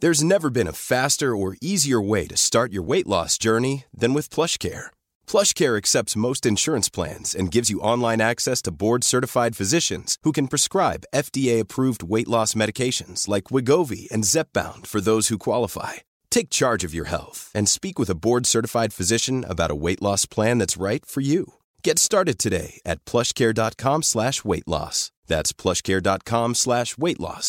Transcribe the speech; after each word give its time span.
There's 0.00 0.24
never 0.24 0.50
been 0.50 0.66
a 0.66 0.80
faster 0.92 1.36
or 1.36 1.56
easier 1.60 2.00
way 2.00 2.26
to 2.26 2.36
start 2.36 2.72
your 2.72 2.82
weight 2.82 3.06
loss 3.06 3.38
journey 3.38 3.84
than 4.00 4.12
with 4.14 4.34
PlushCare. 4.34 4.86
PlushCare 5.26 5.76
accepts 5.76 6.22
most 6.26 6.44
insurance 6.44 6.88
plans 6.88 7.34
and 7.34 7.54
gives 7.54 7.70
you 7.70 7.86
online 7.92 8.20
access 8.20 8.60
to 8.62 8.76
board-certified 8.84 9.56
physicians 9.56 10.18
who 10.24 10.32
can 10.32 10.48
prescribe 10.48 11.08
FDA-approved 11.14 12.02
weight 12.02 12.28
loss 12.28 12.54
medications 12.54 13.28
like 13.28 13.50
Wegovy 13.52 14.08
and 14.12 14.24
Zepbound 14.24 14.86
for 14.86 15.00
those 15.00 15.28
who 15.28 15.46
qualify. 15.48 16.02
Take 16.28 16.58
charge 16.60 16.82
of 16.82 16.94
your 16.94 17.08
health 17.08 17.50
and 17.54 17.68
speak 17.68 17.96
with 17.98 18.10
a 18.10 18.20
board-certified 18.26 18.92
physician 18.92 19.44
about 19.44 19.70
a 19.70 19.80
weight 19.84 20.02
loss 20.02 20.26
plan 20.26 20.58
that's 20.58 20.84
right 20.88 21.06
for 21.06 21.20
you. 21.20 21.54
Get 21.86 21.96
started 21.98 22.36
today 22.38 22.70
at 22.92 23.02
PlushCare.com/weight-loss. 23.10 24.96
That's 25.32 25.52
PlushCare.com/weight-loss. 25.62 27.48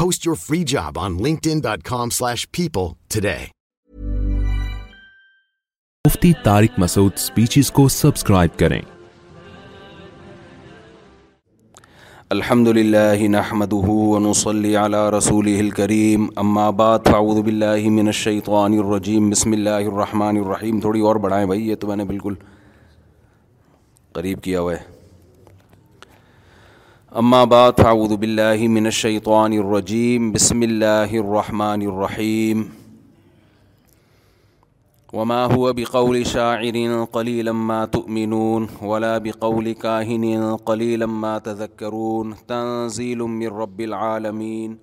Post 0.00 0.26
your 0.28 0.36
free 0.40 0.62
job 0.76 0.96
on 1.06 1.18
linkedin.com 1.30 2.12
slash 2.22 2.46
people 2.62 2.92
today. 3.20 3.38
Mufti 6.06 6.32
Masood 6.78 7.16
speeches 7.18 7.70
کو 7.76 7.86
subscribe 7.88 8.58
کریں 8.58 8.80
الحمد 12.36 12.68
للہ 12.78 13.28
نحمده 13.34 13.96
ونصلي 14.12 14.72
على 14.76 15.02
رسوله 15.16 15.58
الكریم 15.66 16.26
اما 16.44 16.68
بعد 16.82 17.10
فاعوذ 17.12 17.42
باللہ 17.50 17.88
من 18.00 18.08
الشیطان 18.14 18.78
الرجیم 18.84 19.28
بسم 19.34 19.58
اللہ 19.58 19.92
الرحمن 19.94 20.36
الرحیم 20.44 20.80
تھوڑی 20.86 21.04
اور 21.10 21.22
بڑھائیں 21.26 21.44
بھائی 21.52 21.68
یہ 21.68 21.82
تو 21.82 21.88
میں 21.92 21.96
نے 21.96 22.04
بالکل 22.14 22.40
قریب 24.20 24.42
کیا 24.48 24.62
وہ 24.68 24.72
اما 27.16 27.44
بعد 27.50 27.74
باللہ 28.20 28.66
من 28.68 28.86
الشیطان 28.86 29.52
الرجیم 29.58 30.30
بسم 30.32 30.60
اللہ 30.66 31.12
الرحمن 31.20 31.82
الرحیم 31.86 32.62
وما 35.18 35.38
هو 35.54 35.72
بقول 35.78 36.18
شاعر 36.32 37.46
ما 37.70 37.78
تؤمنون 37.94 38.66
ولا 38.82 39.12
بقول 39.28 39.72
كاهن 39.74 40.54
قليلا 40.64 41.06
ما 41.24 41.32
تذكرون 41.48 42.34
تنزيل 42.48 43.18
من 43.38 43.42
العالمین 43.46 43.88
العالمين 43.92 44.76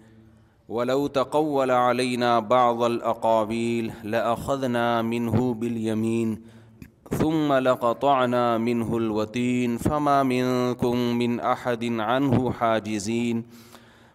ولو 0.69 1.07
تقول 1.19 1.71
علينا 1.71 2.33
بعض 2.55 2.83
الأقابيل 2.91 3.89
لأخذنا 4.03 4.87
منہو 5.13 5.53
بالیمین 5.53 6.35
ثم 7.11 7.53
لقطعنا 7.53 8.57
منه 8.57 8.97
الوتين 8.97 9.77
فما 9.77 10.23
منكم 10.23 10.97
من 10.97 11.39
أحد 11.39 11.83
عنه 11.99 12.51
حاجزين 12.51 13.45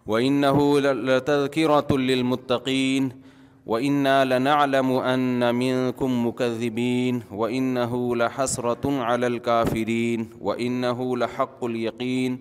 وإنه 0.07 0.81
لتذكرة 0.81 1.93
للمتقين 1.97 3.21
وإنا 3.67 4.39
لنعلم 4.39 4.93
أن 4.93 5.55
منكم 5.55 6.27
مكذبين 6.27 7.23
وإنه 7.33 8.17
لحسرة 8.17 9.03
على 9.03 9.27
الكافرين 9.27 10.31
وإنه 10.41 11.17
لحق 11.17 11.65
اليقين 11.65 12.39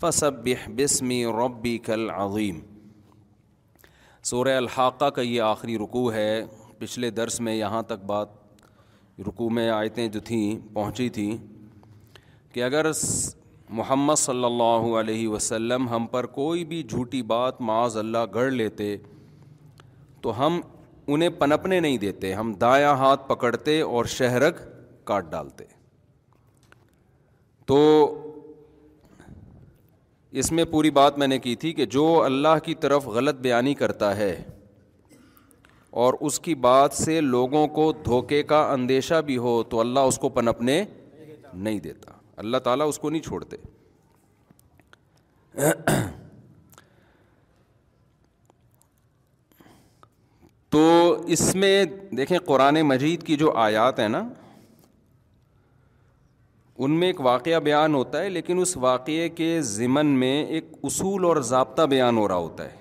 فسبح 0.00 0.68
باسم 0.68 1.10
ربك 1.42 1.90
العظيم 1.90 2.60
سورہ 4.30 4.48
الحاقہ 4.56 5.08
کا 5.14 5.20
یہ 5.22 5.40
آخری 5.42 5.76
رکوع 5.78 6.12
ہے 6.12 6.42
پچھلے 6.78 7.10
درس 7.16 7.40
میں 7.46 7.54
یہاں 7.54 7.80
تک 7.88 8.04
بات 8.10 8.40
میں 9.54 9.68
آیتیں 9.70 10.06
جو 10.08 10.20
تھیں 10.24 10.58
پہنچی 10.74 11.08
تھیں 11.14 11.36
کہ 12.52 12.62
اگر 12.64 12.86
محمد 13.78 14.14
صلی 14.18 14.44
اللہ 14.44 14.84
علیہ 15.00 15.28
وسلم 15.28 15.88
ہم 15.88 16.06
پر 16.10 16.26
کوئی 16.36 16.64
بھی 16.72 16.82
جھوٹی 16.88 17.20
بات 17.32 17.60
معاذ 17.68 17.96
اللہ 17.98 18.24
گھڑ 18.34 18.50
لیتے 18.50 18.96
تو 20.22 20.38
ہم 20.46 20.60
انہیں 21.12 21.28
پنپنے 21.38 21.78
نہیں 21.80 21.96
دیتے 21.98 22.32
ہم 22.34 22.52
دایاں 22.60 22.94
ہاتھ 22.96 23.28
پکڑتے 23.28 23.80
اور 23.82 24.04
شہرک 24.18 24.60
کاٹ 25.06 25.30
ڈالتے 25.30 25.64
تو 27.66 27.78
اس 30.42 30.50
میں 30.52 30.64
پوری 30.70 30.90
بات 30.98 31.18
میں 31.18 31.26
نے 31.26 31.38
کی 31.38 31.54
تھی 31.62 31.72
کہ 31.78 31.84
جو 31.96 32.04
اللہ 32.24 32.58
کی 32.64 32.74
طرف 32.84 33.06
غلط 33.16 33.40
بیانی 33.40 33.74
کرتا 33.80 34.16
ہے 34.16 34.34
اور 36.00 36.14
اس 36.28 36.38
کی 36.40 36.54
بات 36.54 36.92
سے 36.96 37.20
لوگوں 37.20 37.66
کو 37.78 37.90
دھوکے 38.04 38.42
کا 38.52 38.60
اندیشہ 38.72 39.20
بھی 39.26 39.36
ہو 39.46 39.62
تو 39.72 39.80
اللہ 39.80 40.00
اس 40.10 40.18
کو 40.18 40.28
پنپنے 40.36 40.82
نہیں 41.52 41.78
دیتا 41.86 42.12
اللہ 42.42 42.58
تعالیٰ 42.64 42.86
اس 42.88 42.98
کو 42.98 43.10
نہیں 43.10 43.22
چھوڑتے 43.22 43.56
تو 50.72 50.80
اس 51.36 51.54
میں 51.54 51.84
دیکھیں 52.16 52.36
قرآن 52.46 52.80
مجید 52.88 53.22
کی 53.26 53.36
جو 53.36 53.52
آیات 53.68 53.98
ہیں 54.00 54.08
نا 54.08 54.22
ان 56.84 56.90
میں 57.00 57.06
ایک 57.06 57.20
واقعہ 57.26 57.58
بیان 57.64 57.94
ہوتا 57.94 58.22
ہے 58.22 58.28
لیکن 58.28 58.60
اس 58.60 58.76
واقعے 58.90 59.28
کے 59.40 59.56
ضمن 59.78 60.06
میں 60.20 60.44
ایک 60.44 60.72
اصول 60.84 61.24
اور 61.24 61.36
ضابطہ 61.52 61.82
بیان 61.90 62.16
ہو 62.18 62.26
رہا 62.28 62.36
ہوتا 62.36 62.64
ہے 62.70 62.80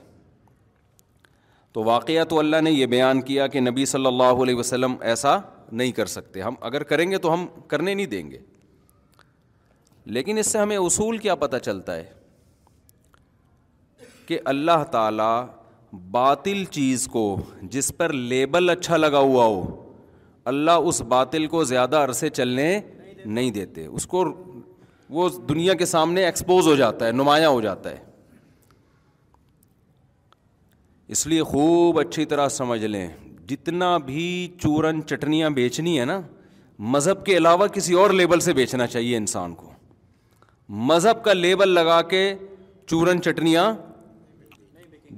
تو 1.74 1.82
واقعہ 1.84 2.24
تو 2.30 2.40
اللہ 2.40 2.62
نے 2.64 2.72
یہ 2.72 2.86
بیان 2.94 3.22
کیا 3.28 3.46
کہ 3.52 3.60
نبی 3.60 3.86
صلی 3.90 4.06
اللہ 4.06 4.42
علیہ 4.44 4.56
وسلم 4.56 4.96
ایسا 5.12 5.38
نہیں 5.72 5.92
کر 6.00 6.06
سکتے 6.16 6.42
ہم 6.42 6.56
اگر 6.70 6.84
کریں 6.88 7.10
گے 7.12 7.18
تو 7.26 7.34
ہم 7.34 7.46
کرنے 7.68 7.94
نہیں 7.94 8.06
دیں 8.14 8.30
گے 8.32 8.38
لیکن 10.18 10.38
اس 10.38 10.48
سے 10.52 10.58
ہمیں 10.60 10.76
اصول 10.78 11.18
کیا 11.26 11.36
پتہ 11.44 11.58
چلتا 11.66 11.96
ہے 11.96 12.04
کہ 14.28 14.40
اللہ 14.54 14.84
تعالیٰ 14.92 15.36
باطل 16.12 16.64
چیز 16.72 17.08
کو 17.12 17.24
جس 17.72 17.92
پر 17.98 18.14
لیبل 18.14 18.70
اچھا 18.70 18.98
لگا 18.98 19.20
ہوا 19.20 19.46
ہو 19.46 19.64
اللہ 20.52 20.88
اس 20.92 21.02
باطل 21.16 21.48
کو 21.48 21.64
زیادہ 21.72 21.98
عرصے 22.08 22.30
چلنے 22.30 22.68
نہیں 23.26 23.50
دیتے 23.56 23.86
اس 23.86 24.08
کو 24.14 24.24
وہ 25.18 25.30
دنیا 25.50 25.74
کے 25.82 25.86
سامنے 25.86 26.24
ایکسپوز 26.26 26.68
ہو 26.68 26.76
جاتا 26.76 27.08
ہے 27.08 27.12
نمایاں 27.12 27.50
ہو 27.50 27.60
جاتا 27.62 27.90
ہے 27.92 27.98
اس 31.14 31.26
لیے 31.28 31.44
خوب 31.44 31.98
اچھی 32.00 32.24
طرح 32.32 32.48
سمجھ 32.58 32.84
لیں 32.86 33.08
جتنا 33.48 33.88
بھی 34.10 34.26
چورن 34.62 35.02
چٹنیاں 35.08 35.50
بیچنی 35.56 36.00
ہے 36.00 36.04
نا 36.06 36.20
مذہب 36.94 37.26
کے 37.26 37.36
علاوہ 37.38 37.66
کسی 37.76 37.94
اور 38.04 38.10
لیبل 38.20 38.40
سے 38.46 38.54
بیچنا 38.60 38.88
چاہیے 38.94 39.18
انسان 39.18 39.54
کو 39.56 39.72
مذہب 40.92 41.24
کا 41.24 41.34
لیبل 41.34 41.70
لگا 41.70 42.02
کے 42.14 42.22
چورن 42.90 43.22
چٹنیاں 43.22 43.66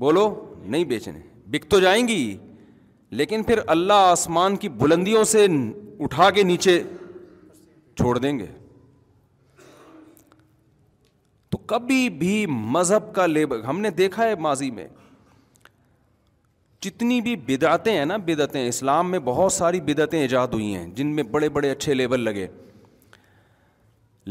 بولو 0.05 0.23
نہیں 0.63 0.83
بیچنے 0.93 1.19
بک 1.51 1.69
تو 1.71 1.79
جائیں 1.79 2.07
گی 2.07 2.23
لیکن 3.21 3.43
پھر 3.49 3.59
اللہ 3.75 4.07
آسمان 4.15 4.55
کی 4.63 4.69
بلندیوں 4.79 5.23
سے 5.35 5.45
اٹھا 6.07 6.29
کے 6.39 6.43
نیچے 6.53 6.77
چھوڑ 7.97 8.17
دیں 8.17 8.37
گے 8.39 8.47
تو 11.51 11.57
کبھی 11.73 12.07
بھی 12.25 12.35
مذہب 12.79 13.13
کا 13.15 13.25
لیبل 13.35 13.63
ہم 13.67 13.79
نے 13.81 13.89
دیکھا 14.03 14.27
ہے 14.29 14.35
ماضی 14.49 14.71
میں 14.81 14.87
جتنی 16.83 17.19
بھی 17.21 17.35
بدعتیں 17.47 17.91
ہیں 17.91 18.05
نا 18.05 18.15
بدعتیں 18.27 18.67
اسلام 18.67 19.11
میں 19.11 19.19
بہت 19.27 19.53
ساری 19.53 19.79
بدعتیں 19.89 20.19
ایجاد 20.21 20.47
ہوئی 20.53 20.73
ہیں 20.75 20.85
جن 20.95 21.13
میں 21.15 21.23
بڑے 21.35 21.49
بڑے 21.57 21.69
اچھے 21.71 21.93
لیبل 21.93 22.19
لگے 22.29 22.47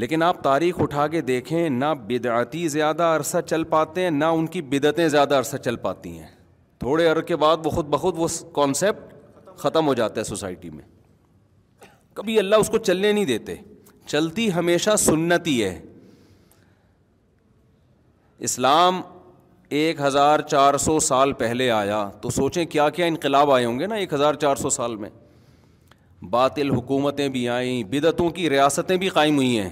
لیکن 0.02 0.22
آپ 0.22 0.42
تاریخ 0.42 0.80
اٹھا 0.80 1.06
کے 1.14 1.20
دیکھیں 1.30 1.68
نہ 1.70 1.92
بدعتی 2.06 2.66
زیادہ 2.74 3.02
عرصہ 3.16 3.38
چل 3.48 3.64
پاتے 3.72 4.02
ہیں 4.02 4.10
نہ 4.16 4.24
ان 4.38 4.46
کی 4.54 4.62
بدعتیں 4.74 5.06
زیادہ 5.14 5.34
عرصہ 5.38 5.56
چل 5.64 5.76
پاتی 5.86 6.16
ہیں 6.18 6.28
تھوڑے 6.84 7.06
عرصے 7.08 7.24
کے 7.26 7.36
بعد 7.44 7.64
وہ 7.64 7.70
خود 7.70 7.86
بخود 7.96 8.18
وہ 8.18 8.28
کانسیپٹ 8.54 9.12
ختم 9.62 9.86
ہو 9.86 9.94
جاتا 9.94 10.20
ہے 10.20 10.24
سوسائٹی 10.32 10.70
میں 10.76 10.84
کبھی 12.20 12.38
اللہ 12.38 12.56
اس 12.64 12.68
کو 12.70 12.78
چلنے 12.90 13.12
نہیں 13.12 13.24
دیتے 13.32 13.54
چلتی 14.06 14.52
ہمیشہ 14.54 14.96
سنتی 15.06 15.62
ہے 15.64 15.78
اسلام 18.48 19.00
ایک 19.80 20.00
ہزار 20.04 20.40
چار 20.50 20.76
سو 20.78 20.98
سال 21.00 21.32
پہلے 21.32 21.70
آیا 21.70 21.98
تو 22.20 22.30
سوچیں 22.30 22.64
کیا 22.72 22.88
کیا 22.96 23.06
انقلاب 23.06 23.50
آئے 23.50 23.64
ہوں 23.64 23.78
گے 23.80 23.86
نا 23.86 23.94
ایک 23.94 24.12
ہزار 24.12 24.34
چار 24.40 24.56
سو 24.62 24.70
سال 24.70 24.96
میں 25.04 25.08
باطل 26.30 26.70
حکومتیں 26.70 27.28
بھی 27.36 27.48
آئیں 27.48 27.82
بدعتوں 27.90 28.28
کی 28.38 28.50
ریاستیں 28.50 28.96
بھی 29.04 29.08
قائم 29.18 29.36
ہوئی 29.36 29.58
ہیں 29.58 29.70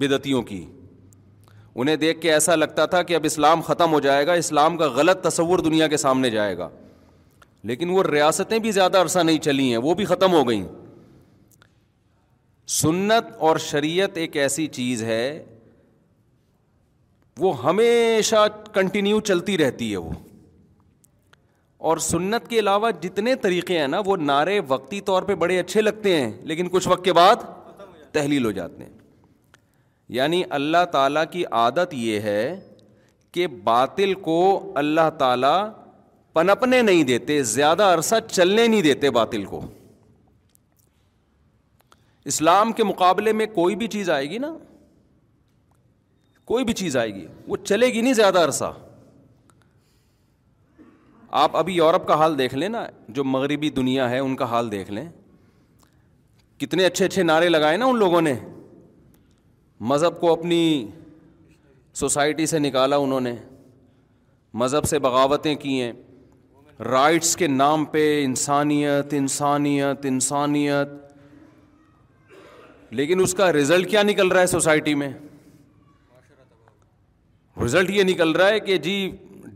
بدعتیوں 0.00 0.42
کی 0.50 0.64
انہیں 1.74 1.96
دیکھ 2.04 2.20
کے 2.20 2.32
ایسا 2.32 2.54
لگتا 2.56 2.86
تھا 2.92 3.02
کہ 3.08 3.14
اب 3.16 3.24
اسلام 3.24 3.60
ختم 3.66 3.92
ہو 3.92 4.00
جائے 4.06 4.26
گا 4.26 4.32
اسلام 4.42 4.76
کا 4.76 4.88
غلط 5.00 5.26
تصور 5.28 5.58
دنیا 5.70 5.88
کے 5.88 5.96
سامنے 6.06 6.30
جائے 6.30 6.56
گا 6.58 6.68
لیکن 7.70 7.90
وہ 7.96 8.02
ریاستیں 8.12 8.58
بھی 8.58 8.72
زیادہ 8.80 8.98
عرصہ 9.02 9.18
نہیں 9.26 9.38
چلی 9.48 9.68
ہیں 9.70 9.78
وہ 9.88 9.94
بھی 9.94 10.04
ختم 10.14 10.32
ہو 10.32 10.48
گئیں 10.48 10.66
سنت 12.80 13.36
اور 13.48 13.56
شریعت 13.70 14.16
ایک 14.18 14.36
ایسی 14.46 14.66
چیز 14.80 15.02
ہے 15.04 15.22
وہ 17.40 17.52
ہمیشہ 17.64 18.46
کنٹینیو 18.72 19.20
چلتی 19.28 19.56
رہتی 19.58 19.90
ہے 19.90 19.96
وہ 20.06 20.10
اور 21.88 21.96
سنت 22.06 22.48
کے 22.48 22.58
علاوہ 22.58 22.90
جتنے 23.02 23.34
طریقے 23.42 23.78
ہیں 23.80 23.86
نا 23.88 24.00
وہ 24.06 24.16
نعرے 24.30 24.58
وقتی 24.68 25.00
طور 25.10 25.22
پہ 25.28 25.34
بڑے 25.42 25.58
اچھے 25.60 25.80
لگتے 25.82 26.16
ہیں 26.20 26.30
لیکن 26.50 26.68
کچھ 26.72 26.88
وقت 26.88 27.04
کے 27.04 27.12
بعد 27.20 27.44
تحلیل 28.12 28.44
ہو 28.44 28.50
جاتے 28.58 28.84
ہیں 28.84 28.90
یعنی 30.18 30.42
اللہ 30.58 30.84
تعالیٰ 30.92 31.24
کی 31.32 31.44
عادت 31.62 31.94
یہ 32.04 32.20
ہے 32.28 32.42
کہ 33.36 33.46
باطل 33.70 34.14
کو 34.28 34.36
اللہ 34.82 35.10
تعالیٰ 35.18 35.58
پنپنے 36.38 36.80
نہیں 36.82 37.02
دیتے 37.12 37.42
زیادہ 37.56 37.82
عرصہ 37.96 38.14
چلنے 38.30 38.66
نہیں 38.66 38.82
دیتے 38.82 39.10
باطل 39.18 39.44
کو 39.52 39.60
اسلام 42.32 42.72
کے 42.78 42.84
مقابلے 42.84 43.32
میں 43.40 43.46
کوئی 43.54 43.76
بھی 43.82 43.86
چیز 43.96 44.10
آئے 44.16 44.28
گی 44.30 44.38
نا 44.46 44.52
کوئی 46.50 46.64
بھی 46.64 46.72
چیز 46.74 46.96
آئے 46.96 47.14
گی 47.14 47.26
وہ 47.48 47.56
چلے 47.64 47.86
گی 47.92 48.00
نہیں 48.00 48.14
زیادہ 48.14 48.38
عرصہ 48.44 48.70
آپ 51.40 51.56
ابھی 51.56 51.74
یورپ 51.74 52.06
کا 52.06 52.14
حال 52.18 52.36
دیکھ 52.38 52.54
لیں 52.54 52.68
نا 52.68 52.82
جو 53.18 53.24
مغربی 53.24 53.68
دنیا 53.76 54.08
ہے 54.10 54.18
ان 54.18 54.34
کا 54.36 54.44
حال 54.50 54.70
دیکھ 54.72 54.90
لیں 54.90 55.04
کتنے 56.60 56.84
اچھے 56.86 57.04
اچھے 57.04 57.22
نعرے 57.22 57.48
لگائے 57.48 57.76
نا 57.82 57.86
ان 57.92 57.98
لوگوں 57.98 58.22
نے 58.28 58.32
مذہب 59.92 60.20
کو 60.20 60.32
اپنی 60.32 60.58
سوسائٹی 62.02 62.46
سے 62.54 62.58
نکالا 62.58 62.96
انہوں 63.04 63.20
نے 63.30 63.34
مذہب 64.64 64.88
سے 64.94 64.98
بغاوتیں 65.06 65.54
کی 65.64 65.80
ہیں 65.80 65.92
رائٹس 66.90 67.36
کے 67.42 67.46
نام 67.48 67.84
پہ 67.94 68.02
انسانیت 68.24 69.14
انسانیت 69.20 70.06
انسانیت 70.14 70.98
لیکن 73.00 73.22
اس 73.22 73.34
کا 73.42 73.52
رزلٹ 73.52 73.90
کیا 73.90 74.02
نکل 74.12 74.28
رہا 74.32 74.40
ہے 74.40 74.46
سوسائٹی 74.58 74.94
میں 75.04 75.12
رزلٹ 77.64 77.90
یہ 77.90 78.02
نکل 78.04 78.30
رہا 78.36 78.48
ہے 78.48 78.60
کہ 78.60 78.76
جی 78.86 78.94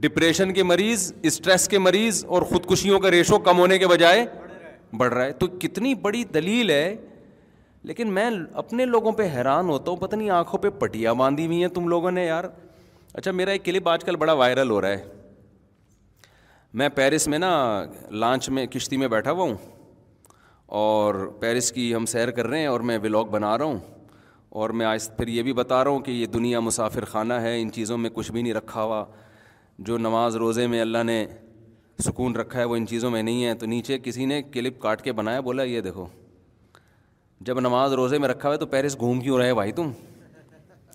ڈپریشن 0.00 0.52
کے 0.54 0.62
مریض 0.62 1.12
اسٹریس 1.28 1.66
کے 1.68 1.78
مریض 1.78 2.24
اور 2.28 2.42
خودکشیوں 2.48 2.98
کا 3.00 3.10
ریشو 3.10 3.38
کم 3.46 3.58
ہونے 3.58 3.78
کے 3.78 3.86
بجائے 3.88 4.24
بڑھ 4.98 5.12
رہا 5.14 5.24
ہے 5.24 5.32
تو 5.42 5.46
کتنی 5.60 5.94
بڑی 6.02 6.22
دلیل 6.34 6.70
ہے 6.70 6.94
لیکن 7.90 8.08
میں 8.14 8.28
اپنے 8.62 8.84
لوگوں 8.86 9.12
پہ 9.12 9.28
حیران 9.34 9.68
ہوتا 9.68 9.90
ہوں 9.90 9.98
پتہ 9.98 10.16
نہیں 10.16 10.30
آنکھوں 10.40 10.58
پہ 10.60 10.68
پٹیاں 10.78 11.14
باندھی 11.14 11.46
ہوئی 11.46 11.60
ہیں 11.60 11.68
تم 11.78 11.88
لوگوں 11.88 12.10
نے 12.18 12.24
یار 12.24 12.44
اچھا 13.14 13.30
میرا 13.40 13.50
ایک 13.50 13.64
کلپ 13.64 13.88
آج 13.88 14.04
کل 14.04 14.16
بڑا 14.24 14.32
وائرل 14.42 14.70
ہو 14.70 14.80
رہا 14.80 14.88
ہے 14.98 15.02
میں 16.80 16.88
پیرس 16.94 17.28
میں 17.28 17.38
نا 17.38 17.50
لانچ 18.22 18.48
میں 18.56 18.66
کشتی 18.76 18.96
میں 19.02 19.08
بیٹھا 19.08 19.30
ہوا 19.32 19.44
ہوں 19.48 19.54
اور 20.84 21.26
پیرس 21.40 21.72
کی 21.72 21.94
ہم 21.94 22.06
سیر 22.12 22.30
کر 22.38 22.46
رہے 22.46 22.58
ہیں 22.60 22.66
اور 22.66 22.80
میں 22.88 22.98
ولاگ 23.02 23.26
بنا 23.36 23.56
رہا 23.58 23.64
ہوں 23.64 23.78
اور 24.62 24.70
میں 24.78 24.86
آج 24.86 25.08
پھر 25.16 25.28
یہ 25.28 25.42
بھی 25.42 25.52
بتا 25.52 25.82
رہا 25.84 25.90
ہوں 25.90 26.00
کہ 26.00 26.10
یہ 26.10 26.26
دنیا 26.32 26.58
مسافر 26.60 27.04
خانہ 27.12 27.34
ہے 27.44 27.60
ان 27.60 27.70
چیزوں 27.72 27.96
میں 27.98 28.10
کچھ 28.14 28.30
بھی 28.32 28.42
نہیں 28.42 28.52
رکھا 28.54 28.82
ہوا 28.82 29.04
جو 29.86 29.96
نماز 29.98 30.36
روزے 30.42 30.66
میں 30.74 30.80
اللہ 30.80 31.02
نے 31.06 31.16
سکون 32.04 32.36
رکھا 32.36 32.58
ہے 32.58 32.64
وہ 32.72 32.76
ان 32.76 32.86
چیزوں 32.86 33.10
میں 33.10 33.22
نہیں 33.22 33.44
ہے 33.44 33.54
تو 33.62 33.66
نیچے 33.66 33.98
کسی 34.02 34.26
نے 34.32 34.40
کلپ 34.52 34.78
کاٹ 34.80 35.00
کے 35.02 35.12
بنایا 35.20 35.40
بولا 35.48 35.62
یہ 35.62 35.80
دیکھو 35.86 36.06
جب 37.48 37.60
نماز 37.60 37.92
روزے 38.02 38.18
میں 38.18 38.28
رکھا 38.28 38.48
ہوا 38.48 38.54
ہے 38.54 38.58
تو 38.60 38.66
پیرس 38.76 38.98
گھوم 38.98 39.20
کیوں 39.20 39.38
رہے 39.38 39.54
بھائی 39.54 39.72
تم 39.80 39.90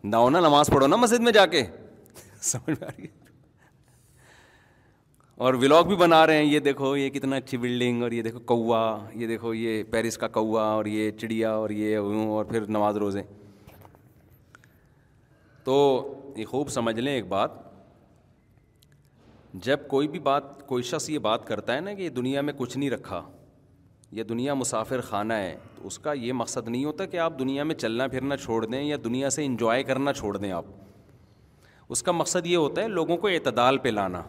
نہ 0.03 0.15
ہو 0.15 0.29
نا 0.29 0.39
نماز 0.47 0.69
پڑھو 0.73 0.87
نا 0.87 0.95
مسجد 0.95 1.19
میں 1.23 1.31
جا 1.39 1.45
کے 1.55 1.63
سمجھ 2.51 2.79
میں 2.79 2.87
آ 2.87 2.91
رہی 2.97 3.03
ہے 3.05 3.17
اور 5.47 5.53
ولاگ 5.61 5.83
بھی 5.91 5.95
بنا 5.95 6.25
رہے 6.27 6.37
ہیں 6.37 6.45
یہ 6.45 6.59
دیکھو 6.69 6.95
یہ 6.97 7.09
کتنا 7.09 7.35
اچھی 7.35 7.57
بلڈنگ 7.57 8.03
اور 8.03 8.11
یہ 8.11 8.21
دیکھو 8.21 8.39
کوا 8.53 8.81
یہ 9.15 9.27
دیکھو 9.27 9.53
یہ 9.53 9.83
پیرس 9.91 10.17
کا 10.23 10.27
کوا 10.39 10.63
اور 10.73 10.85
یہ 10.95 11.11
چڑیا 11.21 11.51
اور 11.51 11.69
یہ 11.81 11.97
اور 11.97 12.45
پھر 12.45 12.67
نماز 12.69 12.97
روزے 13.05 13.21
تو 15.63 15.77
یہ 16.37 16.45
خوب 16.45 16.69
سمجھ 16.69 16.99
لیں 16.99 17.13
ایک 17.13 17.27
بات 17.27 17.51
جب 19.65 19.87
کوئی 19.89 20.07
بھی 20.07 20.19
بات 20.25 20.65
کوئی 20.67 20.83
شخص 20.89 21.09
یہ 21.09 21.19
بات 21.19 21.45
کرتا 21.47 21.75
ہے 21.75 21.79
نا 21.81 21.93
کہ 21.93 22.01
یہ 22.01 22.09
دنیا 22.17 22.41
میں 22.49 22.53
کچھ 22.57 22.77
نہیں 22.77 22.89
رکھا 22.89 23.21
یہ 24.17 24.23
دنیا 24.23 24.53
مسافر 24.53 25.01
خانہ 25.09 25.33
ہے 25.33 25.55
تو 25.75 25.87
اس 25.87 25.97
کا 25.99 26.13
یہ 26.13 26.33
مقصد 26.33 26.67
نہیں 26.67 26.85
ہوتا 26.85 27.05
کہ 27.05 27.17
آپ 27.19 27.37
دنیا 27.39 27.63
میں 27.63 27.75
چلنا 27.75 28.07
پھرنا 28.07 28.37
چھوڑ 28.37 28.65
دیں 28.65 28.83
یا 28.83 28.97
دنیا 29.03 29.29
سے 29.29 29.45
انجوائے 29.45 29.83
کرنا 29.83 30.13
چھوڑ 30.13 30.35
دیں 30.37 30.51
آپ 30.51 30.65
اس 31.95 32.03
کا 32.03 32.11
مقصد 32.11 32.45
یہ 32.47 32.57
ہوتا 32.57 32.81
ہے 32.81 32.87
لوگوں 32.87 33.17
کو 33.17 33.27
اعتدال 33.27 33.77
پہ 33.83 33.89
لانا 33.89 34.21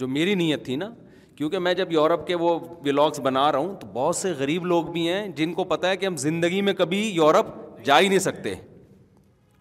جو 0.00 0.08
میری 0.08 0.34
نیت 0.34 0.64
تھی 0.64 0.76
نا 0.76 0.90
کیونکہ 1.36 1.58
میں 1.58 1.74
جب 1.74 1.92
یورپ 1.92 2.26
کے 2.26 2.34
وہ 2.40 2.58
ولاگس 2.84 3.20
بنا 3.24 3.50
رہا 3.52 3.58
ہوں 3.58 3.74
تو 3.80 3.86
بہت 3.92 4.16
سے 4.16 4.32
غریب 4.38 4.66
لوگ 4.66 4.84
بھی 4.92 5.08
ہیں 5.08 5.26
جن 5.36 5.52
کو 5.54 5.64
پتہ 5.74 5.86
ہے 5.86 5.96
کہ 5.96 6.06
ہم 6.06 6.16
زندگی 6.26 6.60
میں 6.62 6.72
کبھی 6.78 7.08
یورپ 7.10 7.46
جا 7.84 7.98
ہی 8.00 8.08
نہیں 8.08 8.18
سکتے 8.18 8.54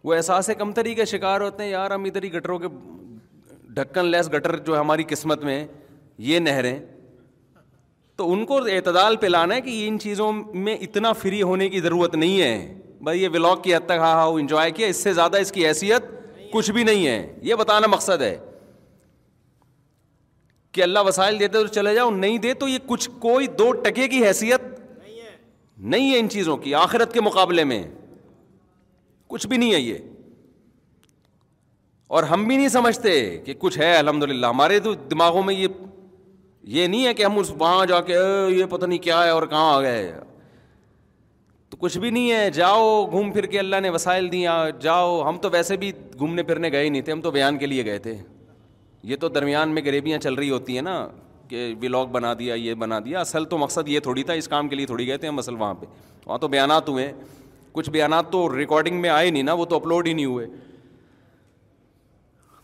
وہ 0.03 0.13
احساس 0.15 0.49
کمتری 0.57 0.93
کے 0.95 1.05
شکار 1.05 1.41
ہوتے 1.41 1.63
ہیں 1.63 1.69
یار 1.69 1.91
ہم 1.91 2.03
ادھر 2.05 2.23
ہی 2.23 2.33
گٹروں 2.33 2.57
کے 2.59 2.67
ڈھکن 3.75 4.05
لیس 4.11 4.31
گٹر 4.33 4.55
جو 4.65 4.79
ہماری 4.79 5.03
قسمت 5.09 5.43
میں 5.43 5.65
یہ 6.27 6.39
نہریں 6.39 6.77
تو 8.17 8.31
ان 8.33 8.45
کو 8.45 8.57
اعتدال 8.71 9.15
پہ 9.17 9.27
لانا 9.27 9.55
ہے 9.55 9.61
کہ 9.61 9.83
ان 9.87 9.99
چیزوں 9.99 10.31
میں 10.53 10.75
اتنا 10.87 11.11
فری 11.21 11.41
ہونے 11.41 11.69
کی 11.69 11.81
ضرورت 11.81 12.15
نہیں 12.15 12.41
ہے 12.41 12.77
بھائی 13.03 13.21
یہ 13.23 13.29
ولاگ 13.33 13.57
کی 13.63 13.75
حد 13.75 13.85
تک 13.85 13.97
ہاں 13.99 14.13
ہا 14.15 14.23
انجوائے 14.23 14.71
کیا 14.79 14.87
اس 14.87 15.03
سے 15.03 15.13
زیادہ 15.13 15.37
اس 15.41 15.51
کی 15.51 15.67
حیثیت 15.67 16.03
کچھ 16.53 16.71
بھی 16.71 16.83
نہیں 16.83 17.05
ہے 17.07 17.33
یہ 17.43 17.55
بتانا 17.55 17.87
مقصد 17.87 18.21
ہے 18.21 18.35
کہ 20.71 20.83
اللہ 20.83 20.99
وسائل 21.05 21.39
دیتے 21.39 21.61
تو 21.61 21.67
چلے 21.73 21.93
جاؤ 21.95 22.09
نہیں 22.11 22.37
دے 22.37 22.53
تو 22.53 22.67
یہ 22.67 22.77
کچھ 22.87 23.09
کوئی 23.19 23.47
دو 23.59 23.71
ٹکے 23.85 24.07
کی 24.07 24.25
حیثیت 24.25 24.61
نہیں 25.91 26.11
ہے 26.13 26.19
ان 26.19 26.29
چیزوں 26.29 26.57
کی 26.63 26.73
آخرت 26.75 27.13
کے 27.13 27.21
مقابلے 27.21 27.63
میں 27.63 27.83
کچھ 29.29 29.45
بھی 29.47 29.57
نہیں 29.57 29.73
ہے 29.73 29.79
یہ 29.79 29.97
اور 32.17 32.23
ہم 32.29 32.43
بھی 32.47 32.55
نہیں 32.57 32.69
سمجھتے 32.75 33.11
کہ 33.45 33.53
کچھ 33.59 33.77
ہے 33.79 33.93
الحمد 33.95 34.23
للہ 34.29 34.45
ہمارے 34.47 34.79
تو 34.85 34.93
دماغوں 35.11 35.43
میں 35.49 35.53
یہ 35.55 35.67
یہ 36.77 36.87
نہیں 36.87 37.05
ہے 37.05 37.13
کہ 37.13 37.23
ہم 37.25 37.37
اس 37.39 37.51
وہاں 37.59 37.85
جا 37.89 37.99
کے 38.07 38.13
یہ 38.57 38.65
پتہ 38.69 38.85
نہیں 38.85 38.99
کیا 38.99 39.23
ہے 39.23 39.29
اور 39.29 39.45
کہاں 39.47 39.69
آ 39.73 39.79
گئے 39.81 40.11
تو 41.69 41.77
کچھ 41.79 41.97
بھی 41.97 42.09
نہیں 42.09 42.31
ہے 42.31 42.49
جاؤ 42.51 43.05
گھوم 43.05 43.31
پھر 43.31 43.45
کے 43.53 43.59
اللہ 43.59 43.79
نے 43.83 43.89
وسائل 43.95 44.31
دیا 44.31 44.57
جاؤ 44.81 45.21
ہم 45.27 45.37
تو 45.41 45.49
ویسے 45.53 45.77
بھی 45.83 45.91
گھومنے 46.17 46.43
پھرنے 46.43 46.71
گئے 46.71 46.83
ہی 46.83 46.89
نہیں 46.89 47.01
تھے 47.01 47.11
ہم 47.11 47.21
تو 47.21 47.31
بیان 47.31 47.57
کے 47.57 47.65
لیے 47.67 47.85
گئے 47.85 47.97
تھے 48.07 48.15
یہ 49.09 49.15
تو 49.19 49.27
درمیان 49.35 49.73
میں 49.73 49.81
غریبیاں 49.85 50.19
چل 50.27 50.33
رہی 50.33 50.49
ہوتی 50.49 50.75
ہیں 50.75 50.81
نا 50.83 50.97
کہ 51.47 51.73
ولاگ 51.81 52.07
بنا 52.17 52.33
دیا 52.39 52.53
یہ 52.55 52.73
بنا 52.85 52.99
دیا 53.05 53.19
اصل 53.19 53.45
تو 53.53 53.57
مقصد 53.57 53.87
یہ 53.89 53.99
تھوڑی 54.07 54.23
تھا 54.23 54.33
اس 54.41 54.47
کام 54.47 54.67
کے 54.69 54.75
لیے 54.75 54.85
تھوڑی 54.85 55.07
گئے 55.07 55.17
تھے 55.17 55.27
ہم 55.27 55.39
اصل 55.39 55.55
وہاں 55.59 55.73
پہ 55.79 55.85
وہاں 56.25 56.37
تو 56.37 56.47
بیانات 56.57 56.89
ہیں 56.97 57.11
کچھ 57.73 57.89
بیانات 57.89 58.31
تو 58.31 58.47
ریکارڈنگ 58.57 59.01
میں 59.01 59.09
آئے 59.09 59.29
نہیں 59.29 59.43
نا 59.43 59.53
وہ 59.61 59.65
تو 59.65 59.75
اپلوڈ 59.75 60.07
ہی 60.07 60.13
نہیں 60.13 60.25
ہوئے 60.25 60.45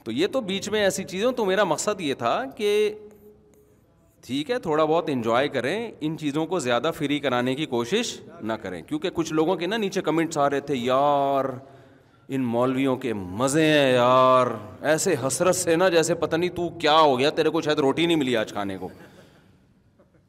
تو 0.04 0.12
یہ 0.12 0.28
تو 0.32 0.42
بیچ 0.50 0.70
میں 0.70 0.82
ایسی 0.84 1.04
چیزیں 1.12 1.32
تو 1.38 1.46
میرا 1.46 1.64
مقصد 1.64 2.02
یہ 2.02 2.14
تھا 2.18 2.34
کہ 2.58 2.72
ٹھیک 4.26 4.50
ہے 4.52 4.58
تھوڑا 4.60 4.84
بہت 4.84 5.10
انجوائے 5.14 5.48
کریں 5.56 5.76
ان 6.02 6.18
چیزوں 6.18 6.46
کو 6.52 6.60
زیادہ 6.60 6.92
فری 6.98 7.20
کرانے 7.20 7.54
کی 7.56 7.66
کوشش 7.74 8.16
نہ 8.42 8.54
کریں 8.62 8.82
کیونکہ 8.88 9.10
کچھ 9.14 9.34
لوگوں 9.34 9.56
کے 9.56 9.68
نا 9.68 9.78
نیچے 9.78 10.02
کمنٹس 10.08 10.38
آ 10.46 10.50
رہے 10.50 10.60
تھے 10.70 10.76
یار 10.76 11.46
ان 12.36 12.44
مولویوں 12.54 12.96
کے 12.98 13.14
مزے 13.14 13.66
ہیں 13.66 13.92
یار 13.94 14.48
ایسے 14.92 15.16
حسرت 15.26 15.56
سے 15.56 15.76
نا 15.76 15.90
جیسے 15.96 16.16
پتہ 16.26 16.36
نہیں 16.36 16.50
تو 16.56 16.70
کیا 16.82 17.00
ہو 17.00 17.18
گیا 17.20 17.30
تیرے 17.40 17.50
کو 17.58 17.62
شاید 17.62 17.80
روٹی 17.88 18.06
نہیں 18.06 18.18
ملی 18.18 18.36
آج 18.38 18.54
کھانے 18.54 18.78
کو 18.78 18.90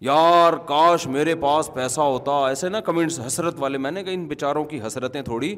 یار 0.05 0.53
کاش 0.67 1.07
میرے 1.09 1.35
پاس 1.41 1.73
پیسہ 1.75 2.01
ہوتا 2.01 2.33
ایسے 2.49 2.69
نا 2.69 2.81
کمنٹس 2.87 3.19
حسرت 3.27 3.55
والے 3.61 3.79
میں 3.79 3.91
نے 3.91 4.03
کہا 4.05 4.13
ان 4.13 4.27
بیچاروں 4.29 4.65
کی 4.71 4.81
حسرتیں 4.87 5.21
تھوڑی 5.23 5.55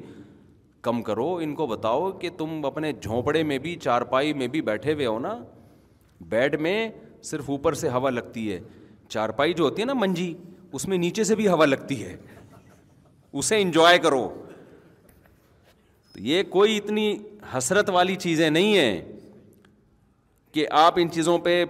کم 0.83 1.00
کرو 1.02 1.35
ان 1.42 1.54
کو 1.54 1.66
بتاؤ 1.66 2.11
کہ 2.21 2.28
تم 2.38 2.64
اپنے 2.66 2.92
جھونپڑے 3.02 3.42
میں 3.45 3.59
بھی 3.64 3.75
چارپائی 3.83 4.33
میں 4.35 4.47
بھی 4.49 4.61
بیٹھے 4.68 4.92
ہوئے 4.92 5.07
ہو 5.07 5.18
نا 5.18 5.37
بیڈ 6.28 6.61
میں 6.61 6.88
صرف 7.30 7.49
اوپر 7.50 7.75
سے 7.80 7.88
ہوا 7.90 8.11
لگتی 8.11 8.50
ہے 8.52 8.59
چارپائی 9.09 9.52
جو 9.54 9.64
ہوتی 9.64 9.83
ہے 9.83 9.87
نا 9.87 9.92
منجی 10.00 10.33
اس 10.73 10.87
میں 10.88 10.97
نیچے 10.99 11.25
سے 11.25 11.35
بھی 11.35 11.49
ہوا 11.49 11.66
لگتی 11.66 12.02
ہے 12.04 12.16
اسے 13.33 13.61
انجوائے 13.62 13.99
کرو 14.07 14.28
تو 16.12 16.21
یہ 16.26 16.42
کوئی 16.50 16.76
اتنی 16.76 17.16
حسرت 17.57 17.90
والی 17.95 18.14
چیزیں 18.26 18.49
نہیں 18.50 18.76
ہیں 18.78 19.00
کہ 20.52 20.66
آپ 20.85 20.95
ان 21.00 21.11
چیزوں 21.14 21.38
پہ 21.38 21.64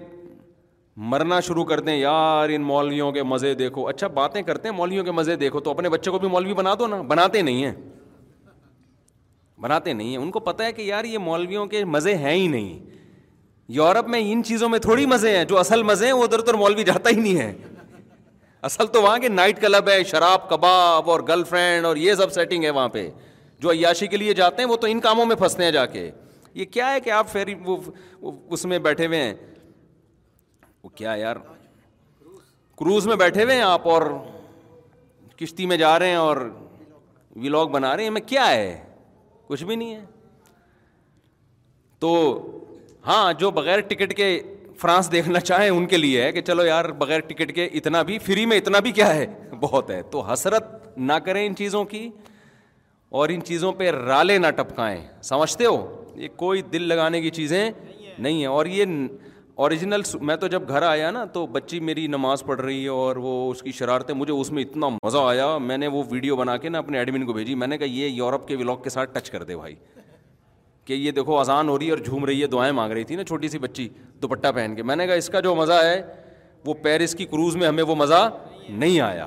مرنا 1.06 1.38
شروع 1.46 1.64
کر 1.64 1.80
دیں 1.80 1.94
یار 1.96 2.48
ان 2.52 2.62
مولویوں 2.66 3.10
کے 3.12 3.22
مزے 3.22 3.52
دیکھو 3.54 3.86
اچھا 3.88 4.06
باتیں 4.14 4.40
کرتے 4.42 4.68
ہیں 4.68 4.74
مولویوں 4.76 5.04
کے 5.04 5.10
مزے 5.12 5.34
دیکھو 5.36 5.60
تو 5.60 5.70
اپنے 5.70 5.88
بچے 5.88 6.10
کو 6.10 6.18
بھی 6.18 6.28
مولوی 6.28 6.54
بنا 6.54 6.72
دو 6.78 6.86
نا 6.86 7.00
بناتے 7.08 7.42
نہیں 7.42 7.64
ہیں 7.64 7.72
بناتے 9.62 9.92
نہیں 9.92 10.08
ہیں 10.08 10.16
ان 10.16 10.30
کو 10.30 10.40
پتہ 10.40 10.62
ہے 10.62 10.72
کہ 10.72 10.82
یار 10.82 11.04
یہ 11.04 11.18
مولویوں 11.18 11.66
کے 11.66 11.84
مزے 11.84 12.14
ہیں 12.16 12.34
ہی 12.34 12.46
نہیں 12.48 12.78
یورپ 13.76 14.08
میں 14.08 14.20
ان 14.32 14.42
چیزوں 14.46 14.68
میں 14.68 14.78
تھوڑی 14.78 15.06
مزے 15.06 15.36
ہیں 15.36 15.44
جو 15.44 15.58
اصل 15.58 15.82
مزے 15.82 16.06
ہیں 16.06 16.12
وہ 16.12 16.24
ادھر 16.24 16.38
ادھر 16.38 16.54
مولوی 16.64 16.84
جاتا 16.84 17.10
ہی 17.10 17.20
نہیں 17.20 17.38
ہے 17.40 17.52
اصل 18.68 18.86
تو 18.92 19.02
وہاں 19.02 19.18
کے 19.20 19.28
نائٹ 19.28 19.60
کلب 19.62 19.88
ہے 19.88 20.02
شراب 20.10 20.48
کباب 20.50 21.10
اور 21.10 21.20
گرل 21.28 21.44
فرینڈ 21.48 21.84
اور 21.86 21.96
یہ 21.96 22.14
سب 22.20 22.32
سیٹنگ 22.32 22.64
ہے 22.64 22.70
وہاں 22.70 22.88
پہ 22.98 23.08
جو 23.60 23.70
عیاشی 23.70 24.06
کے 24.06 24.16
لیے 24.16 24.34
جاتے 24.40 24.62
ہیں 24.62 24.68
وہ 24.70 24.76
تو 24.76 24.86
ان 24.90 25.00
کاموں 25.00 25.26
میں 25.26 25.36
پھنستے 25.36 25.64
ہیں 25.64 25.70
جا 25.72 25.86
کے 25.94 26.10
یہ 26.54 26.64
کیا 26.72 26.92
ہے 26.92 27.00
کہ 27.00 27.10
آپ 27.10 27.32
پھر 27.32 27.54
وہ 27.66 27.76
اس 28.50 28.64
میں 28.64 28.78
بیٹھے 28.88 29.06
ہوئے 29.06 29.22
ہیں 29.22 29.34
وہ 30.88 30.96
کیا 30.96 31.12
یار 31.18 31.36
کروز 32.78 33.06
میں 33.06 33.16
بیٹھے 33.22 33.42
ہوئے 33.44 33.54
ہیں 33.54 33.62
آپ 33.62 33.86
اور 33.94 34.02
کشتی 35.40 35.66
میں 35.70 35.76
جا 35.76 35.98
رہے 35.98 36.08
ہیں 36.10 36.16
اور 36.26 36.36
ولاگ 37.42 37.66
بنا 37.74 37.96
رہے 37.96 38.02
ہیں 38.04 38.10
میں 38.10 38.20
کیا 38.26 38.46
ہے 38.50 38.70
کچھ 39.48 39.64
بھی 39.64 39.76
نہیں 39.80 39.94
ہے 39.94 40.04
تو 42.04 42.12
ہاں 43.06 43.32
جو 43.38 43.50
بغیر 43.58 43.80
ٹکٹ 43.90 44.14
کے 44.16 44.30
فرانس 44.80 45.10
دیکھنا 45.12 45.40
چاہیں 45.50 45.68
ان 45.70 45.86
کے 45.92 45.96
لیے 45.96 46.22
ہے 46.22 46.32
کہ 46.32 46.40
چلو 46.48 46.64
یار 46.66 46.84
بغیر 47.04 47.20
ٹکٹ 47.28 47.54
کے 47.54 47.64
اتنا 47.80 48.02
بھی 48.10 48.18
فری 48.30 48.46
میں 48.52 48.56
اتنا 48.58 48.78
بھی 48.88 48.92
کیا 49.00 49.14
ہے 49.14 49.26
بہت 49.60 49.90
ہے 49.90 50.00
تو 50.10 50.20
حسرت 50.32 50.96
نہ 51.12 51.22
کریں 51.28 51.44
ان 51.46 51.54
چیزوں 51.56 51.84
کی 51.94 52.08
اور 53.18 53.28
ان 53.34 53.42
چیزوں 53.50 53.72
پہ 53.78 53.90
رالے 54.00 54.38
نہ 54.38 54.50
ٹپکائیں 54.56 55.00
سمجھتے 55.32 55.66
ہو 55.66 55.76
یہ 56.24 56.28
کوئی 56.44 56.62
دل 56.72 56.82
لگانے 56.88 57.20
کی 57.22 57.30
چیزیں 57.40 57.62
نہیں 57.66 58.38
ہیں 58.38 58.46
اور 58.56 58.66
یہ 58.76 58.84
اوریجنل 59.62 60.00
میں 60.28 60.34
تو 60.42 60.46
جب 60.46 60.68
گھر 60.68 60.82
آیا 60.88 61.10
نا 61.10 61.24
تو 61.32 61.44
بچی 61.54 61.78
میری 61.86 62.06
نماز 62.06 62.42
پڑھ 62.46 62.60
رہی 62.60 62.82
ہے 62.82 62.88
اور 62.88 63.16
وہ 63.22 63.30
اس 63.50 63.62
کی 63.62 63.72
شرارتیں 63.78 64.14
مجھے 64.14 64.32
اس 64.32 64.50
میں 64.56 64.62
اتنا 64.62 64.88
مزہ 65.04 65.18
آیا 65.28 65.46
میں 65.70 65.78
نے 65.78 65.86
وہ 65.94 66.02
ویڈیو 66.10 66.36
بنا 66.36 66.56
کے 66.64 66.68
نا 66.68 66.78
اپنے 66.78 66.98
ایڈمن 66.98 67.24
کو 67.26 67.32
بھیجی 67.32 67.54
میں 67.62 67.66
نے 67.66 67.78
کہا 67.78 67.86
یہ 67.92 68.06
یورپ 68.18 68.46
کے 68.48 68.56
ولاگ 68.56 68.76
کے 68.82 68.90
ساتھ 68.90 69.14
ٹچ 69.18 69.30
کر 69.30 69.42
دے 69.44 69.56
بھائی 69.56 69.74
کہ 70.84 70.92
یہ 70.92 71.10
دیکھو 71.16 71.38
اذان 71.38 71.68
ہو 71.68 71.78
رہی 71.78 71.86
ہے 71.86 71.90
اور 71.92 71.98
جھوم 72.04 72.24
رہی 72.24 72.42
ہے 72.42 72.46
دعائیں 72.52 72.72
مانگ 72.78 72.92
رہی 72.92 73.04
تھی 73.04 73.16
نا 73.16 73.24
چھوٹی 73.30 73.48
سی 73.54 73.58
بچی 73.64 73.88
دوپٹہ 74.22 74.52
پہن 74.54 74.74
کے 74.76 74.82
میں 74.90 74.96
نے 74.96 75.06
کہا 75.06 75.14
اس 75.22 75.28
کا 75.32 75.40
جو 75.48 75.54
مزہ 75.54 75.80
ہے 75.82 76.00
وہ 76.66 76.74
پیرس 76.82 77.14
کی 77.18 77.24
کروز 77.32 77.56
میں 77.62 77.66
ہمیں 77.68 77.82
وہ 77.84 77.94
مزہ 78.04 78.28
نہیں 78.68 79.00
آیا 79.08 79.26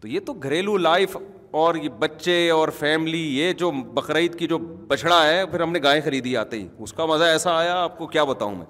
تو 0.00 0.08
یہ 0.08 0.20
تو 0.26 0.32
گھریلو 0.42 0.76
لائف 0.88 1.16
اور 1.62 1.74
یہ 1.82 1.88
بچے 1.98 2.38
اور 2.56 2.68
فیملی 2.78 3.24
یہ 3.38 3.52
جو 3.62 3.70
بقرعید 3.94 4.34
کی 4.38 4.46
جو 4.46 4.58
بچھڑا 4.88 5.22
ہے 5.26 5.46
پھر 5.50 5.60
ہم 5.62 5.72
نے 5.72 5.82
گائیں 5.82 6.00
خریدی 6.04 6.36
آتے 6.42 6.60
ہی 6.60 6.66
اس 6.86 6.92
کا 6.92 7.06
مزہ 7.14 7.24
ایسا 7.36 7.56
آیا 7.58 7.76
آپ 7.82 7.98
کو 7.98 8.06
کیا 8.16 8.24
بتاؤں 8.34 8.54
میں 8.56 8.66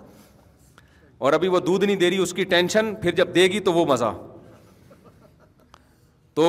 اور 1.19 1.33
ابھی 1.33 1.49
وہ 1.49 1.59
دودھ 1.61 1.85
نہیں 1.85 1.97
دے 1.97 2.09
رہی 2.11 2.19
اس 2.23 2.33
کی 2.35 2.45
ٹینشن 2.55 2.95
پھر 3.03 3.11
جب 3.21 3.35
دے 3.35 3.45
گی 3.53 3.61
تو 3.61 3.73
وہ 3.73 3.85
مزہ 3.87 4.13
تو 6.35 6.47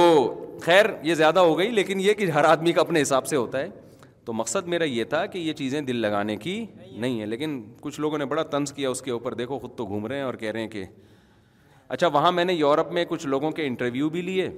خیر 0.61 0.85
یہ 1.03 1.15
زیادہ 1.15 1.39
ہو 1.39 1.57
گئی 1.57 1.69
لیکن 1.71 1.99
یہ 1.99 2.13
کہ 2.13 2.25
ہر 2.31 2.43
آدمی 2.45 2.71
کا 2.73 2.81
اپنے 2.81 3.01
حساب 3.01 3.27
سے 3.27 3.35
ہوتا 3.35 3.59
ہے 3.59 3.67
تو 4.25 4.33
مقصد 4.33 4.67
میرا 4.67 4.83
یہ 4.85 5.03
تھا 5.09 5.25
کہ 5.25 5.37
یہ 5.37 5.53
چیزیں 5.61 5.79
دل 5.81 5.95
لگانے 6.01 6.35
کی 6.37 6.63
نہیں 6.91 7.19
ہے 7.21 7.25
لیکن 7.25 7.61
کچھ 7.81 7.99
لوگوں 7.99 8.17
نے 8.17 8.25
بڑا 8.33 8.43
طنز 8.51 8.73
کیا 8.73 8.89
اس 8.89 9.01
کے 9.01 9.11
اوپر 9.11 9.33
دیکھو 9.33 9.59
خود 9.59 9.71
تو 9.77 9.85
گھوم 9.85 10.05
رہے 10.07 10.15
ہیں 10.15 10.23
اور 10.23 10.33
کہہ 10.43 10.51
رہے 10.51 10.61
ہیں 10.61 10.67
کہ 10.69 10.83
اچھا 11.95 12.07
وہاں 12.15 12.31
میں 12.31 12.45
نے 12.45 12.53
یورپ 12.53 12.91
میں 12.93 13.05
کچھ 13.09 13.25
لوگوں 13.27 13.51
کے 13.59 13.65
انٹرویو 13.67 14.09
بھی 14.09 14.21
لیے 14.21 14.49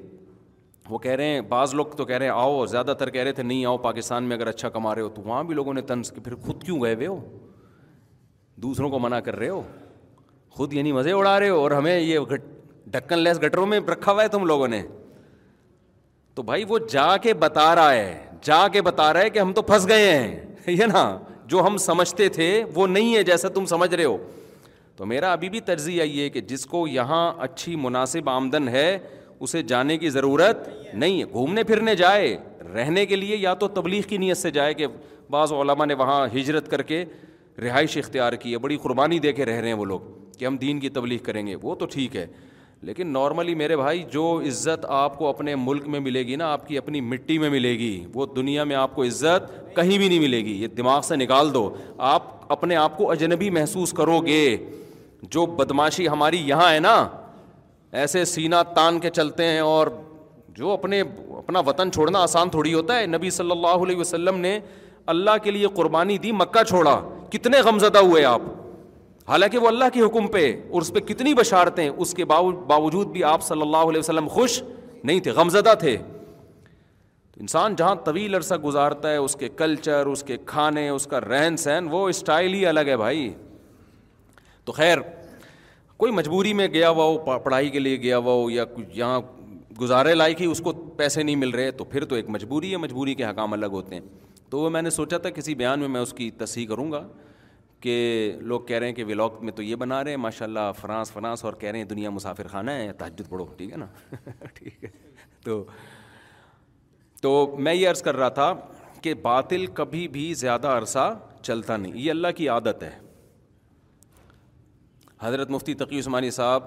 وہ 0.89 0.97
کہہ 0.99 1.11
رہے 1.11 1.25
ہیں 1.33 1.41
بعض 1.49 1.73
لوگ 1.75 1.85
تو 1.97 2.05
کہہ 2.05 2.17
رہے 2.17 2.25
ہیں 2.25 2.33
آؤ 2.33 2.65
زیادہ 2.65 2.93
تر 2.99 3.09
کہہ 3.09 3.23
رہے 3.23 3.31
تھے 3.33 3.43
نہیں 3.43 3.65
آؤ 3.65 3.77
پاکستان 3.85 4.23
میں 4.29 4.35
اگر 4.37 4.47
اچھا 4.47 4.69
کما 4.69 4.95
رہے 4.95 5.01
ہو 5.01 5.09
تو 5.15 5.21
وہاں 5.25 5.43
بھی 5.51 5.55
لوگوں 5.55 5.73
نے 5.73 5.81
طنز 5.93 6.11
کی 6.11 6.21
پھر 6.21 6.35
خود 6.45 6.63
کیوں 6.63 6.81
گئے 6.83 6.95
ہوئے 6.95 7.07
ہو 7.07 7.19
دوسروں 8.65 8.89
کو 8.89 8.99
منع 8.99 9.19
کر 9.25 9.35
رہے 9.35 9.49
ہو 9.49 9.61
خود 10.55 10.73
یعنی 10.73 10.91
مزے 10.91 11.11
اڑا 11.11 11.39
رہے 11.39 11.49
ہو 11.49 11.59
اور 11.59 11.71
ہمیں 11.71 11.97
یہ 11.99 12.19
ڈھکن 12.91 13.19
لیس 13.19 13.41
گٹروں 13.41 13.65
میں 13.73 13.79
رکھا 13.91 14.11
ہوا 14.11 14.23
ہے 14.23 14.27
تم 14.27 14.45
لوگوں 14.45 14.67
نے 14.67 14.81
تو 16.35 16.41
بھائی 16.43 16.63
وہ 16.67 16.79
جا 16.91 17.15
کے 17.23 17.33
بتا 17.43 17.73
رہا 17.75 17.93
ہے 17.93 18.17
جا 18.45 18.67
کے 18.73 18.81
بتا 18.81 19.11
رہا 19.13 19.21
ہے 19.21 19.29
کہ 19.29 19.39
ہم 19.39 19.53
تو 19.53 19.61
پھنس 19.61 19.87
گئے 19.87 20.11
ہیں 20.11 20.53
یہ 20.73 20.85
نا 20.93 21.03
جو 21.49 21.65
ہم 21.65 21.77
سمجھتے 21.85 22.27
تھے 22.39 22.47
وہ 22.75 22.87
نہیں 22.87 23.15
ہے 23.15 23.23
جیسا 23.23 23.47
تم 23.55 23.65
سمجھ 23.65 23.93
رہے 23.93 24.03
ہو 24.03 24.17
تو 24.97 25.05
میرا 25.05 25.31
ابھی 25.31 25.49
بھی 25.49 25.59
ترجیح 25.69 26.03
یہ 26.03 26.21
ہے 26.21 26.29
کہ 26.29 26.41
جس 26.51 26.65
کو 26.73 26.85
یہاں 26.87 27.31
اچھی 27.43 27.75
مناسب 27.85 28.29
آمدن 28.29 28.67
ہے 28.75 28.97
اسے 29.39 29.61
جانے 29.71 29.97
کی 29.97 30.09
ضرورت 30.09 30.67
نہیں 30.93 31.19
ہے 31.19 31.25
گھومنے 31.31 31.63
پھرنے 31.69 31.95
جائے 31.95 32.35
رہنے 32.73 33.05
کے 33.05 33.15
لیے 33.15 33.35
یا 33.37 33.53
تو 33.63 33.67
تبلیغ 33.79 34.01
کی 34.09 34.17
نیت 34.17 34.37
سے 34.37 34.51
جائے 34.57 34.73
کہ 34.73 34.87
بعض 35.29 35.51
علماء 35.53 35.85
نے 35.85 35.93
وہاں 36.03 36.25
ہجرت 36.35 36.69
کر 36.71 36.81
کے 36.91 37.03
رہائش 37.65 37.97
اختیار 37.97 38.33
کی 38.43 38.51
ہے 38.53 38.57
بڑی 38.65 38.77
قربانی 38.83 39.19
دے 39.19 39.33
کے 39.33 39.45
رہ 39.45 39.59
رہے 39.59 39.67
ہیں 39.67 39.73
وہ 39.75 39.85
لوگ 39.85 39.99
کہ 40.41 40.45
ہم 40.45 40.55
دین 40.57 40.79
کی 40.79 40.89
تبلیغ 40.89 41.17
کریں 41.23 41.45
گے 41.47 41.55
وہ 41.61 41.73
تو 41.79 41.85
ٹھیک 41.89 42.15
ہے 42.15 42.25
لیکن 42.89 43.07
نارملی 43.13 43.53
میرے 43.55 43.75
بھائی 43.77 44.01
جو 44.11 44.23
عزت 44.47 44.85
آپ 44.99 45.17
کو 45.17 45.27
اپنے 45.27 45.53
ملک 45.63 45.87
میں 45.95 45.99
ملے 46.05 46.21
گی 46.27 46.35
نا 46.41 46.45
آپ 46.53 46.67
کی 46.67 46.77
اپنی 46.77 47.01
مٹی 47.09 47.37
میں 47.39 47.49
ملے 47.49 47.71
گی 47.79 47.91
وہ 48.13 48.25
دنیا 48.35 48.63
میں 48.69 48.75
آپ 48.75 48.95
کو 48.95 49.03
عزت 49.03 49.51
کہیں 49.75 49.97
بھی 49.97 50.07
نہیں 50.07 50.19
ملے 50.19 50.37
گی 50.45 50.53
یہ 50.61 50.67
دماغ 50.77 51.01
سے 51.07 51.15
نکال 51.15 51.53
دو 51.53 51.61
آپ 52.13 52.23
اپنے 52.51 52.75
آپ 52.75 52.97
کو 52.97 53.09
اجنبی 53.11 53.49
محسوس 53.57 53.93
کرو 53.97 54.19
گے 54.27 54.41
جو 55.35 55.45
بدماشی 55.59 56.07
ہماری 56.07 56.37
یہاں 56.47 56.71
ہے 56.73 56.79
نا 56.87 56.95
ایسے 58.01 58.23
سینہ 58.33 58.61
تان 58.75 58.99
کے 58.99 59.09
چلتے 59.19 59.47
ہیں 59.47 59.59
اور 59.59 59.87
جو 60.55 60.71
اپنے 60.71 61.01
اپنا 61.37 61.59
وطن 61.67 61.91
چھوڑنا 61.91 62.19
آسان 62.23 62.49
تھوڑی 62.57 62.73
ہوتا 62.73 62.99
ہے 62.99 63.05
نبی 63.17 63.29
صلی 63.37 63.51
اللہ 63.51 63.83
علیہ 63.85 63.97
وسلم 63.97 64.37
نے 64.47 64.59
اللہ 65.13 65.37
کے 65.43 65.51
لیے 65.51 65.67
قربانی 65.75 66.17
دی 66.25 66.31
مکہ 66.43 66.63
چھوڑا 66.69 66.99
کتنے 67.31 67.59
غمزدہ 67.65 67.97
ہوئے 68.07 68.23
آپ 68.33 68.41
حالانکہ 69.27 69.57
وہ 69.57 69.67
اللہ 69.67 69.85
کے 69.93 70.01
حکم 70.01 70.27
پہ 70.31 70.45
اور 70.69 70.81
اس 70.81 70.91
پہ 70.93 70.99
کتنی 71.13 71.33
بشارتیں 71.33 71.87
اس 71.89 72.13
کے 72.13 72.25
باوجود 72.31 73.07
بھی 73.11 73.23
آپ 73.23 73.43
صلی 73.43 73.61
اللہ 73.61 73.89
علیہ 73.89 73.99
وسلم 73.99 74.27
خوش 74.37 74.61
نہیں 75.03 75.19
تھے 75.23 75.31
غمزدہ 75.31 75.73
تھے 75.79 75.95
انسان 77.39 77.75
جہاں 77.75 77.95
طویل 78.05 78.35
عرصہ 78.35 78.55
گزارتا 78.63 79.11
ہے 79.11 79.17
اس 79.17 79.35
کے 79.39 79.47
کلچر 79.57 80.05
اس 80.07 80.23
کے 80.23 80.37
کھانے 80.45 80.87
اس 80.89 81.05
کا 81.11 81.21
رہن 81.21 81.55
سہن 81.57 81.87
وہ 81.91 82.07
اسٹائل 82.09 82.53
ہی 82.53 82.65
الگ 82.67 82.87
ہے 82.89 82.97
بھائی 82.97 83.29
تو 84.65 84.71
خیر 84.71 84.97
کوئی 85.97 86.11
مجبوری 86.11 86.53
میں 86.53 86.67
گیا 86.73 86.89
ہوا 86.89 87.05
ہو 87.05 87.37
پڑھائی 87.43 87.69
کے 87.69 87.79
لیے 87.79 87.97
گیا 88.01 88.17
ہوا 88.17 88.33
ہو 88.33 88.49
یا 88.51 88.63
یہاں 88.93 89.19
گزارے 89.81 90.13
لائق 90.15 90.41
ہی 90.41 90.45
اس 90.45 90.59
کو 90.63 90.71
پیسے 90.97 91.23
نہیں 91.23 91.35
مل 91.35 91.49
رہے 91.49 91.71
تو 91.71 91.83
پھر 91.91 92.05
تو 92.05 92.15
ایک 92.15 92.29
مجبوری 92.29 92.71
ہے 92.71 92.77
مجبوری 92.77 93.13
کے 93.15 93.25
حکام 93.25 93.53
الگ 93.53 93.65
ہوتے 93.71 93.95
ہیں 93.95 94.01
تو 94.49 94.59
وہ 94.59 94.69
میں 94.69 94.81
نے 94.81 94.89
سوچا 94.89 95.17
تھا 95.17 95.29
کسی 95.29 95.55
بیان 95.55 95.79
میں 95.79 95.87
میں 95.87 96.01
اس 96.01 96.13
کی 96.13 96.29
تصحیح 96.37 96.67
کروں 96.67 96.91
گا 96.91 97.01
کہ 97.81 97.93
لوگ 98.51 98.59
کہہ 98.67 98.77
رہے 98.77 98.87
ہیں 98.87 98.93
کہ 98.93 99.03
ولاگ 99.07 99.43
میں 99.45 99.51
تو 99.55 99.63
یہ 99.63 99.75
بنا 99.83 100.03
رہے 100.03 100.09
ہیں 100.11 100.17
ماشاء 100.17 100.45
اللہ 100.45 100.71
فرانس 100.79 101.11
فرانس 101.11 101.43
اور 101.45 101.53
کہہ 101.61 101.69
رہے 101.71 101.79
ہیں 101.79 101.85
دنیا 101.91 102.09
مسافر 102.17 102.47
خانہ 102.47 102.71
ہے 102.71 102.91
تحجد 102.97 103.29
پڑھو 103.29 103.45
ٹھیک 103.57 103.71
ہے 103.71 103.77
نا 103.77 103.85
ٹھیک 104.55 104.83
ہے 104.83 104.89
تو 105.45 105.63
تو 107.21 107.31
میں 107.67 107.73
یہ 107.73 107.89
عرض 107.89 108.01
کر 108.01 108.15
رہا 108.17 108.29
تھا 108.41 108.53
کہ 109.01 109.13
باطل 109.21 109.65
کبھی 109.79 110.07
بھی 110.17 110.33
زیادہ 110.43 110.67
عرصہ 110.77 111.13
چلتا 111.41 111.77
نہیں 111.77 111.97
یہ 111.97 112.11
اللہ 112.11 112.27
کی 112.35 112.49
عادت 112.49 112.83
ہے 112.83 112.91
حضرت 115.21 115.49
مفتی 115.51 115.73
تقی 115.79 115.99
عثمانی 115.99 116.31
صاحب 116.35 116.63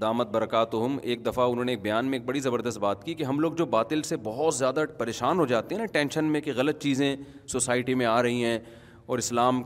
دامت 0.00 0.28
برکات 0.30 0.74
ہم 0.74 0.96
ایک 1.02 1.24
دفعہ 1.26 1.48
انہوں 1.50 1.64
نے 1.64 1.72
ایک 1.72 1.82
بیان 1.82 2.06
میں 2.10 2.18
ایک 2.18 2.24
بڑی 2.26 2.40
زبردست 2.40 2.78
بات 2.78 3.04
کی 3.04 3.14
کہ 3.20 3.24
ہم 3.24 3.40
لوگ 3.40 3.52
جو 3.60 3.66
باطل 3.76 4.02
سے 4.12 4.16
بہت 4.24 4.54
زیادہ 4.54 4.84
پریشان 4.98 5.38
ہو 5.38 5.46
جاتے 5.52 5.74
ہیں 5.74 5.82
نا 5.82 5.86
ٹینشن 5.92 6.24
میں 6.32 6.40
کہ 6.40 6.52
غلط 6.56 6.82
چیزیں 6.82 7.14
سوسائٹی 7.52 7.94
میں 8.02 8.06
آ 8.06 8.20
رہی 8.22 8.44
ہیں 8.44 8.58
اور 9.06 9.18
اسلام 9.18 9.62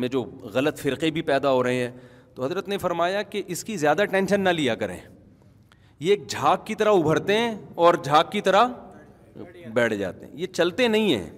میں 0.00 0.08
جو 0.08 0.22
غلط 0.54 0.78
فرقے 0.80 1.10
بھی 1.10 1.22
پیدا 1.30 1.50
ہو 1.52 1.62
رہے 1.62 1.74
ہیں 1.74 1.90
تو 2.34 2.44
حضرت 2.44 2.68
نے 2.68 2.78
فرمایا 2.78 3.22
کہ 3.32 3.42
اس 3.54 3.64
کی 3.64 3.76
زیادہ 3.76 4.04
ٹینشن 4.10 4.40
نہ 4.40 4.48
لیا 4.48 4.74
کریں 4.82 4.96
یہ 4.96 6.10
ایک 6.10 6.28
جھاگ 6.30 6.56
کی 6.64 6.74
طرح 6.80 6.90
ابھرتے 6.98 7.36
ہیں 7.38 7.54
اور 7.84 7.94
جھاگ 8.04 8.24
کی 8.32 8.40
طرح 8.48 8.66
بیٹھ 9.74 9.94
جاتے 9.94 10.26
ہیں 10.26 10.32
یہ 10.40 10.46
چلتے 10.52 10.88
نہیں 10.88 11.14
ہیں 11.14 11.30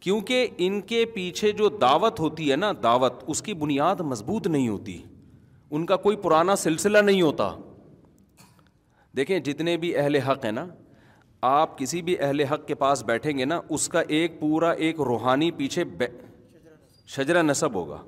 کیونکہ 0.00 0.46
ان 0.64 0.80
کے 0.88 1.04
پیچھے 1.14 1.50
جو 1.58 1.68
دعوت 1.80 2.20
ہوتی 2.20 2.50
ہے 2.50 2.56
نا 2.56 2.72
دعوت 2.82 3.22
اس 3.34 3.42
کی 3.42 3.54
بنیاد 3.64 4.00
مضبوط 4.10 4.46
نہیں 4.46 4.68
ہوتی 4.68 4.96
ان 5.76 5.86
کا 5.86 5.96
کوئی 6.06 6.16
پرانا 6.22 6.56
سلسلہ 6.56 6.98
نہیں 7.04 7.22
ہوتا 7.22 7.50
دیکھیں 9.16 9.38
جتنے 9.38 9.76
بھی 9.84 9.96
اہل 9.96 10.16
حق 10.28 10.44
ہیں 10.44 10.52
نا 10.52 10.66
آپ 11.50 11.78
کسی 11.78 12.00
بھی 12.02 12.16
اہل 12.18 12.40
حق 12.50 12.66
کے 12.66 12.74
پاس 12.74 13.02
بیٹھیں 13.04 13.36
گے 13.38 13.44
نا 13.44 13.60
اس 13.76 13.88
کا 13.88 14.00
ایک 14.16 14.38
پورا 14.40 14.70
ایک 14.86 15.00
روحانی 15.06 15.50
پیچھے 15.58 15.84
شجرا 17.12 17.42
نصب 17.42 17.74
ہوگا 17.74 18.02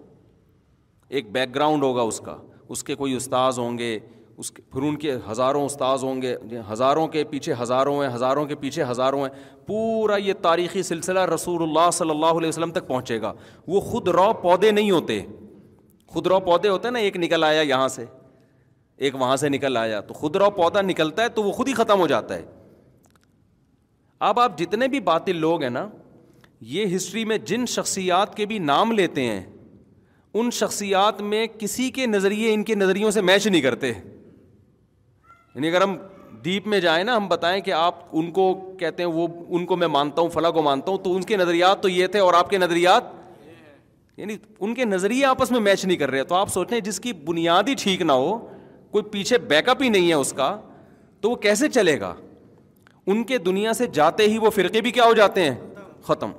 ایک 1.17 1.31
بیک 1.33 1.55
گراؤنڈ 1.55 1.83
ہوگا 1.83 2.03
اس 2.03 2.21
کا 2.21 2.37
اس 2.75 2.85
کے 2.85 2.95
کوئی 2.95 3.15
استاذ 3.15 3.59
ہوں 3.59 3.79
گے 3.79 3.99
اس 4.37 4.51
کے 4.53 4.63
پھر 4.73 4.83
ان 4.87 4.97
کے 4.99 5.15
ہزاروں 5.31 5.65
استاذ 5.65 6.03
ہوں 6.05 6.21
گے 6.23 6.35
ہزاروں 6.71 7.07
کے 7.09 7.23
پیچھے 7.31 7.55
ہزاروں 7.61 8.03
ہیں 8.03 8.09
ہزاروں 8.15 8.45
کے 8.47 8.55
پیچھے 8.65 8.85
ہزاروں 8.91 9.21
ہیں 9.23 9.31
پورا 9.67 10.17
یہ 10.17 10.33
تاریخی 10.43 10.83
سلسلہ 10.83 11.21
رسول 11.35 11.63
اللہ 11.63 11.91
صلی 11.93 12.11
اللہ 12.11 12.39
علیہ 12.41 12.49
وسلم 12.49 12.71
تک 12.73 12.87
پہنچے 12.89 13.21
گا 13.21 13.33
وہ 13.69 13.81
خود 13.91 14.09
رو 14.19 14.33
پودے 14.43 14.71
نہیں 14.71 14.91
ہوتے 14.91 15.21
خود 16.13 16.27
رو 16.27 16.41
پودے 16.41 16.69
ہوتے 16.69 16.89
ہیں 16.89 16.93
نا 16.93 16.99
ایک 16.99 17.17
نکل 17.17 17.45
آیا 17.45 17.61
یہاں 17.61 17.89
سے 17.97 18.05
ایک 19.07 19.15
وہاں 19.21 19.37
سے 19.37 19.49
نکل 19.49 19.77
آیا 19.77 20.01
تو 20.01 20.15
خود 20.15 20.37
رو 20.43 20.51
پودا 20.57 20.81
نکلتا 20.83 21.23
ہے 21.23 21.29
تو 21.39 21.43
وہ 21.43 21.53
خود 21.53 21.69
ہی 21.69 21.73
ختم 21.75 22.01
ہو 22.01 22.07
جاتا 22.07 22.35
ہے 22.35 22.45
اب 24.29 24.41
آپ 24.41 24.59
جتنے 24.59 24.89
بھی 24.89 25.01
باطل 25.11 25.37
لوگ 25.37 25.63
ہیں 25.63 25.71
نا 25.71 25.89
یہ 26.65 26.95
ہسٹری 26.97 27.25
میں 27.25 27.37
جن 27.47 27.67
شخصیات 27.69 28.35
کے 28.37 28.45
بھی 28.47 28.59
نام 28.59 28.93
لیتے 28.93 29.23
ہیں 29.27 29.45
ان 30.39 30.51
شخصیات 30.53 31.21
میں 31.23 31.47
کسی 31.59 31.89
کے 31.91 32.07
نظریے 32.07 32.53
ان 32.55 32.63
کے 32.65 32.75
نظریوں 32.75 33.11
سے 33.11 33.21
میچ 33.23 33.47
نہیں 33.47 33.61
کرتے 33.63 33.89
یعنی 33.89 35.69
اگر 35.69 35.83
ہم 35.83 35.97
ڈیپ 36.43 36.67
میں 36.69 36.81
جائیں 36.81 37.03
نا 37.05 37.17
ہم 37.17 37.27
بتائیں 37.29 37.61
کہ 37.65 37.73
آپ 37.73 37.95
ان 38.19 38.31
کو 38.33 38.53
کہتے 38.81 39.03
ہیں 39.03 39.11
وہ 39.11 39.27
ان 39.57 39.65
کو 39.67 39.77
میں 39.77 39.87
مانتا 39.89 40.23
ہوں 40.23 40.29
فلاں 40.31 40.51
کو 40.53 40.63
مانتا 40.63 40.91
ہوں 40.93 40.99
تو 41.05 41.15
ان 41.17 41.23
کے 41.31 41.37
نظریات 41.37 41.83
تو 41.83 41.89
یہ 41.89 42.07
تھے 42.13 42.19
اور 42.19 42.35
آپ 42.35 42.51
کے 42.51 42.59
نظریات 42.59 43.15
یعنی 44.19 44.37
ان 44.59 44.75
کے 44.75 44.85
نظریے 44.85 45.25
آپس 45.27 45.51
میں 45.51 45.61
میچ 45.61 45.85
نہیں 45.85 45.97
کر 45.97 46.11
رہے 46.11 46.25
تو 46.25 46.35
آپ 46.35 46.49
سوچ 46.53 46.69
رہے 46.69 46.77
ہیں 46.77 46.85
جس 46.85 47.01
کی 47.01 47.13
بنیاد 47.25 47.69
ہی 47.69 47.75
ٹھیک 47.79 48.03
نہ 48.03 48.13
ہو 48.13 48.37
کوئی 48.91 49.05
پیچھے 49.13 49.39
بیک 49.49 49.69
اپ 49.69 49.83
ہی 49.83 49.89
نہیں 49.89 50.09
ہے 50.09 50.15
اس 50.15 50.33
کا 50.37 50.57
تو 51.21 51.31
وہ 51.31 51.37
کیسے 51.37 51.69
چلے 51.69 51.99
گا 52.01 52.15
ان 53.07 53.23
کے 53.25 53.39
دنیا 53.39 53.73
سے 53.75 53.87
جاتے 53.93 54.29
ہی 54.29 54.39
وہ 54.39 54.51
فرقے 54.55 54.81
بھی 54.83 54.91
کیا 54.91 55.05
ہو 55.05 55.13
جاتے 55.15 55.43
ہیں 55.45 55.55
ختم 56.07 56.31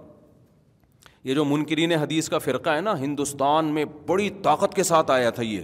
یہ 1.28 1.34
جو 1.36 1.44
منکرین 1.46 1.92
حدیث 1.92 2.28
کا 2.30 2.38
فرقہ 2.40 2.70
ہے 2.76 2.82
نا 2.82 2.92
ہندوستان 3.00 3.74
میں 3.76 3.84
بڑی 4.08 4.30
طاقت 4.44 4.74
کے 4.76 4.84
ساتھ 4.90 5.10
آیا 5.12 5.30
تھا 5.40 5.44
یہ 5.44 5.62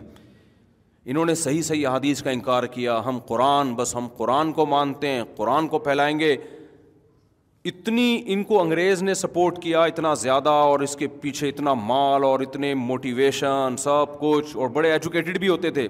انہوں 1.12 1.26
نے 1.26 1.36
صحیح 1.42 1.62
صحیح 1.68 1.88
حدیث 1.88 2.22
کا 2.24 2.30
انکار 2.32 2.64
کیا 2.74 3.00
ہم 3.06 3.20
قرآن 3.28 3.74
بس 3.76 3.96
ہم 3.96 4.08
قرآن 4.18 4.52
کو 4.54 4.66
مانتے 4.74 5.08
ہیں 5.12 5.24
قرآن 5.38 5.68
کو 5.76 5.80
پھیلائیں 5.86 6.18
گے 6.20 6.36
اتنی 7.72 8.10
ان 8.34 8.44
کو 8.50 8.60
انگریز 8.62 9.04
نے 9.04 9.14
سپورٹ 9.22 9.62
کیا 9.64 9.84
اتنا 9.92 10.14
زیادہ 10.26 10.50
اور 10.70 10.80
اس 10.88 10.96
کے 11.02 11.08
پیچھے 11.22 11.50
اتنا 11.50 11.74
مال 11.92 12.24
اور 12.32 12.40
اتنے 12.48 12.74
موٹیویشن 12.90 13.78
سب 13.84 14.20
کچھ 14.22 14.56
اور 14.58 14.70
بڑے 14.80 14.92
ایجوکیٹڈ 14.92 15.38
بھی 15.46 15.50
ہوتے 15.50 15.72
تھے 15.78 15.88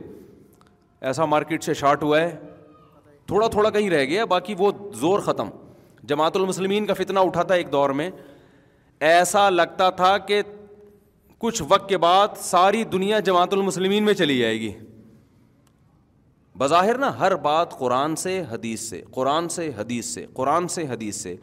ایسا 1.13 1.25
مارکیٹ 1.33 1.63
سے 1.63 1.73
شارٹ 1.81 2.03
ہوا 2.03 2.19
ہے 2.21 2.35
تھوڑا 3.27 3.47
تھوڑا 3.57 3.69
کہیں 3.77 3.89
رہ 3.97 4.05
گیا 4.13 4.25
باقی 4.37 4.55
وہ 4.57 4.71
زور 5.05 5.19
ختم 5.31 5.49
جماعت 6.13 6.35
المسلمین 6.35 6.85
کا 6.85 6.93
فتنہ 7.01 7.19
اٹھا 7.27 7.43
تھا 7.49 7.55
ایک 7.61 7.71
دور 7.71 7.89
میں 8.01 8.09
ایسا 9.07 9.49
لگتا 9.49 9.89
تھا 9.99 10.17
کہ 10.27 10.41
کچھ 11.37 11.61
وقت 11.69 11.87
کے 11.89 11.97
بعد 12.03 12.35
ساری 12.41 12.83
دنیا 12.91 13.19
جماعت 13.29 13.53
المسلمین 13.53 14.03
میں 14.05 14.13
چلی 14.19 14.37
جائے 14.37 14.59
گی 14.59 14.69
بظاہر 16.57 16.97
نا 17.03 17.09
ہر 17.19 17.35
بات 17.47 17.77
قرآن 17.79 18.15
سے 18.23 18.41
حدیث 18.51 18.81
سے 18.89 19.01
قرآن 19.15 19.49
سے 19.57 19.69
حدیث 19.77 20.13
سے 20.13 20.25
قرآن 20.33 20.67
سے 20.75 20.85
حدیث 20.89 21.15
سے 21.23 21.35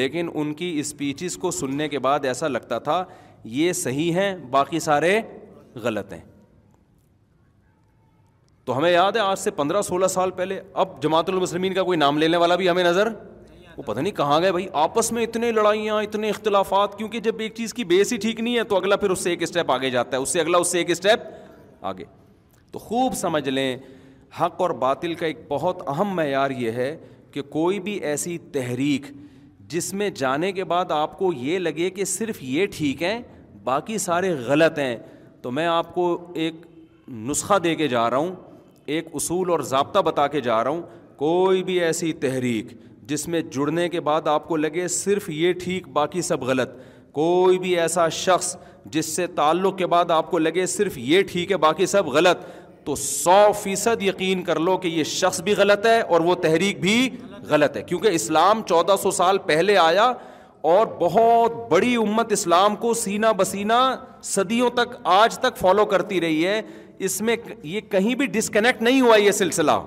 لیکن 0.00 0.28
ان 0.34 0.52
کی 0.60 0.70
اسپیچز 0.80 1.36
کو 1.44 1.50
سننے 1.60 1.88
کے 1.88 1.98
بعد 2.08 2.24
ایسا 2.32 2.48
لگتا 2.48 2.78
تھا 2.88 3.02
یہ 3.58 3.72
صحیح 3.82 4.12
ہیں 4.20 4.34
باقی 4.56 4.80
سارے 4.88 5.20
غلط 5.82 6.12
ہیں 6.12 6.24
تو 8.68 8.76
ہمیں 8.78 8.90
یاد 8.90 9.16
ہے 9.16 9.20
آج 9.20 9.38
سے 9.38 9.50
پندرہ 9.62 9.82
سولہ 9.88 10.06
سال 10.18 10.30
پہلے 10.42 10.60
اب 10.84 11.02
جماعت 11.02 11.28
المسلمین 11.30 11.74
کا 11.74 11.82
کوئی 11.90 11.98
نام 11.98 12.18
لینے 12.18 12.36
والا 12.44 12.56
بھی 12.62 12.68
ہمیں 12.70 12.84
نظر 12.84 13.08
وہ 13.76 13.82
پتہ 13.86 14.00
نہیں 14.00 14.12
کہاں 14.16 14.40
گئے 14.40 14.50
بھائی 14.52 14.66
آپس 14.82 15.10
میں 15.12 15.22
اتنے 15.22 15.50
لڑائیاں 15.52 16.00
اتنے 16.02 16.28
اختلافات 16.30 16.96
کیونکہ 16.98 17.20
جب 17.20 17.40
ایک 17.46 17.54
چیز 17.54 17.74
کی 17.74 17.84
بیس 17.84 18.12
ہی 18.12 18.16
ٹھیک 18.18 18.40
نہیں 18.40 18.56
ہے 18.56 18.62
تو 18.68 18.76
اگلا 18.76 18.96
پھر 18.96 19.10
اس 19.10 19.20
سے 19.24 19.30
ایک 19.30 19.42
اسٹیپ 19.42 19.70
آگے 19.72 19.90
جاتا 19.90 20.16
ہے 20.16 20.22
اس 20.22 20.28
سے 20.32 20.40
اگلا 20.40 20.58
اس 20.58 20.68
سے 20.72 20.78
ایک 20.78 20.90
اسٹیپ 20.90 21.84
آگے 21.86 22.04
تو 22.72 22.78
خوب 22.78 23.14
سمجھ 23.14 23.48
لیں 23.48 23.76
حق 24.40 24.60
اور 24.62 24.70
باطل 24.86 25.14
کا 25.14 25.26
ایک 25.26 25.40
بہت 25.48 25.82
اہم 25.88 26.14
معیار 26.16 26.50
یہ 26.60 26.70
ہے 26.82 26.96
کہ 27.32 27.42
کوئی 27.50 27.80
بھی 27.80 27.92
ایسی 28.12 28.38
تحریک 28.52 29.06
جس 29.70 29.92
میں 30.00 30.08
جانے 30.16 30.52
کے 30.52 30.64
بعد 30.72 30.90
آپ 30.92 31.18
کو 31.18 31.32
یہ 31.32 31.58
لگے 31.58 31.90
کہ 31.90 32.04
صرف 32.04 32.42
یہ 32.42 32.66
ٹھیک 32.76 33.02
ہیں 33.02 33.20
باقی 33.64 33.98
سارے 33.98 34.30
غلط 34.46 34.78
ہیں 34.78 34.96
تو 35.42 35.50
میں 35.50 35.66
آپ 35.66 35.94
کو 35.94 36.14
ایک 36.44 36.66
نسخہ 37.28 37.58
دے 37.64 37.74
کے 37.76 37.88
جا 37.88 38.08
رہا 38.10 38.16
ہوں 38.16 38.34
ایک 38.94 39.06
اصول 39.14 39.50
اور 39.50 39.60
ضابطہ 39.70 39.98
بتا 40.08 40.26
کے 40.34 40.40
جا 40.40 40.62
رہا 40.64 40.70
ہوں 40.70 40.82
کوئی 41.16 41.62
بھی 41.64 41.80
ایسی 41.84 42.12
تحریک 42.22 42.72
جس 43.08 43.26
میں 43.28 43.40
جڑنے 43.54 43.88
کے 43.88 44.00
بعد 44.06 44.26
آپ 44.28 44.46
کو 44.48 44.56
لگے 44.56 44.86
صرف 44.94 45.28
یہ 45.30 45.52
ٹھیک 45.64 45.86
باقی 45.98 46.22
سب 46.28 46.44
غلط 46.44 46.70
کوئی 47.18 47.58
بھی 47.58 47.78
ایسا 47.80 48.08
شخص 48.20 48.56
جس 48.94 49.06
سے 49.16 49.26
تعلق 49.34 49.76
کے 49.78 49.86
بعد 49.92 50.10
آپ 50.16 50.30
کو 50.30 50.38
لگے 50.38 50.64
صرف 50.72 50.96
یہ 50.98 51.22
ٹھیک 51.32 51.52
ہے 51.52 51.56
باقی 51.66 51.86
سب 51.92 52.06
غلط 52.14 52.40
تو 52.84 52.94
سو 52.96 53.36
فیصد 53.62 54.02
یقین 54.02 54.42
کر 54.48 54.58
لو 54.68 54.76
کہ 54.82 54.88
یہ 54.88 55.04
شخص 55.12 55.40
بھی 55.42 55.54
غلط 55.56 55.86
ہے 55.86 56.00
اور 56.16 56.20
وہ 56.30 56.34
تحریک 56.42 56.80
بھی 56.80 56.98
غلط 57.48 57.76
ہے 57.76 57.82
کیونکہ 57.88 58.08
اسلام 58.18 58.62
چودہ 58.68 58.94
سو 59.02 59.10
سال 59.20 59.38
پہلے 59.46 59.76
آیا 59.84 60.12
اور 60.74 60.86
بہت 61.00 61.52
بڑی 61.70 61.94
امت 61.96 62.32
اسلام 62.32 62.76
کو 62.76 62.92
سینہ 63.04 63.32
بسینہ 63.36 63.80
صدیوں 64.34 64.70
تک 64.76 64.96
آج 65.16 65.38
تک 65.38 65.56
فالو 65.58 65.84
کرتی 65.94 66.20
رہی 66.20 66.44
ہے 66.46 66.60
اس 67.08 67.20
میں 67.28 67.36
یہ 67.74 67.80
کہیں 67.90 68.14
بھی 68.20 68.26
ڈسکنیکٹ 68.38 68.82
نہیں 68.82 69.00
ہوا 69.00 69.16
یہ 69.20 69.30
سلسلہ 69.42 69.78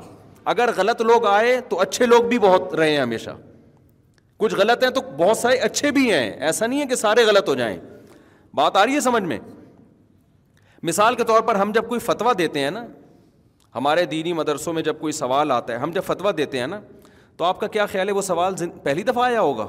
اگر 0.52 0.70
غلط 0.78 1.02
لوگ 1.08 1.26
آئے 1.30 1.60
تو 1.70 1.80
اچھے 1.80 2.06
لوگ 2.06 2.24
بھی 2.30 2.38
بہت 2.44 2.74
رہے 2.76 2.92
ہیں 2.92 3.00
ہمیشہ 3.00 3.30
کچھ 4.44 4.54
غلط 4.56 4.84
ہیں 4.84 4.90
تو 4.92 5.02
بہت 5.18 5.38
سارے 5.38 5.58
اچھے 5.68 5.92
بھی 5.98 6.04
ہیں 6.14 6.30
ایسا 6.48 6.66
نہیں 6.66 6.80
ہے 6.82 6.86
کہ 6.92 6.96
سارے 7.02 7.26
غلط 7.26 7.50
ہو 7.50 7.56
جائیں 7.60 7.78
بات 8.60 8.78
آ 8.78 8.86
رہی 8.86 8.96
ہے 8.96 9.00
سمجھ 9.08 9.22
میں 9.32 9.38
مثال 10.90 11.16
کے 11.16 11.24
طور 11.32 11.42
پر 11.50 11.56
ہم 11.64 11.72
جب 11.76 11.88
کوئی 11.90 12.00
فتویٰ 12.06 12.34
دیتے 12.38 12.60
ہیں 12.64 12.72
نا 12.80 12.86
ہمارے 13.76 14.06
دینی 14.16 14.34
مدرسوں 14.42 14.74
میں 14.74 14.82
جب 14.90 15.00
کوئی 15.00 15.14
سوال 15.20 15.52
آتا 15.58 15.74
ہے 15.74 15.78
ہم 15.86 15.92
جب 15.98 16.04
فتویٰ 16.08 16.32
دیتے 16.38 16.60
ہیں 16.60 16.68
نا 16.74 16.80
تو 17.38 17.46
آپ 17.46 17.60
کا 17.60 17.68
کیا 17.78 17.86
خیال 17.94 18.08
ہے 18.10 18.14
وہ 18.14 18.22
سوال 18.32 18.54
پہلی 18.84 19.04
دفعہ 19.12 19.24
آیا 19.26 19.42
ہوگا 19.50 19.68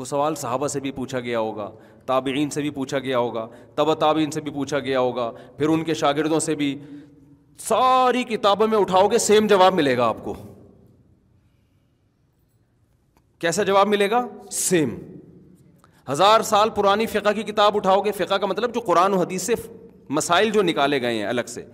وہ 0.00 0.04
سوال 0.14 0.34
صحابہ 0.44 0.66
سے 0.76 0.80
بھی 0.80 0.90
پوچھا 1.00 1.20
گیا 1.26 1.38
ہوگا 1.48 1.70
تابعین 2.06 2.50
سے 2.50 2.60
بھی 2.62 2.70
پوچھا 2.78 2.98
گیا 3.08 3.18
ہوگا 3.18 3.46
تب 3.76 3.92
تابعین 4.00 4.30
سے 4.30 4.40
بھی 4.40 4.50
پوچھا 4.50 4.78
گیا 4.90 5.00
ہوگا 5.00 5.30
پھر 5.56 5.68
ان 5.68 5.82
کے 5.84 5.94
شاگردوں 6.04 6.38
سے 6.40 6.54
بھی 6.60 6.74
ساری 7.66 8.22
کتابوں 8.24 8.66
میں 8.68 8.78
اٹھاؤ 8.78 9.06
گے 9.12 9.18
سیم 9.18 9.46
جواب 9.46 9.74
ملے 9.74 9.96
گا 9.98 10.06
آپ 10.08 10.24
کو 10.24 10.34
کیسا 13.40 13.62
جواب 13.62 13.88
ملے 13.88 14.10
گا 14.10 14.26
سیم 14.52 14.94
ہزار 16.10 16.40
سال 16.50 16.70
پرانی 16.74 17.06
فقہ 17.06 17.32
کی 17.34 17.42
کتاب 17.52 17.76
اٹھاؤ 17.76 18.00
گے 18.02 18.12
فقہ 18.12 18.34
کا 18.40 18.46
مطلب 18.46 18.74
جو 18.74 18.80
قرآن 18.86 19.12
و 19.14 19.20
حدیث 19.20 19.42
سے 19.46 19.54
مسائل 20.18 20.50
جو 20.50 20.62
نکالے 20.62 21.00
گئے 21.02 21.14
ہیں 21.16 21.24
الگ 21.26 21.48
سے 21.48 21.64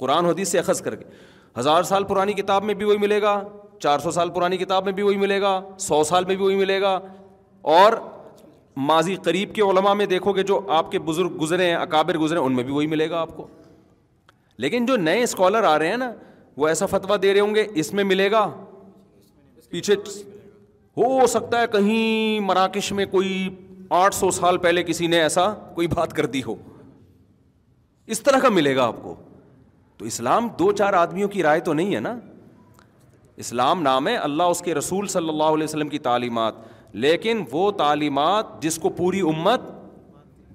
قرآن 0.00 0.26
و 0.26 0.30
حدیث 0.30 0.48
سے 0.50 0.58
اخذ 0.58 0.80
کر 0.82 0.94
کے 0.96 1.04
ہزار 1.58 1.82
سال 1.82 2.04
پرانی 2.04 2.32
کتاب 2.32 2.64
میں 2.64 2.74
بھی 2.74 2.84
وہی 2.86 2.98
ملے 2.98 3.20
گا 3.22 3.40
چار 3.82 3.98
سو 4.00 4.10
سال 4.10 4.30
پرانی 4.34 4.56
کتاب 4.56 4.84
میں 4.84 4.92
بھی 4.92 5.02
وہی 5.02 5.16
ملے 5.16 5.40
گا 5.40 5.60
سو 5.86 6.02
سال 6.04 6.24
میں 6.24 6.36
بھی 6.36 6.44
وہی 6.44 6.56
ملے 6.56 6.80
گا 6.80 6.98
اور 7.78 7.92
ماضی 8.86 9.14
قریب 9.24 9.54
کے 9.54 9.62
علماء 9.62 9.92
میں 9.94 10.06
دیکھو 10.06 10.32
گے 10.36 10.42
جو 10.52 10.60
آپ 10.74 10.90
کے 10.92 10.98
بزرگ 11.10 11.36
گزرے 11.40 11.66
ہیں 11.68 11.74
اکابر 11.76 12.18
گزرے 12.18 12.38
ہیں 12.38 12.46
ان 12.46 12.54
میں 12.56 12.64
بھی 12.64 12.72
وہی 12.72 12.86
ملے 12.86 13.08
گا 13.10 13.20
آپ 13.20 13.36
کو 13.36 13.46
لیکن 14.62 14.86
جو 14.86 14.96
نئے 14.96 15.22
اسکالر 15.22 15.62
آ 15.64 15.78
رہے 15.78 15.88
ہیں 15.88 15.96
نا 15.96 16.10
وہ 16.60 16.68
ایسا 16.68 16.86
فتویٰ 16.92 17.16
دے 17.22 17.32
رہے 17.32 17.40
ہوں 17.40 17.54
گے 17.54 17.66
اس 17.82 17.92
میں 17.94 18.04
ملے 18.04 18.30
گا 18.30 18.48
پیچھے 19.70 19.94
ہو 20.96 21.26
سکتا 21.32 21.60
ہے 21.60 21.66
کہیں 21.72 22.40
مراکش 22.48 22.90
میں 23.00 23.06
کوئی 23.10 23.32
آٹھ 23.98 24.14
سو 24.14 24.30
سال 24.38 24.56
پہلے 24.64 24.82
کسی 24.84 25.06
نے 25.06 25.20
ایسا 25.22 25.48
کوئی 25.74 25.86
بات 25.94 26.12
کر 26.16 26.26
دی 26.36 26.42
ہو 26.46 26.54
اس 28.14 28.20
طرح 28.22 28.38
کا 28.42 28.48
ملے 28.48 28.74
گا 28.76 28.86
آپ 28.86 29.02
کو 29.02 29.14
تو 29.98 30.04
اسلام 30.04 30.48
دو 30.58 30.70
چار 30.80 30.92
آدمیوں 31.02 31.28
کی 31.28 31.42
رائے 31.42 31.60
تو 31.68 31.72
نہیں 31.72 31.94
ہے 31.94 32.00
نا 32.00 32.14
اسلام 33.44 33.82
نام 33.82 34.08
ہے 34.08 34.16
اللہ 34.16 34.52
اس 34.54 34.60
کے 34.64 34.74
رسول 34.74 35.06
صلی 35.08 35.28
اللہ 35.28 35.54
علیہ 35.56 35.64
وسلم 35.64 35.88
کی 35.88 35.98
تعلیمات 36.08 36.54
لیکن 37.04 37.44
وہ 37.50 37.70
تعلیمات 37.78 38.60
جس 38.62 38.78
کو 38.82 38.88
پوری 39.00 39.20
امت 39.34 39.72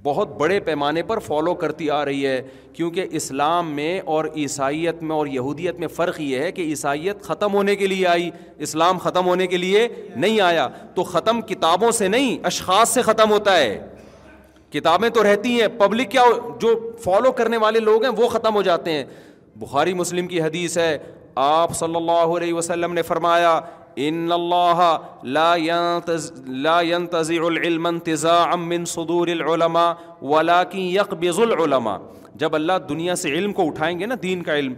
بہت 0.04 0.36
بڑے 0.38 0.60
پیمانے 0.60 1.02
پر 1.10 1.20
فالو 1.26 1.54
کرتی 1.56 1.90
آ 1.90 2.04
رہی 2.06 2.26
ہے 2.28 2.42
کیونکہ 2.74 3.08
اسلام 3.20 3.70
میں 3.76 4.00
اور 4.14 4.26
عیسائیت 4.36 5.04
میں 5.04 5.16
اور 5.16 5.28
یہودیت 5.28 5.80
میں 5.80 5.88
فرق 5.96 6.20
یہ 6.22 6.40
ہے 6.42 6.52
کہ 6.52 6.62
عیسائیت 6.72 7.22
ختم 7.24 7.54
ہونے 7.54 7.76
کے 7.76 7.88
لیے 7.88 8.08
آئی 8.08 8.30
اسلام 8.68 8.98
ختم 9.04 9.26
ہونے 9.28 9.48
کے 9.48 9.58
لیے 9.58 9.88
نہیں 10.16 10.40
آیا 10.48 10.68
تو 10.96 11.04
ختم 11.14 11.42
کتابوں 11.52 11.92
سے 12.02 12.08
نہیں 12.08 12.38
اشخاص 12.52 12.94
سے 12.94 13.02
ختم 13.12 13.32
ہوتا 13.32 13.58
ہے 13.58 13.78
کتابیں 14.72 15.10
تو 15.16 15.24
رہتی 15.24 15.60
ہیں 15.60 15.68
پبلک 15.80 16.10
کیا 16.12 16.22
جو 16.60 16.76
فالو 17.04 17.32
کرنے 17.40 17.58
والے 17.64 17.80
لوگ 17.80 18.04
ہیں 18.04 18.12
وہ 18.18 18.28
ختم 18.30 18.56
ہو 18.56 18.62
جاتے 18.70 18.92
ہیں 18.94 19.04
بخاری 19.60 19.94
مسلم 19.94 20.28
کی 20.28 20.42
حدیث 20.42 20.78
ہے 20.78 20.98
آپ 21.46 21.76
صلی 21.78 21.96
اللہ 21.96 22.38
علیہ 22.38 22.54
وسلم 22.54 22.94
نے 22.94 23.02
فرمایا 23.02 23.60
ان 23.98 24.32
اللہ 24.32 24.80
لا 25.36 25.52
العلم 27.48 27.86
انتزاعا 27.88 28.56
من 28.56 28.86
صدور 28.86 29.28
العلماء 29.28 29.92
العلماء 31.38 31.98
جب 32.42 32.56
اللہ 32.56 32.78
دنیا 32.90 33.16
سے 33.16 33.30
علم 33.38 33.54
کو 33.54 33.68
اٹھائیں 33.68 33.98
گے 34.00 34.06
نا 34.06 34.16
دین 34.24 34.42
کا 34.44 34.58
علم 34.58 34.74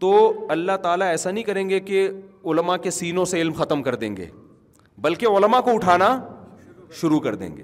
تو 0.00 0.10
اللہ 0.50 0.76
تعالیٰ 0.82 1.06
ایسا 1.10 1.30
نہیں 1.30 1.44
کریں 1.44 1.68
گے 1.68 1.80
کہ 1.80 2.08
علماء 2.50 2.76
کے 2.82 2.90
سینوں 2.90 3.24
سے 3.30 3.40
علم 3.40 3.52
ختم 3.58 3.82
کر 3.82 3.94
دیں 4.02 4.16
گے 4.16 4.26
بلکہ 5.06 5.36
علماء 5.36 5.60
کو 5.64 5.74
اٹھانا 5.74 6.18
شروع 7.00 7.18
کر 7.20 7.34
دیں 7.34 7.56
گے 7.56 7.62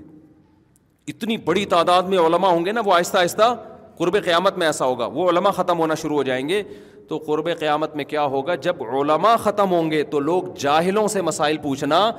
اتنی 1.09 1.37
بڑی 1.45 1.65
تعداد 1.77 2.03
میں 2.09 2.19
علماء 2.19 2.51
ہوں 2.51 2.65
گے 2.65 2.73
نا 2.73 2.81
وہ 2.85 2.93
آہستہ 2.95 3.19
آہستہ 3.19 3.55
قرب 3.99 4.17
قیامت 4.25 4.57
میں 4.59 4.67
ایسا 4.67 4.85
ہوگا 4.87 5.07
وہ 5.15 5.29
علماء 5.31 5.51
ختم 5.57 5.79
ہونا 5.79 5.95
شروع 6.03 6.17
ہو 6.17 6.23
جائیں 6.23 6.49
گے 6.49 6.63
تو 7.09 7.19
قرب 7.27 7.49
قیامت 7.61 7.97
میں 7.97 8.05
کیا 8.13 8.25
ہوگا 8.35 8.55
جب 8.67 8.83
علماء 8.83 9.35
ختم 9.43 9.71
ہوں 9.73 9.91
گے 9.91 10.03
تو 10.15 10.21
لوگ 10.21 10.43
جاہلوں 10.59 11.07
سے 11.15 11.23
مسائل 11.23 11.57
پوچھنا 11.63 12.11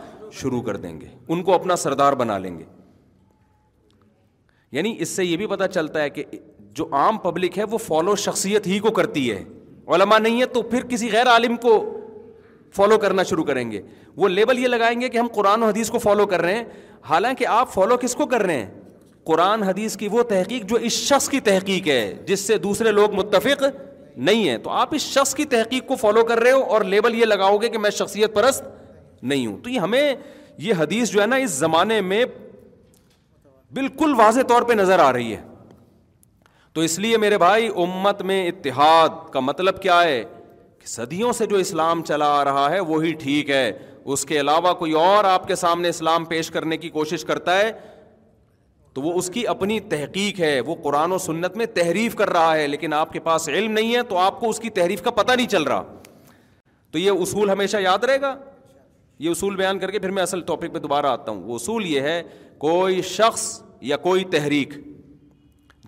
شروع 0.41 0.61
کر 0.61 0.77
دیں 0.85 0.99
گے 1.01 1.07
ان 1.27 1.43
کو 1.43 1.53
اپنا 1.53 1.75
سردار 1.85 2.13
بنا 2.21 2.37
لیں 2.45 2.57
گے 2.57 2.63
یعنی 4.77 4.93
اس 5.01 5.09
سے 5.15 5.25
یہ 5.25 5.37
بھی 5.37 5.47
پتہ 5.47 5.63
چلتا 5.73 6.01
ہے 6.01 6.09
کہ 6.09 6.23
جو 6.79 6.87
عام 7.01 7.17
پبلک 7.23 7.57
ہے 7.57 7.63
وہ 7.71 7.77
فالو 7.77 8.15
شخصیت 8.25 8.67
ہی 8.67 8.79
کو 8.85 8.91
کرتی 8.99 9.29
ہے 9.31 9.43
علماء 9.95 10.17
نہیں 10.19 10.39
ہے 10.41 10.45
تو 10.53 10.61
پھر 10.73 10.85
کسی 10.89 11.11
غیر 11.11 11.29
عالم 11.31 11.55
کو 11.65 11.73
فالو 12.75 12.97
کرنا 12.99 13.23
شروع 13.23 13.43
کریں 13.43 13.69
گے 13.71 13.81
وہ 14.17 14.27
لیبل 14.29 14.59
یہ 14.59 14.67
لگائیں 14.67 14.99
گے 15.01 15.09
کہ 15.09 15.17
ہم 15.17 15.27
قرآن 15.33 15.63
و 15.63 15.67
حدیث 15.67 15.89
کو 15.91 15.99
فالو 16.05 16.25
کر 16.27 16.41
رہے 16.41 16.55
ہیں 16.57 16.63
حالانکہ 17.09 17.47
آپ 17.47 17.73
فالو 17.73 17.97
کس 18.01 18.15
کو 18.15 18.25
کر 18.27 18.41
رہے 18.45 18.57
ہیں 18.63 18.69
قرآن 19.27 19.63
حدیث 19.63 19.95
کی 19.97 20.07
وہ 20.11 20.23
تحقیق 20.29 20.65
جو 20.69 20.75
اس 20.87 20.93
شخص 21.09 21.29
کی 21.29 21.39
تحقیق 21.49 21.87
ہے 21.87 22.01
جس 22.25 22.39
سے 22.47 22.57
دوسرے 22.67 22.91
لوگ 22.91 23.13
متفق 23.15 23.63
نہیں 24.17 24.47
ہے 24.49 24.57
تو 24.63 24.69
آپ 24.69 24.93
اس 24.95 25.01
شخص 25.13 25.33
کی 25.35 25.45
تحقیق 25.53 25.87
کو 25.87 25.95
فالو 25.95 26.23
کر 26.25 26.39
رہے 26.41 26.51
ہو 26.51 26.61
اور 26.73 26.81
لیبل 26.91 27.15
یہ 27.19 27.25
لگاؤ 27.25 27.57
گے 27.61 27.69
کہ 27.69 27.77
میں 27.77 27.89
شخصیت 27.97 28.33
پرست 28.33 28.63
نہیں 29.21 29.45
ہوں 29.45 29.57
تو 29.63 29.69
یہ 29.69 29.79
ہمیں 29.79 30.13
یہ 30.57 30.73
حدیث 30.79 31.09
جو 31.11 31.21
ہے 31.21 31.25
نا 31.27 31.35
اس 31.45 31.51
زمانے 31.51 31.99
میں 32.01 32.23
بالکل 33.73 34.13
واضح 34.17 34.41
طور 34.49 34.61
پہ 34.67 34.73
نظر 34.73 34.99
آ 34.99 35.11
رہی 35.13 35.31
ہے 35.35 35.41
تو 36.73 36.81
اس 36.81 36.97
لیے 36.99 37.17
میرے 37.17 37.37
بھائی 37.37 37.67
امت 37.83 38.21
میں 38.31 38.47
اتحاد 38.47 39.09
کا 39.33 39.39
مطلب 39.39 39.81
کیا 39.81 40.01
ہے 40.03 40.23
کہ 40.79 40.87
صدیوں 40.87 41.31
سے 41.33 41.45
جو 41.47 41.55
اسلام 41.57 42.03
چلا 42.07 42.27
آ 42.39 42.43
رہا 42.45 42.69
ہے 42.71 42.79
وہی 42.79 43.13
ٹھیک 43.23 43.49
ہے 43.49 43.71
اس 44.13 44.25
کے 44.25 44.39
علاوہ 44.39 44.73
کوئی 44.79 44.91
اور 45.03 45.23
آپ 45.23 45.47
کے 45.47 45.55
سامنے 45.55 45.89
اسلام 45.89 46.25
پیش 46.25 46.49
کرنے 46.51 46.77
کی 46.77 46.89
کوشش 46.97 47.23
کرتا 47.25 47.57
ہے 47.57 47.71
تو 48.95 49.01
وہ 49.01 49.11
اس 49.17 49.29
کی 49.33 49.45
اپنی 49.47 49.79
تحقیق 49.91 50.39
ہے 50.39 50.59
وہ 50.65 50.75
قرآن 50.83 51.11
و 51.11 51.17
سنت 51.17 51.55
میں 51.57 51.65
تحریف 51.75 52.13
کر 52.15 52.29
رہا 52.33 52.55
ہے 52.55 52.67
لیکن 52.67 52.93
آپ 52.93 53.11
کے 53.13 53.19
پاس 53.25 53.47
علم 53.49 53.71
نہیں 53.71 53.95
ہے 53.95 54.01
تو 54.11 54.17
آپ 54.17 54.39
کو 54.39 54.49
اس 54.49 54.59
کی 54.65 54.69
تحریف 54.77 55.01
کا 55.07 55.11
پتہ 55.17 55.31
نہیں 55.31 55.47
چل 55.55 55.63
رہا 55.71 55.83
تو 56.91 56.97
یہ 56.99 57.21
اصول 57.25 57.49
ہمیشہ 57.49 57.77
یاد 57.85 58.03
رہے 58.09 58.21
گا 58.21 58.35
یہ 59.25 59.29
اصول 59.29 59.55
بیان 59.55 59.79
کر 59.79 59.91
کے 59.91 59.99
پھر 60.05 60.11
میں 60.17 60.23
اصل 60.23 60.41
ٹاپک 60.51 60.73
پہ 60.73 60.79
دوبارہ 60.85 61.05
آتا 61.17 61.31
ہوں 61.31 61.43
وہ 61.49 61.55
اصول 61.55 61.85
یہ 61.85 62.01
ہے 62.09 62.21
کوئی 62.59 63.01
شخص 63.11 63.43
یا 63.89 63.97
کوئی 64.07 64.23
تحریک 64.37 64.73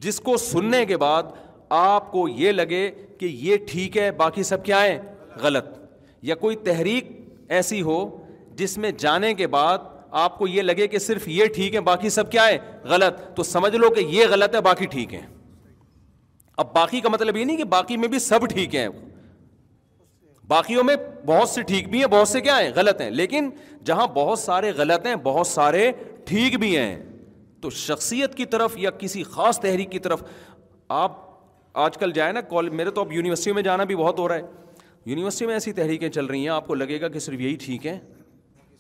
جس 0.02 0.20
کو 0.26 0.36
سننے 0.52 0.86
کے 0.86 0.98
بعد 1.08 1.32
آپ 1.80 2.12
کو 2.12 2.28
یہ 2.28 2.52
لگے 2.52 2.90
کہ 3.20 3.26
یہ 3.26 3.58
ٹھیک 3.70 3.98
ہے 3.98 4.12
باقی 4.24 4.44
سب 4.52 4.66
کیا 4.66 4.82
ہے 4.82 5.00
غلط 5.42 5.70
یا 6.32 6.36
کوئی 6.44 6.56
تحریک 6.66 7.12
ایسی 7.58 7.82
ہو 7.82 8.00
جس 8.58 8.78
میں 8.84 8.92
جانے 9.00 9.34
کے 9.42 9.48
بعد 9.56 9.96
آپ 10.12 10.38
کو 10.38 10.48
یہ 10.48 10.62
لگے 10.62 10.88
کہ 10.88 10.98
صرف 11.00 11.28
یہ 11.30 11.46
ٹھیک 11.56 11.76
ہے 11.76 11.80
باقی 11.82 12.10
سب 12.10 12.32
کیا 12.32 12.48
ہے 12.48 12.58
غلط 12.90 13.20
تو 13.36 13.44
سمجھ 13.44 13.76
لو 13.76 13.90
کہ 13.96 14.02
یہ 14.10 14.26
غلط 14.30 14.56
ہے 14.56 14.62
باقی 14.62 14.86
ٹھیک 14.92 15.14
ہے 15.14 15.22
اب 16.62 16.74
باقی 16.76 17.00
کا 17.02 17.10
مطلب 17.10 17.38
یہ 17.38 17.46
نہیں 17.46 17.58
کہ 17.58 17.64
باقی 17.74 17.98
میں 17.98 18.08
بھی 18.10 18.20
سب 18.20 18.46
ٹھیک 18.54 18.76
ہیں 18.76 18.88
باقیوں 20.48 20.84
میں 20.84 20.96
بہت 21.26 21.50
سے 21.50 21.62
ٹھیک 21.68 21.90
بھی 21.90 22.00
ہیں 22.00 22.08
بہت 22.12 22.28
سے 22.28 22.42
کیا 22.42 22.60
ہیں 22.60 22.70
غلط 22.76 23.02
ہیں 23.02 23.10
لیکن 23.12 23.50
جہاں 23.86 24.06
بہت 24.14 24.40
سارے 24.40 24.72
غلط 24.78 25.06
ہیں 25.08 25.16
بہت 25.24 25.48
سارے 25.48 25.92
ٹھیک 26.26 26.58
بھی 26.60 26.76
ہیں 26.78 26.96
تو 27.62 27.70
شخصیت 27.70 28.36
کی 28.36 28.46
طرف 28.54 28.78
یا 28.78 28.90
کسی 29.00 29.24
خاص 29.24 29.60
تحریک 29.60 29.92
کی 29.92 30.00
طرف 30.00 30.24
آپ 31.00 31.16
آج 31.86 31.98
کل 31.98 32.12
جائیں 32.12 32.32
نا 32.34 32.42
کالج 32.50 32.74
میرے 32.74 32.90
تو 32.92 33.02
اب 33.02 33.12
یونیورسٹی 33.14 33.52
میں 33.54 33.62
جانا 33.64 33.84
بھی 33.90 33.96
بہت 33.96 34.20
ہو 34.20 34.28
رہا 34.28 34.36
ہے 34.36 34.66
یونیورسٹی 35.06 35.46
میں 35.46 35.54
ایسی 35.54 35.72
تحریکیں 35.74 36.10
چل 36.10 36.26
رہی 36.26 36.42
ہیں 36.42 36.50
آپ 36.50 36.68
کو 36.68 36.76
لگے 36.76 37.00
گا 37.02 37.08
کہ 37.10 37.20
صرف 37.20 37.40
یہی 37.40 37.56
ٹھیک 37.66 37.86
ہے 37.88 37.98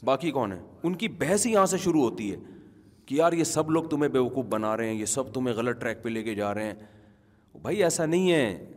باقی 0.05 0.31
کون 0.31 0.51
ہے 0.51 0.59
ان 0.87 0.95
کی 0.95 1.07
بحث 1.19 1.45
ہی 1.45 1.51
یہاں 1.51 1.65
سے 1.65 1.77
شروع 1.83 2.01
ہوتی 2.03 2.31
ہے 2.31 2.35
کہ 3.05 3.15
یار 3.15 3.33
یہ 3.33 3.43
سب 3.43 3.69
لوگ 3.71 3.83
تمہیں 3.89 4.09
بیوقوف 4.11 4.45
بنا 4.49 4.75
رہے 4.77 4.87
ہیں 4.87 4.93
یہ 4.95 5.05
سب 5.05 5.33
تمہیں 5.33 5.55
غلط 5.55 5.79
ٹریک 5.81 6.01
پہ 6.03 6.09
لے 6.09 6.23
کے 6.23 6.33
جا 6.35 6.53
رہے 6.53 6.65
ہیں 6.65 6.73
بھائی 7.61 7.83
ایسا 7.83 8.05
نہیں 8.05 8.31
ہے 8.31 8.73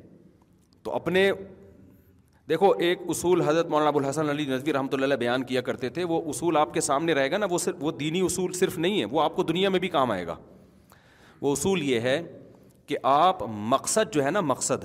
تو 0.82 0.92
اپنے 0.94 1.30
دیکھو 2.48 2.70
ایک 2.84 2.98
اصول 3.08 3.40
حضرت 3.46 3.66
مولانا 3.70 3.88
ابوالحسن 3.88 4.28
علی 4.30 4.44
نظوی 4.46 4.72
رحمۃ 4.72 4.92
اللہ 5.00 5.14
بیان 5.18 5.42
کیا 5.46 5.60
کرتے 5.68 5.88
تھے 5.98 6.04
وہ 6.12 6.20
اصول 6.30 6.56
آپ 6.56 6.72
کے 6.74 6.80
سامنے 6.80 7.14
رہے 7.14 7.30
گا 7.30 7.38
نا 7.38 7.46
وہ 7.50 7.58
صرف 7.64 7.74
وہ 7.80 7.90
دینی 8.00 8.20
اصول 8.26 8.52
صرف 8.58 8.78
نہیں 8.78 9.00
ہے 9.00 9.04
وہ 9.10 9.22
آپ 9.22 9.36
کو 9.36 9.42
دنیا 9.52 9.68
میں 9.70 9.80
بھی 9.80 9.88
کام 9.88 10.10
آئے 10.10 10.26
گا 10.26 10.36
وہ 11.40 11.52
اصول 11.52 11.82
یہ 11.88 12.00
ہے 12.08 12.20
کہ 12.86 12.96
آپ 13.12 13.42
مقصد 13.72 14.12
جو 14.14 14.24
ہے 14.24 14.30
نا 14.30 14.40
مقصد 14.40 14.84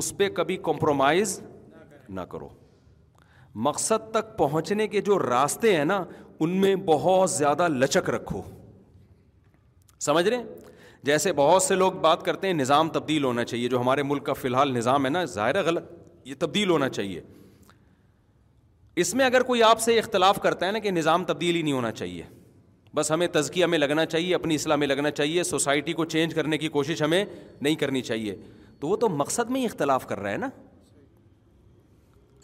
اس 0.00 0.12
پہ 0.16 0.28
کبھی 0.34 0.56
کمپرومائز 0.64 1.40
نہ 2.08 2.20
کرو 2.30 2.48
مقصد 3.64 4.10
تک 4.12 4.36
پہنچنے 4.38 4.86
کے 4.94 5.00
جو 5.00 5.18
راستے 5.18 5.76
ہیں 5.76 5.84
نا 5.84 6.04
ان 6.44 6.50
میں 6.60 6.74
بہت 6.86 7.30
زیادہ 7.30 7.68
لچک 7.72 8.10
رکھو 8.10 8.40
سمجھ 10.06 10.28
رہے 10.28 10.36
ہیں 10.36 10.44
جیسے 11.10 11.32
بہت 11.36 11.62
سے 11.62 11.74
لوگ 11.74 11.92
بات 12.02 12.24
کرتے 12.24 12.46
ہیں 12.46 12.54
نظام 12.54 12.88
تبدیل 12.96 13.24
ہونا 13.24 13.44
چاہیے 13.44 13.68
جو 13.68 13.80
ہمارے 13.80 14.02
ملک 14.02 14.24
کا 14.26 14.32
فی 14.32 14.48
الحال 14.48 14.72
نظام 14.76 15.04
ہے 15.04 15.10
نا 15.10 15.24
ظاہر 15.34 15.62
غلط 15.66 15.84
یہ 16.28 16.34
تبدیل 16.38 16.70
ہونا 16.70 16.88
چاہیے 16.88 17.20
اس 19.04 19.14
میں 19.14 19.24
اگر 19.24 19.42
کوئی 19.50 19.62
آپ 19.62 19.80
سے 19.80 19.98
اختلاف 19.98 20.40
کرتا 20.42 20.66
ہے 20.66 20.72
نا 20.72 20.78
کہ 20.78 20.90
نظام 20.90 21.24
تبدیل 21.30 21.56
ہی 21.56 21.62
نہیں 21.62 21.72
ہونا 21.74 21.92
چاہیے 21.92 22.22
بس 22.94 23.10
ہمیں 23.12 23.26
تزکیہ 23.32 23.66
میں 23.72 23.78
لگنا 23.78 24.04
چاہیے 24.06 24.34
اپنی 24.34 24.54
اصلاح 24.54 24.76
میں 24.82 24.86
لگنا 24.86 25.10
چاہیے 25.10 25.42
سوسائٹی 25.52 25.92
کو 25.92 26.04
چینج 26.16 26.34
کرنے 26.34 26.58
کی 26.58 26.68
کوشش 26.76 27.02
ہمیں 27.02 27.24
نہیں 27.60 27.74
کرنی 27.82 28.02
چاہیے 28.02 28.36
تو 28.80 28.88
وہ 28.88 28.96
تو 28.96 29.08
مقصد 29.22 29.50
میں 29.50 29.60
ہی 29.60 29.66
اختلاف 29.66 30.06
کر 30.06 30.20
رہا 30.20 30.30
ہے 30.32 30.36
نا 30.36 30.48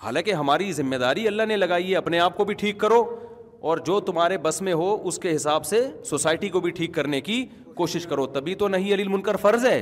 حالانکہ 0.03 0.33
ہماری 0.35 0.73
ذمہ 0.73 0.97
داری 1.01 1.27
اللہ 1.29 1.43
نے 1.49 1.57
لگائی 1.57 1.91
ہے 1.91 1.97
اپنے 1.97 2.19
آپ 2.21 2.37
کو 2.37 2.45
بھی 2.45 2.55
ٹھیک 2.61 2.79
کرو 2.81 3.03
اور 3.71 3.79
جو 3.87 3.99
تمہارے 4.07 4.39
بس 4.45 4.61
میں 4.69 4.73
ہو 4.81 4.87
اس 5.09 5.19
کے 5.23 5.35
حساب 5.35 5.67
سے 5.67 5.87
سوسائٹی 6.05 6.49
کو 6.55 6.61
بھی 6.61 6.71
ٹھیک 6.79 6.95
کرنے 6.95 7.21
کی 7.29 7.45
کوشش 7.77 8.07
کرو 8.07 8.25
تبھی 8.37 8.55
تو 8.63 8.69
نہیں 8.69 8.95
علی 8.95 9.05
منکر 9.09 9.37
فرض 9.43 9.67
ہے 9.67 9.79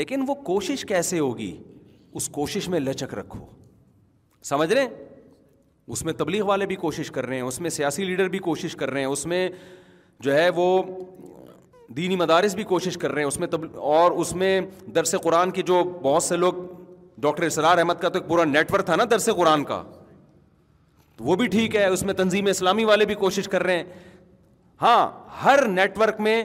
لیکن 0.00 0.24
وہ 0.28 0.34
کوشش 0.44 0.84
کیسے 0.88 1.18
ہوگی 1.18 1.54
اس 2.20 2.28
کوشش 2.38 2.68
میں 2.68 2.80
لچک 2.80 3.14
رکھو 3.14 3.44
سمجھ 4.52 4.72
رہے 4.72 4.82
ہیں 4.82 4.88
اس 5.96 6.04
میں 6.04 6.12
تبلیغ 6.12 6.44
والے 6.46 6.66
بھی 6.66 6.76
کوشش 6.76 7.10
کر 7.10 7.26
رہے 7.26 7.34
ہیں 7.36 7.42
اس 7.42 7.60
میں 7.60 7.70
سیاسی 7.70 8.04
لیڈر 8.04 8.28
بھی 8.28 8.38
کوشش 8.48 8.76
کر 8.76 8.90
رہے 8.90 9.00
ہیں 9.00 9.06
اس 9.08 9.26
میں 9.26 9.48
جو 10.22 10.34
ہے 10.34 10.48
وہ 10.56 10.66
دینی 11.96 12.16
مدارس 12.16 12.54
بھی 12.54 12.64
کوشش 12.72 12.96
کر 13.02 13.12
رہے 13.12 13.22
ہیں 13.22 13.28
اس 13.28 13.38
میں 13.40 13.46
تب 13.48 13.64
اور 13.94 14.10
اس 14.24 14.34
میں 14.42 14.60
درس 14.94 15.14
قرآن 15.22 15.50
کے 15.58 15.62
جو 15.72 15.82
بہت 16.02 16.22
سے 16.22 16.36
لوگ 16.36 16.54
ڈاکٹر 17.20 17.42
اسرار 17.42 17.78
احمد 17.78 18.00
کا 18.00 18.08
تو 18.08 18.18
ایک 18.18 18.28
پورا 18.28 18.44
نیٹ 18.44 18.72
ورک 18.72 18.86
تھا 18.86 18.96
نا 18.96 19.04
درس 19.10 19.28
قرآن 19.36 19.64
کا 19.64 19.82
تو 21.16 21.24
وہ 21.24 21.36
بھی 21.36 21.46
ٹھیک 21.54 21.76
ہے 21.76 21.86
اس 21.86 22.02
میں 22.08 22.14
تنظیم 22.14 22.46
اسلامی 22.50 22.84
والے 22.84 23.04
بھی 23.06 23.14
کوشش 23.22 23.48
کر 23.48 23.62
رہے 23.62 23.76
ہیں 23.76 23.84
ہاں 24.82 25.10
ہر 25.44 25.64
نیٹ 25.68 25.98
ورک 25.98 26.20
میں 26.26 26.42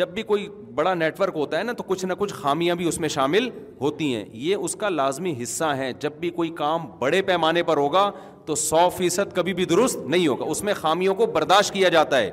جب 0.00 0.08
بھی 0.14 0.22
کوئی 0.30 0.48
بڑا 0.74 0.94
نیٹ 0.94 1.20
ورک 1.20 1.36
ہوتا 1.36 1.58
ہے 1.58 1.62
نا 1.64 1.72
تو 1.72 1.82
کچھ 1.86 2.04
نہ 2.06 2.12
کچھ 2.18 2.32
خامیاں 2.34 2.74
بھی 2.76 2.88
اس 2.88 2.98
میں 3.00 3.08
شامل 3.08 3.48
ہوتی 3.80 4.14
ہیں 4.14 4.24
یہ 4.46 4.54
اس 4.68 4.74
کا 4.80 4.88
لازمی 4.88 5.34
حصہ 5.42 5.64
ہے 5.76 5.92
جب 6.00 6.12
بھی 6.20 6.30
کوئی 6.40 6.50
کام 6.58 6.86
بڑے 6.98 7.22
پیمانے 7.30 7.62
پر 7.70 7.76
ہوگا 7.76 8.10
تو 8.46 8.54
سو 8.54 8.88
فیصد 8.96 9.34
کبھی 9.36 9.54
بھی 9.54 9.64
درست 9.64 9.98
نہیں 10.06 10.26
ہوگا 10.26 10.44
اس 10.50 10.62
میں 10.64 10.74
خامیوں 10.80 11.14
کو 11.14 11.26
برداشت 11.38 11.72
کیا 11.74 11.88
جاتا 11.96 12.18
ہے 12.18 12.30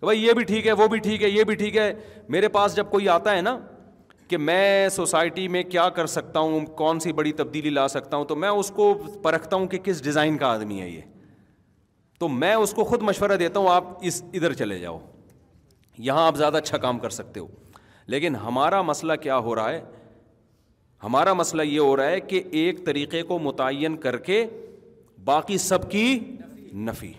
بھائی 0.00 0.24
یہ 0.26 0.32
بھی 0.36 0.44
ٹھیک 0.44 0.66
ہے 0.66 0.72
وہ 0.78 0.86
بھی 0.88 0.98
ٹھیک 1.02 1.22
ہے 1.22 1.28
یہ 1.28 1.44
بھی 1.44 1.54
ٹھیک 1.60 1.76
ہے 1.76 1.92
میرے 2.34 2.48
پاس 2.56 2.74
جب 2.76 2.86
کوئی 2.90 3.08
آتا 3.08 3.34
ہے 3.36 3.40
نا 3.42 3.58
کہ 4.28 4.36
میں 4.36 4.88
سوسائٹی 4.92 5.46
میں 5.56 5.62
کیا 5.62 5.88
کر 5.96 6.06
سکتا 6.12 6.40
ہوں 6.40 6.64
کون 6.76 7.00
سی 7.00 7.12
بڑی 7.18 7.32
تبدیلی 7.40 7.70
لا 7.70 7.86
سکتا 7.88 8.16
ہوں 8.16 8.24
تو 8.30 8.36
میں 8.36 8.48
اس 8.48 8.70
کو 8.76 8.92
پرکھتا 9.22 9.56
ہوں 9.56 9.66
کہ 9.74 9.78
کس 9.84 10.02
ڈیزائن 10.04 10.36
کا 10.38 10.46
آدمی 10.52 10.80
ہے 10.80 10.88
یہ 10.88 11.00
تو 12.20 12.28
میں 12.28 12.54
اس 12.54 12.72
کو 12.74 12.84
خود 12.84 13.02
مشورہ 13.02 13.36
دیتا 13.36 13.60
ہوں 13.60 13.68
آپ 13.70 13.84
اس 14.08 14.22
ادھر 14.34 14.52
چلے 14.60 14.78
جاؤ 14.78 14.98
یہاں 16.08 16.26
آپ 16.26 16.36
زیادہ 16.36 16.56
اچھا 16.56 16.78
کام 16.78 16.98
کر 16.98 17.10
سکتے 17.10 17.40
ہو 17.40 17.46
لیکن 18.14 18.36
ہمارا 18.44 18.80
مسئلہ 18.90 19.12
کیا 19.22 19.38
ہو 19.46 19.54
رہا 19.54 19.70
ہے 19.72 19.80
ہمارا 21.04 21.32
مسئلہ 21.34 21.62
یہ 21.62 21.78
ہو 21.80 21.96
رہا 21.96 22.10
ہے 22.10 22.20
کہ 22.20 22.42
ایک 22.60 22.84
طریقے 22.86 23.22
کو 23.30 23.38
متعین 23.38 23.96
کر 24.04 24.16
کے 24.28 24.44
باقی 25.24 25.58
سب 25.58 25.90
کی 25.90 26.06
نفی 26.88 27.12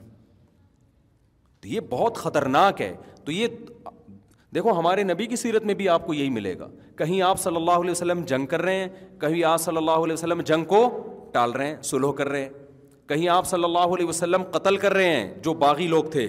تو 1.62 1.68
یہ 1.68 1.80
بہت 1.90 2.18
خطرناک 2.18 2.82
ہے 2.82 2.96
تو 3.26 3.32
یہ 3.32 3.48
دیکھو 4.58 4.72
ہمارے 4.78 5.04
نبی 5.04 5.26
کی 5.32 5.36
سیرت 5.36 5.66
میں 5.66 5.74
بھی 5.80 5.88
آپ 5.96 6.06
کو 6.06 6.14
یہی 6.14 6.30
ملے 6.36 6.58
گا 6.60 6.68
کہیں 6.98 7.22
آپ 7.22 7.40
صلی 7.40 7.56
اللہ 7.56 7.76
علیہ 7.82 7.92
وسلم 7.92 8.22
جنگ 8.28 8.46
کر 8.54 8.62
رہے 8.62 8.76
ہیں 8.80 8.88
کہیں 9.22 9.44
آپ 9.50 9.62
صلی 9.62 9.78
اللہ 9.78 10.04
علیہ 10.06 10.14
وسلم 10.14 10.42
جنگ 10.52 10.64
کو 10.74 10.80
ٹال 11.34 11.52
رہے 11.52 11.68
ہیں 11.68 11.76
سلو 11.90 12.12
کر 12.20 12.30
رہے 12.30 12.42
ہیں 12.44 12.50
کہیں 13.10 13.28
آپ 13.34 13.48
صلی 13.48 13.64
اللہ 13.64 13.94
علیہ 13.98 14.06
وسلم 14.08 14.44
قتل 14.54 14.78
کر 14.86 14.94
رہے 14.94 15.10
ہیں 15.10 15.34
جو 15.46 15.54
باغی 15.66 15.88
لوگ 15.88 16.04
تھے 16.16 16.26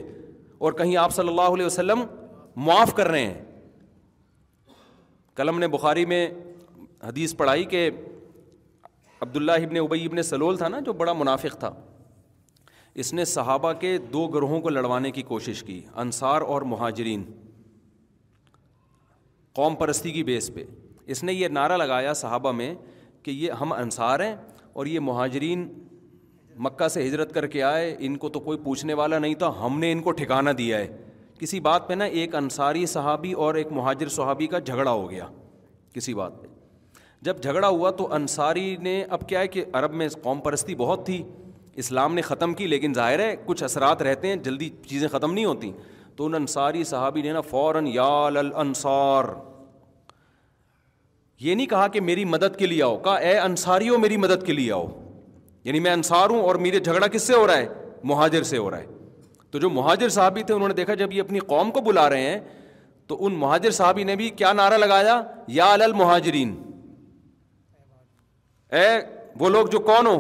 اور 0.66 0.72
کہیں 0.82 0.96
آپ 1.04 1.14
صلی 1.14 1.28
اللہ 1.28 1.54
علیہ 1.56 1.66
وسلم 1.66 2.02
معاف 2.66 2.94
کر 2.96 3.08
رہے 3.10 3.24
ہیں 3.24 3.40
قلم 5.40 5.58
نے 5.58 5.68
بخاری 5.78 6.04
میں 6.12 6.20
حدیث 7.08 7.36
پڑھائی 7.36 7.64
کہ 7.74 7.88
عبداللہ 9.20 9.52
ابن 9.70 9.76
ابئی 9.84 10.04
ابن 10.06 10.22
سلول 10.34 10.56
تھا 10.58 10.68
نا 10.68 10.80
جو 10.90 10.98
بڑا 11.02 11.12
منافق 11.24 11.58
تھا 11.60 11.72
اس 13.02 13.12
نے 13.14 13.24
صحابہ 13.34 13.72
کے 13.80 13.96
دو 14.12 14.26
گروہوں 14.38 14.60
کو 14.60 14.68
لڑوانے 14.78 15.10
کی 15.18 15.22
کوشش 15.34 15.62
کی 15.66 15.80
انصار 16.06 16.40
اور 16.52 16.62
مہاجرین 16.76 17.22
قوم 19.54 19.74
پرستی 19.78 20.11
کی 20.12 20.22
بیس 20.24 20.50
پہ 20.54 20.64
اس 21.12 21.22
نے 21.24 21.32
یہ 21.32 21.48
نعرہ 21.48 21.76
لگایا 21.76 22.12
صحابہ 22.14 22.52
میں 22.52 22.74
کہ 23.22 23.30
یہ 23.30 23.50
ہم 23.61 23.72
انصار 23.72 24.20
ہیں 24.20 24.34
اور 24.72 24.87
یہ 24.87 25.00
مہاجرین 25.00 25.68
مکہ 26.64 26.88
سے 26.88 27.06
ہجرت 27.08 27.32
کر 27.34 27.46
کے 27.46 27.62
آئے 27.62 27.94
ان 28.06 28.16
کو 28.22 28.28
تو 28.28 28.40
کوئی 28.40 28.58
پوچھنے 28.64 28.94
والا 29.00 29.18
نہیں 29.18 29.34
تھا 29.42 29.52
ہم 29.64 29.78
نے 29.80 29.92
ان 29.92 30.00
کو 30.02 30.12
ٹھکانہ 30.20 30.50
دیا 30.61 30.78
ہے 30.78 30.87
کسی 31.40 31.61
بات 31.66 31.88
پہ 31.88 31.94
نا 31.94 32.04
ایک 32.20 32.34
انصاری 32.34 32.84
صحابی 32.94 33.32
اور 33.44 33.54
ایک 33.54 33.72
مہاجر 33.72 34.08
صحابی 34.14 34.46
کا 34.54 34.58
جھگڑا 34.58 34.90
ہو 34.90 35.11
گیا 35.11 35.26
کسی 35.94 36.14
بات 36.14 36.40
پہ 36.42 36.46
جب 37.24 37.42
جھگڑا 37.42 37.68
ہوا 37.68 37.90
تو 37.98 38.12
انصاری 38.14 38.74
نے 38.80 39.02
اب 39.16 39.28
کیا 39.28 39.40
ہے 39.40 39.48
کہ 39.48 39.64
عرب 39.78 39.94
میں 40.00 40.08
قوم 40.22 40.40
پرستی 40.40 40.74
بہت 40.78 41.06
تھی 41.06 41.22
اسلام 41.82 42.14
نے 42.14 42.22
ختم 42.22 42.54
کی 42.54 42.66
لیکن 42.66 42.94
ظاہر 42.94 43.18
ہے 43.20 43.34
کچھ 43.46 43.62
اثرات 43.64 44.02
رہتے 44.02 44.28
ہیں 44.28 44.37
جلدی 44.44 44.68
چیزیں 44.87 45.08
ختم 45.08 45.32
نہیں 45.34 45.44
ہوتیں 45.44 45.70
تو 46.18 46.26
ان 46.26 46.35
انصاری 46.35 46.81
صحابی 46.85 47.22
نے 47.22 47.33
نا 47.33 47.40
فوراً 47.48 47.87
یا 47.88 48.31
نہیں 51.54 51.66
کہا 51.70 51.87
کہ 51.94 52.00
میری 52.07 52.24
مدد 52.31 52.54
کے 52.59 52.66
لیے 52.72 52.81
آؤ 52.83 52.94
کہا 53.04 53.12
اے 53.26 53.33
انصاری 53.38 53.88
ہو 53.88 53.98
میری 54.04 54.16
مدد 54.24 54.42
کے 54.46 54.52
لیے 54.52 54.72
آؤ 54.72 54.87
یعنی 55.64 55.81
میں 55.81 55.90
انصار 55.92 56.31
ہوں 56.31 56.40
اور 56.46 56.54
میرے 56.64 56.78
جھگڑا 56.81 57.07
کس 57.14 57.22
سے 57.26 57.35
ہو 57.35 57.46
رہا 57.46 57.57
ہے 57.59 57.66
مہاجر 58.14 58.42
سے 58.50 58.57
ہو 58.59 58.70
رہا 58.70 58.78
ہے 58.78 58.87
تو 59.50 59.59
جو 59.64 59.70
مہاجر 59.78 60.09
صاحبی 60.18 60.42
تھے 60.48 60.54
انہوں 60.54 60.68
نے 60.68 60.74
دیکھا 60.81 60.94
جب 61.04 61.11
یہ 61.12 61.20
اپنی 61.22 61.38
قوم 61.54 61.68
کو 61.76 61.81
بلا 61.90 62.07
رہے 62.11 62.22
ہیں 62.31 62.40
تو 63.09 63.14
ان 63.26 63.33
مہاجر 63.46 63.70
صاحبی 63.81 64.04
نے 64.11 64.14
بھی 64.22 64.28
کیا 64.42 64.50
نعرہ 64.62 64.78
لگایا 64.78 65.14
یا 65.62 65.70
لل 65.85 65.92
مہاجرین 66.04 66.50
اے 68.81 68.88
وہ 69.40 69.46
لوگ 69.59 69.64
جو 69.72 69.78
کون 69.92 70.04
ہو 70.07 70.16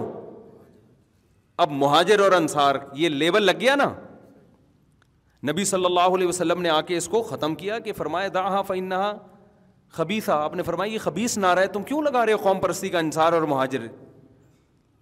اب 1.62 1.68
مہاجر 1.84 2.18
اور 2.28 2.32
انصار 2.40 2.74
یہ 3.02 3.08
لیبل 3.22 3.42
لگ 3.52 3.56
گیا 3.60 3.74
نا 3.84 3.90
نبی 5.46 5.64
صلی 5.64 5.84
اللہ 5.84 6.14
علیہ 6.14 6.26
وسلم 6.28 6.62
نے 6.62 6.68
آ 6.70 6.80
کے 6.86 6.96
اس 6.96 7.06
کو 7.08 7.20
ختم 7.22 7.54
کیا 7.54 7.78
کہ 7.78 7.92
فرمائے 7.96 8.28
دا 8.36 8.40
ہاں 8.46 8.62
فن 8.66 8.92
خبیسا 9.96 10.34
آپ 10.44 10.54
نے 10.56 10.62
فرمایا 10.62 10.92
یہ 10.92 10.98
خبیص 11.02 11.36
نہ 11.38 11.46
رہے 11.54 11.62
ہے 11.62 11.66
تم 11.72 11.82
کیوں 11.90 12.00
لگا 12.02 12.24
رہے 12.26 12.32
ہو 12.32 12.38
قوم 12.42 12.58
پرستی 12.60 12.88
کا 12.94 12.98
انصار 12.98 13.32
اور 13.32 13.42
مہاجر 13.52 13.86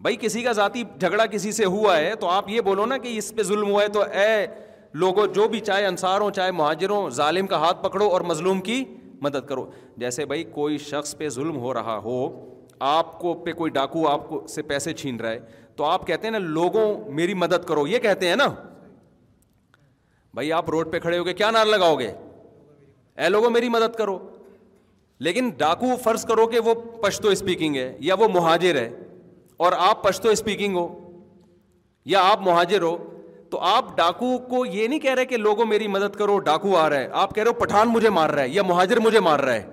بھائی 0.03 0.17
کسی 0.21 0.43
کا 0.43 0.53
ذاتی 0.53 0.83
جھگڑا 1.01 1.27
کسی 1.27 1.53
سے 1.53 1.65
ہوا 1.75 1.97
ہے 1.97 2.15
تو 2.21 2.29
آپ 2.31 2.49
یہ 2.49 2.61
بولو 2.67 2.87
نا 2.87 2.97
کہ 3.07 3.17
اس 3.19 3.33
پہ 3.37 3.43
ظلم 3.43 3.71
ہوا 3.71 3.83
ہے 3.83 3.89
تو 3.93 4.03
اے 4.11 4.47
لوگوں 5.05 5.27
جو 5.35 5.49
بھی 5.49 5.61
چاہے 5.61 5.87
انصار 5.87 6.21
ہوں 6.21 6.31
چاہے 6.39 6.51
مہاجر 6.59 6.91
ہوں 6.91 7.09
ظالم 7.21 7.47
کا 7.47 7.57
ہاتھ 7.61 7.83
پکڑو 7.85 8.09
اور 8.09 8.21
مظلوم 8.31 8.61
کی 8.69 8.83
مدد 9.23 9.49
کرو 9.49 9.67
جیسے 9.99 10.25
بھائی 10.27 10.45
کوئی 10.55 10.79
شخص 10.79 11.17
پہ 11.19 11.29
ظلم 11.39 11.57
ہو 11.61 11.75
رہا 11.75 11.97
ہو 12.05 12.17
آپ 12.93 13.19
کو 13.21 13.35
پہ 13.45 13.53
کوئی 13.61 13.71
ڈاکو 13.73 14.07
آپ 14.09 14.29
کو 14.29 14.47
سے 14.55 14.63
پیسے 14.73 14.93
چھین 14.93 15.17
رہا 15.21 15.31
ہے 15.31 15.39
تو 15.77 15.85
آپ 15.85 16.07
کہتے 16.07 16.27
ہیں 16.27 16.33
نا 16.39 16.47
لوگوں 16.49 16.87
میری 17.21 17.35
مدد 17.45 17.65
کرو 17.69 17.87
یہ 17.87 17.99
کہتے 18.09 18.29
ہیں 18.29 18.37
نا 18.37 18.49
بھائی 20.37 20.53
آپ 20.53 20.69
روڈ 20.71 20.91
پہ 20.93 20.99
کھڑے 21.01 21.19
ہو 21.19 21.25
کے 21.25 21.33
کیا 21.35 21.51
نعرہ 21.51 21.69
لگاؤ 21.69 21.95
گے 21.99 22.11
اے 23.17 23.29
لوگوں 23.29 23.51
میری 23.51 23.69
مدد 23.75 23.95
کرو 23.99 24.17
لیکن 25.27 25.49
ڈاکو 25.59 25.95
فرض 26.03 26.25
کرو 26.31 26.47
کہ 26.47 26.59
وہ 26.65 26.75
پشتو 27.03 27.29
اسپیکنگ 27.37 27.77
ہے 27.77 27.87
یا 28.09 28.15
وہ 28.21 28.29
مہاجر 28.35 28.77
ہے 28.81 28.89
اور 29.67 29.73
آپ 29.89 30.03
پشتو 30.03 30.29
اسپیکنگ 30.29 30.77
ہو 30.77 30.87
یا 32.15 32.21
آپ 32.33 32.43
مہاجر 32.49 32.83
ہو 32.83 32.97
تو 33.51 33.61
آپ 33.71 33.97
ڈاکو 33.97 34.37
کو 34.51 34.65
یہ 34.67 34.87
نہیں 34.89 34.99
کہہ 35.07 35.15
رہے 35.15 35.25
کہ 35.27 35.37
لوگوں 35.47 35.67
میری 35.67 35.87
مدد 35.97 36.17
کرو 36.19 36.39
ڈاکو 36.53 36.77
آ 36.77 36.89
رہا 36.91 36.99
ہے 37.01 37.09
آپ 37.25 37.35
کہہ 37.35 37.43
رہے 37.43 37.51
ہو 37.55 37.61
پٹھان 37.65 37.89
مجھے 37.97 38.11
مار 38.21 38.31
رہا 38.31 38.43
ہے 38.43 38.49
یا 38.59 38.63
مہاجر 38.73 39.01
مجھے 39.09 39.21
مار 39.33 39.41
رہا 39.49 39.55
ہے 39.55 39.67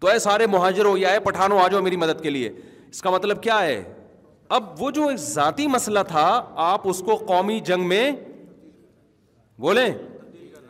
تو 0.00 0.08
اے 0.08 0.18
سارے 0.28 0.46
مہاجر 0.56 0.84
ہو 0.84 0.96
یا 0.98 1.08
اے 1.12 1.20
پٹھان 1.30 1.52
ہو 1.52 1.58
آ 1.64 1.68
جاؤ 1.72 1.80
میری 1.88 1.96
مدد 2.06 2.20
کے 2.22 2.30
لیے 2.30 2.50
اس 2.88 3.02
کا 3.02 3.10
مطلب 3.10 3.42
کیا 3.42 3.62
ہے 3.66 3.82
اب 4.58 4.80
وہ 4.82 4.90
جو 5.00 5.10
ذاتی 5.28 5.66
مسئلہ 5.78 5.98
تھا 6.08 6.26
آپ 6.68 6.88
اس 6.90 7.02
کو 7.06 7.16
قومی 7.26 7.60
جنگ 7.72 7.86
میں 7.88 8.10
بولیں 9.60 9.86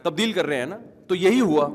تبدیل 0.02 0.32
کر 0.32 0.46
رہے 0.46 0.56
ہیں 0.58 0.66
نا 0.66 0.76
تو 1.08 1.14
یہی 1.14 1.40
ہوا 1.40 1.68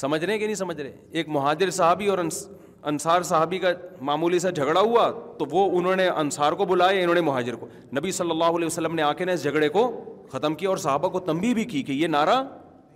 سمجھ 0.00 0.24
رہے 0.24 0.38
کہ 0.38 0.44
نہیں 0.46 0.54
سمجھ 0.60 0.80
رہے 0.80 0.92
ایک 1.20 1.28
مہاجر 1.36 1.70
صاحبی 1.78 2.06
اور 2.14 2.18
انصار 2.18 3.22
صاحبی 3.32 3.58
کا 3.58 3.68
معمولی 4.10 4.38
سا 4.44 4.50
جھگڑا 4.50 4.80
ہوا 4.80 5.10
تو 5.38 5.44
وہ 5.50 5.68
انہوں 5.78 5.96
نے 5.96 6.08
انصار 6.22 6.52
کو 6.60 6.64
بلایا 6.72 7.00
انہوں 7.02 7.14
نے 7.14 7.20
مہاجر 7.28 7.54
کو 7.62 7.68
نبی 7.98 8.10
صلی 8.18 8.30
اللہ 8.30 8.56
علیہ 8.58 8.66
وسلم 8.66 8.94
نے 8.94 9.02
آ 9.02 9.12
کے 9.20 9.24
نا 9.24 9.32
اس 9.38 9.42
جھگڑے 9.50 9.68
کو 9.76 9.84
ختم 10.32 10.54
کیا 10.62 10.68
اور 10.68 10.76
صحابہ 10.88 11.08
کو 11.14 11.20
تمبی 11.30 11.52
بھی 11.54 11.64
کی 11.74 11.82
کہ 11.90 12.02
یہ 12.02 12.06
نعرہ 12.18 12.42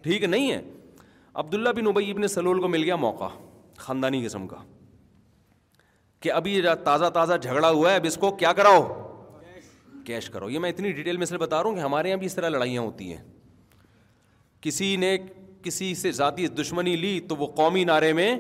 ٹھیک 0.03 0.25
نہیں 0.35 0.51
ہے 0.53 0.61
عبداللہ 1.43 1.69
بن 1.77 1.87
ابئی 1.87 2.11
ابن 2.11 2.29
سلول 2.35 2.61
کو 2.61 2.69
مل 2.69 2.85
گیا 2.85 2.97
موقع 3.09 3.29
خاندانی 3.87 4.25
قسم 4.25 4.47
کا 4.53 4.57
کہ 6.23 6.33
ابھی 6.39 6.61
تازہ 6.85 7.11
تازہ 7.15 7.35
جھگڑا 7.43 7.71
ہوا 7.71 7.91
ہے 7.91 7.97
اب 7.97 8.07
اس 8.09 8.17
کو 8.21 8.31
کیا 8.37 8.53
کراؤ 8.61 8.87
کیش 10.09 10.29
کرو 10.35 10.49
یہ 10.51 10.59
میں 10.65 10.71
اتنی 10.71 10.91
ڈیٹیل 10.99 11.17
میں 11.17 11.25
اس 11.27 11.31
لیے 11.33 11.39
بتا 11.39 11.63
رہا 11.63 11.69
ہوں 11.69 11.77
کہ 11.77 11.81
ہمارے 11.81 12.09
یہاں 12.09 12.19
بھی 12.19 12.27
اس 12.27 12.35
طرح 12.35 12.49
لڑائیاں 12.55 12.83
ہوتی 12.83 13.13
ہیں 13.13 13.23
کسی 14.67 14.95
نے 15.07 15.17
کسی 15.63 15.95
سے 16.03 16.11
ذاتی 16.21 16.47
دشمنی 16.61 16.95
لی 16.97 17.19
تو 17.29 17.37
وہ 17.37 17.47
قومی 17.61 17.85
نعرے 17.91 18.13
میں 18.21 18.31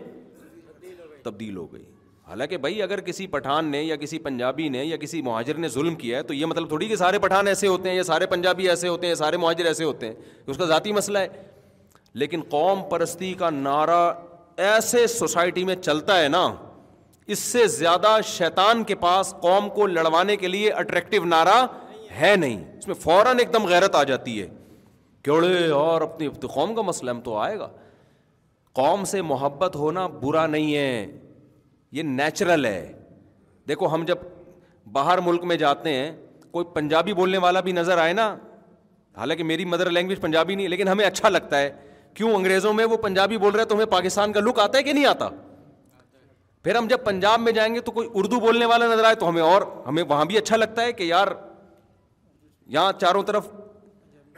تبدیل 1.22 1.56
ہو 1.56 1.66
گئی 1.72 1.84
حالانکہ 2.28 2.56
بھائی 2.64 2.80
اگر 2.82 3.00
کسی 3.08 3.26
پٹھان 3.34 3.70
نے 3.74 3.82
یا 3.82 3.96
کسی 4.04 4.18
پنجابی 4.28 4.68
نے 4.72 4.84
یا 4.84 4.96
کسی 5.04 5.20
مہاجر 5.28 5.58
نے 5.64 5.68
ظلم 5.76 5.94
کیا 6.04 6.18
ہے 6.18 6.22
تو 6.30 6.34
یہ 6.34 6.46
مطلب 6.52 6.68
تھوڑی 6.68 6.88
کہ 6.88 6.96
سارے 7.02 7.18
پٹھان 7.24 7.48
ایسے 7.52 7.66
ہوتے 7.66 7.88
ہیں 7.88 7.96
یا 7.96 8.02
سارے 8.10 8.26
پنجابی 8.32 8.68
ایسے 8.70 8.88
ہوتے 8.88 9.06
ہیں 9.06 9.10
یا 9.10 9.14
سارے 9.22 9.36
مہاجر 9.44 9.66
ایسے 9.72 9.84
ہوتے 9.90 10.06
ہیں 10.08 10.14
کہ 10.44 10.50
اس 10.50 10.58
کا 10.58 10.64
ذاتی 10.74 10.92
مسئلہ 11.00 11.18
ہے 11.26 11.42
لیکن 12.24 12.42
قوم 12.56 12.82
پرستی 12.90 13.32
کا 13.42 13.50
نعرہ 13.50 14.00
ایسے 14.70 15.06
سوسائٹی 15.16 15.64
میں 15.64 15.74
چلتا 15.88 16.20
ہے 16.22 16.28
نا 16.36 16.46
اس 17.32 17.38
سے 17.52 17.66
زیادہ 17.68 18.14
شیطان 18.26 18.82
کے 18.90 18.94
پاس 19.00 19.32
قوم 19.40 19.68
کو 19.70 19.86
لڑوانے 19.86 20.36
کے 20.36 20.48
لیے 20.48 20.70
اٹریکٹو 20.72 21.24
نعرہ 21.28 21.64
ہے 22.20 22.34
نہیں 22.36 22.62
اس 22.78 22.86
میں 22.86 22.94
فوراً 23.00 23.38
ایک 23.38 23.52
دم 23.52 23.66
غیرت 23.66 23.94
آ 23.94 24.02
جاتی 24.10 24.40
ہے 24.40 24.46
کیڑے 25.24 25.66
اور 25.80 26.00
اپنی 26.02 26.28
قوم 26.54 26.74
کا 26.74 26.82
مسئلہ 26.82 27.10
ہم 27.10 27.20
تو 27.24 27.36
آئے 27.38 27.58
گا 27.58 27.66
قوم 28.80 29.04
سے 29.10 29.20
محبت 29.32 29.76
ہونا 29.76 30.06
برا 30.22 30.46
نہیں 30.46 30.74
ہے 30.74 31.06
یہ 31.92 32.02
نیچرل 32.02 32.64
ہے 32.66 32.80
دیکھو 33.68 33.94
ہم 33.94 34.04
جب 34.06 34.18
باہر 34.92 35.18
ملک 35.24 35.44
میں 35.52 35.56
جاتے 35.64 35.92
ہیں 35.94 36.10
کوئی 36.50 36.64
پنجابی 36.74 37.12
بولنے 37.14 37.38
والا 37.46 37.60
بھی 37.68 37.72
نظر 37.80 37.98
آئے 37.98 38.12
نا 38.12 38.28
حالانکہ 39.16 39.44
میری 39.44 39.64
مدر 39.74 39.90
لینگویج 39.90 40.20
پنجابی 40.20 40.54
نہیں 40.54 40.68
لیکن 40.68 40.88
ہمیں 40.88 41.04
اچھا 41.06 41.28
لگتا 41.28 41.58
ہے 41.60 41.70
کیوں 42.14 42.32
انگریزوں 42.34 42.72
میں 42.72 42.84
وہ 42.92 42.96
پنجابی 43.02 43.36
بول 43.38 43.52
رہے 43.52 43.62
ہیں 43.62 43.68
تو 43.68 43.74
ہمیں 43.74 43.86
پاکستان 43.96 44.32
کا 44.32 44.40
لک 44.48 44.58
آتا 44.60 44.78
ہے 44.78 44.82
کہ 44.82 44.92
نہیں 44.92 45.06
آتا 45.06 45.28
پھر 46.64 46.74
ہم 46.76 46.86
جب 46.88 47.04
پنجاب 47.04 47.40
میں 47.40 47.52
جائیں 47.52 47.74
گے 47.74 47.80
تو 47.88 47.92
کوئی 47.92 48.08
اردو 48.20 48.40
بولنے 48.40 48.64
والا 48.66 48.86
نظر 48.94 49.04
آئے 49.04 49.14
تو 49.14 49.28
ہمیں 49.28 49.42
اور 49.42 49.62
ہمیں 49.86 50.02
وہاں 50.08 50.24
بھی 50.30 50.38
اچھا 50.38 50.56
لگتا 50.56 50.82
ہے 50.84 50.92
کہ 50.92 51.04
یار 51.04 51.28
یہاں 52.76 52.92
چاروں 53.00 53.22
طرف 53.28 53.46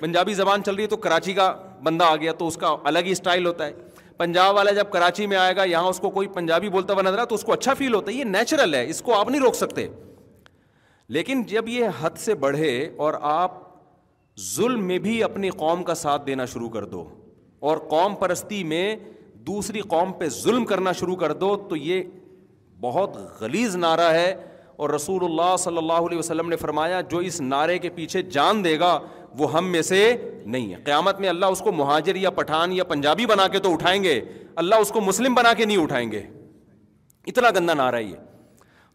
پنجابی 0.01 0.35
زبان 0.35 0.63
چل 0.65 0.75
رہی 0.75 0.83
ہے 0.85 0.89
تو 0.89 0.97
کراچی 1.07 1.33
کا 1.35 1.53
بندہ 1.85 2.05
آ 2.05 2.17
گیا 2.17 2.33
تو 2.39 2.47
اس 2.49 2.57
کا 2.57 2.75
الگ 2.91 3.07
ہی 3.07 3.11
اسٹائل 3.13 3.47
ہوتا 3.47 3.67
ہے 3.67 3.73
پنجاب 4.17 4.55
والا 4.55 4.71
جب 4.79 4.91
کراچی 4.93 5.27
میں 5.27 5.37
آئے 5.37 5.57
گا 5.57 5.65
یہاں 5.65 5.89
اس 5.89 5.99
کو 6.01 6.11
کوئی 6.11 6.29
پنجابی 6.35 6.69
بولتا 6.71 6.95
ہوا 6.95 7.03
نظر 7.03 7.19
آئے 7.19 7.27
تو 7.27 7.35
اس 7.35 7.45
کو 7.45 7.53
اچھا 7.53 7.75
فیل 7.75 7.95
ہوتا 7.95 8.11
ہے 8.13 8.17
یہ 8.17 8.25
نیچرل 8.25 8.75
ہے 8.75 8.89
اس 8.91 9.01
کو 9.03 9.15
آپ 9.19 9.29
نہیں 9.29 9.41
روک 9.41 9.55
سکتے 9.55 9.87
لیکن 11.17 11.43
جب 11.53 11.69
یہ 11.69 11.99
حد 12.01 12.19
سے 12.25 12.35
بڑھے 12.45 12.73
اور 13.07 13.15
آپ 13.31 13.53
ظلم 14.55 14.85
میں 14.87 14.99
بھی 15.07 15.23
اپنی 15.25 15.51
قوم 15.63 15.83
کا 15.85 15.95
ساتھ 16.05 16.27
دینا 16.27 16.45
شروع 16.53 16.69
کر 16.77 16.85
دو 16.93 17.07
اور 17.71 17.77
قوم 17.89 18.15
پرستی 18.21 18.63
میں 18.73 18.95
دوسری 19.47 19.81
قوم 19.89 20.13
پہ 20.19 20.29
ظلم 20.43 20.65
کرنا 20.67 20.93
شروع 21.01 21.17
کر 21.17 21.33
دو 21.43 21.55
تو 21.69 21.77
یہ 21.77 22.03
بہت 22.81 23.17
غلیظ 23.41 23.77
نعرہ 23.77 24.11
ہے 24.15 24.33
اور 24.83 24.91
رسول 24.91 25.25
اللہ 25.25 25.57
صلی 25.59 25.77
اللہ 25.79 26.07
علیہ 26.09 26.19
وسلم 26.19 26.49
نے 26.49 26.57
فرمایا 26.57 27.01
جو 27.11 27.19
اس 27.31 27.41
نعرے 27.41 27.79
کے 27.79 27.89
پیچھے 27.95 28.23
جان 28.37 28.65
دے 28.65 28.79
گا 28.81 28.99
وہ 29.39 29.53
ہم 29.53 29.67
میں 29.73 29.83
سے 29.89 29.99
نہیں 30.45 30.73
ہے 30.75 30.79
قیامت 30.85 31.21
میں 31.21 31.29
اللہ 31.29 31.47
اس 31.57 31.61
کو 31.65 31.73
مہاجر 31.73 32.17
یا 32.17 32.31
پٹھان 32.39 32.73
یا 32.73 32.85
پنجابی 32.85 33.27
بنا 33.27 33.47
کے 33.53 33.59
تو 33.67 33.73
اٹھائیں 33.73 34.03
گے 34.05 34.21
اللہ 34.63 34.85
اس 34.85 34.91
کو 34.93 35.01
مسلم 35.01 35.35
بنا 35.35 35.53
کے 35.57 35.65
نہیں 35.65 35.77
اٹھائیں 35.83 36.11
گے 36.13 36.23
اتنا 37.33 37.51
گندا 37.57 37.75
نعرہ 37.81 38.01
یہ 38.01 38.17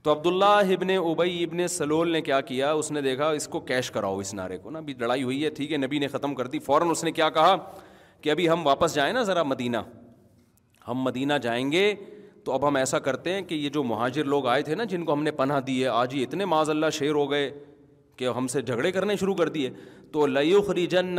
تو 0.03 0.11
عبداللہ 0.11 0.57
ابن 0.73 0.89
اوبئی 0.95 1.43
ابن 1.43 1.67
سلول 1.75 2.11
نے 2.11 2.21
کیا 2.21 2.39
کیا 2.49 2.71
اس 2.71 2.91
نے 2.91 3.01
دیکھا 3.01 3.29
اس 3.37 3.47
کو 3.51 3.59
کیش 3.69 3.91
کراؤ 3.91 4.17
اس 4.19 4.33
نعرے 4.33 4.57
کو 4.63 4.71
نا 4.71 4.79
ابھی 4.79 4.93
لڑائی 4.99 5.23
ہوئی 5.23 5.43
ہے 5.43 5.49
ٹھیک 5.59 5.71
ہے 5.71 5.77
نبی 5.77 5.99
نے 5.99 6.07
ختم 6.07 6.35
کر 6.35 6.47
دی 6.47 6.59
فوراً 6.65 6.89
اس 6.91 7.03
نے 7.03 7.11
کیا 7.11 7.29
کہا 7.37 7.55
کہ 8.21 8.29
ابھی 8.31 8.49
ہم 8.49 8.67
واپس 8.67 8.95
جائیں 8.95 9.11
نا 9.13 9.23
ذرا 9.23 9.43
مدینہ 9.43 9.77
ہم 10.87 11.01
مدینہ 11.03 11.33
جائیں 11.41 11.71
گے 11.71 11.93
تو 12.45 12.51
اب 12.53 12.67
ہم 12.67 12.75
ایسا 12.75 12.99
کرتے 13.05 13.33
ہیں 13.33 13.41
کہ 13.41 13.55
یہ 13.55 13.69
جو 13.77 13.83
مہاجر 13.83 14.23
لوگ 14.33 14.47
آئے 14.47 14.61
تھے 14.63 14.75
نا 14.75 14.83
جن 14.89 15.05
کو 15.05 15.13
ہم 15.13 15.23
نے 15.23 15.31
پناہ 15.41 15.59
دی 15.67 15.81
ہے 15.81 15.87
آج 15.87 16.13
ہی 16.15 16.23
اتنے 16.23 16.45
معذ 16.45 16.69
اللہ 16.69 16.89
شعر 16.93 17.15
ہو 17.15 17.29
گئے 17.31 17.49
کہ 18.17 18.27
ہم 18.37 18.47
سے 18.47 18.61
جھگڑے 18.61 18.91
کرنے 18.91 19.15
شروع 19.19 19.35
کر 19.35 19.49
دیے 19.55 19.69
تو 20.11 20.25
لئیخری 20.27 20.85
جن 20.87 21.15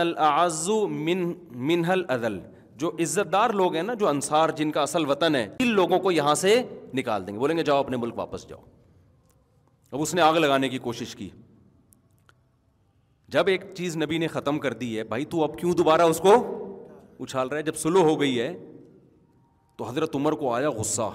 من 0.91 1.33
منہل 1.71 2.03
عدل 2.15 2.39
جو 2.83 2.91
عزت 3.03 3.33
دار 3.33 3.51
لوگ 3.61 3.75
ہیں 3.75 3.83
نا 3.83 3.95
جو 4.01 4.09
انصار 4.09 4.49
جن 4.57 4.71
کا 4.71 4.83
اصل 4.83 5.09
وطن 5.11 5.35
ہے 5.37 5.45
ان 5.61 5.69
لوگوں 5.75 5.99
کو 6.01 6.11
یہاں 6.13 6.35
سے 6.45 6.61
نکال 6.95 7.27
دیں 7.27 7.35
گے 7.35 7.39
بولیں 7.39 7.57
گے 7.57 7.63
جاؤ 7.65 7.79
اپنے 7.81 7.97
ملک 7.97 8.19
واپس 8.19 8.49
جاؤ 8.49 8.61
اب 9.93 10.03
اس 10.03 10.15
نے 10.15 10.23
آگ 10.23 10.35
لگانے 10.35 10.69
کی 10.69 10.79
کوشش 10.87 11.15
کی 11.17 11.29
جب 13.37 13.47
ایک 13.49 13.63
چیز 13.77 13.97
نبی 13.97 14.19
نے 14.19 14.27
ختم 14.35 14.59
کر 14.59 14.73
دی 14.81 14.97
ہے 14.99 15.05
بھائی 15.13 15.25
تو 15.31 15.43
اب 15.45 15.59
کیوں 15.59 15.73
دوبارہ 15.79 16.03
اس 16.13 16.21
کو 16.27 16.35
اچھال 17.21 17.49
رہا 17.49 17.57
ہے 17.57 17.63
جب 17.63 17.77
سلو 17.77 18.03
ہو 18.09 18.21
گئی 18.21 18.41
ہے 18.41 18.53
تو 19.79 19.89
حضرت 19.89 20.15
عمر 20.17 20.33
کو 20.41 20.53
آیا 20.55 20.71
غصہ 20.73 21.11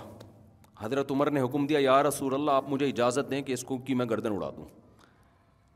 حضرت 0.79 1.11
عمر 1.11 1.29
نے 1.31 1.41
حکم 1.41 1.65
دیا 1.67 1.79
یا 1.81 2.01
رسول 2.03 2.33
اللہ 2.33 2.51
آپ 2.61 2.69
مجھے 2.69 2.85
اجازت 2.87 3.29
دیں 3.31 3.41
کہ 3.43 3.53
اس 3.53 3.63
کو 3.71 3.77
کی 3.87 3.93
میں 3.95 4.05
گردن 4.09 4.33
اڑا 4.35 4.49
دوں 4.57 4.65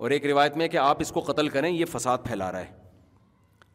اور 0.03 0.11
ایک 0.11 0.25
روایت 0.25 0.57
میں 0.57 0.67
کہ 0.67 0.77
آپ 0.77 0.97
اس 1.01 1.11
کو 1.11 1.19
قتل 1.31 1.49
کریں 1.49 1.69
یہ 1.69 1.85
فساد 1.91 2.17
پھیلا 2.23 2.51
رہا 2.51 2.59
ہے 2.59 2.83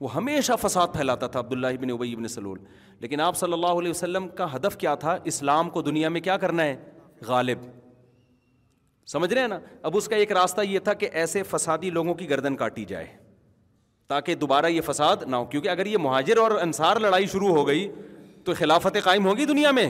وہ 0.00 0.12
ہمیشہ 0.14 0.52
فساد 0.60 0.88
پھیلاتا 0.92 1.26
تھا 1.32 1.38
عبداللہ 1.40 1.66
ابن 1.78 1.90
ابئی 1.90 2.12
ابن 2.14 2.28
سلول 2.34 2.58
لیکن 3.00 3.20
آپ 3.20 3.36
صلی 3.36 3.52
اللہ 3.52 3.80
علیہ 3.80 3.90
وسلم 3.90 4.28
کا 4.36 4.54
ہدف 4.54 4.76
کیا 4.84 4.94
تھا 5.02 5.16
اسلام 5.32 5.70
کو 5.70 5.82
دنیا 5.82 6.08
میں 6.16 6.20
کیا 6.20 6.36
کرنا 6.44 6.64
ہے 6.64 6.76
غالب 7.26 7.64
سمجھ 9.12 9.32
رہے 9.32 9.40
ہیں 9.40 9.48
نا 9.48 9.58
اب 9.88 9.96
اس 9.96 10.08
کا 10.08 10.16
ایک 10.16 10.32
راستہ 10.32 10.60
یہ 10.68 10.78
تھا 10.84 10.92
کہ 11.02 11.08
ایسے 11.22 11.42
فسادی 11.50 11.90
لوگوں 11.90 12.14
کی 12.14 12.28
گردن 12.30 12.56
کاٹی 12.56 12.84
جائے 12.92 13.06
تاکہ 14.08 14.34
دوبارہ 14.34 14.66
یہ 14.66 14.80
فساد 14.86 15.16
نہ 15.28 15.36
ہو 15.36 15.44
کیونکہ 15.50 15.68
اگر 15.68 15.86
یہ 15.86 15.96
مہاجر 16.08 16.36
اور 16.42 16.50
انصار 16.62 16.96
لڑائی 17.00 17.26
شروع 17.32 17.48
ہو 17.56 17.66
گئی 17.66 17.88
تو 18.44 18.54
خلافتیں 18.58 19.00
قائم 19.04 19.26
ہوگی 19.26 19.44
دنیا 19.44 19.70
میں 19.78 19.88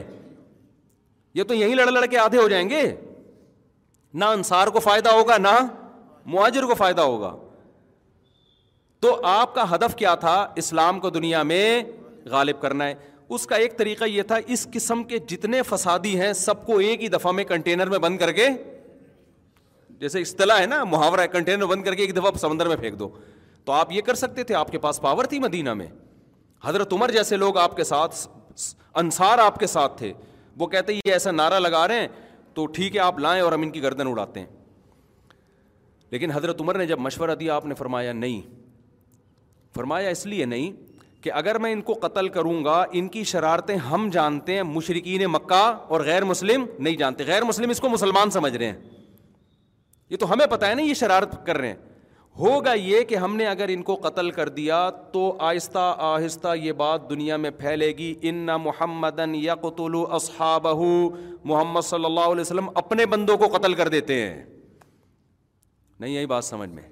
یہ 1.35 1.43
تو 1.49 1.55
یہیں 1.55 1.75
لڑ 1.75 1.91
لڑ 1.91 2.05
کے 2.11 2.19
آدھے 2.19 2.39
ہو 2.39 2.49
جائیں 2.49 2.69
گے 2.71 2.83
نہ 4.21 4.25
انصار 4.37 4.67
کو 4.77 4.81
فائدہ 4.81 5.09
ہوگا 5.15 5.37
نہ 5.39 5.57
کو 6.67 6.75
فائدہ 6.79 7.01
ہوگا 7.01 7.37
تو 9.03 9.15
آپ 9.27 9.55
کا 9.55 9.65
ہدف 9.75 9.95
کیا 9.97 10.15
تھا 10.23 10.33
اسلام 10.63 10.99
کو 11.01 11.11
دنیا 11.11 11.43
میں 11.51 11.83
غالب 12.31 12.61
کرنا 12.61 12.87
ہے 12.87 12.95
اس 13.37 13.47
کا 13.47 13.57
ایک 13.65 13.77
طریقہ 13.79 14.05
یہ 14.09 14.23
تھا 14.29 14.37
اس 14.57 14.67
قسم 14.73 15.05
کے 15.13 15.19
جتنے 15.29 15.63
فسادی 15.69 16.19
ہیں 16.21 16.33
سب 16.41 16.65
کو 16.67 16.79
ایک 16.87 17.03
ہی 17.03 17.09
دفعہ 17.09 17.33
میں 17.33 17.45
کنٹینر 17.53 17.89
میں 17.89 17.99
بند 18.07 18.19
کر 18.19 18.33
کے 18.39 18.47
جیسے 20.01 20.21
اصطلاح 20.21 20.61
ہے 20.61 20.67
نا 20.67 20.83
محاورہ 20.91 21.21
ہے 21.21 21.29
کنٹینر 21.29 21.67
بند 21.67 21.85
کر 21.85 21.95
کے 21.95 22.03
ایک 22.03 22.17
دفعہ 22.17 22.37
سمندر 22.41 22.69
میں 22.69 22.77
پھینک 22.81 22.99
دو 22.99 23.09
تو 23.65 23.73
آپ 23.73 23.93
یہ 23.93 24.01
کر 24.03 24.15
سکتے 24.25 24.43
تھے 24.51 24.55
آپ 24.55 24.71
کے 24.73 24.79
پاس 24.85 25.01
پاور 25.01 25.25
تھی 25.33 25.39
مدینہ 25.41 25.75
میں 25.81 25.87
حضرت 26.65 26.93
عمر 26.93 27.11
جیسے 27.11 27.37
لوگ 27.37 27.57
آپ 27.59 27.77
کے 27.77 27.85
ساتھ 27.85 28.15
انصار 29.03 29.39
آپ 29.39 29.59
کے 29.61 29.67
ساتھ 29.67 29.99
تھے 29.99 30.13
وہ 30.59 30.67
کہتے 30.67 30.93
یہ 30.95 31.13
ایسا 31.13 31.31
نعرہ 31.31 31.59
لگا 31.61 31.87
رہے 31.89 32.01
ہیں 32.01 32.09
تو 32.55 32.67
ٹھیک 32.77 32.95
ہے 32.97 33.01
آپ 33.01 33.19
لائیں 33.21 33.41
اور 33.43 33.53
ہم 33.53 33.63
ان 33.63 33.71
کی 33.71 33.83
گردن 33.83 34.07
اڑاتے 34.07 34.41
ہیں 34.41 34.47
لیکن 36.11 36.31
حضرت 36.31 36.61
عمر 36.61 36.79
نے 36.79 36.87
جب 36.87 36.99
مشورہ 37.01 37.35
دیا 37.41 37.55
آپ 37.57 37.67
نے 37.67 37.75
فرمایا 37.75 38.13
نہیں 38.13 38.41
فرمایا 39.75 40.09
اس 40.11 40.25
لیے 40.27 40.45
نہیں 40.45 40.71
کہ 41.23 41.33
اگر 41.35 41.59
میں 41.61 41.73
ان 41.73 41.81
کو 41.89 41.95
قتل 42.03 42.29
کروں 42.37 42.65
گا 42.65 42.83
ان 43.01 43.09
کی 43.17 43.23
شرارتیں 43.33 43.75
ہم 43.91 44.09
جانتے 44.13 44.55
ہیں 44.55 44.63
مشرقین 44.63 45.25
مکہ 45.31 45.63
اور 45.89 46.01
غیر 46.05 46.25
مسلم 46.25 46.65
نہیں 46.79 46.97
جانتے 46.97 47.25
غیر 47.27 47.45
مسلم 47.45 47.71
اس 47.71 47.81
کو 47.81 47.89
مسلمان 47.89 48.31
سمجھ 48.39 48.57
رہے 48.57 48.67
ہیں 48.67 48.79
یہ 50.11 50.17
تو 50.21 50.33
ہمیں 50.33 50.47
پتہ 50.51 50.67
ہے 50.67 50.75
نا 50.75 50.83
یہ 50.83 50.95
شرارت 51.03 51.35
کر 51.47 51.57
رہے 51.59 51.69
ہیں 51.69 51.90
ہوگا 52.41 52.73
یہ 52.73 53.03
کہ 53.09 53.17
ہم 53.23 53.35
نے 53.37 53.47
اگر 53.47 53.69
ان 53.73 53.83
کو 53.87 53.95
قتل 54.03 54.31
کر 54.37 54.49
دیا 54.59 54.77
تو 55.13 55.23
آہستہ 55.49 55.79
آہستہ 56.13 56.55
یہ 56.61 56.73
بات 56.79 57.09
دنیا 57.09 57.37
میں 57.43 57.51
پھیلے 57.59 57.91
گی 57.99 58.15
ان 58.31 58.47
محمد 58.63 59.19
محمد 61.45 61.81
صلی 61.85 62.05
اللہ 62.05 62.29
علیہ 62.33 62.41
وسلم 62.41 62.71
اپنے 62.83 63.07
بندوں 63.15 63.37
کو 63.43 63.49
قتل 63.57 63.75
کر 63.81 63.89
دیتے 63.97 64.15
ہیں 64.21 64.43
نہیں 65.99 66.15
یہی 66.15 66.27
بات 66.33 66.45
سمجھ 66.45 66.71
میں 66.71 66.83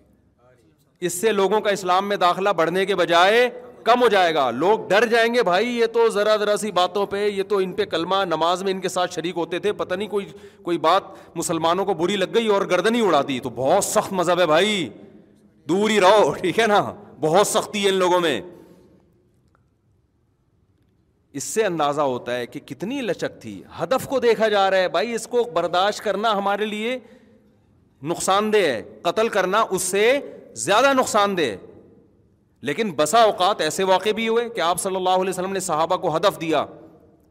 اس 1.09 1.21
سے 1.21 1.33
لوگوں 1.33 1.61
کا 1.67 1.71
اسلام 1.79 2.09
میں 2.09 2.17
داخلہ 2.27 2.49
بڑھنے 2.57 2.85
کے 2.87 2.95
بجائے 3.03 3.49
کم 3.85 4.03
ہو 4.03 4.09
جائے 4.15 4.35
گا 4.35 4.51
لوگ 4.51 4.87
ڈر 4.89 5.07
جائیں 5.11 5.33
گے 5.35 5.43
بھائی 5.53 5.77
یہ 5.79 5.87
تو 5.93 6.09
ذرا 6.21 6.37
ذرا 6.45 6.57
سی 6.65 6.71
باتوں 6.83 7.07
پہ 7.15 7.27
یہ 7.29 7.43
تو 7.53 7.57
ان 7.67 7.73
پہ 7.81 7.85
کلمہ 7.97 8.25
نماز 8.35 8.63
میں 8.63 8.73
ان 8.73 8.81
کے 8.81 8.89
ساتھ 8.99 9.15
شریک 9.15 9.37
ہوتے 9.37 9.59
تھے 9.67 9.73
پتہ 9.83 9.95
نہیں 9.95 10.09
کوئی 10.17 10.27
کوئی 10.63 10.79
بات 10.89 11.37
مسلمانوں 11.37 11.85
کو 11.85 11.95
بری 12.05 12.17
لگ 12.17 12.35
گئی 12.35 12.47
اور 12.57 12.67
گردنی 12.71 13.01
اڑا 13.07 13.23
دی 13.29 13.39
تو 13.41 13.51
بہت 13.65 13.85
سخت 13.85 14.13
مذہب 14.23 14.41
ہے 14.41 14.47
بھائی 14.57 14.89
دور 15.69 15.91
ہی 15.91 16.01
رہو 16.01 16.31
ٹھیک 16.41 16.59
ہے 16.61 16.67
نا 16.67 16.81
بہت 17.21 17.47
سختی 17.47 17.85
ہے 17.85 17.89
ان 17.89 17.95
لوگوں 18.03 18.21
میں 18.21 18.41
اس 21.39 21.45
سے 21.45 21.65
اندازہ 21.65 22.01
ہوتا 22.13 22.37
ہے 22.37 22.47
کہ 22.47 22.61
کتنی 22.67 23.01
لچک 23.03 23.41
تھی 23.41 23.63
ہدف 23.83 24.07
کو 24.09 24.21
دیکھا 24.21 24.49
جا 24.55 24.71
رہا 24.71 24.83
ہے 24.83 24.89
بھائی 24.95 25.13
اس 25.15 25.27
کو 25.35 25.43
برداشت 25.55 26.03
کرنا 26.05 26.33
ہمارے 26.39 26.67
لیے 26.67 26.99
نقصان 28.13 28.53
دہ 28.53 28.65
ہے 28.67 28.83
قتل 29.03 29.29
کرنا 29.37 29.65
اس 29.77 29.83
سے 29.95 30.05
زیادہ 30.65 30.93
نقصان 30.99 31.37
دہ 31.37 31.43
ہے 31.51 31.57
لیکن 32.69 32.91
بسا 32.97 33.23
اوقات 33.23 33.61
ایسے 33.61 33.85
واقع 33.91 34.11
بھی 34.17 34.29
ہوئے 34.29 34.49
کہ 34.55 34.61
آپ 34.69 34.81
صلی 34.81 34.97
اللہ 34.97 35.19
علیہ 35.23 35.31
وسلم 35.31 35.53
نے 35.53 35.61
صحابہ 35.67 35.97
کو 36.05 36.17
ہدف 36.17 36.41
دیا 36.41 36.65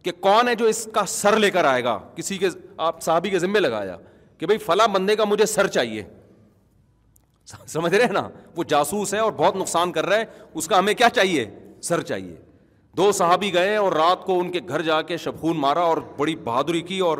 کہ 0.03 0.11
کون 0.27 0.47
ہے 0.47 0.53
جو 0.61 0.65
اس 0.73 0.87
کا 0.93 1.05
سر 1.15 1.37
لے 1.45 1.49
کر 1.57 1.65
آئے 1.73 1.83
گا 1.83 1.97
کسی 2.15 2.37
کے 2.43 2.49
آپ 2.89 3.01
صحابی 3.03 3.29
کے 3.29 3.39
ذمے 3.39 3.59
لگایا 3.59 3.97
کہ 4.37 4.45
بھائی 4.45 4.57
فلاں 4.65 4.87
بندے 4.95 5.15
کا 5.15 5.23
مجھے 5.33 5.45
سر 5.55 5.67
چاہیے 5.77 6.03
سمجھ 7.65 7.93
رہے 7.93 8.05
ہیں 8.05 8.13
نا 8.13 8.27
وہ 8.55 8.63
جاسوس 8.67 9.13
ہے 9.13 9.19
اور 9.19 9.31
بہت 9.35 9.55
نقصان 9.55 9.91
کر 9.91 10.05
رہا 10.05 10.17
ہے 10.19 10.25
اس 10.53 10.67
کا 10.67 10.79
ہمیں 10.79 10.93
کیا 10.93 11.09
چاہیے 11.15 11.45
سر 11.89 12.01
چاہیے 12.11 12.35
دو 12.97 13.11
صحابی 13.11 13.53
گئے 13.53 13.75
اور 13.75 13.91
رات 13.93 14.23
کو 14.25 14.39
ان 14.39 14.49
کے 14.51 14.59
گھر 14.67 14.81
جا 14.81 15.01
کے 15.09 15.17
شبخون 15.25 15.57
مارا 15.59 15.81
اور 15.91 15.97
بڑی 16.17 16.35
بہادری 16.43 16.81
کی 16.91 16.99
اور 17.09 17.17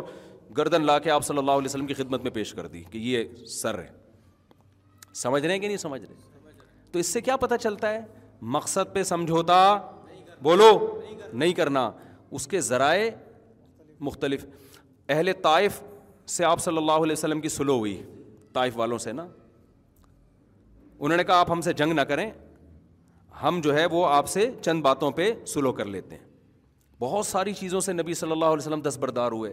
گردن 0.58 0.86
لا 0.86 0.98
کے 0.98 1.10
آپ 1.10 1.24
صلی 1.24 1.38
اللہ 1.38 1.50
علیہ 1.60 1.66
وسلم 1.70 1.86
کی 1.86 1.94
خدمت 1.94 2.22
میں 2.22 2.30
پیش 2.30 2.52
کر 2.54 2.66
دی 2.66 2.82
کہ 2.90 2.98
یہ 2.98 3.24
سر 3.60 3.78
ہے 3.78 3.86
سمجھ 5.22 5.42
رہے 5.44 5.52
ہیں 5.52 5.60
کہ 5.60 5.66
نہیں 5.66 5.76
سمجھ 5.76 6.00
رہے 6.02 6.54
تو 6.92 6.98
اس 6.98 7.06
سے 7.12 7.20
کیا 7.20 7.36
پتہ 7.36 7.54
چلتا 7.60 7.90
ہے 7.92 8.00
مقصد 8.56 8.92
پہ 8.94 9.02
سمجھوتا 9.02 9.58
بولو 10.42 10.70
نہیں 11.32 11.52
کرنا 11.52 11.90
اس 12.38 12.46
کے 12.46 12.60
ذرائع 12.70 13.08
مختلف 14.08 14.44
اہل 15.10 15.32
طائف 15.42 15.80
سے 16.36 16.44
آپ 16.44 16.60
صلی 16.60 16.76
اللہ 16.76 17.04
علیہ 17.06 17.12
وسلم 17.12 17.40
کی 17.40 17.48
سلو 17.48 17.76
ہوئی 17.78 18.00
طائف 18.52 18.76
والوں 18.76 18.98
سے 18.98 19.12
نا 19.12 19.26
انہوں 20.98 21.16
نے 21.18 21.24
کہا 21.24 21.38
آپ 21.40 21.50
ہم 21.50 21.60
سے 21.60 21.72
جنگ 21.72 21.92
نہ 21.94 22.00
کریں 22.10 22.30
ہم 23.42 23.60
جو 23.62 23.74
ہے 23.74 23.84
وہ 23.90 24.06
آپ 24.06 24.28
سے 24.28 24.50
چند 24.60 24.82
باتوں 24.82 25.10
پہ 25.18 25.30
سلو 25.46 25.72
کر 25.72 25.84
لیتے 25.86 26.16
ہیں 26.16 26.26
بہت 27.00 27.26
ساری 27.26 27.52
چیزوں 27.54 27.80
سے 27.80 27.92
نبی 27.92 28.14
صلی 28.20 28.32
اللہ 28.32 28.44
علیہ 28.44 28.62
وسلم 28.66 28.80
دستبردار 28.88 29.32
ہوئے 29.32 29.52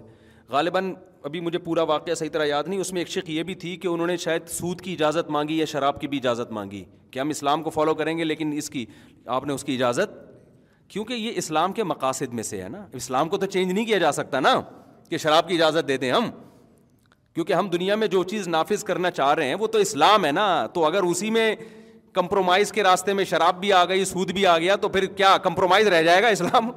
غالباً 0.50 0.94
ابھی 1.24 1.40
مجھے 1.42 1.60
پورا 1.60 1.82
واقعہ 1.92 2.14
صحیح 2.16 2.30
طرح 2.34 2.46
یاد 2.46 2.64
نہیں 2.68 2.80
اس 2.80 2.92
میں 2.94 3.02
ایک 3.02 3.08
شک 3.10 3.30
یہ 3.30 3.44
بھی 3.44 3.56
تھی 3.64 3.76
کہ 3.84 3.88
انہوں 3.88 4.08
نے 4.08 4.16
شاید 4.24 4.48
سود 4.50 4.82
کی 4.82 4.94
اجازت 4.94 5.30
مانگی 5.32 5.58
یا 5.58 5.66
شراب 5.74 6.00
کی 6.02 6.08
بھی 6.08 6.18
اجازت 6.18 6.52
مانگی 6.58 6.84
کہ 7.12 7.20
ہم 7.20 7.30
اسلام 7.30 7.64
کو 7.64 7.70
فالو 7.70 7.94
کریں 8.02 8.18
گے 8.18 8.24
لیکن 8.24 8.52
اس 8.58 8.70
کی 8.70 8.86
آپ 9.38 9.46
نے 9.46 9.54
اس 9.54 9.64
کی 9.64 9.76
اجازت 9.76 10.18
کیونکہ 10.92 11.14
یہ 11.14 11.32
اسلام 11.38 11.74
کے 11.74 11.84
مقاصد 11.84 12.34
میں 12.40 12.44
سے 12.44 12.62
ہے 12.64 12.68
نا 12.70 12.86
اسلام 13.02 13.30
کو 13.30 13.38
تو 13.38 13.46
چینج 13.56 13.72
نہیں 13.72 13.86
کیا 13.86 13.98
جا 13.98 14.12
سکتا 14.12 14.40
نا 14.40 14.60
کہ 15.10 15.18
شراب 15.18 15.48
کی 15.48 15.56
اجازت 15.56 15.88
دے 15.88 15.98
دیں 15.98 16.12
ہم 16.12 16.30
کیونکہ 17.36 17.54
ہم 17.54 17.68
دنیا 17.70 17.96
میں 17.96 18.08
جو 18.08 18.24
چیز 18.24 18.48
نافذ 18.48 18.84
کرنا 18.84 19.10
چاہ 19.12 19.34
رہے 19.36 19.48
ہیں 19.48 19.56
وہ 19.60 19.68
تو 19.68 19.78
اسلام 19.86 20.26
ہے 20.26 20.32
نا 20.32 20.44
تو 20.74 20.84
اگر 20.86 21.04
اسی 21.04 21.30
میں 21.38 21.56
کمپرومائز 22.14 22.72
کے 22.72 22.84
راستے 22.84 23.14
میں 23.14 23.24
شراب 23.30 23.60
بھی 23.60 23.72
آ 23.74 23.84
گئی 23.86 24.04
سود 24.06 24.30
بھی 24.34 24.46
آ 24.48 24.58
گیا 24.58 24.76
تو 24.82 24.90
پھر 24.90 25.06
کیا 25.16 25.36
کمپرومائز 25.44 25.88
رہ 25.94 26.02
جائے 26.04 26.22
گا 26.24 26.28
اسلام 26.38 26.70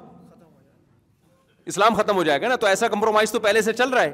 اسلام 1.72 1.94
ختم 1.94 2.16
ہو 2.16 2.22
جائے 2.24 2.40
گا 2.40 2.48
نا 2.48 2.56
تو 2.56 2.66
ایسا 2.66 2.88
کمپرومائز 2.88 3.32
تو 3.32 3.40
پہلے 3.40 3.62
سے 3.62 3.72
چل 3.72 3.90
رہا 3.92 4.02
ہے 4.02 4.12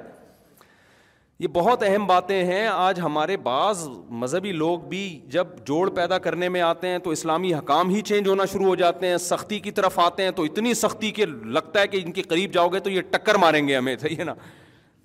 یہ 1.40 1.48
بہت 1.52 1.82
اہم 1.86 2.06
باتیں 2.06 2.44
ہیں 2.46 2.66
آج 2.72 3.00
ہمارے 3.00 3.36
بعض 3.46 3.86
مذہبی 4.22 4.52
لوگ 4.52 4.80
بھی 4.88 5.02
جب 5.32 5.46
جوڑ 5.66 5.88
پیدا 5.94 6.18
کرنے 6.26 6.48
میں 6.56 6.60
آتے 6.62 6.88
ہیں 6.88 6.98
تو 7.06 7.10
اسلامی 7.10 7.54
حکام 7.54 7.88
ہی 7.90 8.00
چینج 8.10 8.28
ہونا 8.28 8.44
شروع 8.52 8.66
ہو 8.66 8.74
جاتے 8.82 9.06
ہیں 9.08 9.16
سختی 9.24 9.58
کی 9.60 9.70
طرف 9.80 9.98
آتے 10.04 10.22
ہیں 10.24 10.30
تو 10.36 10.42
اتنی 10.44 10.74
سختی 10.82 11.10
کہ 11.20 11.26
لگتا 11.58 11.80
ہے 11.80 11.88
کہ 11.94 12.00
ان 12.04 12.12
کے 12.18 12.22
قریب 12.34 12.52
جاؤ 12.54 12.68
گے 12.76 12.80
تو 12.80 12.90
یہ 12.90 13.02
ٹکر 13.10 13.34
ماریں 13.46 13.66
گے 13.68 13.76
ہمیں 13.76 13.94
صحیح 14.02 14.16
ہے 14.18 14.24
نا 14.24 14.34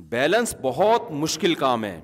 بیلنس 0.09 0.53
بہت 0.61 1.09
مشکل 1.11 1.53
کام 1.55 1.83
ہے 1.85 1.99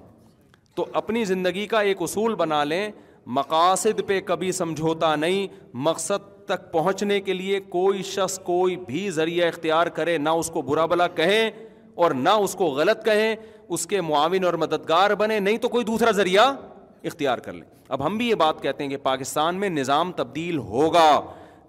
تو 0.75 0.85
اپنی 0.99 1.23
زندگی 1.25 1.65
کا 1.67 1.79
ایک 1.81 2.01
اصول 2.01 2.33
بنا 2.35 2.63
لیں 2.63 2.89
مقاصد 3.35 4.01
پہ 4.07 4.19
کبھی 4.25 4.51
سمجھوتا 4.51 5.15
نہیں 5.15 5.47
مقصد 5.87 6.33
تک 6.47 6.71
پہنچنے 6.71 7.19
کے 7.21 7.33
لیے 7.33 7.59
کوئی 7.69 8.03
شخص 8.03 8.37
کوئی 8.45 8.75
بھی 8.87 9.09
ذریعہ 9.11 9.47
اختیار 9.47 9.87
کرے 9.97 10.17
نہ 10.17 10.29
اس 10.39 10.49
کو 10.53 10.61
برا 10.61 10.85
بلا 10.85 11.07
کہیں 11.15 11.49
اور 12.03 12.11
نہ 12.15 12.29
اس 12.43 12.53
کو 12.55 12.65
غلط 12.75 13.03
کہیں 13.05 13.35
اس 13.67 13.85
کے 13.87 14.01
معاون 14.09 14.43
اور 14.45 14.53
مددگار 14.63 15.11
بنے 15.19 15.39
نہیں 15.39 15.57
تو 15.57 15.67
کوئی 15.69 15.85
دوسرا 15.85 16.11
ذریعہ 16.15 16.51
اختیار 17.03 17.37
کر 17.47 17.53
لیں 17.53 17.65
اب 17.89 18.05
ہم 18.05 18.17
بھی 18.17 18.27
یہ 18.29 18.35
بات 18.35 18.61
کہتے 18.63 18.83
ہیں 18.83 18.89
کہ 18.91 18.97
پاکستان 19.03 19.55
میں 19.59 19.69
نظام 19.69 20.11
تبدیل 20.15 20.57
ہوگا 20.71 21.07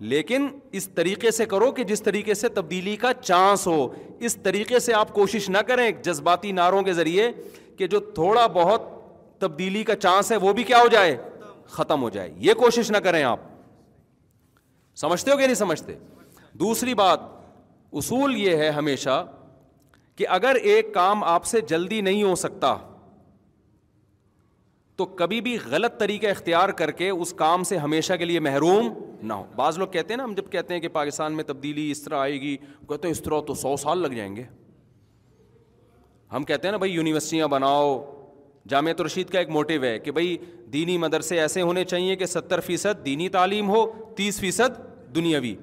لیکن 0.00 0.48
اس 0.76 0.88
طریقے 0.94 1.30
سے 1.30 1.44
کرو 1.46 1.70
کہ 1.72 1.84
جس 1.84 2.02
طریقے 2.02 2.34
سے 2.34 2.48
تبدیلی 2.54 2.96
کا 2.96 3.12
چانس 3.20 3.66
ہو 3.66 3.86
اس 4.26 4.36
طریقے 4.42 4.78
سے 4.78 4.94
آپ 4.94 5.12
کوشش 5.14 5.48
نہ 5.50 5.58
کریں 5.68 5.90
جذباتی 6.04 6.52
نعروں 6.52 6.82
کے 6.82 6.92
ذریعے 6.94 7.30
کہ 7.78 7.86
جو 7.86 8.00
تھوڑا 8.14 8.46
بہت 8.54 8.82
تبدیلی 9.40 9.84
کا 9.84 9.96
چانس 9.96 10.32
ہے 10.32 10.36
وہ 10.42 10.52
بھی 10.52 10.62
کیا 10.64 10.78
ہو 10.82 10.88
جائے 10.92 11.16
ختم 11.70 12.02
ہو 12.02 12.10
جائے 12.10 12.30
یہ 12.40 12.54
کوشش 12.54 12.90
نہ 12.90 12.96
کریں 13.04 13.22
آپ 13.22 13.40
سمجھتے 15.00 15.30
ہو 15.30 15.36
کہ 15.36 15.44
نہیں 15.46 15.54
سمجھتے 15.54 15.94
دوسری 16.60 16.94
بات 16.94 17.20
اصول 18.00 18.36
یہ 18.36 18.56
ہے 18.56 18.68
ہمیشہ 18.70 19.24
کہ 20.16 20.26
اگر 20.38 20.54
ایک 20.62 20.92
کام 20.94 21.24
آپ 21.24 21.44
سے 21.44 21.60
جلدی 21.68 22.00
نہیں 22.00 22.22
ہو 22.22 22.34
سکتا 22.44 22.76
تو 24.96 25.04
کبھی 25.16 25.40
بھی 25.46 25.56
غلط 25.70 25.98
طریقہ 26.00 26.26
اختیار 26.26 26.68
کر 26.78 26.90
کے 27.00 27.08
اس 27.10 27.32
کام 27.38 27.62
سے 27.70 27.76
ہمیشہ 27.78 28.12
کے 28.18 28.24
لیے 28.24 28.40
محروم 28.40 28.88
نہ 29.26 29.32
ہو 29.32 29.44
بعض 29.56 29.78
لوگ 29.78 29.88
کہتے 29.88 30.12
ہیں 30.12 30.16
نا 30.16 30.24
ہم 30.24 30.34
جب 30.34 30.50
کہتے 30.52 30.74
ہیں 30.74 30.80
کہ 30.80 30.88
پاکستان 30.94 31.32
میں 31.36 31.44
تبدیلی 31.44 31.90
اس 31.90 32.02
طرح 32.02 32.18
آئے 32.18 32.40
گی 32.40 32.56
کہتے 32.88 33.08
ہیں 33.08 33.12
اس 33.14 33.20
طرح 33.22 33.40
تو 33.46 33.54
سو 33.62 33.76
سال 33.82 33.98
لگ 34.02 34.14
جائیں 34.16 34.34
گے 34.36 34.44
ہم 36.34 36.44
کہتے 36.44 36.66
ہیں 36.68 36.72
نا 36.72 36.78
بھائی 36.78 36.92
یونیورسٹیاں 36.92 37.48
بناؤ 37.48 37.96
جامعہ 38.70 38.92
رشید 39.06 39.28
کا 39.30 39.38
ایک 39.38 39.48
موٹیو 39.56 39.82
ہے 39.82 39.98
کہ 40.04 40.10
بھائی 40.12 40.36
دینی 40.72 40.96
مدرسے 40.98 41.40
ایسے 41.40 41.62
ہونے 41.62 41.84
چاہیے 41.84 42.16
کہ 42.22 42.26
ستر 42.26 42.60
فیصد 42.66 43.04
دینی 43.04 43.28
تعلیم 43.36 43.68
ہو 43.70 43.84
تیس 44.16 44.40
فیصد 44.40 44.80
دنیاوی 45.14 45.54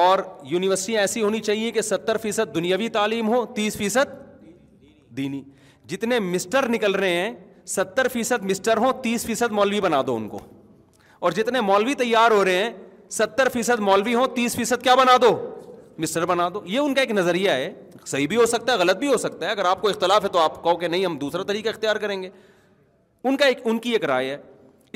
اور 0.00 0.18
یونیورسٹیاں 0.50 1.00
ایسی 1.00 1.22
ہونی 1.22 1.40
چاہیے 1.48 1.70
کہ 1.70 1.80
ستر 1.88 2.16
فیصد 2.22 2.54
دنیاوی 2.54 2.88
تعلیم 2.98 3.28
ہو 3.34 3.44
تیس 3.54 3.76
فیصد 3.76 4.14
دینی 5.16 5.42
جتنے 5.88 6.18
مسٹر 6.30 6.68
نکل 6.68 6.94
رہے 6.94 7.12
ہیں 7.14 7.30
ستر 7.70 8.08
فیصد 8.12 8.42
مسٹر 8.50 8.76
ہوں 8.76 8.92
تیس 9.02 9.24
فیصد 9.26 9.52
مولوی 9.52 9.80
بنا 9.80 10.00
دو 10.06 10.16
ان 10.16 10.28
کو 10.28 10.38
اور 11.18 11.32
جتنے 11.32 11.60
مولوی 11.60 11.94
تیار 11.94 12.30
ہو 12.30 12.44
رہے 12.44 12.62
ہیں 12.62 12.70
ستر 13.18 13.48
فیصد 13.52 13.80
مولوی 13.80 14.14
ہوں 14.14 14.26
تیس 14.36 14.56
فیصد 14.56 14.82
کیا 14.82 14.94
بنا 14.94 15.16
دو 15.22 15.28
مسٹر 15.98 16.26
بنا 16.26 16.48
دو 16.54 16.60
یہ 16.66 16.78
ان 16.78 16.94
کا 16.94 17.00
ایک 17.00 17.10
نظریہ 17.10 17.50
ہے 17.50 17.72
صحیح 18.04 18.26
بھی 18.28 18.36
ہو 18.36 18.46
سکتا 18.46 18.72
ہے 18.72 18.78
غلط 18.78 18.96
بھی 18.98 19.08
ہو 19.12 19.16
سکتا 19.16 19.46
ہے 19.46 19.50
اگر 19.50 19.64
آپ 19.64 19.82
کو 19.82 19.88
اختلاف 19.88 20.24
ہے 20.24 20.28
تو 20.28 20.38
آپ 20.38 20.62
کہو 20.62 20.76
کہ 20.76 20.88
نہیں 20.88 21.04
ہم 21.06 21.16
دوسرا 21.18 21.42
طریقہ 21.48 21.68
اختیار 21.68 21.96
کریں 22.04 22.20
گے 22.22 22.30
ان 23.28 23.36
کا 23.36 23.46
ایک 23.46 23.58
ان 23.64 23.78
کی 23.78 23.90
ایک 23.92 24.04
رائے 24.04 24.30
ہے 24.30 24.36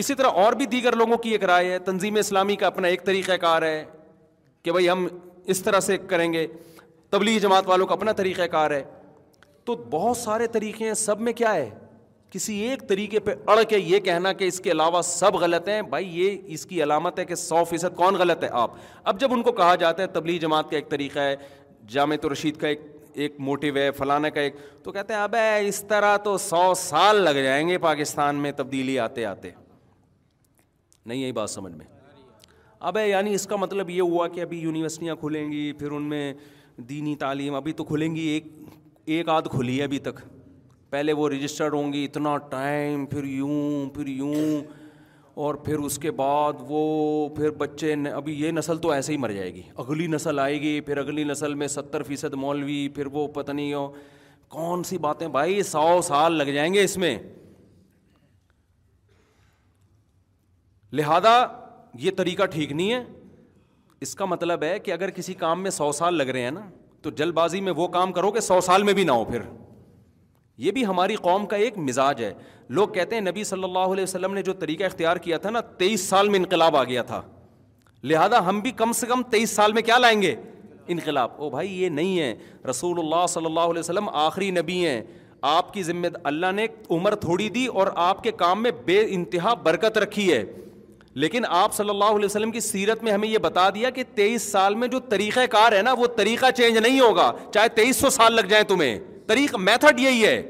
اسی 0.02 0.14
طرح 0.14 0.38
اور 0.44 0.52
بھی 0.52 0.66
دیگر 0.72 0.96
لوگوں 0.96 1.16
کی 1.18 1.30
ایک 1.32 1.44
رائے 1.44 1.70
ہے 1.72 1.78
تنظیم 1.84 2.16
اسلامی 2.20 2.56
کا 2.56 2.66
اپنا 2.66 2.88
ایک 2.88 3.04
طریقہ 3.04 3.36
کار 3.40 3.62
ہے 3.62 3.84
کہ 4.62 4.72
بھائی 4.72 4.88
ہم 4.90 5.06
اس 5.54 5.62
طرح 5.62 5.80
سے 5.80 5.96
کریں 6.08 6.32
گے 6.32 6.46
تبلیغی 7.10 7.40
جماعت 7.40 7.68
والوں 7.68 7.86
کا 7.86 7.94
اپنا 7.94 8.12
طریقہ 8.20 8.46
کار 8.50 8.70
ہے 8.70 8.82
تو 9.64 9.74
بہت 9.90 10.16
سارے 10.16 10.46
طریقے 10.58 10.86
ہیں 10.86 10.94
سب 10.94 11.20
میں 11.28 11.32
کیا 11.32 11.54
ہے 11.54 11.68
کسی 12.30 12.54
ایک 12.68 12.88
طریقے 12.88 13.20
پہ 13.24 13.34
اڑ 13.46 13.62
کے 13.68 13.78
یہ 13.78 13.98
کہنا 14.04 14.32
کہ 14.38 14.44
اس 14.48 14.60
کے 14.60 14.70
علاوہ 14.70 15.02
سب 15.04 15.34
غلط 15.40 15.68
ہیں 15.68 15.80
بھائی 15.90 16.08
یہ 16.20 16.36
اس 16.54 16.64
کی 16.66 16.82
علامت 16.82 17.18
ہے 17.18 17.24
کہ 17.24 17.34
سو 17.34 17.62
فیصد 17.70 17.96
کون 17.96 18.14
غلط 18.20 18.44
ہے 18.44 18.48
آپ 18.62 18.70
اب 19.12 19.20
جب 19.20 19.32
ان 19.32 19.42
کو 19.42 19.52
کہا 19.60 19.74
جاتا 19.80 20.02
ہے 20.02 20.08
تبلیغ 20.14 20.38
جماعت 20.40 20.70
کا 20.70 20.76
ایک 20.76 20.88
طریقہ 20.90 21.18
ہے 21.18 21.36
جامع 21.92 22.16
تو 22.22 22.32
رشید 22.32 22.56
کا 22.60 22.68
ایک 22.68 22.80
ایک 23.24 23.34
موٹیو 23.40 23.74
ہے 23.76 23.90
فلانا 23.98 24.28
کا 24.28 24.40
ایک 24.40 24.56
تو 24.84 24.92
کہتے 24.92 25.14
ہیں 25.14 25.20
ابے 25.20 25.44
اس 25.68 25.82
طرح 25.88 26.16
تو 26.24 26.36
سو 26.38 26.72
سال 26.76 27.16
لگ 27.24 27.42
جائیں 27.44 27.68
گے 27.68 27.78
پاکستان 27.84 28.36
میں 28.46 28.52
تبدیلی 28.56 28.98
آتے 29.04 29.24
آتے 29.26 29.50
نہیں 31.06 31.20
یہی 31.22 31.32
بات 31.32 31.50
سمجھ 31.50 31.72
میں 31.74 31.86
اب 32.88 32.96
ہے 32.98 33.08
یعنی 33.08 33.34
اس 33.34 33.46
کا 33.50 33.56
مطلب 33.56 33.90
یہ 33.90 34.00
ہوا 34.02 34.26
کہ 34.28 34.40
ابھی 34.40 34.58
یونیورسٹیاں 34.60 35.14
کھلیں 35.20 35.50
گی 35.52 35.70
پھر 35.78 35.90
ان 35.96 36.02
میں 36.08 36.32
دینی 36.88 37.14
تعلیم 37.24 37.54
ابھی 37.54 37.72
تو 37.80 37.84
کھلیں 37.84 38.14
گی 38.16 38.26
ایک 38.28 38.48
ایک 39.16 39.28
آدھ 39.36 39.48
کھلی 39.52 39.78
ہے 39.78 39.84
ابھی 39.84 39.98
تک 40.10 40.20
پہلے 40.96 41.12
وہ 41.12 41.28
رجسٹرڈ 41.28 41.74
ہوں 41.74 41.92
گی 41.92 42.02
اتنا 42.04 42.36
ٹائم 42.50 43.04
پھر 43.06 43.24
یوں 43.24 43.88
پھر 43.94 44.06
یوں 44.08 44.60
اور 45.44 45.54
پھر 45.64 45.78
اس 45.88 45.96
کے 46.02 46.10
بعد 46.20 46.60
وہ 46.68 46.78
پھر 47.36 47.50
بچے 47.62 47.92
ابھی 48.14 48.34
یہ 48.44 48.50
نسل 48.58 48.78
تو 48.84 48.90
ایسے 48.90 49.12
ہی 49.12 49.16
مر 49.24 49.32
جائے 49.32 49.52
گی 49.54 49.62
اگلی 49.84 50.06
نسل 50.12 50.38
آئے 50.44 50.60
گی 50.60 50.80
پھر 50.86 50.96
اگلی 50.98 51.24
نسل 51.30 51.54
میں 51.62 51.68
ستر 51.74 52.02
فیصد 52.10 52.34
مولوی 52.44 52.78
پھر 52.94 53.06
وہ 53.16 53.26
پتہ 53.34 53.52
نہیں 53.58 53.72
ہو 53.74 53.86
کون 54.54 54.82
سی 54.92 54.98
باتیں 55.08 55.26
بھائی 55.36 55.62
سو 55.72 55.84
سال 56.06 56.36
لگ 56.38 56.52
جائیں 56.54 56.72
گے 56.74 56.84
اس 56.84 56.96
میں 57.04 57.14
لہذا 60.92 61.34
یہ 62.06 62.10
طریقہ 62.16 62.46
ٹھیک 62.56 62.72
نہیں 62.80 62.92
ہے 62.92 63.02
اس 64.06 64.14
کا 64.14 64.24
مطلب 64.36 64.62
ہے 64.62 64.78
کہ 64.88 64.92
اگر 64.98 65.10
کسی 65.20 65.34
کام 65.44 65.62
میں 65.62 65.70
سو 65.82 65.92
سال 66.02 66.16
لگ 66.22 66.30
رہے 66.36 66.42
ہیں 66.48 66.56
نا 66.60 66.68
تو 67.02 67.10
جلد 67.22 67.34
بازی 67.42 67.60
میں 67.68 67.72
وہ 67.76 67.88
کام 68.00 68.12
کرو 68.12 68.30
کہ 68.38 68.46
سو 68.50 68.60
سال 68.72 68.82
میں 68.82 68.92
بھی 69.00 69.04
نہ 69.04 69.20
ہو 69.20 69.24
پھر 69.34 69.42
یہ 70.64 70.70
بھی 70.72 70.84
ہماری 70.86 71.14
قوم 71.22 71.46
کا 71.46 71.56
ایک 71.64 71.78
مزاج 71.78 72.22
ہے 72.24 72.32
لوگ 72.76 72.88
کہتے 72.88 73.14
ہیں 73.16 73.22
نبی 73.22 73.42
صلی 73.44 73.64
اللہ 73.64 73.92
علیہ 73.94 74.02
وسلم 74.02 74.34
نے 74.34 74.42
جو 74.42 74.52
طریقہ 74.60 74.84
اختیار 74.84 75.16
کیا 75.24 75.38
تھا 75.38 75.50
نا 75.50 75.60
تیئیس 75.78 76.04
سال 76.08 76.28
میں 76.28 76.38
انقلاب 76.38 76.76
آ 76.76 76.82
گیا 76.84 77.02
تھا 77.10 77.20
لہٰذا 78.04 78.38
ہم 78.48 78.60
بھی 78.60 78.70
کم 78.76 78.92
سے 79.00 79.06
کم 79.06 79.22
تیئیس 79.30 79.50
سال 79.56 79.72
میں 79.72 79.82
کیا 79.82 79.98
لائیں 79.98 80.20
گے 80.22 80.34
انقلاب 80.94 81.30
او 81.42 81.48
بھائی 81.50 81.72
یہ 81.82 81.88
نہیں 81.88 82.18
ہے 82.20 82.34
رسول 82.70 82.98
اللہ 83.00 83.26
صلی 83.28 83.46
اللہ 83.46 83.60
علیہ 83.70 83.80
وسلم 83.80 84.08
آخری 84.22 84.50
نبی 84.50 84.84
ہیں 84.86 85.00
آپ 85.48 85.72
کی 85.74 85.82
ذمہ 85.82 86.06
اللہ 86.32 86.52
نے 86.54 86.66
عمر 86.90 87.14
تھوڑی 87.24 87.48
دی 87.56 87.64
اور 87.80 87.86
آپ 88.04 88.22
کے 88.22 88.30
کام 88.44 88.62
میں 88.62 88.70
بے 88.84 89.00
انتہا 89.14 89.54
برکت 89.62 89.98
رکھی 89.98 90.32
ہے 90.32 90.42
لیکن 91.24 91.42
آپ 91.48 91.74
صلی 91.74 91.90
اللہ 91.90 92.14
علیہ 92.16 92.24
وسلم 92.24 92.50
کی 92.50 92.60
سیرت 92.60 93.02
میں 93.04 93.12
ہمیں 93.12 93.28
یہ 93.28 93.38
بتا 93.42 93.68
دیا 93.74 93.90
کہ 93.98 94.02
تیئیس 94.14 94.50
سال 94.52 94.74
میں 94.82 94.88
جو 94.94 94.98
طریقہ 95.10 95.46
کار 95.50 95.72
ہے 95.72 95.82
نا 95.82 95.92
وہ 95.98 96.06
طریقہ 96.16 96.50
چینج 96.56 96.78
نہیں 96.78 97.00
ہوگا 97.00 97.30
چاہے 97.54 97.68
تیئیس 97.76 97.96
سو 98.00 98.10
سال 98.10 98.34
لگ 98.36 98.46
جائیں 98.48 98.64
تمہیں 98.68 98.98
میتھڈ 99.28 100.00
یہی 100.00 100.24
ہے 100.24 100.42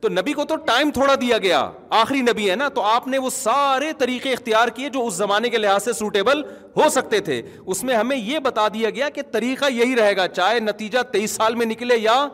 تو 0.00 0.08
نبی 0.08 0.32
کو 0.32 0.44
تو 0.44 0.56
ٹائم 0.64 0.90
تھوڑا 0.94 1.14
دیا 1.20 1.36
گیا 1.42 1.68
آخری 1.98 2.20
نبی 2.22 2.50
ہے 2.50 2.54
نا 2.56 2.68
تو 2.74 2.82
آپ 2.82 3.06
نے 3.08 3.18
وہ 3.18 3.30
سارے 3.30 3.92
طریقے 3.98 4.32
اختیار 4.32 4.68
کیے 4.76 4.88
جو 4.96 5.06
اس 5.06 5.14
زمانے 5.14 5.48
کے 5.50 5.58
لحاظ 5.58 5.84
سے 5.84 5.92
سوٹیبل 5.92 6.42
ہو 6.76 6.88
سکتے 6.92 7.20
تھے 7.28 7.40
اس 7.66 7.82
میں 7.84 7.94
ہمیں 7.96 8.16
یہ 8.16 8.38
بتا 8.44 8.66
دیا 8.74 8.90
گیا 8.90 9.08
کہ 9.14 9.22
طریقہ 9.32 9.70
یہی 9.72 9.96
رہے 9.96 10.16
گا 10.16 10.26
چاہے 10.28 10.58
نتیجہ 10.60 11.02
تیئیس 11.12 11.30
سال 11.36 11.54
میں 11.54 11.66
نکلے 11.66 11.96
یا 11.98 12.26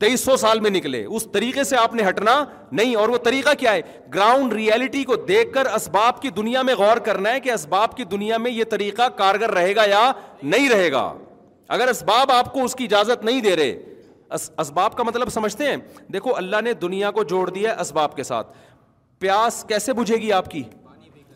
تیئیس 0.00 0.20
سو 0.24 0.36
سال 0.40 0.60
میں 0.60 0.70
نکلے 0.70 1.04
اس 1.04 1.26
طریقے 1.32 1.64
سے 1.64 1.76
آپ 1.76 1.94
نے 1.94 2.08
ہٹنا 2.08 2.42
نہیں 2.72 2.94
اور 2.96 3.08
وہ 3.08 3.18
طریقہ 3.24 3.54
کیا 3.58 3.72
ہے 3.72 3.80
گراؤنڈ 4.14 4.52
ریئلٹی 4.52 5.02
کو 5.04 5.16
دیکھ 5.28 5.52
کر 5.54 5.66
اسباب 5.74 6.20
کی 6.22 6.30
دنیا 6.36 6.62
میں 6.68 6.74
غور 6.78 6.96
کرنا 7.06 7.32
ہے 7.32 7.40
کہ 7.40 7.52
اسباب 7.52 7.96
کی 7.96 8.04
دنیا 8.14 8.36
میں 8.44 8.50
یہ 8.50 8.64
طریقہ 8.70 9.08
کارگر 9.16 9.50
رہے 9.54 9.74
گا 9.76 9.84
یا 9.90 10.10
نہیں 10.42 10.68
رہے 10.70 10.90
گا 10.92 11.12
اگر 11.78 11.88
اسباب 11.88 12.30
آپ 12.32 12.52
کو 12.52 12.64
اس 12.64 12.74
کی 12.76 12.84
اجازت 12.84 13.24
نہیں 13.24 13.40
دے 13.40 13.54
رہے 13.56 13.74
اسباب 14.36 14.96
کا 14.96 15.02
مطلب 15.02 15.28
سمجھتے 15.30 15.66
ہیں 15.68 15.76
دیکھو 16.12 16.34
اللہ 16.36 16.60
نے 16.64 16.72
دنیا 16.82 17.10
کو 17.18 17.22
جوڑ 17.32 17.48
دیا 17.50 17.70
ہے 17.74 17.80
اسباب 17.80 18.16
کے 18.16 18.22
ساتھ 18.22 18.56
پیاس 19.18 19.64
کیسے 19.68 19.92
بجھے 19.92 20.16
گی 20.22 20.30
آپ 20.32 20.50
کی 20.50 20.62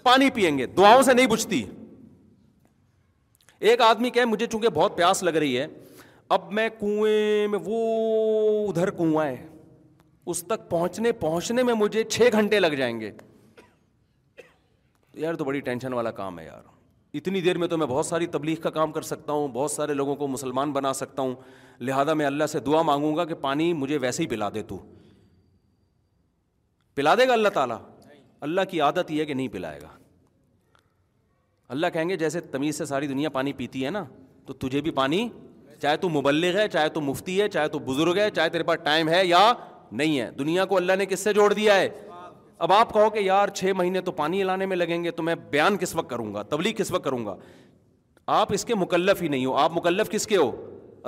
پانی 0.03 0.31
پئیں 0.35 0.57
گے 0.59 0.67
دعاؤں 0.77 1.03
سے 1.03 1.13
نہیں 1.15 1.27
بجھتی 1.27 1.65
ایک 3.71 3.81
آدمی 3.81 4.11
کہ 4.11 4.25
مجھے 4.25 4.47
چونکہ 4.47 4.69
بہت 4.75 4.97
پیاس 4.97 5.23
لگ 5.23 5.37
رہی 5.45 5.59
ہے 5.59 5.67
اب 6.35 6.51
میں 6.59 6.69
کنویں 6.79 7.49
میں 7.49 7.59
وہ 7.65 8.67
ادھر 8.69 8.91
کنواں 8.99 9.25
ہے 9.27 9.45
اس 10.33 10.43
تک 10.49 10.69
پہنچنے 10.71 11.13
پہنچنے 11.23 11.63
میں 11.63 11.75
مجھے 11.79 12.03
چھ 12.05 12.29
گھنٹے 12.33 12.61
لگ 12.61 12.75
جائیں 12.79 12.99
گے 13.01 13.11
یار 15.23 15.35
تو 15.41 15.45
بڑی 15.45 15.61
ٹینشن 15.67 15.93
والا 15.95 16.11
کام 16.11 16.39
ہے 16.39 16.45
یار 16.45 16.73
اتنی 17.19 17.41
دیر 17.41 17.59
میں 17.59 17.67
تو 17.69 17.77
میں 17.79 17.87
بہت 17.87 18.07
ساری 18.07 18.27
تبلیغ 18.27 18.61
کا 18.61 18.71
کام 18.79 18.93
کر 18.93 19.03
سکتا 19.13 19.33
ہوں 19.33 19.49
بہت 19.53 19.71
سارے 19.71 19.95
لوگوں 19.95 20.15
کو 20.23 20.27
مسلمان 20.29 20.73
بنا 20.73 20.93
سکتا 21.01 21.23
ہوں 21.23 21.35
لہذا 21.81 22.13
میں 22.15 22.27
اللہ 22.27 22.47
سے 22.51 22.61
دعا 22.67 22.83
مانگوں 22.83 23.17
گا 23.17 23.25
کہ 23.25 23.35
پانی 23.41 23.73
مجھے 23.75 23.99
ویسے 24.01 24.23
ہی 24.23 24.29
پلا 24.29 24.49
دے 24.55 24.63
تو 24.69 24.79
پلا 26.95 27.15
دے 27.19 27.27
گا 27.29 27.33
اللہ 27.33 27.49
تعالیٰ 27.55 27.79
اللہ 28.41 28.61
کی 28.71 28.81
عادت 28.81 29.11
یہ 29.11 29.21
ہے 29.21 29.27
کہ 29.27 29.35
نہیں 29.35 29.49
پلائے 29.49 29.81
گا 29.83 29.89
اللہ 31.75 31.87
کہیں 31.93 32.09
گے 32.09 32.17
جیسے 32.17 32.41
تمیز 32.51 32.79
سے 32.79 32.85
ساری 32.87 33.07
دنیا 33.07 33.29
پانی 33.37 33.53
پیتی 33.61 33.85
ہے 33.85 33.91
نا 33.91 34.05
تو 34.47 34.53
تجھے 34.53 34.81
بھی 34.81 34.91
پانی 35.01 35.29
چاہے 35.83 35.97
تو 35.97 36.09
مبلغ 36.09 36.57
ہے 36.59 36.69
چاہے 36.73 36.89
تو 36.89 37.01
مفتی 37.01 37.41
ہے 37.41 37.49
چاہے 37.49 37.69
تو 37.69 37.79
بزرگ 37.87 38.19
ہے 38.19 38.29
چاہے 38.35 38.49
تیرے 38.51 38.65
پاس 38.65 38.79
ٹائم 38.85 39.09
ہے 39.09 39.25
یا 39.27 39.53
نہیں 39.93 40.19
ہے 40.21 40.31
دنیا 40.39 40.65
کو 40.65 40.77
اللہ 40.77 40.93
نے 40.99 41.07
کس 41.07 41.21
سے 41.21 41.33
جوڑ 41.33 41.53
دیا 41.53 41.75
ہے 41.81 41.89
اب 42.67 42.73
آپ 42.73 42.93
کہو 42.93 43.09
کہ 43.11 43.19
یار 43.19 43.49
چھ 43.55 43.73
مہینے 43.77 44.01
تو 44.01 44.13
پانی 44.21 44.43
لانے 44.43 44.67
میں 44.67 44.77
لگیں 44.77 45.03
گے 45.05 45.11
تو 45.11 45.23
میں 45.23 45.35
بیان 45.51 45.77
کس 45.77 45.95
وقت 45.95 46.11
کروں 46.11 46.33
گا 46.35 46.43
تبلیغ 46.51 46.73
کس 46.77 46.91
وقت 46.93 47.05
کروں 47.05 47.25
گا 47.27 47.35
آپ 48.41 48.53
اس 48.53 48.65
کے 48.65 48.75
مکلف 48.75 49.23
ہی 49.23 49.29
نہیں 49.29 49.47
ہو 49.47 49.57
آپ 49.59 49.73
مکلف 49.77 50.11
کس 50.11 50.27
کے 50.27 50.37
ہو 50.37 50.51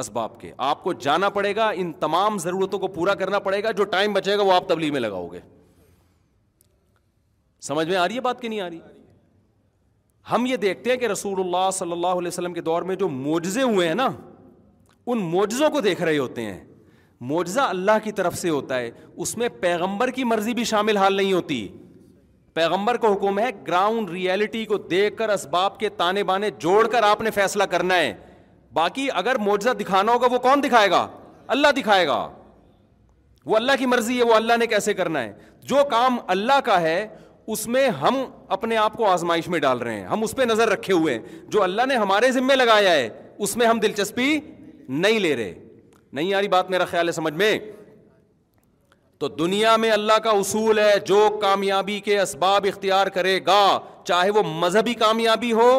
اسباب 0.02 0.38
کے 0.40 0.50
آپ 0.68 0.82
کو 0.82 0.92
جانا 1.06 1.28
پڑے 1.36 1.54
گا 1.56 1.68
ان 1.82 1.92
تمام 2.00 2.38
ضرورتوں 2.38 2.78
کو 2.78 2.86
پورا 2.96 3.14
کرنا 3.22 3.38
پڑے 3.48 3.62
گا 3.62 3.70
جو 3.76 3.84
ٹائم 3.94 4.12
بچے 4.12 4.36
گا 4.38 4.42
وہ 4.42 4.52
آپ 4.52 4.68
تبلیغ 4.68 4.92
میں 4.92 5.00
لگاؤ 5.00 5.26
گے 5.32 5.40
سمجھ 7.68 7.88
میں 7.88 7.96
آ 7.96 8.06
رہی 8.08 8.14
ہے 8.16 8.20
بات 8.20 8.40
کہ 8.40 8.48
نہیں 8.48 8.60
آ 8.60 8.68
رہی 8.70 8.80
ہم 10.32 10.46
یہ 10.46 10.56
دیکھتے 10.66 10.90
ہیں 10.90 10.96
کہ 10.98 11.06
رسول 11.08 11.40
اللہ 11.40 11.70
صلی 11.72 11.92
اللہ 11.92 12.18
علیہ 12.20 12.28
وسلم 12.28 12.54
کے 12.54 12.60
دور 12.68 12.82
میں 12.90 12.94
جو 13.02 13.08
معجزے 13.08 13.62
ہوئے 13.62 13.86
ہیں 13.88 13.94
نا 13.94 14.08
ان 15.12 15.18
موجزوں 15.30 15.70
کو 15.70 15.80
دیکھ 15.80 16.02
رہے 16.02 16.18
ہوتے 16.18 16.42
ہیں 16.44 16.64
موجزہ 17.32 17.60
اللہ 17.74 17.98
کی 18.04 18.12
طرف 18.12 18.36
سے 18.38 18.48
ہوتا 18.50 18.78
ہے 18.78 18.90
اس 19.24 19.36
میں 19.38 19.48
پیغمبر 19.60 20.10
کی 20.16 20.24
مرضی 20.32 20.54
بھی 20.54 20.64
شامل 20.72 20.96
حال 20.96 21.14
نہیں 21.16 21.32
ہوتی 21.32 21.66
پیغمبر 22.54 22.96
کا 22.96 23.12
حکم 23.12 23.38
ہے 23.38 23.50
گراؤنڈ 23.66 24.10
ریئلٹی 24.10 24.64
کو 24.66 24.76
دیکھ 24.90 25.16
کر 25.16 25.28
اسباب 25.28 25.78
کے 25.80 25.88
تانے 25.98 26.22
بانے 26.32 26.50
جوڑ 26.58 26.86
کر 26.92 27.02
آپ 27.10 27.20
نے 27.22 27.30
فیصلہ 27.34 27.64
کرنا 27.72 27.96
ہے 27.96 28.12
باقی 28.76 29.06
اگر 29.18 29.36
معجزہ 29.48 29.72
دکھانا 29.80 30.12
ہوگا 30.12 30.26
وہ 30.30 30.38
کون 30.46 30.62
دکھائے 30.62 30.90
گا 30.90 31.06
اللہ 31.54 31.70
دکھائے 31.76 32.06
گا 32.06 32.18
وہ 33.50 33.56
اللہ 33.56 33.76
کی 33.78 33.86
مرضی 33.86 34.16
ہے 34.18 34.24
وہ 34.30 34.34
اللہ 34.34 34.56
نے 34.62 34.66
کیسے 34.74 34.94
کرنا 35.00 35.22
ہے 35.22 35.32
جو 35.72 35.84
کام 35.90 36.16
اللہ 36.34 36.60
کا 36.64 36.80
ہے 36.80 36.98
اس 37.54 37.66
میں 37.76 37.88
ہم 38.02 38.16
اپنے 38.56 38.76
آپ 38.84 38.96
کو 38.96 39.06
آزمائش 39.10 39.48
میں 39.54 39.58
ڈال 39.66 39.78
رہے 39.86 39.94
ہیں 40.00 40.06
ہم 40.06 40.22
اس 40.24 40.34
پہ 40.36 40.42
نظر 40.52 40.68
رکھے 40.68 40.92
ہوئے 40.94 41.14
ہیں 41.14 41.38
جو 41.54 41.62
اللہ 41.68 41.86
نے 41.88 41.96
ہمارے 42.04 42.30
ذمے 42.38 42.56
لگایا 42.56 42.90
ہے 42.92 43.08
اس 43.46 43.56
میں 43.60 43.66
ہم 43.66 43.80
دلچسپی 43.86 44.28
نہیں 45.06 45.18
لے 45.26 45.34
رہے 45.36 45.52
نہیں 46.18 46.34
آ 46.34 46.40
رہی 46.40 46.48
بات 46.56 46.70
میرا 46.76 46.84
خیال 46.92 47.08
ہے 47.08 47.12
سمجھ 47.20 47.34
میں 47.44 47.52
تو 49.22 49.28
دنیا 49.40 49.76
میں 49.84 49.90
اللہ 49.90 50.18
کا 50.24 50.30
اصول 50.44 50.78
ہے 50.78 50.92
جو 51.14 51.22
کامیابی 51.42 51.98
کے 52.10 52.20
اسباب 52.20 52.66
اختیار 52.74 53.06
کرے 53.16 53.38
گا 53.46 53.60
چاہے 54.12 54.30
وہ 54.38 54.42
مذہبی 54.64 54.94
کامیابی 55.06 55.52
ہو 55.62 55.70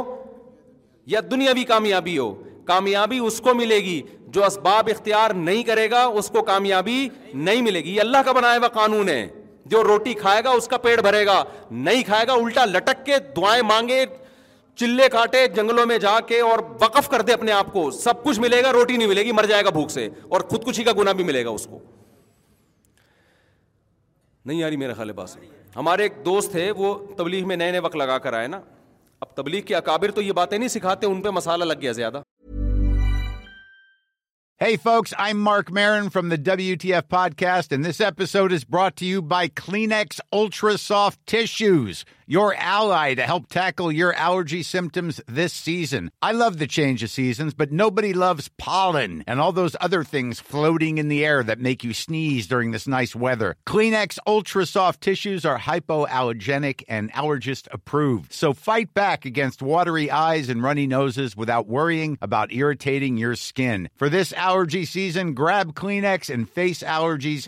یا 1.16 1.20
دنیاوی 1.32 1.64
کامیابی 1.76 2.18
ہو 2.18 2.34
کامیابی 2.68 3.18
اس 3.26 3.40
کو 3.42 3.54
ملے 3.56 3.76
گی 3.84 4.02
جو 4.36 4.44
اسباب 4.46 4.90
اختیار 4.92 5.30
نہیں 5.48 5.64
کرے 5.64 5.90
گا 5.92 6.04
اس 6.22 6.30
کو 6.34 6.42
کامیابی 6.52 7.08
نہیں 7.34 7.62
ملے 7.68 7.84
گی 7.84 7.96
یہ 7.96 8.02
اللہ 8.02 8.24
کا 8.26 8.32
بنایا 8.38 8.58
ہوا 8.58 8.68
قانون 8.80 9.10
ہے 9.10 9.28
جو 9.74 9.84
روٹی 9.84 10.14
کھائے 10.24 10.44
گا 10.44 10.50
اس 10.58 10.68
کا 10.74 10.78
پیڑ 10.86 11.00
بھرے 11.02 11.26
گا 11.26 11.44
نہیں 11.88 12.04
کھائے 12.10 12.28
گا 12.28 12.34
الٹا 12.34 12.66
لٹک 12.66 13.06
کے 13.06 13.18
دعائیں 13.38 13.62
مانگے 13.72 14.06
چلے 14.82 15.08
کاٹے 15.12 15.46
جنگلوں 15.56 15.86
میں 15.92 15.98
جا 16.00 16.20
کے 16.28 16.40
اور 16.50 16.60
وقف 16.82 17.10
کر 17.10 17.22
دے 17.30 17.34
اپنے 17.34 17.52
آپ 17.52 17.72
کو 17.74 17.90
سب 17.92 18.24
کچھ 18.24 18.40
ملے 18.40 18.62
گا 18.64 18.72
روٹی 18.74 18.98
نہیں 18.98 19.08
ملے 19.08 19.24
گی 19.26 19.32
مر 19.40 19.46
جائے 19.54 19.64
گا 19.66 19.70
بھوک 19.78 19.90
سے 19.92 20.08
اور 20.30 20.42
خودکشی 20.50 20.84
کا 20.84 20.92
گنا 20.98 21.12
بھی 21.18 21.24
ملے 21.32 21.44
گا 21.46 21.50
اس 21.60 21.66
کو 21.72 21.80
نہیں 24.46 24.58
یاری 24.60 24.78
میرے 24.84 24.94
خالے 24.98 25.14
پاس 25.14 25.38
ہمارے 25.76 26.04
ایک 26.04 26.14
دوست 26.26 26.52
تھے 26.52 26.70
وہ 26.78 26.94
تبلیغ 27.18 27.48
میں 27.48 27.56
نئے 27.58 27.72
نئے 27.72 27.80
وقت 27.88 27.96
لگا 28.04 28.18
کر 28.28 28.34
آئے 28.34 28.48
نا 28.54 28.60
اب 29.26 29.36
تبلیغ 29.36 29.62
کے 29.72 29.76
اکابر 29.76 30.12
تو 30.12 30.22
یہ 30.22 30.32
باتیں 30.42 30.58
نہیں 30.58 30.70
سکھاتے 30.78 31.08
ان 31.08 31.22
پہ 31.22 31.30
مسالہ 31.40 31.64
لگ 31.64 31.82
گیا 31.82 31.92
زیادہ 32.00 32.22
Marc 35.34 35.70
Maron 35.72 36.10
from 36.14 36.34
W 36.36 36.60
T 36.82 36.94
F 36.94 37.04
podcast 37.10 37.74
episode 38.02 38.54
is 38.54 38.64
brought 38.70 39.02
you 39.04 39.22
by 39.34 39.50
Kleenex 39.62 42.04
your 42.30 42.54
L 42.60 42.92
I 42.94 43.14
tickle 43.50 43.94
your 43.96 44.12
allergy 44.18 44.62
symptoms 44.64 45.20
this 45.38 45.54
season 45.66 46.08
I 46.28 46.36
love 46.38 46.50
the 46.62 46.66
change 46.78 47.06
season 47.10 47.50
but 47.58 47.72
nobody 47.98 48.12
loves 48.14 48.50
fall 48.64 48.96
ends 49.02 49.76
other 49.82 50.02
things 50.10 50.42
flowering 50.52 51.00
and 51.00 51.62
mix 51.68 52.50
drives 52.50 53.16
weathers 53.22 54.76
of 54.78 55.00
tissue 55.06 55.26
are 55.48 55.56
hypoallergenic 56.10 56.84
allergist 56.88 57.70
up 57.78 57.96
fight 58.66 58.94
back 58.96 59.28
against 59.28 59.64
watery 59.94 60.10
eyes 60.22 60.50
and 60.50 60.66
runny 60.66 60.88
nose 60.90 61.20
is 61.20 61.38
without 61.38 61.70
worrying 61.70 62.16
about 62.28 62.54
you 62.54 62.68
erring 62.68 63.20
your 63.20 63.32
skin 63.34 63.86
for 64.00 64.08
this 64.22 64.34
allergy 64.46 64.84
season 64.94 65.34
grab 65.38 65.74
Kleenex 65.82 66.32
face 66.56 66.84
allergies 66.84 67.48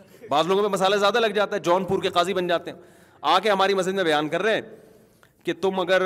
بعض 0.31 0.47
لوگوں 0.47 0.61
میں 0.63 0.69
مسالہ 0.69 0.95
زیادہ 1.03 1.19
لگ 1.19 1.33
جاتا 1.35 1.55
ہے 1.55 1.61
جون 1.67 1.85
پور 1.85 2.01
کے 2.01 2.09
قاضی 2.17 2.33
بن 2.33 2.47
جاتے 2.47 2.71
ہیں 2.71 2.77
آ 3.31 3.37
کے 3.45 3.49
ہماری 3.49 3.73
مسجد 3.79 3.93
میں 3.99 4.03
بیان 4.03 4.27
کر 4.35 4.41
رہے 4.41 4.53
ہیں 4.59 5.25
کہ 5.45 5.53
تم 5.61 5.79
اگر 5.79 6.03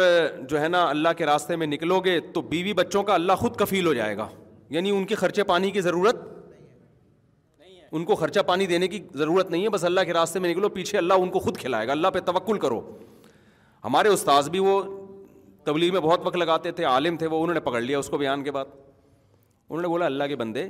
جو 0.53 0.59
ہے 0.61 0.67
نا 0.75 0.83
اللہ 0.89 1.09
کے 1.17 1.25
راستے 1.25 1.55
میں 1.61 1.67
نکلو 1.67 1.99
گے 2.07 2.19
تو 2.37 2.41
بیوی 2.53 2.73
بچوں 2.81 3.03
کا 3.09 3.13
اللہ 3.13 3.39
خود 3.43 3.55
کفیل 3.63 3.87
ہو 3.87 3.93
جائے 3.93 4.15
گا 4.17 4.27
یعنی 4.77 4.91
ان 4.97 5.05
کے 5.11 5.15
خرچے 5.23 5.43
پانی 5.53 5.71
کی 5.75 5.81
ضرورت 5.89 6.23
ان 7.97 8.05
کو 8.05 8.15
خرچہ 8.21 8.39
پانی 8.47 8.65
دینے 8.73 8.87
کی 8.93 8.99
ضرورت 9.23 9.51
نہیں 9.51 9.63
ہے 9.63 9.69
بس 9.77 9.83
اللہ 9.91 10.07
کے 10.09 10.13
راستے 10.17 10.39
میں 10.45 10.49
نکلو 10.53 10.69
پیچھے 10.79 10.97
اللہ 11.03 11.21
ان 11.25 11.29
کو 11.35 11.39
خود 11.49 11.57
کھلائے 11.65 11.87
گا 11.87 11.91
اللہ 11.97 12.07
پہ 12.13 12.19
توکل 12.31 12.57
کرو 12.65 12.79
ہمارے 13.83 14.09
استاذ 14.17 14.49
بھی 14.55 14.59
وہ 14.69 14.75
تبلیغ 15.69 15.91
میں 15.93 16.01
بہت 16.07 16.25
وقت 16.27 16.37
لگاتے 16.45 16.71
تھے 16.79 16.83
عالم 16.95 17.15
تھے 17.21 17.27
وہ 17.35 17.41
انہوں 17.43 17.53
نے 17.59 17.65
پکڑ 17.67 17.81
لیا 17.81 17.99
اس 17.99 18.09
کو 18.15 18.17
بیان 18.23 18.43
کے 18.43 18.51
بعد 18.59 18.73
انہوں 18.75 19.81
نے 19.81 19.87
بولا 19.93 20.05
اللہ 20.05 20.33
کے 20.33 20.35
بندے 20.43 20.67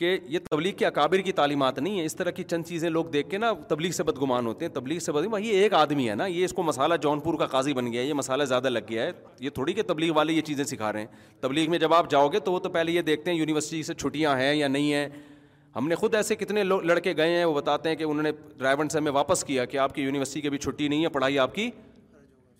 کہ 0.00 0.16
یہ 0.32 0.38
تبلیغ 0.50 0.72
کے 0.78 0.84
اکابر 0.86 1.18
کی 1.24 1.32
تعلیمات 1.38 1.78
نہیں 1.78 1.98
ہیں 1.98 2.04
اس 2.06 2.14
طرح 2.16 2.30
کی 2.36 2.42
چند 2.50 2.64
چیزیں 2.66 2.88
لوگ 2.90 3.04
دیکھ 3.14 3.28
کے 3.30 3.38
نا 3.38 3.50
تبلیغ 3.68 3.90
سے 3.96 4.02
بدگمان 4.10 4.46
ہوتے 4.46 4.64
ہیں 4.64 4.72
تبلیغ 4.72 4.98
سے 5.06 5.12
بدگمان 5.12 5.42
یہ 5.44 5.62
ایک 5.62 5.72
آدمی 5.80 6.08
ہے 6.10 6.14
نا 6.20 6.26
یہ 6.26 6.44
اس 6.44 6.52
کو 6.52 6.62
مسالہ 6.62 6.94
جون 7.02 7.20
پور 7.24 7.34
کا 7.38 7.46
قاضی 7.54 7.72
بن 7.80 7.90
گیا 7.92 8.02
ہے 8.02 8.06
یہ 8.06 8.14
مسالہ 8.20 8.42
زیادہ 8.52 8.68
لگ 8.68 8.78
گیا 8.90 9.02
ہے 9.06 9.10
یہ 9.46 9.50
تھوڑی 9.58 9.72
کہ 9.72 9.82
تبلیغ 9.86 10.12
والے 10.16 10.32
یہ 10.32 10.40
چیزیں 10.50 10.62
سکھا 10.64 10.92
رہے 10.92 11.00
ہیں 11.00 11.06
تبلیغ 11.40 11.68
میں 11.70 11.78
جب 11.78 11.94
آپ 11.94 12.08
جاؤ 12.10 12.28
گے 12.32 12.38
تو 12.46 12.52
وہ 12.52 12.58
تو 12.58 12.68
پہلے 12.78 12.92
یہ 12.92 13.02
دیکھتے 13.10 13.30
ہیں 13.30 13.36
یونیورسٹی 13.38 13.82
سے 13.90 13.94
چھٹیاں 13.94 14.36
ہیں 14.38 14.54
یا 14.54 14.68
نہیں 14.68 14.92
ہیں 14.92 15.08
ہم 15.76 15.88
نے 15.88 15.94
خود 15.94 16.14
ایسے 16.20 16.36
کتنے 16.36 16.62
لڑکے 16.64 17.14
گئے 17.16 17.36
ہیں 17.36 17.44
وہ 17.44 17.54
بتاتے 17.54 17.88
ہیں 17.88 17.96
کہ 17.96 18.04
انہوں 18.04 18.22
نے 18.22 18.32
ڈرائیور 18.58 18.88
سے 18.92 18.98
ہمیں 18.98 19.12
واپس 19.20 19.44
کیا 19.44 19.64
کہ 19.74 19.78
آپ 19.78 19.94
کی 19.94 20.02
یونیورسٹی 20.02 20.40
کی 20.46 20.50
بھی 20.50 20.58
چھٹی 20.58 20.86
نہیں 20.88 21.02
ہے 21.04 21.08
پڑھائی 21.18 21.38
آپ 21.44 21.54
کی 21.54 21.68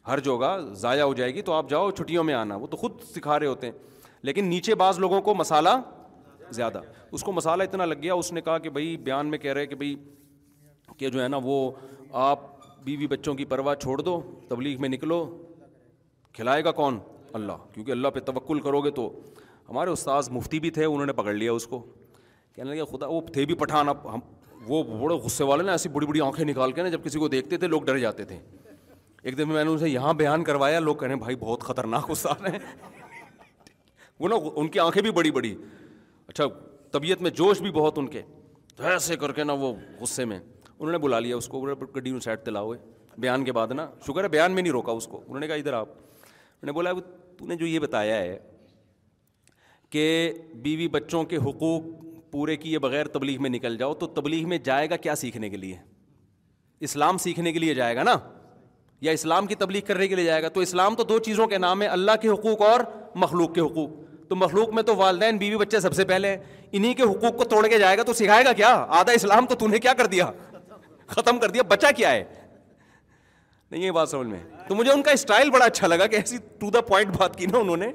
ہر 0.08 0.26
ہوگا 0.26 0.56
ضائع 0.82 1.02
ہو 1.02 1.14
جائے 1.14 1.34
گی 1.34 1.42
تو 1.42 1.52
آپ 1.52 1.70
جاؤ 1.70 1.90
چھٹیوں 1.96 2.24
میں 2.24 2.34
آنا 2.34 2.56
وہ 2.56 2.66
تو 2.70 2.76
خود 2.84 3.00
سکھا 3.14 3.38
رہے 3.38 3.46
ہوتے 3.46 3.66
ہیں 3.66 3.74
لیکن 4.28 4.44
نیچے 4.48 4.74
بعض 4.84 4.98
لوگوں 4.98 5.20
کو 5.26 5.34
مسالہ 5.34 5.68
زیادہ 6.54 6.80
اس 7.16 7.22
کو 7.22 7.32
مسالہ 7.32 7.62
اتنا 7.62 7.84
لگ 7.84 7.94
گیا 8.02 8.14
اس 8.14 8.32
نے 8.32 8.40
کہا 8.40 8.58
کہ 8.66 8.70
بھائی 8.70 8.96
بیان 9.04 9.26
میں 9.30 9.38
کہہ 9.38 9.52
رہے 9.52 9.66
کہ 9.66 9.74
بھائی 9.76 9.94
کہ 10.98 11.08
جو 11.10 11.22
ہے 11.22 11.28
نا 11.28 11.38
وہ 11.42 11.56
آپ 12.26 12.40
بیوی 12.84 13.06
بچوں 13.06 13.34
کی 13.34 13.44
پرواہ 13.44 13.74
چھوڑ 13.80 14.00
دو 14.00 14.20
تبلیغ 14.48 14.80
میں 14.80 14.88
نکلو 14.88 15.24
کھلائے 16.34 16.64
گا 16.64 16.70
کون 16.72 16.98
اللہ 17.38 17.66
کیونکہ 17.72 17.92
اللہ 17.92 18.08
پہ 18.14 18.20
توکل 18.30 18.60
کرو 18.60 18.80
گے 18.80 18.90
تو 19.00 19.08
ہمارے 19.68 19.90
استاذ 19.90 20.30
مفتی 20.30 20.60
بھی 20.60 20.70
تھے 20.76 20.84
انہوں 20.84 21.06
نے 21.06 21.12
پکڑ 21.20 21.32
لیا 21.34 21.52
اس 21.52 21.66
کو 21.66 21.84
کہنے 22.54 22.70
لگا 22.74 22.84
خدا 22.96 23.06
وہ 23.06 23.20
تھے 23.32 23.44
بھی 23.46 23.54
پٹھان 23.54 23.88
اب 23.88 24.12
ہم 24.14 24.20
وہ 24.68 24.82
بڑے 24.84 25.14
غصے 25.24 25.44
والے 25.44 25.62
نا 25.64 25.72
ایسی 25.72 25.88
بڑی 25.88 26.06
بڑی 26.06 26.20
آنکھیں 26.20 26.44
نکال 26.46 26.72
کے 26.72 26.82
نا 26.82 26.88
جب 26.88 27.04
کسی 27.04 27.18
کو 27.18 27.28
دیکھتے 27.34 27.56
تھے 27.58 27.66
لوگ 27.66 27.82
ڈر 27.86 27.98
جاتے 27.98 28.24
تھے 28.32 28.38
ایک 29.22 29.34
دفعہ 29.36 29.46
میں 29.52 29.64
نے 29.64 29.70
اسے 29.70 29.88
یہاں 29.88 30.12
بیان 30.14 30.44
کروایا 30.44 30.80
لوگ 30.80 30.96
کہہ 30.96 31.06
رہے 31.06 31.14
ہیں 31.14 31.20
بھائی 31.20 31.36
بہت 31.40 31.62
خطرناک 31.62 32.10
استاد 32.10 32.46
ہیں 32.48 32.58
وہ 34.20 34.28
نا 34.28 34.36
ان 34.56 34.68
کی 34.68 34.78
آنکھیں 34.78 35.00
بھی 35.02 35.10
بڑی 35.18 35.30
بڑی 35.30 35.54
اچھا 36.30 36.44
طبیعت 36.92 37.22
میں 37.22 37.30
جوش 37.38 37.60
بھی 37.60 37.70
بہت 37.72 37.98
ان 37.98 38.06
کے 38.08 38.20
تو 38.76 38.84
ایسے 38.86 39.14
کر 39.20 39.32
کے 39.32 39.44
نا 39.44 39.52
وہ 39.60 39.72
غصے 40.00 40.24
میں 40.32 40.38
انہوں 40.38 40.90
نے 40.92 40.98
بلا 41.04 41.18
لیا 41.20 41.36
اس 41.36 41.46
کو 41.54 41.64
ڈڈیون 41.92 42.20
سائڈ 42.20 42.42
تلا 42.44 42.60
ہوئے 42.62 42.78
بیان 43.20 43.44
کے 43.44 43.52
بعد 43.52 43.72
نا 43.76 43.86
شکر 44.06 44.22
ہے 44.24 44.28
بیان 44.34 44.52
میں 44.54 44.62
نہیں 44.62 44.72
روکا 44.72 44.92
اس 45.00 45.06
کو 45.06 45.20
انہوں 45.26 45.40
نے 45.40 45.46
کہا 45.46 45.54
ادھر 45.62 45.72
آپ 45.78 45.88
انہوں 45.88 46.66
نے 46.66 46.72
بولا 46.72 46.92
تو 47.38 47.46
نے 47.46 47.56
جو 47.62 47.66
یہ 47.66 47.78
بتایا 47.86 48.16
ہے 48.16 48.38
کہ 49.90 50.04
بیوی 50.66 50.86
بچوں 50.96 51.22
کے 51.32 51.36
حقوق 51.46 51.84
پورے 52.32 52.56
کیے 52.64 52.78
بغیر 52.84 53.08
تبلیغ 53.16 53.40
میں 53.42 53.50
نکل 53.50 53.76
جاؤ 53.76 53.94
تو 54.02 54.06
تبلیغ 54.20 54.48
میں 54.48 54.58
جائے 54.68 54.90
گا 54.90 54.96
کیا 55.06 55.14
سیکھنے 55.22 55.48
کے 55.50 55.56
لیے 55.64 55.76
اسلام 56.88 57.18
سیکھنے 57.26 57.52
کے 57.52 57.58
لیے 57.64 57.74
جائے 57.80 57.96
گا 57.96 58.02
نا 58.10 58.16
یا 59.06 59.12
اسلام 59.18 59.46
کی 59.46 59.54
تبلیغ 59.64 59.80
کرنے 59.86 60.08
کے 60.08 60.14
لیے 60.16 60.24
جائے 60.24 60.42
گا 60.42 60.48
تو 60.54 60.60
اسلام 60.68 60.94
تو 60.94 61.04
دو 61.12 61.18
چیزوں 61.28 61.46
کے 61.52 61.58
نام 61.66 61.82
ہے 61.82 61.86
اللہ 61.98 62.20
کے 62.22 62.28
حقوق 62.28 62.62
اور 62.68 62.80
مخلوق 63.24 63.54
کے 63.54 63.60
حقوق 63.60 63.90
تو 64.30 64.36
مخلوق 64.36 64.72
میں 64.74 64.82
تو 64.88 64.94
والدین 64.96 65.38
بیوی 65.38 65.56
بچے 65.58 65.78
سب 65.80 65.94
سے 65.94 66.04
پہلے 66.08 66.36
انہیں 66.72 66.92
کے 66.94 67.02
حقوق 67.02 67.36
کو 67.38 67.44
توڑ 67.52 67.66
کے 67.68 67.78
جائے 67.78 67.96
گا 67.98 68.02
تو 68.02 68.12
سکھائے 68.14 68.44
گا 68.44 68.52
کیا 68.58 68.68
آدھا 68.98 69.12
اسلام 69.12 69.46
تو 69.46 69.54
تھی 69.62 69.66
نے 69.68 69.78
کیا 69.86 69.92
کر 69.98 70.06
دیا 70.12 70.30
ختم 71.16 71.38
کر 71.38 71.50
دیا 71.50 71.62
بچہ 71.68 71.86
کیا 71.96 72.10
ہے 72.12 72.22
نہیں 73.70 73.82
یہ 73.84 73.90
بات 73.96 74.08
سمجھ 74.08 74.26
میں 74.28 74.38
تو 74.68 74.74
مجھے 74.74 74.90
ان 74.92 75.02
کا 75.02 75.10
اسٹائل 75.10 75.50
بڑا 75.50 75.64
اچھا 75.64 75.86
لگا 75.86 76.06
کہ 76.12 76.16
ایسی 76.16 76.36
ٹو 76.58 76.70
دا 76.76 76.80
پوائنٹ 76.90 77.16
بات 77.16 77.36
کی 77.38 77.46
نا 77.52 77.58
انہوں 77.58 77.76
نے 77.76 77.90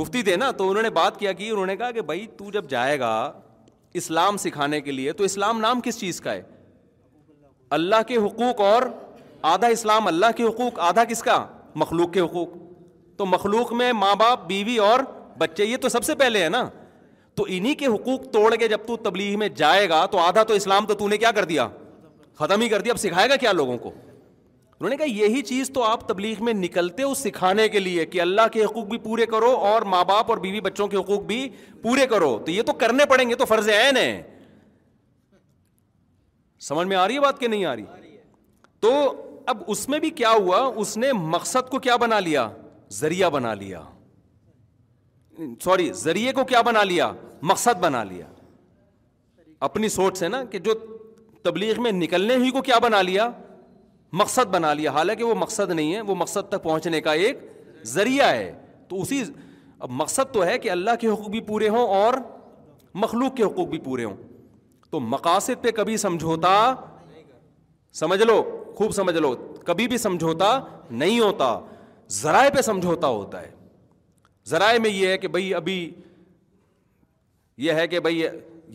مفتی 0.00 0.22
تھے 0.22 0.36
نا 0.36 0.50
تو 0.58 0.68
انہوں 0.70 0.82
نے 0.82 0.90
بات 1.00 1.18
کیا 1.18 1.32
کہ 1.40 1.50
انہوں 1.50 1.66
نے 1.66 1.76
کہا 1.76 1.90
کہ 1.92 2.00
بھائی 2.12 2.26
تو 2.38 2.50
جب 2.52 2.68
جائے 2.70 2.98
گا 3.00 3.12
اسلام 4.00 4.36
سکھانے 4.46 4.80
کے 4.80 4.92
لیے 4.92 5.12
تو 5.20 5.24
اسلام 5.24 5.60
نام 5.60 5.80
کس 5.84 5.98
چیز 6.00 6.20
کا 6.20 6.32
ہے 6.32 6.42
اللہ 7.78 8.02
کے 8.08 8.16
حقوق 8.26 8.60
اور 8.70 8.82
آدھا 9.52 9.66
اسلام 9.78 10.06
اللہ 10.06 10.36
کے 10.36 10.42
حقوق 10.44 10.78
آدھا 10.88 11.04
کس 11.12 11.22
کا 11.22 11.44
مخلوق 11.84 12.12
کے 12.12 12.20
حقوق 12.20 12.48
تو 13.20 13.24
مخلوق 13.26 13.72
میں 13.80 13.92
ماں 13.92 14.14
باپ 14.16 14.46
بیوی 14.48 14.76
اور 14.88 15.00
بچے 15.38 15.64
یہ 15.64 15.76
تو 15.80 15.88
سب 15.94 16.04
سے 16.04 16.14
پہلے 16.20 16.42
ہے 16.44 16.48
نا 16.48 16.62
تو 17.36 17.44
انہیں 17.56 17.74
کے 17.80 17.86
حقوق 17.94 18.22
توڑ 18.32 18.54
کے 18.62 18.68
جب 18.68 18.92
تبلیغ 19.04 19.38
میں 19.38 19.48
جائے 19.56 19.88
گا 19.88 20.04
تو 20.12 20.18
آدھا 20.18 20.42
تو 20.50 20.54
اسلام 20.60 20.86
تو 20.86 20.94
تو 21.02 21.08
نے 21.08 21.16
کیا 21.24 21.30
کر 21.38 21.44
دیا 21.50 21.66
ختم 22.38 22.60
ہی 22.62 22.68
کر 22.68 22.80
دیا 22.86 22.92
اب 22.92 22.98
سکھائے 23.00 23.28
گا 23.30 23.36
کیا 23.44 23.52
لوگوں 23.58 23.76
کو 23.78 23.88
انہوں 23.88 24.88
نے 24.90 24.96
کہا 24.96 25.08
یہی 25.14 25.42
چیز 25.50 25.70
تو 25.74 25.82
آپ 25.84 26.08
تبلیغ 26.08 26.42
میں 26.44 26.52
نکلتے 26.60 27.02
ہو 27.02 27.12
سکھانے 27.24 27.68
کے 27.74 27.78
لیے 27.80 28.04
کہ 28.14 28.20
اللہ 28.20 28.48
کے 28.52 28.62
حقوق 28.64 28.86
بھی 28.90 28.98
پورے 28.98 29.26
کرو 29.34 29.50
اور 29.70 29.82
ماں 29.94 30.02
باپ 30.12 30.30
اور 30.32 30.38
بیوی 30.46 30.60
بچوں 30.68 30.86
کے 30.88 30.96
حقوق 30.96 31.22
بھی 31.32 31.48
پورے 31.82 32.06
کرو 32.14 32.32
تو 32.46 32.50
یہ 32.50 32.62
تو 32.66 32.72
کرنے 32.84 33.06
پڑیں 33.10 33.28
گے 33.30 33.34
تو 33.42 33.44
فرض 33.52 33.68
عین 33.74 33.96
ہے 33.96 34.10
سمجھ 36.70 36.86
میں 36.88 36.96
آ 36.96 37.06
رہی 37.06 37.14
ہے 37.14 37.20
بات 37.20 37.38
کہ 37.40 37.48
نہیں 37.48 37.64
آ 37.64 37.76
رہی 37.76 38.16
تو 38.86 38.94
اب 39.54 39.62
اس 39.76 39.88
میں 39.88 39.98
بھی 39.98 40.10
کیا 40.22 40.30
ہوا 40.38 40.58
اس 40.84 40.96
نے 41.04 41.12
مقصد 41.36 41.70
کو 41.70 41.78
کیا 41.86 41.96
بنا 42.06 42.20
لیا 42.30 42.48
ذریعہ 42.98 43.28
بنا 43.30 43.52
لیا 43.54 43.82
سوری 45.64 45.90
ذریعے 45.96 46.32
کو 46.32 46.44
کیا 46.44 46.60
بنا 46.66 46.82
لیا 46.84 47.12
مقصد 47.50 47.80
بنا 47.80 48.02
لیا 48.04 48.26
اپنی 49.68 49.88
سوچ 49.88 50.16
سے 50.18 50.28
نا 50.28 50.42
کہ 50.50 50.58
جو 50.68 50.72
تبلیغ 51.42 51.80
میں 51.82 51.92
نکلنے 51.92 52.36
ہی 52.44 52.50
کو 52.50 52.62
کیا 52.62 52.78
بنا 52.82 53.00
لیا 53.02 53.30
مقصد 54.20 54.48
بنا 54.52 54.72
لیا 54.74 54.90
حالانکہ 54.90 55.24
وہ 55.24 55.34
مقصد 55.38 55.70
نہیں 55.70 55.94
ہے 55.94 56.00
وہ 56.10 56.14
مقصد 56.18 56.48
تک 56.52 56.62
پہنچنے 56.62 57.00
کا 57.00 57.12
ایک 57.24 57.38
ذریعہ 57.86 58.30
ہے 58.30 58.52
تو 58.88 59.00
اسی 59.02 59.22
اب 59.78 59.90
مقصد 60.02 60.32
تو 60.32 60.44
ہے 60.44 60.58
کہ 60.58 60.70
اللہ 60.70 60.96
کے 61.00 61.08
حقوق 61.08 61.28
بھی 61.30 61.40
پورے 61.40 61.68
ہوں 61.68 61.86
اور 61.98 62.14
مخلوق 63.04 63.36
کے 63.36 63.42
حقوق 63.42 63.68
بھی 63.68 63.78
پورے 63.84 64.04
ہوں 64.04 64.16
تو 64.90 65.00
مقاصد 65.00 65.62
پہ 65.62 65.70
کبھی 65.76 65.96
سمجھوتا 65.96 66.58
سمجھ 68.00 68.20
لو 68.22 68.42
خوب 68.78 68.90
سمجھ 68.94 69.16
لو 69.16 69.34
کبھی 69.66 69.86
بھی 69.88 69.98
سمجھوتا 69.98 70.58
نہیں 70.90 71.20
ہوتا 71.20 71.58
ذرائع 72.18 72.48
پہ 72.56 72.62
سمجھوتا 72.62 73.06
ہوتا 73.06 73.40
ہے 73.42 73.50
ذرائع 74.48 74.78
میں 74.82 74.90
یہ 74.90 75.08
ہے 75.08 75.18
کہ 75.18 75.28
بھائی 75.34 75.52
ابھی 75.54 75.76
یہ 77.64 77.72
ہے 77.72 77.86
کہ 77.88 78.00
بھائی 78.06 78.22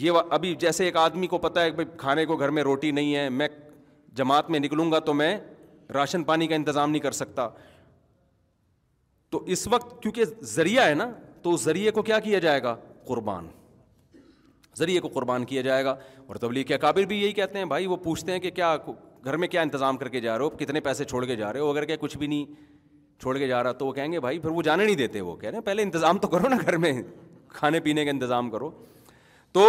یہ 0.04 0.12
ابھی 0.38 0.54
جیسے 0.60 0.86
ایک 0.86 0.98
آدمی 0.98 1.28
کو 1.28 1.38
پتہ 1.46 1.60
ہے 1.60 1.72
بھائی 1.72 1.88
کھانے 1.98 2.26
کو 2.26 2.36
گھر 2.38 2.50
میں 2.58 2.64
روٹی 2.64 2.92
نہیں 2.92 3.16
ہے 3.16 3.28
میں 3.30 3.48
جماعت 4.18 4.50
میں 4.50 4.60
نکلوں 4.60 4.92
گا 4.92 5.00
تو 5.10 5.14
میں 5.14 5.38
راشن 5.94 6.24
پانی 6.24 6.48
کا 6.48 6.56
انتظام 6.56 6.92
نہیں 6.92 7.02
کر 7.02 7.12
سکتا 7.12 7.48
تو 9.30 9.44
اس 9.56 9.68
وقت 9.72 10.02
کیونکہ 10.02 10.24
ذریعہ 10.54 10.86
ہے 10.88 10.94
نا 10.96 11.10
تو 11.42 11.54
اس 11.54 11.62
ذریعے 11.64 11.92
کو 11.92 12.02
کیا 12.02 12.20
کیا 12.28 12.40
جائے 12.46 12.62
گا 12.64 12.76
قربان 13.08 13.48
ذریعے 14.80 15.00
کو 15.00 15.08
قربان 15.14 15.46
کیا 15.46 15.62
جائے 15.66 15.84
گا 15.86 15.96
اور 16.28 16.36
تبلیغ 16.44 16.64
کے 16.68 16.78
قابل 16.78 17.06
بھی 17.06 17.22
یہی 17.24 17.32
کہتے 17.34 17.58
ہیں 17.58 17.66
بھائی 17.74 17.86
وہ 17.88 17.98
پوچھتے 18.04 18.32
ہیں 18.32 18.40
کہ 18.46 18.50
کیا 18.52 18.76
گھر 19.24 19.38
میں 19.38 19.48
کیا 19.48 19.62
انتظام 19.62 19.98
کر 19.98 20.10
کے 20.10 20.20
جا 20.22 20.38
رہے 20.38 20.44
ہو 20.46 20.50
کتنے 20.58 20.80
پیسے 20.88 21.04
چھوڑ 21.12 21.24
کے 21.26 21.36
جا 21.36 21.52
رہے 21.54 21.60
ہو 21.60 21.70
اگر 21.72 21.86
کہ 21.92 21.96
کچھ 22.00 22.18
بھی 22.18 22.28
نہیں 22.28 22.56
چھوڑ 23.22 23.38
کے 23.38 23.48
جا 23.48 23.64
رہا 23.64 23.72
تو 23.82 23.86
وہ 23.88 23.92
کہیں 23.94 24.12
گے 24.12 24.20
بھائی 24.20 24.40
پھر 24.40 24.50
وہ 24.52 24.62
جانے 24.62 24.86
نہیں 24.86 24.96
دیتے 24.96 25.22
وہ 25.22 25.36
کہہ 25.36 25.50
رہے 25.50 25.58
ہیں 25.58 25.66
پہلے 25.66 25.84
انتظام 25.84 26.18
تو 26.22 26.28
کرو 26.28 26.48
نا 26.50 26.56
گھر 26.66 26.78
میں 26.86 26.92
کھانے 27.54 27.80
پینے 27.80 28.04
کا 28.06 28.10
انتظام 28.12 28.50
کرو 28.50 28.70
تو 29.54 29.68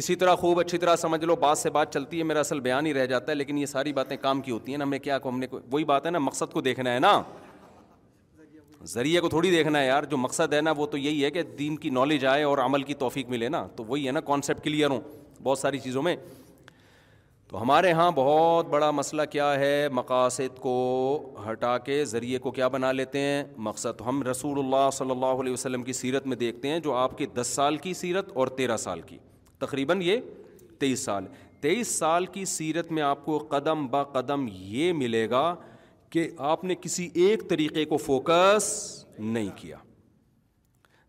اسی 0.00 0.14
طرح 0.16 0.34
خوب 0.40 0.58
اچھی 0.60 0.78
طرح 0.78 0.96
سمجھ 0.96 1.24
لو 1.24 1.36
بات 1.36 1.58
سے 1.58 1.70
بات 1.76 1.92
چلتی 1.94 2.18
ہے 2.18 2.24
میرا 2.24 2.40
اصل 2.40 2.60
بیان 2.66 2.86
ہی 2.86 2.92
رہ 2.94 3.06
جاتا 3.12 3.30
ہے 3.30 3.36
لیکن 3.36 3.58
یہ 3.58 3.66
ساری 3.66 3.92
باتیں 3.92 4.16
کام 4.22 4.40
کی 4.40 4.50
ہوتی 4.52 4.72
ہیں 4.72 4.78
نا 4.78 4.84
ہمیں 4.84 4.98
کیا 5.06 5.18
کو 5.18 5.28
ہم 5.28 5.38
نے 5.38 5.46
وہی 5.72 5.84
بات 5.84 6.06
ہے 6.06 6.10
نا 6.10 6.18
مقصد 6.18 6.52
کو 6.52 6.60
دیکھنا 6.66 6.92
ہے 6.94 6.98
نا 7.06 7.20
ذریعے 8.92 9.20
کو 9.20 9.28
تھوڑی 9.28 9.50
دیکھنا 9.50 9.78
ہے 9.80 9.86
یار 9.86 10.02
جو 10.10 10.16
مقصد 10.16 10.52
ہے 10.54 10.60
نا 10.60 10.70
وہ 10.76 10.86
تو 10.92 10.96
یہی 10.98 11.24
ہے 11.24 11.30
کہ 11.30 11.42
دین 11.58 11.76
کی 11.78 11.90
نالج 11.90 12.24
آئے 12.26 12.42
اور 12.42 12.58
عمل 12.58 12.82
کی 12.82 12.94
توفیق 13.02 13.28
ملے 13.28 13.48
نا 13.48 13.66
تو 13.76 13.84
وہی 13.84 14.06
ہے 14.06 14.12
نا 14.12 14.20
کانسیپٹ 14.28 14.64
کلیئر 14.64 14.90
ہوں 14.90 15.00
بہت 15.42 15.58
ساری 15.58 15.78
چیزوں 15.78 16.02
میں 16.02 16.14
تو 17.50 17.60
ہمارے 17.60 17.90
ہاں 17.98 18.10
بہت 18.14 18.66
بڑا 18.70 18.90
مسئلہ 18.90 19.22
کیا 19.30 19.46
ہے 19.58 19.72
مقاصد 19.92 20.58
کو 20.62 20.74
ہٹا 21.50 21.76
کے 21.86 22.04
ذریعے 22.10 22.38
کو 22.42 22.50
کیا 22.58 22.66
بنا 22.74 22.90
لیتے 22.92 23.18
ہیں 23.20 23.42
مقصد 23.68 24.00
ہم 24.06 24.22
رسول 24.30 24.58
اللہ 24.58 24.88
صلی 24.98 25.10
اللہ 25.10 25.40
علیہ 25.42 25.52
وسلم 25.52 25.82
کی 25.84 25.92
سیرت 26.00 26.26
میں 26.32 26.36
دیکھتے 26.42 26.68
ہیں 26.68 26.78
جو 26.84 26.92
آپ 26.96 27.16
کی 27.18 27.26
دس 27.38 27.46
سال 27.54 27.76
کی 27.86 27.94
سیرت 28.02 28.28
اور 28.34 28.48
تیرہ 28.60 28.76
سال 28.82 29.00
کی 29.06 29.18
تقریباً 29.64 30.02
یہ 30.02 30.20
تیئیس 30.80 31.00
سال 31.04 31.24
تیئیس 31.60 31.98
سال 31.98 32.26
کی 32.36 32.44
سیرت 32.54 32.92
میں 32.98 33.02
آپ 33.02 33.24
کو 33.24 33.38
قدم 33.50 33.86
با 33.96 34.02
قدم 34.18 34.46
یہ 34.76 34.92
ملے 35.02 35.28
گا 35.30 35.44
کہ 36.10 36.28
آپ 36.52 36.62
نے 36.70 36.74
کسی 36.82 37.08
ایک 37.24 37.42
طریقے 37.50 37.84
کو 37.84 37.96
فوکس 38.06 38.68
نہیں 39.18 39.50
کیا 39.56 39.76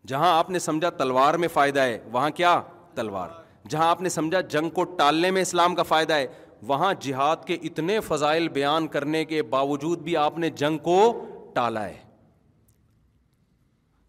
جہاں 0.08 0.32
آپ 0.38 0.50
نے 0.50 0.58
سمجھا 0.68 0.90
تلوار 0.98 1.34
میں 1.44 1.48
فائدہ 1.52 1.80
ہے 1.90 1.98
وہاں 2.12 2.30
کیا 2.40 2.60
تلوار 2.94 3.41
جہاں 3.70 3.88
آپ 3.88 4.00
نے 4.02 4.08
سمجھا 4.08 4.40
جنگ 4.50 4.68
کو 4.74 4.84
ٹالنے 4.98 5.30
میں 5.30 5.42
اسلام 5.42 5.74
کا 5.74 5.82
فائدہ 5.82 6.14
ہے 6.14 6.26
وہاں 6.66 6.92
جہاد 7.00 7.44
کے 7.46 7.54
اتنے 7.68 7.98
فضائل 8.08 8.48
بیان 8.56 8.86
کرنے 8.88 9.24
کے 9.24 9.42
باوجود 9.54 10.02
بھی 10.02 10.16
آپ 10.16 10.38
نے 10.38 10.50
جنگ 10.56 10.78
کو 10.82 10.96
ٹالا 11.54 11.84
ہے 11.88 11.96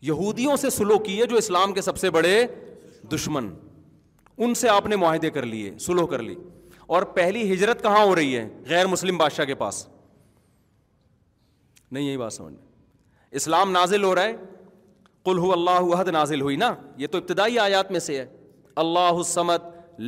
یہودیوں 0.10 0.56
سے 0.58 0.70
سلو 0.70 0.97
کی 0.99 1.20
ہے 1.22 1.26
جو 1.28 1.36
اسلام 1.38 1.74
کے 1.74 1.82
سب 1.82 1.97
سے 1.97 2.10
بڑے 2.12 2.36
دشمن 3.14 3.49
ان 4.38 4.54
سے 4.56 4.70
آپ 4.70 4.88
نے 4.88 4.95
معاہدے 4.95 5.30
کر 5.30 5.45
لیے 5.45 5.72
سلو 5.80 6.06
کر 6.08 6.22
لی 6.24 6.36
اور 6.95 7.04
پہلی 7.18 7.51
ہجرت 7.54 7.82
کہاں 7.84 8.04
ہو 8.06 8.16
رہی 8.16 8.38
ہے 8.38 8.47
غیر 8.70 8.88
مسلم 8.88 9.18
بادشاہ 9.18 9.45
کے 9.45 9.56
پاس 9.56 9.88
نہیں 11.91 12.04
یہی 12.04 12.18
بات 12.18 12.34
سمجھ 12.34 12.54
اسلام 13.41 13.72
نازل 13.72 14.04
ہو 14.04 14.14
رہا 14.16 14.24
ہے 14.24 14.34
کل 15.26 15.38
ہو 15.38 15.51
اللہ 15.54 15.93
عہد 15.97 16.08
نازل 16.14 16.41
ہوئی 16.41 16.56
نا 16.58 16.74
یہ 16.97 17.08
تو 17.12 17.18
ابتدائی 17.18 17.60
آیات 17.60 17.91
میں 17.91 17.99
سے 18.08 18.20
ہے 18.20 18.26
اللہ 18.82 19.19
حسمت 19.19 19.63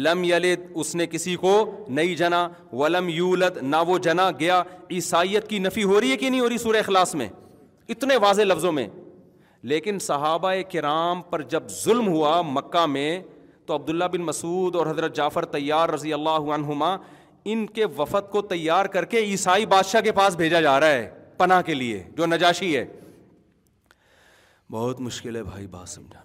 لم 0.05 0.23
یلد 0.23 0.59
اس 0.83 0.93
نے 0.95 1.05
کسی 1.07 1.35
کو 1.41 1.51
نہیں 1.87 2.15
جنا 2.15 2.47
ولم 2.71 3.09
یولد 3.09 3.57
نہ 3.61 3.75
وہ 3.87 3.97
جنا 4.07 4.29
گیا 4.39 4.61
عیسائیت 4.91 5.47
کی 5.49 5.59
نفی 5.59 5.83
ہو 5.91 5.99
رہی 5.99 6.11
ہے 6.11 6.17
کہ 6.17 6.29
نہیں 6.29 6.41
ہو 6.41 6.49
رہی 6.49 6.57
سورہ 6.57 6.77
اخلاص 6.77 7.13
میں 7.15 7.27
اتنے 7.95 8.17
واضح 8.21 8.41
لفظوں 8.43 8.71
میں 8.71 8.87
لیکن 9.71 9.99
صحابہ 10.01 10.51
کرام 10.71 11.21
پر 11.29 11.41
جب 11.51 11.67
ظلم 11.83 12.07
ہوا 12.07 12.41
مکہ 12.45 12.85
میں 12.85 13.19
تو 13.65 13.75
عبداللہ 13.75 14.03
بن 14.13 14.21
مسعود 14.21 14.75
اور 14.75 14.87
حضرت 14.87 15.15
جعفر 15.15 15.45
تیار 15.57 15.89
رضی 15.89 16.13
اللہ 16.13 16.53
عنہما 16.55 16.95
ان 17.53 17.65
کے 17.73 17.85
وفد 17.97 18.29
کو 18.31 18.41
تیار 18.51 18.85
کر 18.95 19.05
کے 19.13 19.19
عیسائی 19.31 19.65
بادشاہ 19.73 20.01
کے 20.01 20.11
پاس 20.21 20.35
بھیجا 20.35 20.61
جا 20.61 20.79
رہا 20.79 20.91
ہے 20.93 21.09
پناہ 21.37 21.61
کے 21.65 21.73
لیے 21.73 22.03
جو 22.17 22.25
نجاشی 22.25 22.75
ہے 22.75 22.85
بہت 24.71 25.01
مشکل 25.01 25.35
ہے 25.35 25.43
بھائی 25.43 25.67
بات 25.71 25.89
سمجھا 25.89 26.23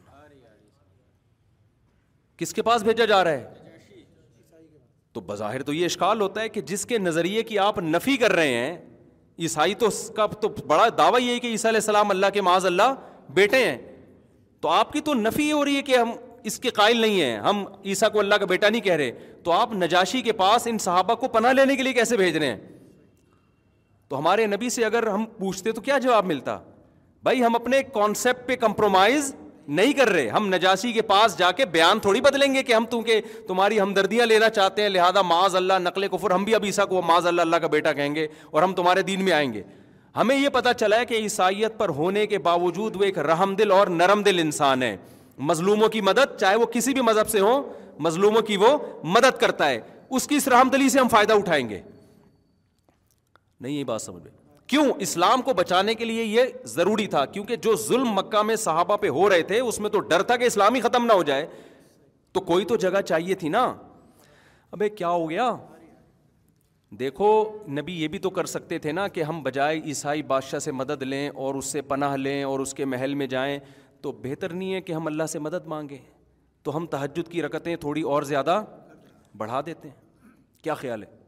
کس 2.41 2.53
کے 2.55 2.63
پاس 2.63 2.83
بھیجا 2.83 3.05
جا 3.05 3.23
رہا 3.25 3.31
ہے 3.31 3.99
تو 5.13 5.21
بظاہر 5.27 5.63
تو 5.69 5.73
یہ 5.75 5.85
اشکال 5.85 6.21
ہوتا 6.21 6.41
ہے 6.41 6.49
کہ 6.49 6.61
جس 6.71 6.85
کے 6.91 6.99
نظریے 6.99 7.43
کی 7.43 7.59
آپ 7.59 7.79
نفی 7.83 8.17
کر 8.17 8.33
رہے 8.37 8.53
ہیں 8.55 8.77
عیسائی 9.45 9.75
تو 9.83 9.87
اس 9.89 9.99
کا 10.17 10.27
تو 10.41 10.49
بڑا 10.67 10.87
دعویٰ 10.99 11.21
یہ 11.21 11.39
کہ 11.39 11.47
عیسیٰ 11.47 11.71
علیہ 11.71 11.79
السلام 11.85 12.11
اللہ 12.11 12.27
کے 12.35 12.41
معاذ 12.49 12.67
اللہ 12.67 12.95
بیٹے 13.41 13.59
ہیں 13.65 13.77
تو 14.63 14.69
آپ 14.69 14.93
کی 14.93 15.01
تو 15.09 15.15
نفی 15.15 15.51
ہو 15.53 15.65
رہی 15.65 15.77
ہے 15.77 15.83
کہ 15.83 15.97
ہم 15.97 16.11
اس 16.51 16.59
کے 16.61 16.71
قائل 16.79 16.97
نہیں 17.01 17.21
ہیں 17.21 17.37
ہم 17.49 17.65
عیسیٰ 17.93 18.11
کو 18.13 18.19
اللہ 18.21 18.35
کا 18.41 18.47
بیٹا 18.55 18.69
نہیں 18.69 18.81
کہہ 18.83 18.97
رہے 19.01 19.11
تو 19.45 19.53
آپ 19.53 19.73
نجاشی 19.83 20.21
کے 20.29 20.33
پاس 20.43 20.67
ان 20.71 20.79
صحابہ 20.87 21.15
کو 21.25 21.29
پناہ 21.37 21.53
لینے 21.53 21.77
کے 21.77 21.83
لیے 21.83 21.93
کیسے 21.99 22.17
بھیج 22.23 22.37
رہے 22.37 22.47
ہیں 22.55 22.59
تو 24.09 24.19
ہمارے 24.19 24.47
نبی 24.55 24.69
سے 24.79 24.85
اگر 24.85 25.07
ہم 25.07 25.25
پوچھتے 25.39 25.73
تو 25.73 25.81
کیا 25.81 25.99
جواب 26.07 26.27
ملتا 26.27 26.59
بھائی 27.23 27.45
ہم 27.45 27.55
اپنے 27.57 27.83
کانسیپٹ 27.93 28.47
پہ 28.49 28.57
کمپرومائز 28.67 29.33
نہیں 29.69 29.93
کر 29.93 30.09
رہے 30.11 30.29
ہم 30.29 30.47
نجاسی 30.55 30.93
کے 30.93 31.03
پاس 31.03 31.37
جا 31.39 31.51
کے 31.57 31.65
بیان 31.73 31.99
تھوڑی 32.01 32.21
بدلیں 32.21 32.53
گے 32.55 32.63
کہ 32.63 32.73
ہم 32.75 32.85
تم 32.91 33.03
کے 33.03 33.21
تمہاری 33.49 33.81
ہمدردیاں 33.81 34.27
لینا 34.27 34.49
چاہتے 34.51 34.83
ہیں 34.83 34.89
لہٰذا 34.89 35.79
نقل 35.79 36.07
کفر 36.13 36.31
ہم 36.31 36.45
بھی 36.45 36.55
معاذ 37.07 37.27
اللہ 37.27 37.43
اللہ 37.43 37.57
کا 37.61 37.67
بیٹا 37.71 37.93
کہیں 37.93 38.15
گے 38.15 38.27
اور 38.51 38.63
ہم 38.63 38.73
تمہارے 38.75 39.03
دین 39.03 39.25
میں 39.25 39.33
آئیں 39.33 39.53
گے 39.53 39.63
ہمیں 40.17 40.37
یہ 40.37 40.49
پتہ 40.53 40.69
چلا 40.79 40.99
ہے 41.01 41.05
کہ 41.07 41.15
عیسائیت 41.15 41.79
پر 41.79 41.89
ہونے 41.99 42.27
کے 42.27 42.39
باوجود 42.49 42.97
وہ 43.01 43.05
ایک 43.05 43.19
رحم 43.33 43.55
دل 43.57 43.71
اور 43.73 43.87
نرم 44.01 44.23
دل 44.23 44.39
انسان 44.39 44.83
ہے 44.83 44.97
مظلوموں 45.53 45.89
کی 45.89 46.01
مدد 46.11 46.37
چاہے 46.41 46.57
وہ 46.57 46.67
کسی 46.73 46.93
بھی 46.95 47.01
مذہب 47.11 47.29
سے 47.29 47.41
ہوں 47.41 47.63
مظلوموں 48.07 48.43
کی 48.43 48.57
وہ 48.57 48.77
مدد 49.17 49.39
کرتا 49.41 49.69
ہے 49.69 49.81
اس 50.11 50.27
کی 50.29 50.37
اس 50.37 50.49
رحم 50.49 50.69
دلی 50.73 50.89
سے 50.89 50.99
ہم 51.01 51.09
فائدہ 51.09 51.33
اٹھائیں 51.33 51.69
گے 51.69 51.81
نہیں 53.61 53.73
یہ 53.73 53.85
بات 53.85 54.03
سمجھ 54.03 54.23
میں 54.23 54.39
کیوں 54.71 54.85
اسلام 55.05 55.43
کو 55.43 55.53
بچانے 55.59 55.95
کے 56.01 56.05
لیے 56.05 56.25
یہ 56.25 56.51
ضروری 56.73 57.07
تھا 57.15 57.25
کیونکہ 57.33 57.57
جو 57.67 57.75
ظلم 57.87 58.11
مکہ 58.17 58.43
میں 58.47 58.55
صحابہ 58.65 58.97
پہ 59.05 59.09
ہو 59.17 59.29
رہے 59.31 59.43
تھے 59.49 59.59
اس 59.61 59.79
میں 59.85 59.91
تو 59.91 60.01
ڈر 60.11 60.23
تھا 60.29 60.37
کہ 60.37 60.45
اسلام 60.51 60.75
ہی 60.75 60.81
ختم 60.81 61.07
نہ 61.07 61.13
ہو 61.13 61.23
جائے 61.31 61.47
تو 62.33 62.41
کوئی 62.51 62.65
تو 62.73 62.77
جگہ 62.85 63.01
چاہیے 63.07 63.35
تھی 63.41 63.49
نا 63.55 63.65
ابھی 64.77 64.89
کیا 65.01 65.09
ہو 65.09 65.29
گیا 65.31 65.49
دیکھو 67.01 67.29
نبی 67.79 67.93
یہ 68.03 68.09
بھی 68.13 68.19
تو 68.27 68.31
کر 68.39 68.47
سکتے 68.55 68.79
تھے 68.85 68.93
نا 68.93 69.09
کہ 69.17 69.23
ہم 69.23 69.43
بجائے 69.43 69.81
عیسائی 69.87 70.23
بادشاہ 70.31 70.59
سے 70.69 70.73
مدد 70.83 71.03
لیں 71.03 71.29
اور 71.45 71.55
اس 71.55 71.73
سے 71.73 71.83
پناہ 71.91 72.17
لیں 72.17 72.43
اور 72.45 72.61
اس 72.61 72.75
کے 72.75 72.85
محل 72.95 73.15
میں 73.23 73.27
جائیں 73.37 73.59
تو 74.03 74.13
بہتر 74.25 74.53
نہیں 74.53 74.75
ہے 74.75 74.81
کہ 74.81 74.93
ہم 74.93 75.07
اللہ 75.07 75.27
سے 75.33 75.39
مدد 75.49 75.67
مانگیں 75.75 75.99
تو 76.65 76.77
ہم 76.77 76.87
تہجد 76.97 77.31
کی 77.33 77.43
رکتیں 77.43 77.75
تھوڑی 77.87 78.03
اور 78.15 78.23
زیادہ 78.33 78.63
بڑھا 79.43 79.61
دیتے 79.67 79.89
ہیں 79.89 80.63
کیا 80.63 80.75
خیال 80.85 81.03
ہے 81.03 81.19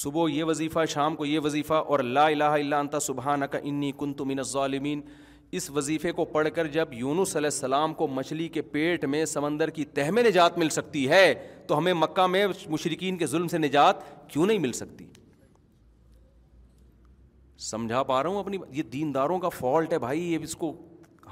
صبح 0.00 0.28
یہ 0.30 0.44
وظیفہ 0.44 0.84
شام 0.88 1.14
کو 1.16 1.26
یہ 1.26 1.40
وظیفہ 1.44 1.74
اور 1.94 2.00
لا 2.16 2.26
الہ 2.26 2.48
الا 2.58 2.78
انت 2.80 2.94
سبحانہ 3.02 3.44
کا 3.50 3.58
انی 3.70 3.90
کن 4.00 4.12
تم 4.14 4.28
الظالمین 4.38 5.00
اس 5.60 5.68
وظیفے 5.76 6.12
کو 6.18 6.24
پڑھ 6.34 6.48
کر 6.54 6.66
جب 6.76 6.88
یون 6.94 7.18
علیہ 7.20 7.36
السلام 7.38 7.94
کو 8.00 8.06
مچھلی 8.18 8.46
کے 8.56 8.62
پیٹ 8.74 9.04
میں 9.14 9.24
سمندر 9.32 9.70
کی 9.78 9.84
تہ 9.96 10.10
میں 10.18 10.22
نجات 10.22 10.58
مل 10.58 10.68
سکتی 10.78 11.08
ہے 11.10 11.24
تو 11.66 11.78
ہمیں 11.78 11.92
مکہ 12.02 12.26
میں 12.36 12.46
مشرقین 12.76 13.16
کے 13.22 13.26
ظلم 13.34 13.48
سے 13.54 13.58
نجات 13.58 14.04
کیوں 14.32 14.46
نہیں 14.46 14.58
مل 14.66 14.72
سکتی 14.82 15.06
سمجھا 17.70 18.02
پا 18.12 18.22
رہا 18.22 18.28
ہوں 18.30 18.38
اپنی 18.38 18.58
یہ 18.78 18.82
دین 18.92 19.12
داروں 19.14 19.38
کا 19.38 19.48
فالٹ 19.58 19.92
ہے 19.92 19.98
بھائی 20.08 20.32
یہ 20.32 20.44
اس 20.50 20.54
کو 20.64 20.72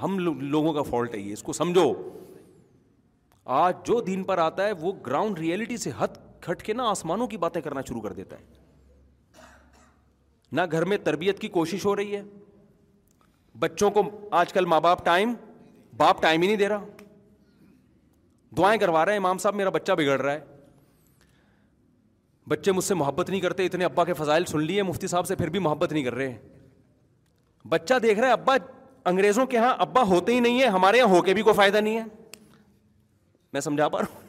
ہم 0.03 0.19
لوگوں 0.57 0.73
کا 0.73 0.81
فالٹ 0.89 1.15
ہے 1.15 1.19
یہ 1.19 1.33
اس 1.33 1.43
کو 1.49 1.53
سمجھو 1.63 1.91
آج 3.63 3.75
جو 3.85 3.99
دین 4.11 4.23
پر 4.31 4.37
آتا 4.51 4.67
ہے 4.67 4.71
وہ 4.79 4.93
گراؤنڈ 5.05 5.39
ریئلٹی 5.39 5.77
سے 5.87 5.91
ہتھ 6.03 6.17
کھٹ 6.45 6.61
کے 6.63 6.73
نا 6.73 6.83
آسمانوں 6.89 7.27
کی 7.27 7.37
باتیں 7.43 7.61
کرنا 7.61 7.81
شروع 7.87 8.01
کر 8.01 8.13
دیتا 8.17 8.35
ہے 8.39 8.56
نہ 10.51 10.61
گھر 10.71 10.85
میں 10.91 10.97
تربیت 11.03 11.39
کی 11.39 11.47
کوشش 11.57 11.85
ہو 11.85 11.95
رہی 11.95 12.15
ہے 12.15 12.21
بچوں 13.59 13.89
کو 13.91 14.01
آج 14.39 14.53
کل 14.53 14.65
ماں 14.73 14.79
باپ 14.81 15.03
ٹائم 15.05 15.33
باپ 15.97 16.21
ٹائم 16.21 16.41
ہی 16.41 16.47
نہیں 16.47 16.57
دے 16.57 16.67
رہا 16.69 16.85
دعائیں 18.57 18.79
کروا 18.79 19.05
رہے 19.05 19.11
ہیں 19.13 19.19
امام 19.19 19.37
صاحب 19.37 19.55
میرا 19.55 19.69
بچہ 19.69 19.91
بگڑ 19.97 20.19
رہا 20.21 20.33
ہے 20.33 20.39
بچے 22.49 22.71
مجھ 22.71 22.83
سے 22.85 22.93
محبت 22.95 23.29
نہیں 23.29 23.41
کرتے 23.41 23.65
اتنے 23.65 23.85
ابا 23.85 24.03
کے 24.05 24.13
فضائل 24.17 24.45
سن 24.45 24.61
لیے 24.63 24.83
مفتی 24.83 25.07
صاحب 25.07 25.27
سے 25.27 25.35
پھر 25.35 25.49
بھی 25.55 25.59
محبت 25.59 25.93
نہیں 25.93 26.03
کر 26.03 26.13
رہے 26.15 26.37
بچہ 27.69 27.93
دیکھ 28.03 28.19
رہا 28.19 28.27
ہے 28.27 28.33
ابا 28.33 28.55
انگریزوں 29.09 29.45
کے 29.45 29.57
یہاں 29.57 29.73
ابا 29.79 30.01
ہوتے 30.07 30.33
ہی 30.33 30.39
نہیں 30.39 30.61
ہے 30.61 30.67
ہمارے 30.77 30.97
یہاں 30.97 31.09
ہو 31.15 31.21
کے 31.21 31.33
بھی 31.33 31.41
کوئی 31.41 31.55
فائدہ 31.55 31.77
نہیں 31.77 31.97
ہے 31.97 32.03
میں 33.53 33.61
سمجھا 33.61 33.87
پا 33.89 33.99
رہا 34.01 34.07
ہوں 34.19 34.25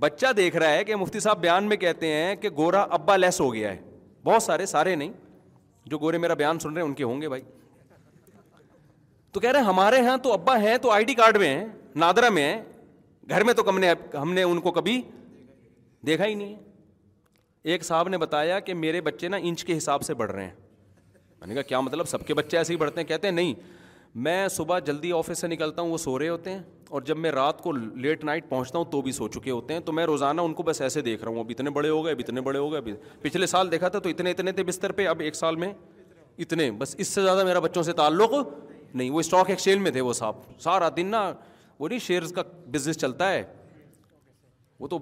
بچہ 0.00 0.32
دیکھ 0.36 0.56
رہا 0.56 0.70
ہے 0.72 0.82
کہ 0.84 0.96
مفتی 0.96 1.20
صاحب 1.20 1.38
بیان 1.40 1.64
میں 1.68 1.76
کہتے 1.76 2.06
ہیں 2.12 2.34
کہ 2.36 2.48
گورا 2.56 2.80
ابا 2.96 3.16
لیس 3.16 3.40
ہو 3.40 3.52
گیا 3.54 3.70
ہے 3.72 3.76
بہت 4.24 4.42
سارے 4.42 4.66
سارے 4.66 4.94
نہیں 4.94 5.12
جو 5.90 5.98
گورے 5.98 6.18
میرا 6.18 6.34
بیان 6.40 6.58
سن 6.58 6.72
رہے 6.72 6.82
ہیں 6.82 6.88
ان 6.88 6.94
کے 6.94 7.04
ہوں 7.04 7.22
گے 7.22 7.28
بھائی 7.28 7.42
تو 9.32 9.40
کہہ 9.40 9.50
رہے 9.50 9.60
ہیں 9.60 9.66
ہمارے 9.66 9.96
یہاں 9.98 10.16
تو 10.22 10.32
ابا 10.32 10.58
ہیں 10.62 10.76
تو 10.82 10.90
آئی 10.90 11.04
ڈی 11.04 11.14
کارڈ 11.14 11.36
میں 11.38 11.48
ہیں 11.54 11.64
نادرا 12.04 12.28
میں 12.28 12.44
ہیں 12.52 12.60
گھر 13.28 13.42
میں 13.44 13.54
تو 13.54 13.62
کم 13.62 13.78
نے 13.78 13.92
ہم 14.14 14.32
نے 14.32 14.42
ان 14.42 14.60
کو 14.66 14.70
کبھی 14.72 15.00
دیکھا 16.06 16.24
ہی 16.26 16.34
نہیں 16.34 16.54
ہے 16.54 16.64
ایک 17.72 17.84
صاحب 17.84 18.08
نے 18.08 18.18
بتایا 18.18 18.58
کہ 18.66 18.74
میرے 18.74 19.00
بچے 19.00 19.28
نا 19.28 19.36
انچ 19.42 19.64
کے 19.64 19.76
حساب 19.76 20.02
سے 20.04 20.14
بڑھ 20.14 20.30
رہے 20.32 20.44
ہیں 20.44 20.54
میں 21.40 21.46
نے 21.48 21.54
کہا 21.54 21.62
کیا 21.68 21.80
مطلب 21.80 22.08
سب 22.08 22.26
کے 22.26 22.34
بچے 22.34 22.56
ایسے 22.58 22.72
ہی 22.72 22.78
بڑھتے 22.78 23.00
ہیں 23.00 23.08
کہتے 23.08 23.26
ہیں 23.26 23.34
نہیں 23.34 23.54
میں 24.26 24.46
صبح 24.56 24.78
جلدی 24.86 25.12
آفس 25.18 25.40
سے 25.40 25.46
نکلتا 25.46 25.82
ہوں 25.82 25.90
وہ 25.90 25.96
سو 25.98 26.18
رہے 26.18 26.28
ہوتے 26.28 26.52
ہیں 26.52 26.60
اور 26.90 27.02
جب 27.02 27.16
میں 27.18 27.30
رات 27.32 27.62
کو 27.62 27.72
لیٹ 27.72 28.24
نائٹ 28.24 28.48
پہنچتا 28.48 28.78
ہوں 28.78 28.84
تو 28.90 29.00
بھی 29.02 29.12
سو 29.12 29.28
چکے 29.28 29.50
ہوتے 29.50 29.74
ہیں 29.74 29.80
تو 29.84 29.92
میں 29.92 30.04
روزانہ 30.06 30.40
ان 30.40 30.52
کو 30.54 30.62
بس 30.62 30.80
ایسے 30.80 31.00
دیکھ 31.02 31.22
رہا 31.24 31.30
ہوں 31.30 31.38
اب 31.40 31.46
اتنے 31.50 31.70
بڑے 31.78 31.88
ہو 31.88 32.04
گئے 32.04 32.12
اب 32.12 32.20
اتنے 32.24 32.40
بڑے 32.40 32.58
ہو 32.58 32.72
گئے 32.72 32.94
پچھلے 33.22 33.46
سال 33.46 33.70
دیکھا 33.70 33.88
تھا 33.94 33.98
تو 33.98 34.08
اتنے 34.08 34.30
اتنے 34.30 34.52
تھے 34.52 34.64
بستر 34.64 34.92
پہ 35.00 35.06
اب 35.08 35.20
ایک 35.20 35.34
سال 35.34 35.56
میں 35.64 35.72
اتنے 36.44 36.70
بس 36.78 36.94
اس 36.98 37.08
سے 37.08 37.22
زیادہ 37.22 37.44
میرا 37.44 37.58
بچوں 37.60 37.82
سے 37.82 37.92
تعلق 38.02 38.34
نہیں 38.94 39.10
وہ 39.10 39.20
اسٹاک 39.20 39.50
ایکسچینج 39.50 39.80
میں 39.82 39.90
تھے 39.90 40.00
وہ 40.00 40.12
صاحب 40.12 40.34
سارا 40.62 40.88
دن 40.96 41.06
نا 41.10 41.30
وہ 41.78 41.88
نہیں 41.88 41.98
شیئرز 42.06 42.32
کا 42.32 42.42
بزنس 42.72 42.96
چلتا 42.98 43.30
ہے 43.32 43.42
وہ 44.80 44.88
تو 44.88 44.98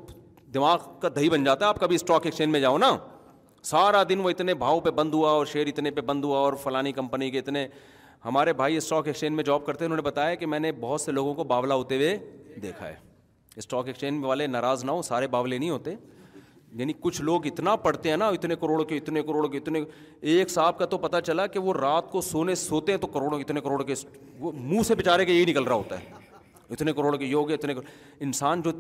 دماغ 0.55 0.79
کا 1.01 1.09
دہی 1.17 1.29
بن 1.31 1.45
جاتا 1.45 1.65
ہے 1.65 1.69
آپ 1.69 1.81
کبھی 1.81 1.97
اسٹاک 1.97 2.27
ایکسچینج 2.27 2.53
میں 2.53 2.61
جاؤ 2.61 2.79
نا 2.79 2.97
سارا 3.65 4.03
دن 4.09 4.21
وہ 4.21 4.31
اتنے 4.31 4.55
بھاؤ 4.63 4.81
پہ 4.81 4.91
بند 5.01 5.15
ہوا 5.15 5.31
اور 5.31 5.47
شیئر 5.47 5.67
اتنے 5.67 5.91
پہ 5.91 6.01
بند 6.11 6.25
ہوا 6.25 6.39
اور 6.39 6.53
فلانی 6.63 6.93
کمپنی 6.93 7.31
کے 7.31 7.39
اتنے 7.39 7.67
ہمارے 8.25 8.53
بھائی 8.59 8.77
اسٹاک 8.77 9.07
ایکسچینج 9.07 9.35
میں 9.37 9.45
جاب 9.45 9.65
کرتے 9.65 9.85
ہیں 9.85 9.87
انہوں 9.87 9.97
نے 9.97 10.03
بتایا 10.03 10.35
کہ 10.43 10.47
میں 10.47 10.59
نے 10.61 10.71
بہت 10.81 11.01
سے 11.01 11.13
لوگوں 11.13 11.35
کو 11.35 11.45
باولہ 11.45 11.75
ہوتے 11.75 11.97
ہوئے 11.97 12.17
دیکھا 12.63 12.89
ہے 12.89 12.95
اسٹاک 13.57 13.87
ایکسچینج 13.87 14.25
والے 14.25 14.47
ناراض 14.47 14.85
نہ 14.85 14.91
ہوں 14.91 15.03
سارے 15.03 15.27
باولے 15.35 15.59
نہیں 15.59 15.71
ہوتے 15.71 15.95
یعنی 16.79 16.93
کچھ 17.01 17.21
لوگ 17.23 17.47
اتنا 17.47 17.75
پڑھتے 17.83 18.11
ہیں 18.11 18.17
نا 18.17 18.29
اتنے 18.37 18.55
کروڑ 18.61 18.83
کے 18.85 18.97
اتنے 18.97 19.23
کروڑ 19.23 19.51
کے 19.51 19.59
اتنے 19.59 19.83
ایک 20.31 20.51
صاحب 20.51 20.79
کا 20.79 20.85
تو 20.95 20.99
پتہ 20.99 21.17
چلا 21.27 21.47
کہ 21.47 21.59
وہ 21.67 21.75
رات 21.75 22.11
کو 22.11 22.21
سونے 22.31 22.55
سوتے 22.65 22.93
ہیں 22.93 22.99
تو 23.01 23.07
کروڑوں 23.07 23.41
اتنے 23.41 23.61
کروڑ 23.61 23.83
کے 23.87 23.95
وہ 24.39 24.53
منہ 24.55 24.83
سے 24.87 24.95
بیچارے 24.95 25.25
کے 25.25 25.33
یہی 25.33 25.45
نکل 25.51 25.65
رہا 25.65 25.75
ہوتا 25.77 26.01
ہے 26.01 26.23
اتنے 26.71 26.93
کروڑ 26.93 27.17
کے 27.17 27.25
یوگ 27.25 27.51
اتنے 27.53 27.75
کروڑ 27.75 27.87
انسان 28.27 28.63
جو 28.63 28.71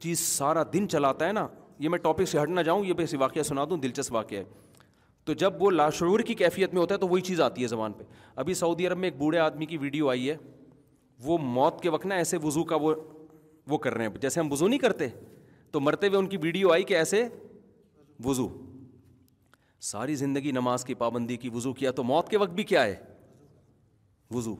چیز 0.00 0.18
سارا 0.20 0.62
دن 0.72 0.88
چلاتا 0.88 1.26
ہے 1.28 1.32
نا 1.32 1.46
یہ 1.78 1.88
میں 1.88 1.98
ٹاپک 1.98 2.28
سے 2.28 2.42
ہٹنا 2.42 2.62
جاؤں 2.62 2.84
یہ 2.84 2.92
بھی 3.00 3.16
واقعہ 3.20 3.42
سنا 3.42 3.64
دوں 3.70 3.76
دلچسپ 3.78 4.12
واقعہ 4.14 4.38
ہے 4.38 4.44
تو 5.30 5.34
جب 5.40 5.60
وہ 5.62 5.70
لاشعور 5.70 6.20
کی 6.26 6.34
کیفیت 6.34 6.72
میں 6.74 6.80
ہوتا 6.80 6.94
ہے 6.94 6.98
تو 7.00 7.08
وہی 7.08 7.20
چیز 7.26 7.40
آتی 7.40 7.62
ہے 7.62 7.66
زبان 7.68 7.92
پہ 7.96 8.04
ابھی 8.42 8.54
سعودی 8.60 8.86
عرب 8.86 8.98
میں 8.98 9.08
ایک 9.08 9.16
بوڑھے 9.18 9.38
آدمی 9.38 9.66
کی 9.66 9.76
ویڈیو 9.78 10.08
آئی 10.10 10.28
ہے 10.30 10.36
وہ 11.24 11.36
موت 11.42 11.80
کے 11.80 11.88
وقت 11.90 12.06
نا 12.06 12.14
ایسے 12.22 12.36
وضو 12.42 12.64
کا 12.70 12.76
وہ 12.80 12.94
وہ 13.70 13.78
کر 13.84 13.94
رہے 13.96 14.06
ہیں 14.06 14.18
جیسے 14.20 14.40
ہم 14.40 14.50
وضو 14.52 14.68
نہیں 14.68 14.78
کرتے 14.78 15.08
تو 15.72 15.80
مرتے 15.80 16.06
ہوئے 16.08 16.18
ان 16.18 16.26
کی 16.28 16.36
ویڈیو 16.42 16.72
آئی 16.72 16.82
کہ 16.84 16.96
ایسے 16.98 17.22
وضو 18.24 18.48
ساری 19.90 20.14
زندگی 20.24 20.52
نماز 20.52 20.84
کی 20.84 20.94
پابندی 21.04 21.36
کی 21.44 21.48
وضو 21.54 21.72
کیا 21.74 21.90
تو 21.90 22.02
موت 22.04 22.28
کے 22.28 22.38
وقت 22.44 22.52
بھی 22.54 22.64
کیا 22.72 22.84
ہے 22.86 22.94
وضو 24.34 24.54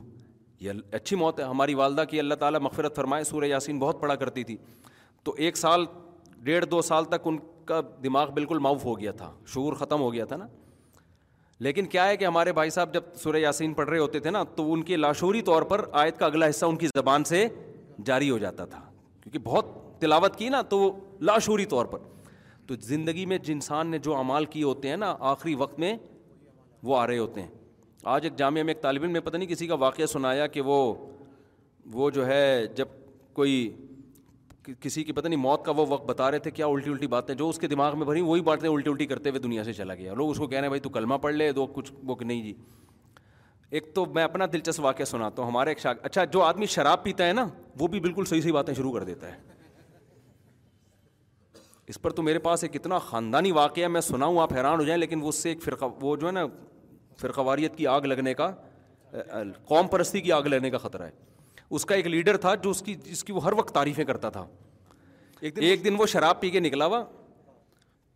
یہ 0.61 0.71
اچھی 0.99 1.15
موت 1.25 1.39
ہے 1.39 1.45
ہماری 1.49 1.73
والدہ 1.83 2.03
کی 2.09 2.19
اللہ 2.19 2.35
تعالیٰ 2.45 2.59
مغفرت 2.61 2.95
فرمائے 2.95 3.23
سورہ 3.33 3.45
یاسین 3.45 3.79
بہت 3.79 4.01
پڑا 4.01 4.15
کرتی 4.23 4.43
تھی 4.51 4.57
تو 5.23 5.35
ایک 5.45 5.57
سال 5.57 5.85
ڈیڑھ 6.43 6.65
دو 6.69 6.81
سال 6.91 7.05
تک 7.15 7.27
ان 7.27 7.37
کا 7.65 7.81
دماغ 8.03 8.31
بالکل 8.33 8.59
معاف 8.67 8.83
ہو 8.85 8.99
گیا 8.99 9.11
تھا 9.17 9.31
شعور 9.53 9.73
ختم 9.83 10.01
ہو 10.01 10.11
گیا 10.13 10.25
تھا 10.31 10.35
نا 10.37 10.45
لیکن 11.65 11.85
کیا 11.85 12.05
ہے 12.07 12.15
کہ 12.17 12.25
ہمارے 12.25 12.51
بھائی 12.53 12.69
صاحب 12.69 12.93
جب 12.93 13.01
سورہ 13.21 13.37
یاسین 13.37 13.73
پڑھ 13.73 13.89
رہے 13.89 13.97
ہوتے 13.99 14.19
تھے 14.19 14.29
نا 14.31 14.41
تو 14.55 14.71
ان 14.73 14.83
کے 14.83 14.95
لاشوری 14.95 15.41
طور 15.49 15.61
پر 15.71 15.81
آیت 16.03 16.17
کا 16.19 16.25
اگلا 16.25 16.47
حصہ 16.49 16.65
ان 16.65 16.75
کی 16.77 16.87
زبان 16.97 17.23
سے 17.31 17.45
جاری 18.05 18.29
ہو 18.29 18.37
جاتا 18.43 18.65
تھا 18.71 18.79
کیونکہ 19.23 19.39
بہت 19.43 19.67
تلاوت 20.01 20.35
کی 20.35 20.47
نا 20.49 20.61
تو 20.69 20.79
لاشوری 21.29 21.65
طور 21.73 21.85
پر 21.91 21.99
تو 22.67 22.75
زندگی 22.85 23.25
میں 23.33 23.37
جنسان 23.49 23.87
نے 23.91 23.97
جو 24.07 24.15
اعمال 24.17 24.45
کیے 24.55 24.63
ہوتے 24.63 24.87
ہیں 24.89 24.95
نا 24.97 25.13
آخری 25.33 25.55
وقت 25.59 25.79
میں 25.79 25.95
وہ 26.89 26.97
آ 26.99 27.05
رہے 27.07 27.17
ہوتے 27.17 27.41
ہیں 27.41 27.49
آج 28.15 28.23
ایک 28.25 28.35
جامعہ 28.37 28.63
میں 28.63 28.73
ایک 28.73 28.81
طالب 28.83 29.03
میں 29.15 29.21
پتہ 29.23 29.37
نہیں 29.37 29.49
کسی 29.49 29.67
کا 29.67 29.75
واقعہ 29.85 30.05
سنایا 30.15 30.47
کہ 30.55 30.61
وہ 30.71 30.77
وہ 31.93 32.09
جو 32.15 32.25
ہے 32.27 32.43
جب 32.75 32.87
کوئی 33.33 33.55
کسی 34.79 35.03
کی 35.03 35.11
پتہ 35.11 35.27
نہیں 35.27 35.39
موت 35.39 35.63
کا 35.65 35.71
وہ 35.77 35.85
وقت 35.89 36.05
بتا 36.09 36.29
رہے 36.31 36.39
تھے 36.39 36.51
کیا 36.51 36.65
الٹی 36.65 36.89
الٹی 36.91 37.07
باتیں 37.07 37.33
جو 37.35 37.49
اس 37.49 37.57
کے 37.59 37.67
دماغ 37.67 37.97
میں 37.97 38.05
بھری 38.05 38.21
وہی 38.21 38.41
باتیں 38.49 38.69
الٹی 38.69 38.89
الٹی 38.91 39.05
کرتے 39.07 39.29
ہوئے 39.29 39.39
دنیا 39.41 39.63
سے 39.63 39.73
چلا 39.73 39.95
گیا 39.95 40.13
لوگ 40.17 40.29
اس 40.31 40.37
کو 40.37 40.47
کہہ 40.47 40.57
رہے 40.57 40.63
ہیں 40.65 40.69
بھائی 40.69 40.79
تو 40.81 40.89
کلمہ 40.89 41.15
پڑھ 41.21 41.33
لے 41.35 41.51
دو 41.51 41.65
کچھ 41.73 41.91
وہ 42.07 42.15
کہ 42.15 42.25
نہیں 42.25 42.41
جی 42.43 42.53
ایک 43.77 43.93
تو 43.95 44.05
میں 44.15 44.23
اپنا 44.23 44.45
دلچسپ 44.53 44.81
واقعہ 44.85 45.05
سناتا 45.05 45.41
ہوں 45.41 45.49
ہمارے 45.49 45.71
ایک 45.71 45.79
شاخ 45.79 45.97
اچھا 46.03 46.23
جو 46.33 46.41
آدمی 46.43 46.65
شراب 46.75 47.03
پیتا 47.03 47.27
ہے 47.27 47.33
نا 47.33 47.45
وہ 47.79 47.87
بھی 47.87 47.99
بالکل 47.99 48.25
صحیح 48.29 48.41
صحیح 48.41 48.53
باتیں 48.53 48.73
شروع 48.73 48.91
کر 48.93 49.03
دیتا 49.05 49.31
ہے 49.31 49.37
اس 51.91 52.01
پر 52.01 52.11
تو 52.17 52.21
میرے 52.23 52.39
پاس 52.39 52.63
ایک 52.63 52.75
اتنا 52.75 52.97
خاندانی 53.09 53.51
واقعہ 53.51 53.87
میں 53.87 54.01
سنا 54.01 54.25
ہوں 54.25 54.39
آپ 54.41 54.53
حیران 54.53 54.79
ہو 54.79 54.83
جائیں 54.85 54.99
لیکن 54.99 55.21
وہ 55.21 55.29
اس 55.29 55.35
سے 55.43 55.49
ایک 55.49 55.61
فرقہ 55.63 55.85
وہ 56.01 56.15
جو 56.15 56.27
ہے 56.27 56.31
نا 56.31 56.45
فرقواریت 57.21 57.75
کی 57.75 57.87
آگ 57.87 58.01
لگنے 58.11 58.33
کا 58.33 58.51
قوم 59.67 59.87
پرستی 59.91 60.21
کی 60.21 60.31
آگ 60.31 60.43
لگنے 60.47 60.69
کا 60.69 60.77
خطرہ 60.77 61.03
ہے 61.05 61.29
اس 61.75 61.85
کا 61.85 61.95
ایک 61.95 62.07
لیڈر 62.07 62.37
تھا 62.43 62.53
جو 62.63 62.69
اس 62.69 62.81
کی 62.85 62.93
جس 63.03 63.23
کی 63.23 63.33
وہ 63.33 63.43
ہر 63.43 63.53
وقت 63.57 63.73
تعریفیں 63.73 64.03
کرتا 64.05 64.29
تھا 64.29 64.45
ایک 65.49 65.55
دن 65.55 65.63
ایک 65.63 65.83
دن 65.85 65.95
وہ 65.99 66.05
شراب 66.13 66.39
پی 66.41 66.49
کے 66.55 66.59
نکلا 66.59 66.85
ہوا 66.85 67.03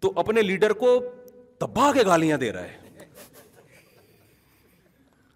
تو 0.01 0.11
اپنے 0.23 0.41
لیڈر 0.41 0.73
کو 0.81 0.97
دبا 1.61 1.91
کے 1.93 2.03
گالیاں 2.05 2.37
دے 2.37 2.51
رہا 2.53 2.63
ہے 2.63 2.83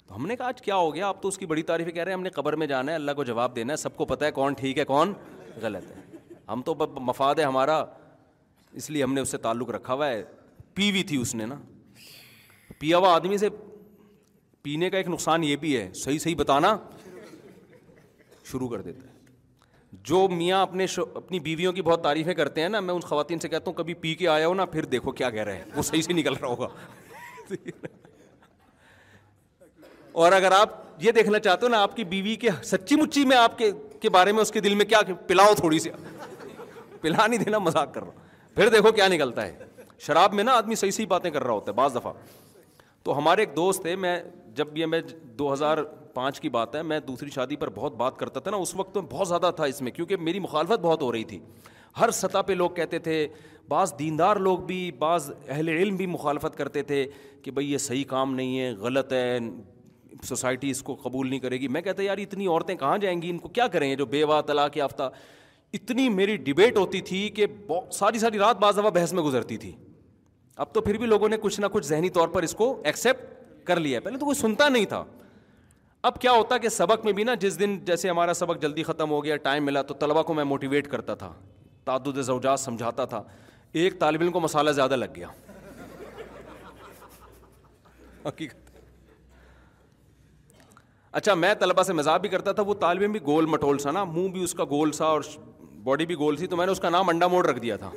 تو 0.07 0.15
ہم 0.15 0.25
نے 0.27 0.35
کہا 0.35 0.47
آج 0.47 0.61
کیا 0.61 0.75
ہو 0.75 0.93
گیا 0.95 1.07
آپ 1.07 1.21
تو 1.21 1.27
اس 1.27 1.37
کی 1.37 1.45
بڑی 1.45 1.63
تعریفیں 1.71 1.91
کہہ 1.93 2.03
رہے 2.03 2.11
ہیں 2.11 2.17
ہم 2.17 2.23
نے 2.23 2.29
قبر 2.39 2.55
میں 2.63 2.67
جانا 2.67 2.91
ہے 2.91 2.95
اللہ 2.95 3.11
کو 3.15 3.23
جواب 3.23 3.55
دینا 3.55 3.73
ہے 3.73 3.77
سب 3.77 3.95
کو 3.97 4.05
پتا 4.11 4.25
ہے 4.25 4.31
کون 4.41 4.53
ٹھیک 4.61 4.77
ہے 4.79 4.85
کون 4.91 5.13
غلط 5.61 5.89
ہے 5.95 6.37
ہم 6.51 6.61
تو 6.65 6.75
مفاد 7.07 7.35
ہے 7.39 7.43
ہمارا 7.43 7.83
اس 8.81 8.89
لیے 8.89 9.03
ہم 9.03 9.13
نے 9.13 9.21
اس 9.21 9.29
سے 9.31 9.37
تعلق 9.47 9.69
رکھا 9.75 9.93
ہوا 9.93 10.07
ہے 10.09 10.21
پی 10.75 10.89
ہوئی 10.89 11.03
تھی 11.11 11.17
اس 11.21 11.35
نے 11.35 11.45
نا 11.45 11.55
پیا 12.79 12.97
ہوا 12.97 13.13
آدمی 13.15 13.37
سے 13.37 13.49
پینے 14.63 14.89
کا 14.89 14.97
ایک 14.97 15.07
نقصان 15.09 15.43
یہ 15.43 15.55
بھی 15.55 15.75
ہے 15.77 15.87
صحیح 16.03 16.19
صحیح 16.19 16.35
بتانا 16.35 16.75
شروع 18.51 18.67
کر 18.73 18.81
دیتا 18.89 19.07
ہے 19.09 19.17
جو 20.09 20.27
میاں 20.39 20.61
اپنے 20.61 20.85
اپنی 21.21 21.39
بیویوں 21.45 21.71
کی 21.73 21.81
بہت 21.85 22.03
تعریفیں 22.03 22.33
کرتے 22.39 22.61
ہیں 22.61 22.69
نا 22.69 22.79
میں 22.87 22.93
ان 22.93 22.99
خواتین 23.11 23.39
سے 23.45 23.49
کہتا 23.53 23.69
ہوں 23.69 23.77
کبھی 23.77 23.93
پی 24.03 24.13
کے 24.21 24.27
آیا 24.35 24.47
ہو 24.47 24.53
نا 24.59 24.65
پھر 24.75 24.85
دیکھو 24.95 25.11
کیا 25.21 25.29
کہہ 25.35 25.43
رہے 25.49 25.57
ہیں 25.61 25.75
وہ 25.77 25.81
صحیح 25.89 26.01
سے 26.07 26.13
نکل 26.19 26.33
رہا 26.41 26.47
ہوگا 26.47 27.87
اور 30.23 30.31
اگر 30.39 30.51
آپ 30.59 30.77
یہ 31.05 31.11
دیکھنا 31.19 31.39
چاہتے 31.47 31.65
ہو 31.65 31.71
نا 31.73 31.81
آپ 31.87 31.95
کی 31.95 32.03
بیوی 32.13 32.35
کے 32.43 32.49
سچی 32.73 32.95
مچی 33.01 33.25
میں 33.31 33.37
آپ 33.37 33.57
کے 34.03 34.09
بارے 34.15 34.31
میں 34.35 34.41
اس 34.41 34.51
کے 34.55 34.59
دل 34.67 34.75
میں 34.79 34.85
کیا 34.93 34.99
پلاؤ 35.27 35.53
تھوڑی 35.59 35.79
سی 35.85 35.89
پلا 37.01 37.25
نہیں 37.27 37.43
دینا 37.43 37.57
مذاق 37.69 37.93
کر 37.93 38.03
رہا 38.03 38.47
پھر 38.55 38.69
دیکھو 38.75 38.91
کیا 38.99 39.07
نکلتا 39.15 39.45
ہے 39.47 39.67
شراب 40.05 40.33
میں 40.39 40.43
نا 40.43 40.51
آدمی 40.61 40.75
صحیح 40.81 40.91
صحیح 40.97 41.07
باتیں 41.13 41.29
کر 41.37 41.43
رہا 41.43 41.53
ہوتا 41.59 41.71
ہے 41.71 41.75
بعض 41.79 41.95
دفعہ 41.95 42.11
تو 43.07 43.17
ہمارے 43.17 43.41
ایک 43.41 43.55
دوست 43.55 43.81
تھے 43.87 43.95
میں 44.05 44.13
جب 44.55 44.77
یہ 44.77 44.85
میں 44.85 45.01
دو 45.39 45.51
ہزار 45.53 45.77
پانچ 46.13 46.39
کی 46.39 46.49
بات 46.49 46.75
ہے 46.75 46.81
میں 46.83 46.99
دوسری 47.07 47.29
شادی 47.29 47.55
پر 47.55 47.69
بہت 47.75 47.95
بات 47.95 48.17
کرتا 48.17 48.39
تھا 48.39 48.51
نا 48.51 48.57
اس 48.57 48.75
وقت 48.75 48.97
میں 48.97 49.05
بہت 49.11 49.27
زیادہ 49.27 49.51
تھا 49.55 49.63
اس 49.73 49.81
میں 49.81 49.91
کیونکہ 49.91 50.17
میری 50.27 50.39
مخالفت 50.39 50.79
بہت 50.81 51.01
ہو 51.01 51.11
رہی 51.11 51.23
تھی 51.31 51.39
ہر 51.99 52.11
سطح 52.13 52.41
پہ 52.47 52.53
لوگ 52.53 52.69
کہتے 52.75 52.99
تھے 53.05 53.25
بعض 53.69 53.93
دیندار 53.99 54.35
لوگ 54.47 54.59
بھی 54.67 54.91
بعض 54.99 55.29
اہل 55.47 55.69
علم 55.69 55.95
بھی 55.95 56.05
مخالفت 56.07 56.57
کرتے 56.57 56.81
تھے 56.91 57.05
کہ 57.43 57.51
بھائی 57.51 57.71
یہ 57.71 57.77
صحیح 57.77 58.03
کام 58.07 58.33
نہیں 58.35 58.59
ہے 58.59 58.71
غلط 58.79 59.13
ہے 59.13 59.37
سوسائٹی 60.25 60.69
اس 60.69 60.81
کو 60.83 60.95
قبول 61.03 61.29
نہیں 61.29 61.39
کرے 61.39 61.59
گی 61.61 61.67
میں 61.73 61.81
کہتا 61.81 62.03
یار 62.03 62.17
اتنی 62.17 62.47
عورتیں 62.47 62.75
کہاں 62.75 62.97
جائیں 62.97 63.21
گی 63.21 63.29
ان 63.29 63.37
کو 63.39 63.49
کیا 63.57 63.67
کریں 63.75 63.89
گے 63.89 63.95
جو 63.95 64.05
بیوہ 64.15 64.41
طلاق 64.47 64.77
یافتہ 64.77 65.09
اتنی 65.73 66.07
میری 66.09 66.35
ڈبیٹ 66.45 66.77
ہوتی 66.77 67.01
تھی 67.09 67.27
کہ 67.35 67.45
ساری 67.93 68.19
ساری 68.19 68.37
رات 68.39 68.59
بعض 68.61 68.77
دفعہ 68.77 68.89
بحث 68.91 69.13
میں 69.13 69.23
گزرتی 69.23 69.57
تھی 69.65 69.71
اب 70.63 70.73
تو 70.73 70.81
پھر 70.81 70.97
بھی 70.97 71.05
لوگوں 71.07 71.29
نے 71.29 71.37
کچھ 71.41 71.59
نہ 71.59 71.65
کچھ 71.71 71.85
ذہنی 71.87 72.09
طور 72.19 72.27
پر 72.27 72.43
اس 72.43 72.53
کو 72.61 72.75
ایکسیپٹ 72.91 73.37
کر 73.69 73.79
لیا 73.85 73.99
پہلے 74.03 74.17
تو 74.17 74.25
کوئی 74.29 74.41
سنتا 74.45 74.67
نہیں 74.75 74.85
تھا 74.95 75.03
اب 76.09 76.19
کیا 76.23 76.31
ہوتا 76.39 76.57
کہ 76.65 76.69
سبق 76.81 77.05
میں 77.05 77.13
بھی 77.19 77.23
نا 77.29 77.33
جس 77.47 77.59
دن 77.59 77.77
جیسے 77.91 78.09
ہمارا 78.09 78.33
سبق 78.41 78.61
جلدی 78.65 78.83
ختم 78.89 79.11
ہو 79.15 79.23
گیا 79.23 79.35
ٹائم 79.49 79.65
ملا 79.69 79.81
تو 79.89 79.93
طلبا 80.03 80.21
کو 80.29 80.33
میں 80.39 80.43
موٹیویٹ 80.51 80.87
کرتا 80.95 81.15
تھا 81.23 81.31
تعدد 81.89 82.21
زوجات 82.31 82.59
سمجھاتا 82.67 83.05
تھا 83.13 83.21
ایک 83.81 83.99
طالب 84.03 84.23
علم 84.25 84.31
کو 84.37 84.39
مسالہ 84.47 84.71
زیادہ 84.77 84.95
لگ 85.05 85.11
گیا 85.15 85.27
حقیقت 88.27 88.65
اچھا 91.19 91.33
میں 91.43 91.53
طلبا 91.59 91.83
سے 91.89 91.93
مزاق 91.99 92.21
بھی 92.23 92.29
کرتا 92.31 92.51
تھا 92.57 92.63
وہ 92.69 92.73
طالب 92.85 93.01
علم 93.05 93.11
بھی 93.11 93.19
گول 93.27 93.45
مٹول 93.55 93.77
سا 93.85 93.91
نا 93.99 94.03
منہ 94.15 94.27
بھی 94.37 94.43
اس 94.47 94.53
کا 94.61 94.65
گول 94.73 94.91
سا 95.01 95.05
اور 95.17 95.29
باڈی 95.89 96.05
بھی 96.11 96.15
گول 96.23 96.37
سی 96.41 96.47
تو 96.53 96.57
میں 96.59 96.65
نے 96.65 96.71
اس 96.71 96.79
کا 96.85 96.89
نام 96.95 97.09
انڈا 97.15 97.27
موڑ 97.35 97.45
رکھ 97.47 97.59
دیا 97.65 97.75
تھا 97.83 97.89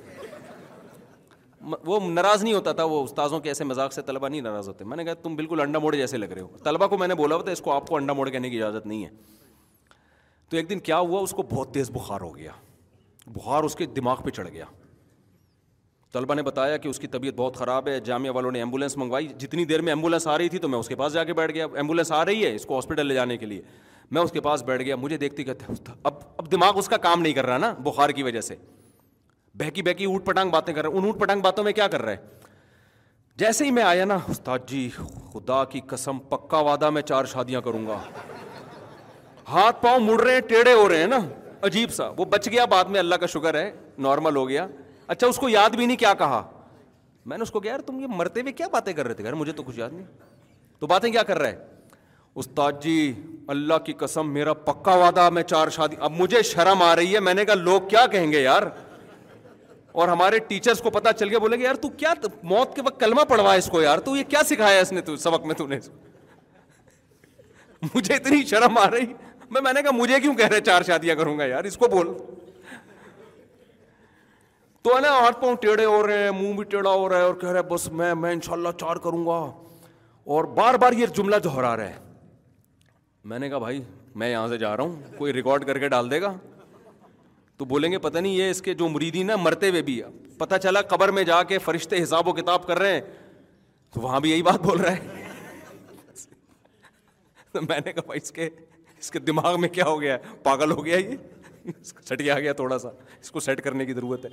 وہ 1.86 1.98
ناراض 2.10 2.42
نہیں 2.42 2.54
ہوتا 2.54 2.72
تھا 2.78 2.84
وہ 2.92 3.02
استاذوں 3.04 3.38
کے 3.40 3.48
ایسے 3.48 3.64
مذاق 3.64 3.92
سے 3.92 4.02
طلبہ 4.02 4.28
نہیں 4.28 4.40
ناراض 4.40 4.68
ہوتے 4.68 4.84
میں 4.84 4.96
نے 4.96 5.04
کہا 5.04 5.14
تم 5.22 5.34
بالکل 5.36 5.60
انڈا 5.60 5.78
موڑ 5.78 5.94
جیسے 5.96 6.16
لگ 6.16 6.26
رہے 6.32 6.42
ہو 6.42 6.58
طلبا 6.64 6.86
کو 6.92 6.98
میں 6.98 7.08
نے 7.08 7.14
بولا 7.14 7.34
ہوا 7.34 7.42
تھا 7.44 7.52
اس 7.52 7.60
کو 7.60 7.72
آپ 7.72 7.86
کو 7.88 7.96
انڈا 7.96 8.12
موڑ 8.20 8.28
کہنے 8.30 8.50
کی 8.50 8.62
اجازت 8.62 8.86
نہیں 8.86 9.04
ہے 9.04 9.08
تو 10.50 10.56
ایک 10.56 10.68
دن 10.70 10.78
کیا 10.88 10.98
ہوا 10.98 11.20
اس 11.26 11.30
کو 11.36 11.42
بہت 11.50 11.72
تیز 11.74 11.90
بخار 11.94 12.20
ہو 12.20 12.36
گیا 12.36 12.50
بخار 13.36 13.64
اس 13.64 13.76
کے 13.76 13.86
دماغ 13.96 14.22
پہ 14.24 14.30
چڑھ 14.30 14.48
گیا 14.52 14.64
طلبا 16.12 16.34
نے 16.34 16.42
بتایا 16.42 16.76
کہ 16.76 16.88
اس 16.88 16.98
کی 17.00 17.06
طبیعت 17.06 17.34
بہت 17.36 17.56
خراب 17.56 17.86
ہے 17.88 17.98
جامعہ 18.04 18.32
والوں 18.34 18.52
نے 18.52 18.58
ایمبولینس 18.58 18.96
منگوائی 18.96 19.28
جتنی 19.40 19.64
دیر 19.64 19.80
میں 19.82 19.90
ایمبولینس 19.92 20.26
آ 20.28 20.36
رہی 20.38 20.48
تھی 20.48 20.58
تو 20.64 20.68
میں 20.68 20.78
اس 20.78 20.88
کے 20.88 20.94
پاس 20.96 21.12
جا 21.12 21.24
کے 21.24 21.34
بیٹھ 21.34 21.52
گیا 21.54 21.66
ایمبولینس 21.74 22.12
آ 22.12 22.24
رہی 22.24 22.44
ہے 22.44 22.54
اس 22.54 22.66
کو 22.66 22.74
ہاسپٹل 22.76 23.06
لے 23.06 23.14
جانے 23.14 23.36
کے 23.36 23.46
لیے 23.46 23.62
میں 24.10 24.22
اس 24.22 24.32
کے 24.32 24.40
پاس 24.40 24.62
بیٹھ 24.62 24.82
گیا 24.82 24.96
مجھے 24.96 25.16
دیکھتی 25.16 25.44
کہتے 25.44 25.72
اب 26.02 26.14
اب 26.38 26.50
دماغ 26.52 26.78
اس 26.78 26.88
کا 26.88 26.96
کام 27.06 27.22
نہیں 27.22 27.32
کر 27.32 27.46
رہا 27.46 27.58
نا 27.58 27.72
بخار 27.84 28.10
کی 28.18 28.22
وجہ 28.22 28.40
سے 28.50 28.56
بہکی 29.58 29.82
بہکی 29.82 30.04
اوٹ 30.04 30.12
اونٹ 30.14 30.26
پٹانگ 30.26 30.50
باتیں 30.50 30.72
کر 30.74 30.82
رہے 30.82 30.90
ہیں 30.90 30.98
ان 30.98 31.04
اونٹ 31.04 31.18
پٹانگ 31.20 31.40
باتوں 31.42 31.64
میں 31.64 31.72
کیا 31.72 31.86
کر 31.92 32.02
رہا 32.02 32.12
ہے 32.12 32.40
جیسے 33.38 33.64
ہی 33.64 33.70
میں 33.70 33.82
آیا 33.82 34.04
نا 34.04 34.16
استاد 34.30 34.58
جی 34.68 34.88
خدا 35.32 35.64
کی 35.72 35.80
قسم 35.86 36.18
پکا 36.28 36.58
وعدہ 36.68 36.90
میں 36.90 37.02
چار 37.02 37.24
شادیاں 37.32 37.60
کروں 37.62 37.86
گا 37.86 37.96
ہاتھ 39.48 39.82
پاؤں 39.82 40.00
مڑ 40.00 40.20
رہے 40.20 40.34
ہیں 40.34 40.40
ٹیڑھے 40.48 40.72
ہو 40.72 40.88
رہے 40.88 40.98
ہیں 41.00 41.06
نا 41.06 41.18
عجیب 41.66 41.92
سا 41.94 42.08
وہ 42.16 42.24
بچ 42.30 42.48
گیا 42.50 42.64
بعد 42.74 42.84
میں 42.90 42.98
اللہ 43.00 43.14
کا 43.20 43.26
شکر 43.32 43.58
ہے 43.60 43.70
نارمل 44.06 44.36
ہو 44.36 44.48
گیا 44.48 44.66
اچھا 45.06 45.26
اس 45.26 45.36
کو 45.38 45.48
یاد 45.48 45.76
بھی 45.76 45.86
نہیں 45.86 45.96
کیا 45.96 46.12
کہا 46.18 46.42
میں 47.30 47.36
نے 47.38 47.42
اس 47.42 47.50
کو 47.50 47.60
کہا 47.60 47.70
یار 47.70 47.80
تم 47.86 47.98
یہ 48.00 48.06
مرتے 48.16 48.40
ہوئے 48.40 48.52
کیا 48.52 48.66
باتیں 48.72 48.92
کر 48.92 49.06
رہے 49.06 49.14
تھے 49.14 49.24
یار 49.24 49.32
مجھے 49.42 49.52
تو 49.56 49.62
کچھ 49.66 49.78
یاد 49.78 49.90
نہیں 49.92 50.06
تو 50.78 50.86
باتیں 50.86 51.10
کیا 51.10 51.22
کر 51.22 51.38
رہے 51.38 51.54
استاد 52.42 52.80
جی 52.82 53.12
اللہ 53.54 53.78
کی 53.84 53.92
قسم 53.98 54.32
میرا 54.34 54.54
پکا 54.68 54.94
وعدہ 55.04 55.28
میں 55.32 55.42
چار 55.42 55.68
شادی 55.76 55.96
اب 56.00 56.12
مجھے 56.20 56.42
شرم 56.50 56.82
آ 56.82 56.94
رہی 56.96 57.14
ہے 57.14 57.20
میں 57.20 57.34
نے 57.34 57.44
کہا 57.44 57.54
لوگ 57.54 57.80
کیا 57.88 58.06
کہیں 58.12 58.30
گے 58.32 58.40
یار 58.42 58.62
اور 60.00 60.08
ہمارے 60.08 60.38
ٹیچرس 60.48 60.80
کو 60.82 60.90
پتا 60.90 61.12
چل 61.12 61.28
گیا 61.28 61.38
بولے 61.38 61.58
گا 61.58 61.62
یار 61.64 61.74
تو 61.80 61.88
کیا 61.96 62.12
موت 62.52 62.74
کے 62.76 62.82
وقت 62.84 63.00
کلمہ 63.00 63.24
پڑھوا 63.28 63.52
اس 63.54 63.68
کو 63.72 63.80
یار 63.82 63.98
تو 64.04 64.16
یہ 64.16 64.22
کیا 64.28 64.42
سکھایا 64.48 64.80
اس 64.80 64.92
نے 64.92 65.00
سبق 65.22 65.46
میں 65.46 65.54
تو 65.54 65.66
نے 65.66 65.78
مجھے 67.94 68.14
اتنی 68.14 68.44
شرم 68.46 68.78
آ 68.78 68.90
رہی 68.90 69.06
میں 69.50 69.60
میں 69.62 69.72
نے 69.72 69.82
کہا 69.82 69.90
مجھے 69.96 70.20
کیوں 70.20 70.34
کہہ 70.34 70.48
رہے 70.52 70.60
چار 70.66 70.82
شادیاں 70.86 71.14
کروں 71.16 71.38
گا 71.38 71.44
یار 71.44 71.64
اس 71.70 71.76
کو 71.76 71.88
بول 71.94 72.12
تو 74.82 74.94
ہے 74.96 75.00
نا 75.00 75.08
ہاتھ 75.18 75.40
پاؤں 75.40 75.56
ٹیڑھے 75.62 75.84
ہو 75.84 76.06
رہے 76.06 76.22
ہیں 76.22 76.30
منہ 76.40 76.52
بھی 76.58 76.64
ٹیڑھا 76.70 76.90
ہو 76.90 77.08
رہا 77.08 77.16
ہے 77.16 77.22
اور 77.22 77.34
کہہ 77.40 77.48
رہے 77.56 77.62
بس 77.72 77.88
میں 78.00 78.14
میں 78.22 78.32
انشاءاللہ 78.32 78.68
چار 78.80 78.96
کروں 79.04 79.26
گا 79.26 79.38
اور 80.36 80.44
بار 80.56 80.74
بار 80.82 80.92
یہ 81.02 81.06
جملہ 81.16 81.36
جوہرا 81.44 81.76
رہا 81.76 81.88
ہے 81.90 81.98
میں 83.30 83.38
نے 83.38 83.48
کہا 83.48 83.58
بھائی 83.58 83.82
میں 84.22 84.30
یہاں 84.30 84.48
سے 84.48 84.58
جا 84.58 84.76
رہا 84.76 84.84
ہوں 84.84 85.16
کوئی 85.18 85.32
ریکارڈ 85.32 85.64
کر 85.66 85.78
کے 85.78 85.88
ڈال 85.88 86.10
دے 86.10 86.20
گا 86.22 86.32
تو 87.62 87.66
بولیں 87.68 87.90
گے 87.90 87.98
پتہ 88.04 88.18
نہیں 88.18 88.32
یہ 88.34 88.48
اس 88.50 88.60
کے 88.62 88.72
جو 88.74 88.88
مریدی 88.88 89.22
نا 89.22 89.34
مرتے 89.40 89.68
ہوئے 89.70 89.82
بھی 89.88 90.00
پتہ 90.38 90.54
چلا 90.62 90.80
قبر 90.92 91.08
میں 91.16 91.22
جا 91.24 91.42
کے 91.48 91.58
فرشتے 91.66 91.96
حساب 92.02 92.28
و 92.28 92.32
کتاب 92.38 92.66
کر 92.66 92.78
رہے 92.78 92.92
ہیں 92.94 93.00
تو 93.94 94.00
وہاں 94.00 94.20
بھی 94.20 94.30
یہی 94.30 94.42
بات 94.48 94.60
بول 94.62 94.78
رہے 94.80 94.94
ہیں 94.94 95.02
میں 97.68 97.78
نے 97.84 97.90
کہا 97.92 98.12
اس 98.22 98.30
کے 98.38 98.46
اس 98.98 99.08
کے 99.10 99.18
دماغ 99.28 99.54
میں 99.60 99.68
کیا 99.76 99.84
ہو 99.86 100.00
گیا 100.00 100.16
پاگل 100.42 100.70
ہو 100.72 100.84
گیا 100.84 100.96
یہ 100.98 101.16
سٹ 101.84 102.20
گیا 102.20 102.52
تھوڑا 102.60 102.78
سا 102.84 102.90
اس 103.20 103.30
کو 103.30 103.38
سیٹ 103.46 103.58
کرنے 103.64 103.84
کی 103.86 103.94
ضرورت 103.94 104.20
ہے 104.26 104.30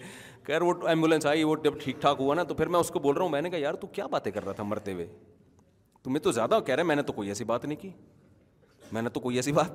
خیر 0.48 0.62
وہ 0.70 0.74
ایمبولینس 0.94 1.26
آئی 1.34 1.42
وہ 1.50 1.56
جب 1.64 1.74
ٹھیک 1.84 1.96
ٹھاک 2.02 2.18
ہوا 2.20 2.34
نا 2.36 2.44
تو 2.44 2.54
پھر 2.62 2.68
میں 2.68 2.80
اس 2.80 2.90
کو 2.90 3.00
بول 3.00 3.14
رہا 3.16 3.24
ہوں 3.24 3.32
میں 3.38 3.42
نے 3.42 3.50
کہا 3.50 3.60
یار 3.68 3.74
تو 3.84 3.88
کیا 4.00 4.08
باتیں 4.18 4.32
کر 4.32 4.44
رہا 4.46 4.54
تھا 4.54 4.64
مرتے 4.74 4.92
ہوئے 4.94 5.06
تمہیں 6.04 6.24
تو 6.24 6.30
زیادہ 6.42 6.54
کہہ 6.66 6.76
رہے 6.76 6.84
میں 6.84 6.96
نے 6.96 7.04
تو 7.04 7.14
کوئی 7.22 7.30
ایسی 7.36 7.44
بات 7.54 7.64
نہیں 7.66 7.82
کی 7.86 7.92
میں 8.98 9.02
نے 9.02 9.10
تو 9.10 9.20
کوئی 9.28 9.36
ایسی 9.36 9.52
بات 9.62 9.72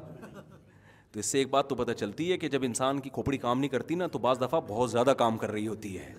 تو 1.14 1.20
اس 1.20 1.26
سے 1.30 1.38
ایک 1.38 1.48
بات 1.50 1.68
تو 1.68 1.74
پتہ 1.76 1.92
چلتی 1.98 2.30
ہے 2.30 2.36
کہ 2.42 2.48
جب 2.52 2.62
انسان 2.64 3.00
کی 3.00 3.10
کھوپڑی 3.14 3.36
کام 3.38 3.58
نہیں 3.58 3.68
کرتی 3.70 3.94
نا 3.94 4.06
تو 4.12 4.18
بعض 4.18 4.40
دفعہ 4.40 4.60
بہت 4.68 4.90
زیادہ 4.90 5.10
کام 5.18 5.36
کر 5.38 5.50
رہی 5.50 5.66
ہوتی 5.68 5.96
ہے 5.98 6.12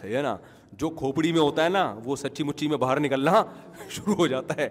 صحیح 0.00 0.16
ہے 0.16 0.20
نا 0.22 0.36
جو 0.82 0.90
کھوپڑی 1.00 1.32
میں 1.32 1.40
ہوتا 1.40 1.64
ہے 1.64 1.68
نا 1.68 1.82
وہ 2.04 2.16
سچی 2.16 2.42
مچی 2.44 2.68
میں 2.68 2.76
باہر 2.82 3.00
نکلنا 3.00 3.42
شروع 3.96 4.14
ہو 4.18 4.26
جاتا 4.32 4.56
ہے 4.56 4.68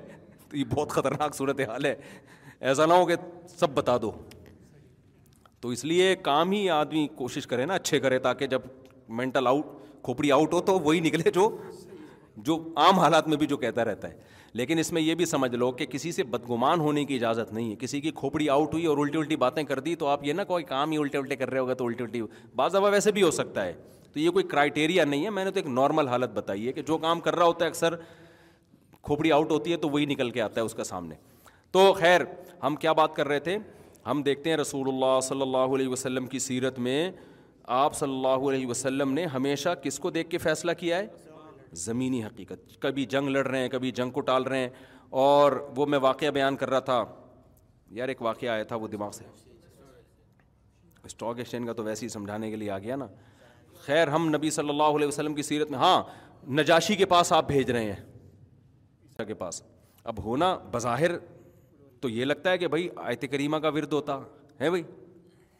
تو 0.50 0.58
یہ 0.58 0.64
بہت 0.74 0.92
خطرناک 0.92 1.36
صورت 1.36 1.62
حال 1.70 1.86
ہے 1.86 1.94
ایسا 2.60 2.86
نہ 2.86 2.94
ہو 3.02 3.06
کہ 3.06 3.16
سب 3.60 3.70
بتا 3.76 3.98
دو 4.02 4.12
تو 5.62 5.70
اس 5.76 5.86
لیے 5.86 6.16
کام 6.30 6.52
ہی 6.52 6.70
آدمی 6.80 7.08
کوشش 7.16 7.48
کرے 7.48 7.66
نا 7.66 7.74
اچھے 7.76 8.00
کرے 8.00 8.20
تاکہ 8.30 8.48
جب 8.56 8.62
مینٹل 9.20 9.48
آؤٹ 9.48 9.66
کھوپڑی 10.04 10.32
آؤٹ 10.32 10.54
ہو 10.54 10.62
تو 10.72 10.80
وہی 10.80 11.00
نکلے 11.10 11.32
جو 11.40 11.50
جو 12.48 12.58
عام 12.86 13.00
حالات 13.00 13.28
میں 13.28 13.38
بھی 13.38 13.48
جو 13.48 13.58
کہتا 13.58 13.86
رہتا 13.86 14.08
ہے 14.08 14.34
لیکن 14.58 14.80
اس 14.80 14.92
میں 14.94 15.02
یہ 15.02 15.16
بھی 15.20 15.26
سمجھ 15.26 15.56
لو 15.56 15.72
کہ 15.80 15.86
کسی 15.86 16.12
سے 16.12 16.24
بدگمان 16.34 16.80
ہونے 16.80 17.04
کی 17.06 17.16
اجازت 17.16 17.52
نہیں 17.54 17.70
ہے 17.72 17.76
کسی 17.80 18.00
کی 18.02 18.12
کھوپڑی 18.16 18.48
آؤٹ 18.50 18.74
ہوئی 18.74 18.86
اور 18.86 18.98
الٹی 18.98 19.18
الٹی 19.20 19.36
باتیں 19.38 19.62
کر 19.72 19.80
دی 19.88 19.96
تو 20.04 20.08
آپ 20.08 20.24
یہ 20.24 20.34
نہ 20.34 20.42
کوئی 20.48 20.64
کام 20.64 20.92
ہی 20.92 20.98
الٹے 20.98 21.18
الٹے 21.18 21.36
کر 21.36 21.50
رہے 21.52 21.60
ہوگا 21.60 21.74
تو 21.82 21.86
الٹی 21.88 22.04
الٹی 22.04 22.22
بعض 22.56 22.74
دفعہ 22.76 22.92
ویسے 22.92 23.12
بھی 23.18 23.24
ہو 23.24 23.32
سکتا 23.40 23.66
ہے 23.66 23.74
تو 24.14 24.20
یہ 24.20 24.30
کوئی 24.38 24.46
کرائٹیریا 24.54 25.06
نہیں 25.06 25.26
ہے 25.26 25.30
میں 25.30 25.44
نے 25.46 25.52
تو 25.52 25.60
ایک 25.60 25.68
نارمل 25.80 26.08
حالت 26.08 26.34
بتائی 26.36 26.68
ہے 26.68 26.74
کہ 26.74 26.82
جو 26.88 26.98
کام 26.98 27.20
کر 27.28 27.36
رہا 27.36 27.46
ہوتا 27.46 27.66
ہے 27.66 27.70
اکثر 27.70 27.96
کھوپڑی 29.04 29.32
آؤٹ 29.32 29.52
ہوتی 29.52 29.72
ہے 29.72 29.78
تو 29.78 29.90
وہی 29.90 30.06
نکل 30.14 30.30
کے 30.38 30.42
آتا 30.42 30.62
ہے 30.62 30.66
اس 30.66 30.74
کا 30.74 30.84
سامنے 30.84 31.16
تو 31.72 31.92
خیر 32.00 32.22
ہم 32.64 32.76
کیا 32.86 32.94
بات 33.02 33.16
کر 33.16 33.28
رہے 33.28 33.40
تھے 33.50 33.58
ہم 34.10 34.22
دیکھتے 34.26 34.50
ہیں 34.50 34.58
رسول 34.58 34.88
اللہ 34.94 35.20
صلی 35.28 35.42
اللہ 35.42 35.76
علیہ 35.78 35.88
وسلم 35.88 36.26
کی 36.28 36.40
سیرت 36.48 36.80
میں 36.88 37.10
آپ 37.82 37.96
صلی 37.96 38.12
اللہ 38.16 38.50
علیہ 38.50 38.68
وسلم 38.68 39.12
نے 39.14 39.26
ہمیشہ 39.36 39.70
کس 39.84 40.00
کو 40.00 40.10
دیکھ 40.18 40.30
کے 40.30 40.38
فیصلہ 40.48 40.72
کیا 40.80 40.98
ہے 40.98 41.08
زمینی 41.84 42.22
حقیقت 42.24 42.82
کبھی 42.82 43.06
جنگ 43.10 43.30
لڑ 43.30 43.46
رہے 43.48 43.60
ہیں 43.60 43.70
کبھی 43.70 43.92
جنگ 43.92 44.12
کو 44.12 44.22
ٹال 44.30 44.44
رہے 44.44 44.60
ہیں 44.60 44.70
اور 45.28 45.52
وہ 45.76 45.86
میں 45.86 46.00
واقعہ 46.02 46.32
بیان 46.34 46.56
کر 46.58 46.70
رہا 46.70 46.80
تھا 46.90 47.04
یار 47.96 48.08
ایک 48.10 48.22
واقعہ 48.22 48.50
آیا 48.50 48.64
تھا 48.68 48.76
وہ 48.76 48.88
دماغ 48.88 49.12
سے 49.12 49.26
اسٹاک 51.06 51.38
ایکسچینج 51.40 51.66
کا 51.68 51.74
تو 51.74 51.84
ویسے 51.84 52.04
ہی 52.06 52.10
سمجھانے 52.10 52.50
کے 52.50 52.56
لیے 52.56 52.70
آ 52.72 52.78
گیا 52.80 52.96
نا 52.96 53.08
خیر 53.86 54.08
ہم 54.08 54.28
نبی 54.36 54.50
صلی 54.52 54.70
اللہ 54.70 54.96
علیہ 54.98 55.08
وسلم 55.08 55.34
کی 55.36 55.42
سیرت 55.44 55.72
میں 55.72 55.80
ہاں 55.80 56.02
نجاشی 56.60 56.96
کے 56.96 57.06
پاس 57.12 57.32
آپ 57.34 57.48
بھیج 57.48 57.72
رہے 57.72 57.92
ہیں 57.94 59.26
کے 59.28 59.34
پاس 59.34 59.62
اب 60.04 60.24
ہونا 60.24 60.56
بظاہر 60.72 61.12
تو 62.02 62.10
یہ 62.10 62.26
لگتا 62.26 62.52
ہے 62.52 62.58
کہ 62.58 62.68
بھائی 62.68 62.88
آیت 63.04 63.24
کریمہ 63.32 63.58
کا 63.60 63.70
ورد 63.76 63.94
ہوتا 63.94 64.18
ہے 64.62 64.70
بھائی 64.70 64.84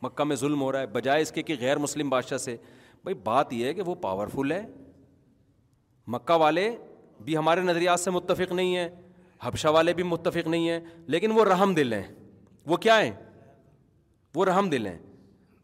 مکہ 0.02 0.24
میں 0.24 0.36
ظلم 0.36 0.62
ہو 0.62 0.72
رہا 0.72 0.80
ہے 0.80 0.88
بجائے 0.94 1.22
اس 1.22 1.32
کے 1.32 1.42
کہ 1.44 1.56
غیر 1.60 1.78
مسلم 1.80 2.10
بادشاہ 2.10 2.38
سے 2.38 2.56
بھائی 3.04 3.16
بات 3.24 3.54
یہ 3.54 3.66
ہے 3.66 3.74
کہ 3.74 3.82
وہ 3.86 3.96
پاورفل 4.02 4.52
ہے 4.52 4.62
مکہ 6.14 6.34
والے 6.40 6.70
بھی 7.26 7.38
ہمارے 7.38 7.62
نظریات 7.62 8.00
سے 8.00 8.12
متفق 8.12 8.52
نہیں 8.54 8.76
ہیں 8.78 8.90
حبشہ 9.44 9.68
والے 9.74 9.94
بھی 9.94 10.04
متفق 10.04 10.48
نہیں 10.48 10.70
ہیں 10.70 10.80
لیکن 11.16 11.32
وہ 11.38 11.46
رحم 11.46 11.74
دل 11.76 11.94
ہیں 11.94 12.04
وہ 12.68 12.78
کیا 12.86 13.02
ہیں 13.04 13.12
وہ 14.36 14.46
رحم 14.46 14.70
دل 14.70 14.86
ہیں 14.88 14.98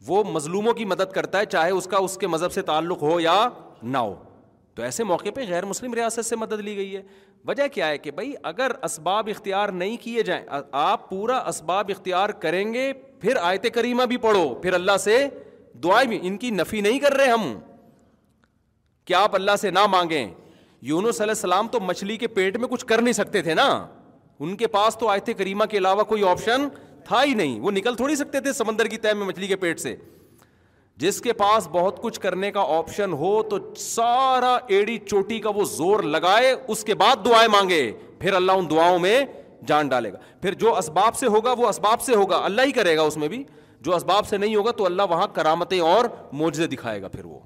وہ 0.08 0.24
مظلوموں 0.34 0.74
کی 0.74 0.86
مدد 0.86 1.12
کرتا 1.14 1.40
ہے 1.40 1.46
چاہے 1.46 1.72
اس 1.72 1.86
کا 1.92 1.98
اس 2.04 2.18
کے 2.18 2.28
مذہب 2.28 2.52
سے 2.52 2.62
تعلق 2.70 3.02
ہو 3.04 3.20
یا 3.20 3.38
نہ 3.84 3.98
ہو 3.98 4.16
تو 4.76 4.84
ایسے 4.84 5.04
موقع 5.04 5.30
پہ 5.36 5.42
غیر 5.48 5.66
مسلم 5.66 5.94
ریاست 5.94 6.26
سے 6.26 6.36
مدد 6.36 6.60
لی 6.66 6.76
گئی 6.76 6.96
ہے 6.96 7.02
وجہ 7.48 7.68
کیا 7.74 7.88
ہے 7.88 7.98
کہ 7.98 8.12
بھائی 8.12 8.34
اگر 8.52 8.72
اسباب 8.84 9.30
اختیار 9.32 9.70
نہیں 9.82 9.98
کیے 10.04 10.24
جائیں 10.24 10.44
آپ 10.82 11.10
پورا 11.10 11.38
اسباب 11.48 11.90
اختیار 11.96 12.30
کریں 12.46 12.74
گے 12.74 12.92
پھر 13.22 13.38
آیت 13.42 13.74
کریمہ 13.74 14.04
بھی 14.14 14.18
پڑھو 14.28 14.54
پھر 14.62 14.74
اللہ 14.74 14.98
سے 15.04 15.26
دعائیں 15.84 16.08
بھی 16.10 16.20
ان 16.28 16.38
کی 16.38 16.50
نفی 16.52 16.82
نہیں 16.82 17.00
کر 17.00 17.14
رہے 17.18 17.30
ہم 17.32 17.54
کہ 19.06 19.14
آپ 19.14 19.36
اللہ 19.36 19.56
سے 19.62 19.70
نہ 19.72 19.86
مانگیں 19.90 20.28
یونس 20.90 21.18
صلی 21.18 21.30
السلام 21.30 21.68
تو 21.72 21.80
مچھلی 21.80 22.18
کے 22.18 22.28
پیٹ 22.28 22.58
میں 22.58 22.68
کچھ 22.68 22.86
کر 22.86 23.02
نہیں 23.02 23.14
سکتے 23.14 23.42
تھے 23.42 23.54
نا 23.54 23.66
ان 24.46 24.56
کے 24.58 24.68
پاس 24.76 24.98
تو 25.00 25.08
آئے 25.10 25.20
تھے 25.30 25.34
کے 25.70 25.78
علاوہ 25.78 26.04
کوئی 26.12 26.24
آپشن 26.30 26.68
تھا 27.08 27.24
ہی 27.24 27.34
نہیں 27.34 27.60
وہ 27.60 27.72
نکل 27.72 27.96
تھوڑی 27.96 28.16
سکتے 28.16 28.40
تھے 28.42 28.54
سمندر 28.54 28.86
کی 28.88 28.98
تہ 29.06 29.14
میں 29.18 29.26
مچھلی 29.28 29.48
کے 29.48 29.56
پیٹ 29.66 29.80
سے 29.80 29.96
جس 31.04 31.20
کے 31.22 31.34
پاس 31.34 31.68
بہت 31.72 32.02
کچھ 32.02 32.20
کرنے 32.20 32.52
کا 32.52 32.62
آپشن 32.78 33.14
ہو 33.20 33.42
تو 33.50 33.58
سارا 33.80 34.58
ایڑی 34.76 34.98
چوٹی 35.08 35.40
کا 35.42 35.50
وہ 35.56 35.64
زور 35.76 36.04
لگائے 36.16 36.52
اس 36.68 36.84
کے 36.84 36.96
بعد 36.96 37.26
دعائیں 37.26 37.48
مانگے 37.52 37.82
پھر 38.20 38.34
اللہ 38.42 38.52
ان 38.62 38.70
دعاؤں 38.70 39.00
میں 39.08 39.20
جان 39.68 39.88
ڈالے 39.88 40.12
گا 40.14 40.18
پھر 40.42 40.54
جو 40.66 40.76
اسباب 40.78 41.16
سے 41.18 41.28
ہوگا 41.38 41.54
وہ 41.58 41.68
اسباب 41.68 42.02
سے 42.02 42.16
ہوگا 42.16 42.40
اللہ 42.46 42.62
ہی 42.66 42.72
کرے 42.72 42.96
گا 42.98 43.02
اس 43.12 43.18
میں 43.18 43.28
بھی 43.28 43.44
جو 43.88 43.96
اسباب 43.96 44.28
سے 44.28 44.38
نہیں 44.38 44.56
ہوگا 44.56 44.72
تو 44.82 44.86
اللہ 44.86 45.10
وہاں 45.10 45.28
کرامتیں 45.36 45.80
اور 45.94 46.06
موجے 46.44 46.68
دکھائے 46.76 47.02
گا 47.02 47.08
پھر 47.16 47.26
وہ 47.26 47.40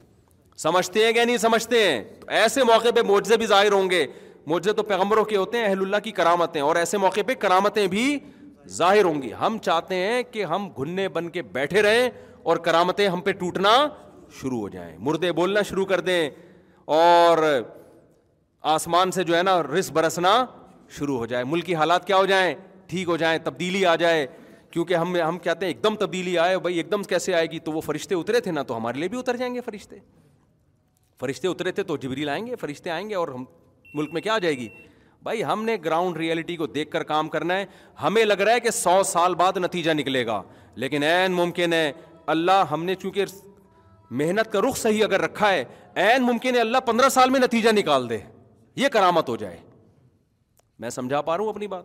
سمجھتے 0.57 1.05
ہیں 1.05 1.11
کہ 1.13 1.23
نہیں 1.25 1.37
سمجھتے 1.37 1.81
ہیں 1.83 2.03
تو 2.19 2.27
ایسے 2.31 2.63
موقع 2.63 2.89
پہ 2.95 3.01
معجزے 3.07 3.37
بھی 3.37 3.45
ظاہر 3.45 3.71
ہوں 3.71 3.89
گے 3.89 4.05
موجے 4.47 4.73
تو 4.73 4.83
پیغمبروں 4.83 5.23
کے 5.25 5.37
ہوتے 5.37 5.57
ہیں 5.57 5.65
اہل 5.65 5.79
اللہ 5.81 5.97
کی 6.03 6.11
کرامتیں 6.19 6.61
اور 6.61 6.75
ایسے 6.75 6.97
موقع 6.97 7.19
پہ 7.27 7.33
کرامتیں 7.39 7.85
بھی 7.93 8.17
ظاہر 8.75 9.03
ہوں 9.05 9.21
گی 9.21 9.31
ہم 9.39 9.57
چاہتے 9.63 9.95
ہیں 9.95 10.21
کہ 10.31 10.43
ہم 10.51 10.67
گھننے 10.77 11.07
بن 11.17 11.29
کے 11.29 11.41
بیٹھے 11.57 11.81
رہیں 11.81 12.09
اور 12.43 12.57
کرامتیں 12.67 13.07
ہم 13.07 13.21
پہ 13.21 13.31
ٹوٹنا 13.39 13.71
شروع 14.41 14.59
ہو 14.59 14.69
جائیں 14.69 14.95
مردے 15.07 15.31
بولنا 15.31 15.61
شروع 15.69 15.85
کر 15.85 15.99
دیں 16.09 16.29
اور 16.95 17.37
آسمان 18.73 19.11
سے 19.11 19.23
جو 19.23 19.37
ہے 19.37 19.41
نا 19.43 19.61
رس 19.63 19.91
برسنا 19.93 20.43
شروع 20.97 21.17
ہو 21.17 21.25
جائے 21.25 21.43
ملکی 21.47 21.75
حالات 21.75 22.07
کیا 22.07 22.17
ہو 22.17 22.25
جائیں 22.25 22.53
ٹھیک 22.87 23.07
ہو 23.07 23.17
جائیں 23.17 23.37
تبدیلی 23.43 23.85
آ 23.85 23.95
جائے 24.05 24.25
کیونکہ 24.71 24.93
ہم 24.95 25.15
ہم 25.27 25.37
کہتے 25.39 25.65
ہیں 25.65 25.73
ایک 25.73 25.83
دم 25.83 25.95
تبدیلی 25.99 26.37
آئے 26.39 26.57
بھائی 26.59 26.77
ایک 26.77 26.91
دم 26.91 27.03
کیسے 27.09 27.33
آئے 27.35 27.45
گی 27.51 27.59
تو 27.67 27.71
وہ 27.71 27.81
فرشتے 27.81 28.15
اترے 28.15 28.39
تھے 28.47 28.51
نا 28.51 28.63
تو 28.71 28.77
ہمارے 28.77 28.99
لیے 28.99 29.07
بھی 29.09 29.19
اتر 29.19 29.37
جائیں 29.37 29.53
گے 29.55 29.61
فرشتے 29.65 29.97
فرشتے 31.19 31.47
اترے 31.47 31.71
تھے 31.71 31.83
تو 31.83 31.97
جبریل 31.97 32.29
آئیں 32.29 32.45
گے 32.47 32.55
فرشتے 32.61 32.89
آئیں 32.89 33.09
گے 33.09 33.15
اور 33.15 33.27
ہم 33.35 33.43
ملک 33.95 34.13
میں 34.13 34.21
کیا 34.21 34.33
آ 34.33 34.37
جائے 34.39 34.57
گی 34.57 34.67
بھائی 35.23 35.43
ہم 35.43 35.63
نے 35.65 35.75
گراؤنڈ 35.85 36.17
ریئلٹی 36.17 36.55
کو 36.55 36.65
دیکھ 36.67 36.91
کر 36.91 37.03
کام 37.11 37.29
کرنا 37.29 37.57
ہے 37.57 37.65
ہمیں 38.01 38.23
لگ 38.25 38.41
رہا 38.43 38.53
ہے 38.53 38.59
کہ 38.59 38.71
سو 38.71 39.01
سال 39.11 39.35
بعد 39.35 39.57
نتیجہ 39.57 39.91
نکلے 39.97 40.25
گا 40.25 40.41
لیکن 40.83 41.03
این 41.03 41.31
ممکن 41.33 41.73
ہے 41.73 41.91
اللہ 42.33 42.63
ہم 42.71 42.83
نے 42.85 42.95
چونکہ 43.01 43.25
محنت 44.19 44.51
کا 44.51 44.61
رخ 44.61 44.77
صحیح 44.77 45.03
اگر 45.03 45.21
رکھا 45.21 45.51
ہے 45.51 45.63
این 46.07 46.23
ممکن 46.23 46.55
ہے 46.55 46.59
اللہ 46.61 46.77
پندرہ 46.85 47.09
سال 47.09 47.29
میں 47.29 47.39
نتیجہ 47.39 47.69
نکال 47.77 48.09
دے 48.09 48.17
یہ 48.75 48.87
کرامت 48.93 49.29
ہو 49.29 49.35
جائے 49.45 49.57
میں 50.79 50.89
سمجھا 50.89 51.21
پا 51.21 51.37
رہا 51.37 51.43
ہوں 51.43 51.49
اپنی 51.49 51.67
بات 51.67 51.83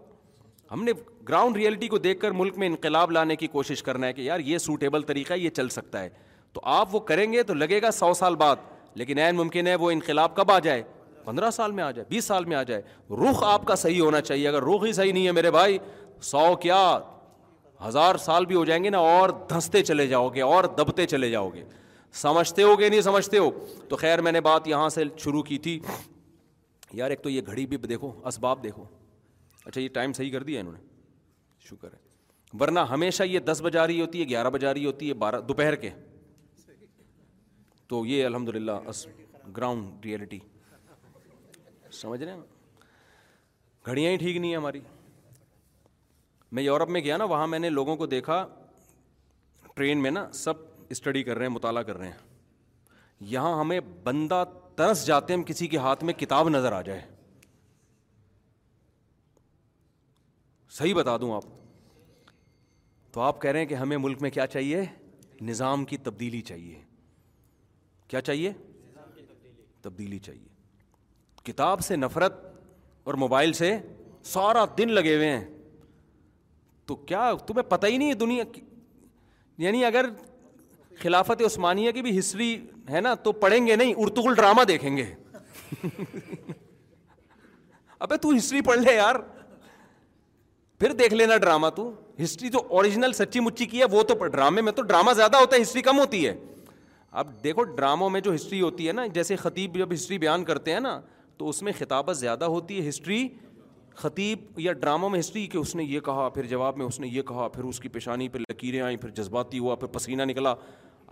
ہم 0.72 0.82
نے 0.84 0.92
گراؤنڈ 1.28 1.56
ریئلٹی 1.56 1.88
کو 1.88 1.98
دیکھ 1.98 2.20
کر 2.20 2.30
ملک 2.40 2.58
میں 2.58 2.66
انقلاب 2.68 3.10
لانے 3.12 3.36
کی 3.36 3.46
کوشش 3.54 3.82
کرنا 3.82 4.06
ہے 4.06 4.12
کہ 4.12 4.22
یار 4.22 4.40
یہ 4.50 4.58
سوٹیبل 4.66 5.02
طریقہ 5.06 5.32
ہے 5.32 5.38
یہ 5.38 5.50
چل 5.56 5.68
سکتا 5.68 6.02
ہے 6.02 6.08
تو 6.52 6.60
آپ 6.76 6.94
وہ 6.94 7.00
کریں 7.10 7.32
گے 7.32 7.42
تو 7.42 7.54
لگے 7.54 7.80
گا 7.82 7.90
سو 7.92 8.12
سال 8.18 8.34
بعد 8.36 8.56
لیکن 8.98 9.18
عین 9.24 9.36
ممکن 9.36 9.66
ہے 9.66 9.74
وہ 9.84 9.90
انقلاب 9.90 10.34
کب 10.36 10.50
آ 10.52 10.58
جائے 10.58 10.82
پندرہ 11.24 11.50
سال 11.50 11.72
میں 11.72 11.84
آ 11.84 11.90
جائے 11.90 12.06
بیس 12.08 12.24
سال 12.24 12.44
میں 12.44 12.56
آ 12.56 12.62
جائے 12.70 12.82
رخ 13.26 13.42
آپ 13.44 13.64
کا 13.66 13.74
صحیح 13.76 14.00
ہونا 14.00 14.20
چاہیے 14.20 14.48
اگر 14.48 14.62
رخ 14.62 14.84
ہی 14.84 14.92
صحیح 14.92 15.12
نہیں 15.12 15.26
ہے 15.26 15.32
میرے 15.32 15.50
بھائی 15.50 15.78
سو 16.30 16.54
کیا 16.62 16.78
ہزار 17.86 18.14
سال 18.24 18.46
بھی 18.46 18.54
ہو 18.56 18.64
جائیں 18.64 18.82
گے 18.84 18.90
نا 18.90 18.98
اور 18.98 19.28
دھنستے 19.50 19.82
چلے 19.82 20.06
جاؤ 20.06 20.28
گے 20.34 20.40
اور 20.42 20.64
دبتے 20.78 21.06
چلے 21.06 21.30
جاؤ 21.30 21.48
گے 21.54 21.64
سمجھتے 22.22 22.62
ہو 22.62 22.78
گے 22.78 22.88
نہیں 22.88 23.00
سمجھتے 23.00 23.38
ہو 23.38 23.50
تو 23.88 23.96
خیر 23.96 24.20
میں 24.22 24.32
نے 24.32 24.40
بات 24.46 24.68
یہاں 24.68 24.88
سے 24.94 25.02
شروع 25.24 25.42
کی 25.42 25.58
تھی 25.66 25.78
یار 26.94 27.10
ایک 27.10 27.22
تو 27.22 27.30
یہ 27.30 27.40
گھڑی 27.46 27.66
بھی 27.66 27.76
دیکھو 27.88 28.12
اسباب 28.28 28.62
دیکھو 28.62 28.84
اچھا 29.64 29.80
یہ 29.80 29.88
ٹائم 29.94 30.12
صحیح 30.12 30.30
کر 30.32 30.42
دیا 30.42 30.60
انہوں 30.60 30.72
نے 30.74 30.78
شکر 31.68 31.88
ہے 31.92 32.08
ورنہ 32.60 32.80
ہمیشہ 32.90 33.22
یہ 33.22 33.40
دس 33.48 33.60
بجا 33.64 33.86
رہی 33.86 34.00
ہوتی 34.00 34.20
ہے 34.22 34.28
گیارہ 34.28 34.50
بجا 34.50 34.72
رہی 34.74 34.86
ہوتی 34.86 35.08
ہے 35.08 35.14
بارہ 35.24 35.40
دوپہر 35.48 35.74
کے 35.84 35.90
تو 37.90 38.04
یہ 38.06 38.24
الحمد 38.24 38.48
للہ 38.54 38.72
گراؤنڈ 39.56 40.04
ریئلٹی 40.04 40.38
سمجھ 42.00 42.22
رہے 42.22 42.32
ہیں 42.32 42.40
گھڑیاں 43.86 44.10
ہی 44.10 44.16
ٹھیک 44.16 44.36
نہیں 44.36 44.50
ہیں 44.50 44.56
ہماری 44.56 44.80
میں 46.58 46.62
یورپ 46.62 46.88
میں 46.96 47.00
گیا 47.04 47.16
نا 47.16 47.24
وہاں 47.32 47.46
میں 47.54 47.58
نے 47.58 47.70
لوگوں 47.70 47.96
کو 48.02 48.06
دیکھا 48.12 48.36
ٹرین 49.74 50.02
میں 50.02 50.10
نا 50.10 50.24
سب 50.42 50.60
اسٹڈی 50.96 51.22
کر 51.28 51.36
رہے 51.36 51.46
ہیں 51.46 51.52
مطالعہ 51.52 51.82
کر 51.88 51.96
رہے 51.98 52.08
ہیں 52.10 53.26
یہاں 53.32 53.58
ہمیں 53.60 53.78
بندہ 54.04 54.42
ترس 54.78 55.04
جاتے 55.06 55.34
ہم 55.34 55.42
کسی 55.50 55.66
کے 55.72 55.78
ہاتھ 55.86 56.04
میں 56.04 56.14
کتاب 56.22 56.48
نظر 56.48 56.72
آ 56.72 56.80
جائے 56.90 57.00
صحیح 60.78 60.94
بتا 61.00 61.16
دوں 61.20 61.32
آپ 61.36 61.48
تو 63.12 63.20
آپ 63.30 63.40
کہہ 63.42 63.50
رہے 63.50 63.60
ہیں 63.60 63.66
کہ 63.74 63.82
ہمیں 63.84 63.96
ملک 64.06 64.22
میں 64.22 64.30
کیا 64.38 64.46
چاہیے 64.56 64.84
نظام 65.52 65.84
کی 65.92 65.96
تبدیلی 66.08 66.40
چاہیے 66.52 66.78
کیا 68.10 68.20
چاہیے 68.28 68.52
تبدیلی 69.82 70.18
چاہیے 70.28 70.48
کتاب 71.44 71.80
سے 71.88 71.96
نفرت 71.96 72.40
اور 73.10 73.14
موبائل 73.24 73.52
سے 73.58 73.76
سارا 74.32 74.64
دن 74.78 74.92
لگے 74.94 75.14
ہوئے 75.16 75.28
ہیں 75.30 75.44
تو 76.86 76.94
کیا 77.10 77.30
تمہیں 77.46 77.68
پتہ 77.70 77.86
ہی 77.86 77.96
نہیں 77.96 78.14
دنیا 78.24 78.44
کی 78.52 78.60
یعنی 79.66 79.84
اگر 79.84 80.06
خلافت 81.02 81.42
عثمانیہ 81.46 81.92
کی 81.98 82.02
بھی 82.02 82.18
ہسٹری 82.18 82.50
ہے 82.90 83.00
نا 83.06 83.14
تو 83.26 83.32
پڑھیں 83.44 83.66
گے 83.66 83.76
نہیں 83.76 83.94
ارتغل 84.04 84.34
ڈرامہ 84.34 84.64
دیکھیں 84.68 84.96
گے 84.96 85.04
ابے 88.06 88.16
تو 88.22 88.34
ہسٹری 88.36 88.60
پڑھ 88.70 88.78
لے 88.78 88.94
یار 88.94 89.14
پھر 90.80 90.92
دیکھ 90.98 91.14
لینا 91.14 91.36
ڈرامہ 91.46 91.68
تو 91.76 91.90
ہسٹری 92.22 92.48
جو 92.56 92.66
اوریجنل 92.78 93.12
سچی 93.22 93.40
مچی 93.46 93.66
کی 93.72 93.80
ہے 93.80 93.84
وہ 93.90 94.02
تو 94.12 94.26
ڈرامے 94.26 94.62
میں 94.68 94.72
تو 94.72 94.82
ڈرامہ 94.92 95.12
زیادہ 95.22 95.36
ہوتا 95.40 95.56
ہے 95.56 95.62
ہسٹری 95.62 95.82
کم 95.90 95.98
ہوتی 96.00 96.26
ہے 96.26 96.34
اب 97.12 97.26
دیکھو 97.44 97.62
ڈراموں 97.76 98.08
میں 98.10 98.20
جو 98.20 98.34
ہسٹری 98.34 98.60
ہوتی 98.60 98.86
ہے 98.88 98.92
نا 98.92 99.06
جیسے 99.14 99.36
خطیب 99.36 99.74
جب 99.78 99.92
ہسٹری 99.92 100.18
بیان 100.18 100.44
کرتے 100.44 100.72
ہیں 100.72 100.80
نا 100.80 101.00
تو 101.38 101.48
اس 101.48 101.62
میں 101.62 101.72
خطابت 101.78 102.16
زیادہ 102.16 102.44
ہوتی 102.54 102.80
ہے 102.84 102.88
ہسٹری 102.88 103.26
خطیب 103.96 104.58
یا 104.60 104.72
ڈراموں 104.72 105.08
میں 105.10 105.18
ہسٹری 105.20 105.46
کہ 105.52 105.58
اس 105.58 105.74
نے 105.76 105.84
یہ 105.84 106.00
کہا 106.04 106.28
پھر 106.34 106.46
جواب 106.50 106.76
میں 106.78 106.86
اس 106.86 106.98
نے 107.00 107.08
یہ 107.12 107.22
کہا 107.28 107.48
پھر 107.54 107.64
اس 107.68 107.80
کی 107.80 107.88
پیشانی 107.96 108.28
پہ 108.28 108.38
لکیریں 108.38 108.80
آئیں 108.80 108.96
پھر 108.96 109.10
جذباتی 109.16 109.58
ہوا 109.58 109.74
پھر 109.76 109.86
پسینہ 109.92 110.22
نکلا 110.22 110.54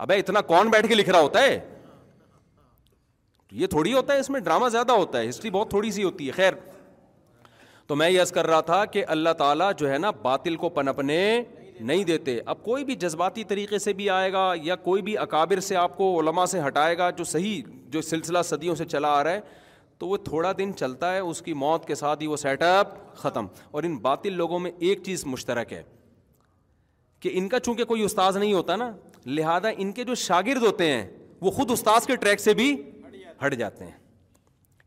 ابے 0.05 0.15
اتنا 0.19 0.41
کون 0.53 0.69
بیٹھ 0.69 0.87
کے 0.87 0.95
لکھ 0.95 1.09
رہا 1.09 1.19
ہوتا 1.21 1.41
ہے 1.43 1.59
یہ 3.61 3.67
تھوڑی 3.67 3.93
ہوتا 3.93 4.13
ہے 4.13 4.19
اس 4.19 4.29
میں 4.29 4.39
ڈرامہ 4.39 4.67
زیادہ 4.69 4.91
ہوتا 4.97 5.19
ہے 5.19 5.29
ہسٹری 5.29 5.49
بہت 5.51 5.69
تھوڑی 5.69 5.91
سی 5.91 6.03
ہوتی 6.03 6.27
ہے 6.27 6.31
خیر 6.31 6.53
تو 7.87 7.95
میں 7.95 8.09
یس 8.09 8.31
کر 8.31 8.47
رہا 8.47 8.61
تھا 8.61 8.83
کہ 8.95 9.03
اللہ 9.17 9.33
تعالیٰ 9.37 9.71
جو 9.77 9.89
ہے 9.91 9.97
نا 9.97 10.11
باطل 10.23 10.55
کو 10.63 10.69
پنپنے 10.73 11.19
نہیں 11.79 12.03
دیتے 12.03 12.37
اب 12.51 12.63
کوئی 12.63 12.83
بھی 12.85 12.95
جذباتی 12.95 13.43
طریقے 13.47 13.77
سے 13.79 13.93
بھی 13.93 14.09
آئے 14.09 14.31
گا 14.33 14.51
یا 14.63 14.75
کوئی 14.85 15.01
بھی 15.01 15.17
اکابر 15.17 15.59
سے 15.67 15.75
آپ 15.75 15.97
کو 15.97 16.19
علماء 16.19 16.45
سے 16.53 16.59
ہٹائے 16.65 16.97
گا 16.97 17.09
جو 17.17 17.23
صحیح 17.23 17.61
جو 17.91 18.01
سلسلہ 18.01 18.41
صدیوں 18.45 18.75
سے 18.75 18.85
چلا 18.85 19.11
آ 19.19 19.23
رہا 19.23 19.31
ہے 19.33 19.39
تو 19.99 20.07
وہ 20.07 20.17
تھوڑا 20.23 20.51
دن 20.57 20.71
چلتا 20.79 21.13
ہے 21.13 21.19
اس 21.19 21.41
کی 21.41 21.53
موت 21.61 21.85
کے 21.85 21.95
ساتھ 21.95 22.21
ہی 22.23 22.27
وہ 22.27 22.37
سیٹ 22.37 22.61
اپ 22.63 22.93
ختم 23.17 23.45
اور 23.71 23.83
ان 23.83 23.97
باطل 24.01 24.33
لوگوں 24.37 24.59
میں 24.59 24.71
ایک 24.79 25.03
چیز 25.05 25.25
مشترک 25.25 25.73
ہے 25.73 25.81
کہ 27.19 27.29
ان 27.33 27.47
کا 27.49 27.59
چونکہ 27.59 27.83
کوئی 27.85 28.03
استاذ 28.03 28.37
نہیں 28.37 28.53
ہوتا 28.53 28.75
نا 28.75 28.91
لہٰذا 29.25 29.69
ان 29.77 29.91
کے 29.91 30.03
جو 30.03 30.15
شاگرد 30.15 30.63
ہوتے 30.63 30.91
ہیں 30.91 31.05
وہ 31.41 31.51
خود 31.51 31.71
استاذ 31.71 32.05
کے 32.07 32.15
ٹریک 32.15 32.39
سے 32.39 32.53
بھی 32.53 32.71
ہٹ 33.45 33.55
جاتے 33.57 33.85
ہیں 33.85 33.97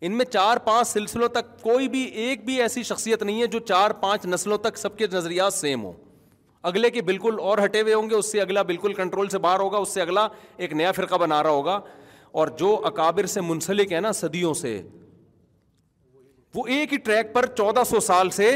ان 0.07 0.13
میں 0.19 0.25
چار 0.25 0.57
پانچ 0.65 0.89
سلسلوں 0.89 1.29
تک 1.33 1.61
کوئی 1.63 1.89
بھی 1.89 2.03
ایک 2.23 2.45
بھی 2.45 2.61
ایسی 2.63 2.83
شخصیت 2.83 3.23
نہیں 3.23 3.41
ہے 3.43 3.47
جو 3.47 3.59
چار 3.69 3.91
پانچ 4.01 4.25
نسلوں 4.27 4.59
تک 4.59 4.79
سب 4.79 4.97
کے 4.99 5.07
نظریات 5.13 5.53
سیم 5.55 5.85
ہوں 5.85 5.93
اگلے 6.71 6.91
کے 6.91 7.03
بالکل 7.03 7.37
اور 7.51 7.59
ہٹے 7.65 7.81
ہوئے 7.83 7.95
ہوں 7.95 8.11
گے 8.11 8.15
اس 8.15 8.31
سے 8.33 8.41
اگلا 8.41 8.63
بالکل 8.67 8.93
کنٹرول 8.95 9.29
سے 9.29 9.39
باہر 9.47 9.61
ہوگا 9.61 9.79
اس 9.79 9.95
سے 9.95 10.01
اگلا 10.03 10.27
ایک 10.65 10.73
نیا 10.81 10.93
فرقہ 10.93 11.15
بنا 11.21 11.43
رہا 11.43 11.51
ہوگا 11.51 11.79
اور 12.41 12.49
جو 12.59 12.75
اکابر 12.87 13.27
سے 13.33 13.41
منسلک 13.47 13.93
ہے 13.93 14.01
نا 14.01 14.13
صدیوں 14.21 14.53
سے 14.55 14.81
وہ 16.55 16.67
ایک 16.75 16.93
ہی 16.93 16.99
ٹریک 17.09 17.33
پر 17.35 17.47
چودہ 17.57 17.83
سو 17.91 18.01
سال 18.07 18.31
سے 18.39 18.51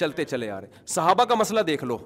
چلتے 0.00 0.24
چلے 0.24 0.50
آ 0.50 0.60
رہے 0.60 0.84
صحابہ 0.94 1.24
کا 1.28 1.34
مسئلہ 1.34 1.60
دیکھ 1.66 1.84
لو 1.84 1.96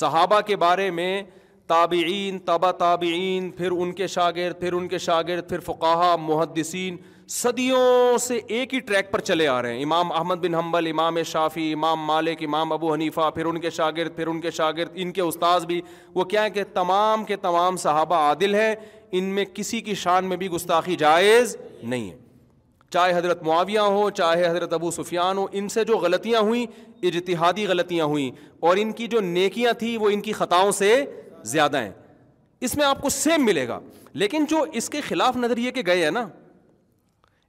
صحابہ 0.00 0.40
کے 0.46 0.56
بارے 0.64 0.90
میں 1.00 1.22
تابعین 1.68 2.38
تبا 2.46 2.70
تابعین 2.78 3.50
پھر 3.56 3.70
ان 3.76 3.92
کے 3.94 4.06
شاگرد 4.16 4.60
پھر 4.60 4.72
ان 4.72 4.86
کے 4.88 4.98
شاگرد 5.08 5.48
پھر 5.48 5.60
فقہ 5.66 6.14
محدثین 6.20 6.96
صدیوں 7.30 8.16
سے 8.18 8.36
ایک 8.46 8.72
ہی 8.74 8.78
ٹریک 8.86 9.10
پر 9.10 9.20
چلے 9.20 9.46
آ 9.48 9.60
رہے 9.62 9.72
ہیں 9.74 9.82
امام 9.82 10.10
احمد 10.12 10.34
بن 10.44 10.54
حنبل 10.54 10.86
امام 10.90 11.22
شافی 11.32 11.72
امام 11.72 12.00
مالک 12.06 12.42
امام 12.44 12.72
ابو 12.72 12.92
حنیفہ 12.92 13.28
پھر 13.34 13.44
ان 13.46 13.60
کے 13.60 13.70
شاگرد 13.70 14.16
پھر 14.16 14.26
ان 14.26 14.40
کے 14.40 14.50
شاگرد 14.50 14.92
ان 15.02 15.12
کے 15.12 15.20
استاذ 15.22 15.66
بھی 15.66 15.80
وہ 16.14 16.24
کیا 16.32 16.42
ہے 16.44 16.50
کہ 16.50 16.64
تمام 16.74 17.24
کے 17.24 17.36
تمام 17.44 17.76
صحابہ 17.82 18.14
عادل 18.28 18.54
ہیں 18.54 18.74
ان 19.18 19.24
میں 19.34 19.44
کسی 19.54 19.80
کی 19.80 19.94
شان 20.02 20.24
میں 20.28 20.36
بھی 20.36 20.48
گستاخی 20.50 20.96
جائز 21.04 21.56
نہیں 21.82 22.10
ہے 22.10 22.16
چاہے 22.92 23.16
حضرت 23.18 23.42
معاویہ 23.46 23.80
ہو 24.00 24.08
چاہے 24.16 24.46
حضرت 24.48 24.72
ابو 24.72 24.90
سفیان 24.90 25.38
ہو 25.38 25.46
ان 25.52 25.68
سے 25.74 25.84
جو 25.92 25.96
غلطیاں 26.04 26.40
ہوئیں 26.50 26.66
اجتہادی 27.06 27.66
غلطیاں 27.66 28.04
ہوئیں 28.06 28.30
اور 28.66 28.76
ان 28.80 28.92
کی 29.00 29.06
جو 29.14 29.20
نیکیاں 29.30 29.72
تھیں 29.78 29.96
وہ 29.98 30.10
ان 30.12 30.20
کی 30.20 30.32
خطاؤں 30.42 30.72
سے 30.82 31.04
زیادہ 31.52 31.82
ہیں 31.82 31.92
اس 32.68 32.76
میں 32.76 32.84
آپ 32.86 33.00
کو 33.02 33.08
سیم 33.08 33.44
ملے 33.44 33.68
گا 33.68 33.80
لیکن 34.24 34.44
جو 34.48 34.62
اس 34.80 34.90
کے 34.90 35.00
خلاف 35.08 35.36
نظریے 35.36 35.70
کے 35.72 35.82
گئے 35.86 36.04
ہیں 36.04 36.10
نا 36.10 36.26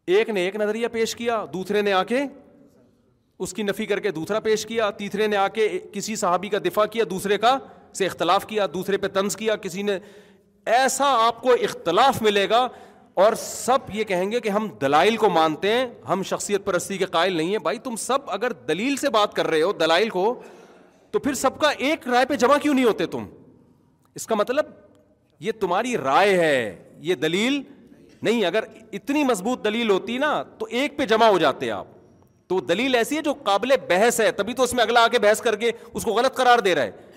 ایک 0.07 0.29
نے 0.29 0.41
ایک 0.45 0.55
نظریہ 0.55 0.87
پیش 0.91 1.15
کیا 1.15 1.43
دوسرے 1.53 1.81
نے 1.81 1.93
آ 1.93 2.03
کے 2.07 2.21
اس 3.43 3.53
کی 3.53 3.63
نفی 3.63 3.85
کر 3.85 3.99
کے 3.99 4.11
دوسرا 4.11 4.39
پیش 4.39 4.65
کیا 4.65 4.89
تیسرے 4.97 5.27
نے 5.27 5.37
آ 5.37 5.47
کے 5.53 5.67
کسی 5.91 6.15
صحابی 6.15 6.49
کا 6.49 6.57
دفاع 6.65 6.85
کیا 6.91 7.03
دوسرے 7.09 7.37
کا 7.37 7.57
سے 7.97 8.05
اختلاف 8.05 8.45
کیا 8.47 8.65
دوسرے 8.73 8.97
پہ 8.97 9.07
طنز 9.13 9.35
کیا 9.37 9.55
کسی 9.65 9.81
نے 9.83 9.97
ایسا 10.79 11.05
آپ 11.25 11.41
کو 11.41 11.53
اختلاف 11.63 12.21
ملے 12.21 12.47
گا 12.49 12.67
اور 13.21 13.33
سب 13.39 13.89
یہ 13.93 14.03
کہیں 14.07 14.29
گے 14.31 14.39
کہ 14.39 14.49
ہم 14.49 14.67
دلائل 14.81 15.17
کو 15.17 15.29
مانتے 15.29 15.71
ہیں 15.73 15.85
ہم 16.09 16.21
شخصیت 16.25 16.65
پرستی 16.65 16.97
کے 16.97 17.05
قائل 17.15 17.33
نہیں 17.37 17.51
ہیں 17.51 17.57
بھائی 17.63 17.79
تم 17.83 17.95
سب 17.99 18.29
اگر 18.31 18.51
دلیل 18.67 18.95
سے 18.97 19.09
بات 19.13 19.33
کر 19.35 19.47
رہے 19.47 19.61
ہو 19.61 19.71
دلائل 19.79 20.09
کو 20.09 20.33
تو 21.11 21.19
پھر 21.19 21.33
سب 21.33 21.59
کا 21.59 21.69
ایک 21.69 22.07
رائے 22.09 22.25
پہ 22.25 22.35
جمع 22.45 22.57
کیوں 22.61 22.73
نہیں 22.73 22.85
ہوتے 22.85 23.05
تم 23.15 23.25
اس 24.15 24.25
کا 24.27 24.35
مطلب 24.35 24.65
یہ 25.43 25.51
تمہاری 25.59 25.97
رائے 26.03 26.37
ہے 26.39 26.75
یہ 27.01 27.15
دلیل 27.15 27.61
نہیں 28.23 28.45
اگر 28.45 28.63
اتنی 28.93 29.23
مضبوط 29.23 29.63
دلیل 29.63 29.89
ہوتی 29.89 30.17
نا 30.17 30.33
تو 30.57 30.65
ایک 30.79 30.97
پہ 30.97 31.05
جمع 31.07 31.25
ہو 31.29 31.37
جاتے 31.39 31.69
آپ 31.71 31.87
تو 32.47 32.59
دلیل 32.59 32.95
ایسی 32.95 33.17
ہے 33.17 33.21
جو 33.23 33.33
قابل 33.43 33.75
بحث 33.89 34.19
ہے 34.21 34.31
تبھی 34.41 34.53
تو 34.53 34.63
اس 34.63 34.73
میں 34.73 34.83
اگلا 34.83 35.03
آ 35.03 35.07
کے 35.11 35.19
بحث 35.19 35.41
کر 35.41 35.55
کے 35.63 35.71
اس 35.93 36.03
کو 36.03 36.11
غلط 36.13 36.35
قرار 36.35 36.59
دے 36.67 36.75
رہا 36.75 36.83
ہے 36.83 37.09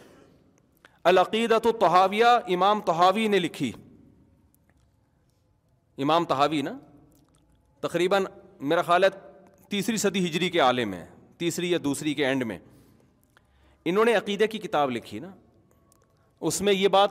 العقیدہ 1.11 1.59
تو 1.63 1.73
تحاویہ 1.81 2.27
امام 2.55 2.81
تحاوی 2.87 3.27
نے 3.29 3.39
لکھی 3.39 3.71
امام 6.03 6.25
تحاوی 6.29 6.61
نا 6.69 6.73
تقریباً 7.89 8.25
میرا 8.71 8.83
خیال 8.83 9.05
ہے 9.05 9.09
تیسری 9.71 9.97
صدی 9.97 10.25
ہجری 10.29 10.49
کے 10.51 10.59
عالم 10.61 10.93
ہے 10.95 11.05
تیسری 11.39 11.71
یا 11.71 11.79
دوسری 11.85 12.15
کے 12.15 12.27
اینڈ 12.27 12.45
میں 12.47 12.59
انہوں 13.91 14.05
نے 14.05 14.15
عقیدہ 14.15 14.45
کی 14.51 14.59
کتاب 14.59 14.91
لکھی 14.91 15.19
نا 15.21 15.29
اس 16.51 16.61
میں 16.69 16.73
یہ 16.73 16.89
بات 16.99 17.11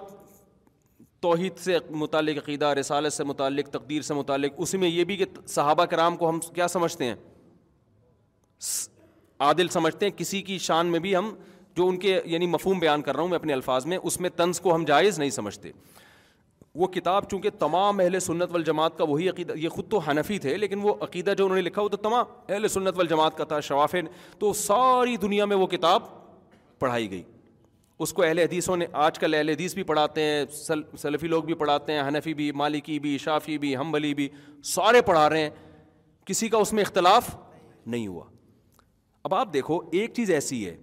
توحید 1.23 1.57
سے 1.65 1.77
متعلق 2.03 2.37
عقیدہ 2.37 2.67
رسالت 2.79 3.13
سے 3.13 3.23
متعلق 3.31 3.69
تقدیر 3.73 4.01
سے 4.07 4.13
متعلق 4.13 4.53
اسی 4.65 4.77
میں 4.77 4.89
یہ 4.89 5.03
بھی 5.11 5.15
کہ 5.17 5.25
صحابہ 5.57 5.85
کرام 5.93 6.17
کو 6.23 6.29
ہم 6.29 6.39
کیا 6.55 6.67
سمجھتے 6.77 7.05
ہیں 7.11 7.15
عادل 9.47 9.67
سمجھتے 9.77 10.05
ہیں 10.05 10.17
کسی 10.17 10.41
کی 10.49 10.57
شان 10.67 10.87
میں 10.95 10.99
بھی 11.05 11.15
ہم 11.15 11.33
جو 11.77 11.87
ان 11.89 11.97
کے 12.05 12.19
یعنی 12.33 12.47
مفہوم 12.55 12.79
بیان 12.79 13.01
کر 13.07 13.15
رہا 13.15 13.21
ہوں 13.21 13.29
میں 13.29 13.37
اپنے 13.37 13.53
الفاظ 13.53 13.85
میں 13.91 13.97
اس 14.09 14.19
میں 14.25 14.29
طنز 14.41 14.59
کو 14.65 14.75
ہم 14.75 14.83
جائز 14.87 15.19
نہیں 15.19 15.29
سمجھتے 15.39 15.71
وہ 16.81 16.87
کتاب 16.97 17.29
چونکہ 17.29 17.49
تمام 17.59 17.99
اہل 17.99 18.19
سنت 18.29 18.51
والجماعت 18.53 18.97
کا 18.97 19.03
وہی 19.11 19.29
عقیدہ 19.29 19.57
یہ 19.63 19.69
خود 19.77 19.89
تو 19.95 19.99
حنفی 20.09 20.37
تھے 20.45 20.57
لیکن 20.65 20.79
وہ 20.85 20.93
عقیدہ 21.07 21.33
جو 21.37 21.45
انہوں 21.45 21.57
نے 21.57 21.61
لکھا 21.69 21.81
وہ 21.81 21.89
تو 21.95 21.97
تمام 22.07 22.33
اہل 22.49 22.67
سنت 22.77 22.97
والجماعت 22.97 23.37
کا 23.37 23.43
تھا 23.53 23.59
شوافین 23.71 24.07
تو 24.39 24.53
ساری 24.67 25.17
دنیا 25.27 25.45
میں 25.53 25.57
وہ 25.63 25.67
کتاب 25.75 26.09
پڑھائی 26.83 27.11
گئی 27.11 27.23
اس 28.01 28.13
کو 28.13 28.23
اہل 28.23 28.39
حدیثوں 28.39 28.75
نے 28.77 28.85
آج 29.05 29.17
کل 29.19 29.33
اہل 29.33 29.49
حدیث 29.49 29.73
بھی 29.75 29.83
پڑھاتے 29.89 30.21
ہیں 30.21 30.45
سل 30.65 30.81
سلفی 30.99 31.27
لوگ 31.27 31.43
بھی 31.43 31.53
پڑھاتے 31.55 31.93
ہیں 31.93 32.07
حنفی 32.07 32.33
بھی 32.33 32.51
مالکی 32.61 32.97
بھی 32.99 33.17
شافی 33.23 33.57
بھی 33.57 33.75
ہم 33.77 33.91
بلی 33.91 34.13
بھی 34.15 34.27
سارے 34.73 35.01
پڑھا 35.05 35.29
رہے 35.29 35.41
ہیں 35.41 35.49
کسی 36.25 36.49
کا 36.49 36.57
اس 36.57 36.73
میں 36.73 36.83
اختلاف 36.83 37.35
نہیں 37.85 38.07
ہوا 38.07 38.23
اب 39.23 39.33
آپ 39.35 39.53
دیکھو 39.53 39.79
ایک 39.99 40.13
چیز 40.13 40.31
ایسی 40.31 40.65
ہے 40.65 40.75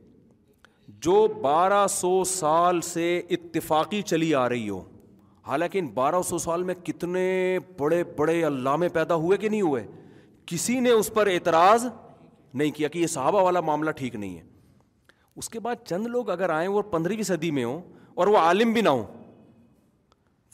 جو 1.06 1.26
بارہ 1.42 1.86
سو 1.90 2.12
سال 2.26 2.80
سے 2.92 3.18
اتفاقی 3.36 4.02
چلی 4.02 4.34
آ 4.34 4.48
رہی 4.48 4.68
ہو 4.68 4.82
حالانکہ 5.46 5.78
ان 5.78 5.86
بارہ 5.94 6.20
سو 6.28 6.38
سال 6.38 6.62
میں 6.62 6.74
کتنے 6.84 7.26
بڑے 7.78 8.02
بڑے 8.16 8.42
علامے 8.46 8.88
پیدا 8.98 9.14
ہوئے 9.24 9.38
کہ 9.38 9.48
نہیں 9.48 9.60
ہوئے 9.62 9.86
کسی 10.46 10.78
نے 10.80 10.90
اس 10.90 11.12
پر 11.14 11.26
اعتراض 11.32 11.86
نہیں 12.52 12.70
کیا 12.76 12.88
کہ 12.88 12.98
یہ 12.98 13.06
صحابہ 13.06 13.42
والا 13.44 13.60
معاملہ 13.70 13.90
ٹھیک 13.96 14.14
نہیں 14.16 14.36
ہے 14.38 14.48
اس 15.38 15.48
کے 15.48 15.60
بعد 15.60 15.84
چند 15.88 16.06
لوگ 16.06 16.30
اگر 16.30 16.50
آئیں 16.50 16.68
وہ 16.68 16.82
پندرہویں 16.90 17.22
صدی 17.24 17.50
میں 17.58 17.64
ہوں 17.64 17.80
اور 18.14 18.26
وہ 18.26 18.38
عالم 18.38 18.72
بھی 18.72 18.80
نہ 18.82 18.88
ہوں 18.88 19.02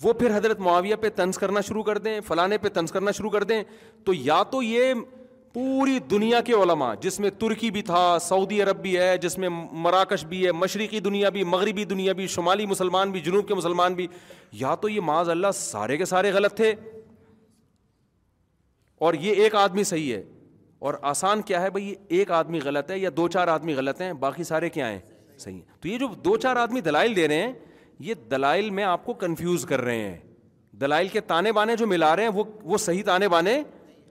وہ 0.03 0.13
پھر 0.13 0.37
حضرت 0.37 0.59
معاویہ 0.61 0.97
پہ 1.01 1.09
طنز 1.17 1.39
کرنا 1.39 1.61
شروع 1.69 1.83
کر 1.83 1.99
دیں 1.99 2.19
فلاں 2.27 2.49
پہ 2.63 2.69
طنز 2.75 2.93
کرنا 2.93 3.11
شروع 3.17 3.31
کر 3.31 3.43
دیں 3.53 3.63
تو 4.05 4.15
یا 4.15 4.43
تو 4.51 4.63
یہ 4.63 4.93
پوری 5.53 5.99
دنیا 6.11 6.41
کے 6.47 6.53
علماء 6.53 6.93
جس 7.01 7.19
میں 7.21 7.29
ترکی 7.39 7.71
بھی 7.77 7.83
تھا 7.83 8.01
سعودی 8.21 8.61
عرب 8.63 8.81
بھی 8.83 8.97
ہے 8.99 9.17
جس 9.19 9.37
میں 9.39 9.49
مراکش 9.85 10.25
بھی 10.33 10.45
ہے 10.47 10.53
مشرقی 10.53 11.01
دنیا 11.01 11.29
بھی 11.37 11.45
مغربی 11.53 11.85
دنیا 11.93 12.13
بھی 12.19 12.27
شمالی 12.35 12.67
مسلمان 12.73 13.11
بھی 13.11 13.21
جنوب 13.29 13.49
کے 13.49 13.55
مسلمان 13.55 13.95
بھی 13.95 14.07
یا 14.65 14.75
تو 14.83 14.89
یہ 14.89 15.01
معاذ 15.07 15.29
اللہ 15.37 15.53
سارے 15.55 15.97
کے 15.97 16.05
سارے 16.13 16.33
غلط 16.33 16.55
تھے 16.57 16.75
اور 19.07 19.15
یہ 19.21 19.43
ایک 19.45 19.55
آدمی 19.55 19.85
صحیح 19.85 20.15
ہے 20.15 20.23
اور 20.87 20.95
آسان 21.11 21.41
کیا 21.47 21.61
ہے 21.63 21.69
بھائی 21.75 21.95
ایک 22.17 22.31
آدمی 22.39 22.59
غلط 22.65 22.91
ہے 22.91 22.99
یا 22.99 23.11
دو 23.17 23.27
چار 23.37 23.49
آدمی 23.49 23.75
غلط 23.75 24.01
ہیں 24.01 24.13
باقی 24.25 24.45
سارے 24.51 24.69
کیا 24.71 24.89
ہیں 24.91 24.99
صحیح 25.39 25.55
ہیں 25.55 25.63
تو 25.83 25.89
یہ 25.89 25.99
جو 25.99 26.07
دو 26.25 26.37
چار 26.45 26.57
آدمی 26.57 26.81
دلائل 26.89 27.17
دے 27.17 27.27
رہے 27.29 27.41
ہیں 27.43 27.53
یہ 28.09 28.15
دلائل 28.31 28.69
میں 28.77 28.85
آپ 28.85 29.05
کو 29.05 29.15
کنفیوز 29.25 29.65
کر 29.69 29.81
رہے 29.81 29.97
ہیں 29.99 30.17
دلائل 30.81 31.09
کے 31.15 31.21
تانے 31.33 31.53
بانے 31.53 31.77
جو 31.77 31.87
ملا 31.95 32.15
رہے 32.17 32.29
ہیں 32.29 32.45
وہ 32.65 32.79
صحیح 32.85 33.03
تانے 33.07 33.29
بانے 33.29 33.61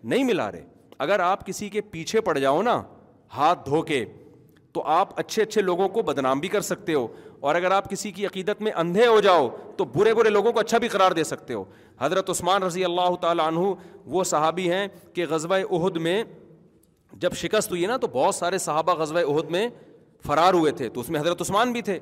نہیں 0.03 0.23
ملا 0.32 0.51
رہے 0.51 0.65
اگر 1.07 1.19
آپ 1.30 1.45
کسی 1.47 1.69
کے 1.69 1.82
پیچھے 1.95 2.21
پڑ 2.30 2.38
جاؤ 2.38 2.61
نا 2.69 2.82
ہاتھ 3.38 3.65
دھو 3.69 3.82
کے 3.91 4.03
تو 4.73 4.84
آپ 4.99 5.19
اچھے 5.19 5.41
اچھے 5.41 5.61
لوگوں 5.61 5.88
کو 5.97 6.01
بدنام 6.11 6.39
بھی 6.39 6.49
کر 6.57 6.61
سکتے 6.73 6.93
ہو 6.93 7.07
اور 7.47 7.55
اگر 7.55 7.71
آپ 7.71 7.89
کسی 7.89 8.11
کی 8.11 8.26
عقیدت 8.26 8.61
میں 8.67 8.71
اندھے 8.84 9.07
ہو 9.07 9.19
جاؤ 9.21 9.47
تو 9.78 9.86
برے 9.95 10.13
برے 10.13 10.30
لوگوں 10.30 10.51
کو 10.53 10.59
اچھا 10.59 10.78
بھی 10.78 10.88
قرار 10.95 11.11
دے 11.11 11.23
سکتے 11.32 11.53
ہو 11.53 11.63
حضرت 11.99 12.30
عثمان 12.30 12.63
رضی 12.63 12.86
اللہ 12.86 13.15
تعالیٰ 13.21 13.47
عنہ 13.51 13.73
وہ 14.15 14.23
صحابی 14.34 14.71
ہیں 14.71 14.88
کہ 15.13 15.26
غزبۂ 15.30 15.63
عہد 15.71 15.97
میں 16.07 16.23
جب 17.22 17.34
شکست 17.41 17.72
ہوئی 17.72 17.86
نا 17.88 17.97
تو 17.97 18.07
بہت 18.11 18.36
سارے 18.36 18.57
صحابہ 18.57 18.93
غزوہ 19.01 19.20
عہد 19.34 19.49
میں 19.51 19.68
فرار 20.28 20.53
ہوئے 20.53 20.72
تھے 20.80 20.89
تو 20.93 21.01
اس 21.01 21.09
میں 21.09 21.20
حضرت 21.20 21.41
عثمان 21.41 21.72
بھی 21.74 21.82
تھے 21.89 21.97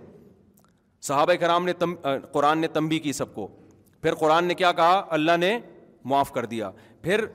صحابہ 1.08 1.34
کرام 1.40 1.66
نے 1.66 1.74
تم 1.80 1.94
قرآن 2.32 2.60
نے 2.60 2.68
تمبی 2.74 3.00
کی 3.00 3.14
سب 3.14 3.34
کو 3.36 3.48
پھر 4.02 4.16
قرآن 4.16 4.46
نے 4.46 4.54
کیا 4.62 4.72
کہا 4.72 5.02
اللہ 5.18 5.38
نے 5.40 5.58
معاف 6.14 6.32
کر 6.32 6.46
دیا 6.54 6.70
پھر 7.02 7.26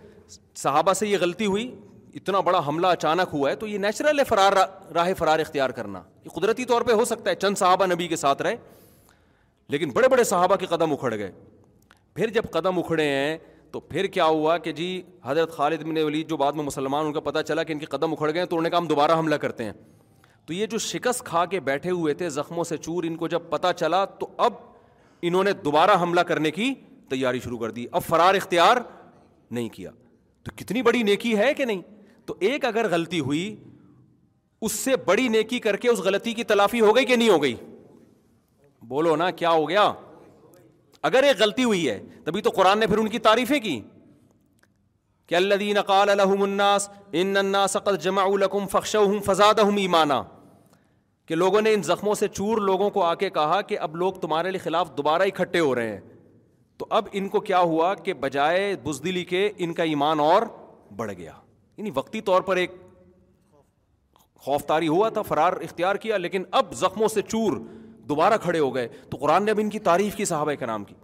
صحابہ 0.63 0.93
سے 0.93 1.07
یہ 1.09 1.19
غلطی 1.21 1.47
ہوئی 1.47 1.71
اتنا 2.15 2.41
بڑا 2.47 2.61
حملہ 2.67 2.87
اچانک 2.97 3.29
ہوا 3.33 3.51
ہے 3.51 3.55
تو 3.57 3.67
یہ 3.67 3.79
نیچرل 3.79 4.19
ہے 4.19 4.25
فرار 4.29 4.53
راہ 4.95 5.13
فرار 5.19 5.39
اختیار 5.39 5.71
کرنا 5.79 6.03
یہ 6.25 6.31
قدرتی 6.39 6.65
طور 6.73 6.83
پہ 6.83 6.93
ہو 6.99 7.05
سکتا 7.05 7.31
ہے 7.31 7.35
چند 7.45 7.59
صحابہ 7.59 7.87
نبی 7.93 8.09
کے 8.09 8.17
ساتھ 8.25 8.43
رہے 8.43 8.57
لیکن 9.73 9.91
بڑے 9.95 10.09
بڑے 10.09 10.25
صحابہ 10.25 10.57
کے 10.57 10.67
قدم 10.67 10.93
اکھڑ 10.93 11.17
گئے 11.17 11.31
پھر 12.15 12.31
جب 12.37 12.45
قدم 12.53 12.79
اکھڑے 12.79 13.05
ہیں 13.09 13.37
تو 13.73 13.81
پھر 13.89 14.07
کیا 14.17 14.25
ہوا 14.25 14.57
کہ 14.67 14.73
جی 14.73 14.87
حضرت 15.25 15.53
خالد 15.57 15.83
بن 15.87 15.97
ولید 16.05 16.29
جو 16.29 16.37
بعد 16.37 16.53
میں 16.61 16.65
مسلمان 16.65 17.07
ان 17.07 17.13
کا 17.13 17.21
پتہ 17.21 17.39
چلا 17.47 17.63
کہ 17.63 17.73
ان 17.73 17.79
کے 17.79 17.87
قدم 17.97 18.13
اکھڑ 18.13 18.33
گئے 18.35 18.45
تو 18.45 18.57
انہوں 18.57 18.63
نے 18.63 18.71
کہا 18.71 18.79
ہم 18.79 18.87
دوبارہ 18.89 19.19
حملہ 19.19 19.35
کرتے 19.41 19.65
ہیں 19.65 19.73
تو 20.47 20.53
یہ 20.53 20.67
جو 20.75 20.79
شکست 20.79 21.25
کھا 21.25 21.45
کے 21.55 21.61
بیٹھے 21.61 21.91
ہوئے 21.91 22.15
تھے 22.21 22.29
زخموں 22.37 22.65
سے 22.65 22.77
چور 22.77 23.05
ان 23.05 23.17
کو 23.23 23.29
جب 23.29 23.51
پتہ 23.51 23.73
چلا 23.77 24.05
تو 24.19 24.27
اب 24.49 24.53
انہوں 25.31 25.45
نے 25.45 25.53
دوبارہ 25.65 25.97
حملہ 26.03 26.21
کرنے 26.31 26.51
کی 26.51 26.73
تیاری 27.11 27.41
شروع 27.45 27.59
کر 27.59 27.71
دی 27.79 27.85
اب 27.93 28.03
فرار 28.07 28.35
اختیار 28.35 28.77
نہیں 29.51 29.69
کیا 29.75 29.91
تو 30.45 30.53
کتنی 30.57 30.83
بڑی 30.83 31.03
نیکی 31.03 31.37
ہے 31.39 31.53
کہ 31.55 31.65
نہیں 31.65 31.83
تو 32.27 32.35
ایک 32.49 32.65
اگر 32.65 32.89
غلطی 32.91 33.21
ہوئی 33.29 33.45
اس 34.67 34.73
سے 34.73 34.97
بڑی 35.07 35.29
نیکی 35.29 35.59
کر 35.65 35.77
کے 35.83 35.89
اس 35.89 35.99
غلطی 36.05 36.33
کی 36.35 36.45
تلافی 36.45 36.81
ہو 36.81 36.95
گئی 36.97 37.05
کہ 37.07 37.17
نہیں 37.17 37.29
ہو 37.29 37.43
گئی 37.43 37.55
بولو 38.89 39.15
نا 39.17 39.31
کیا 39.43 39.51
ہو 39.51 39.69
گیا 39.69 39.93
اگر 41.07 41.23
ایک 41.23 41.37
غلطی 41.41 41.65
ہوئی 41.65 41.89
ہے 41.89 41.99
تبھی 42.25 42.41
تو 42.43 42.51
قرآن 42.55 42.79
نے 42.79 42.87
پھر 42.87 42.99
ان 42.99 43.09
کی 43.09 43.19
تعریفیں 43.27 43.59
کی 43.61 43.81
کہ 45.29 45.35
اللہ 45.35 45.55
دین 45.61 45.79
الحم 45.87 46.43
الناس 46.43 46.89
ان 47.23 47.35
جمع 48.03 48.27
فخش 48.71 48.97
ایمانہ 49.79 50.23
کہ 51.29 51.35
لوگوں 51.35 51.61
نے 51.61 51.73
ان 51.75 51.83
زخموں 51.83 52.15
سے 52.15 52.29
چور 52.29 52.59
لوگوں 52.67 52.89
کو 52.91 53.03
آ 53.05 53.15
کے 53.23 53.29
کہا 53.31 53.61
کہ 53.71 53.79
اب 53.87 53.97
لوگ 53.97 54.13
تمہارے 54.21 54.51
لیے 54.51 54.59
خلاف 54.65 54.91
دوبارہ 54.97 55.23
اکٹھے 55.33 55.61
ہو 55.61 55.75
رہے 55.75 55.91
ہیں 55.93 56.01
تو 56.79 56.87
اب 56.99 57.09
ان 57.21 57.29
کو 57.29 57.41
کیا 57.49 57.59
ہوا 57.59 57.95
کہ 58.05 58.13
بجائے 58.23 58.75
بزدلی 58.85 59.25
کے 59.33 59.49
ان 59.67 59.73
کا 59.75 59.83
ایمان 59.93 60.21
اور 60.21 60.43
بڑھ 60.97 61.13
گیا 61.19 61.33
یعنی 61.77 61.91
وقتی 61.95 62.21
طور 62.31 62.43
پر 62.43 62.57
ایک 62.57 62.73
خوف 64.45 64.65
تاری 64.67 64.89
ہوا 64.89 65.09
تھا 65.15 65.23
فرار 65.23 65.53
اختیار 65.63 65.97
کیا 66.07 66.17
لیکن 66.17 66.43
اب 66.61 66.73
زخموں 66.81 67.09
سے 67.15 67.23
چور 67.23 67.57
دوبارہ 68.09 68.35
کھڑے 68.43 68.59
ہو 68.59 68.75
گئے 68.75 68.89
تو 69.11 69.17
قرآن 69.21 69.45
نے 69.45 69.51
اب 69.51 69.59
ان 69.61 69.71
کی 69.71 69.79
تعریف 69.89 70.15
کی 70.17 70.25
صحابہ 70.31 70.53
کے 70.61 70.67
کی 70.89 70.95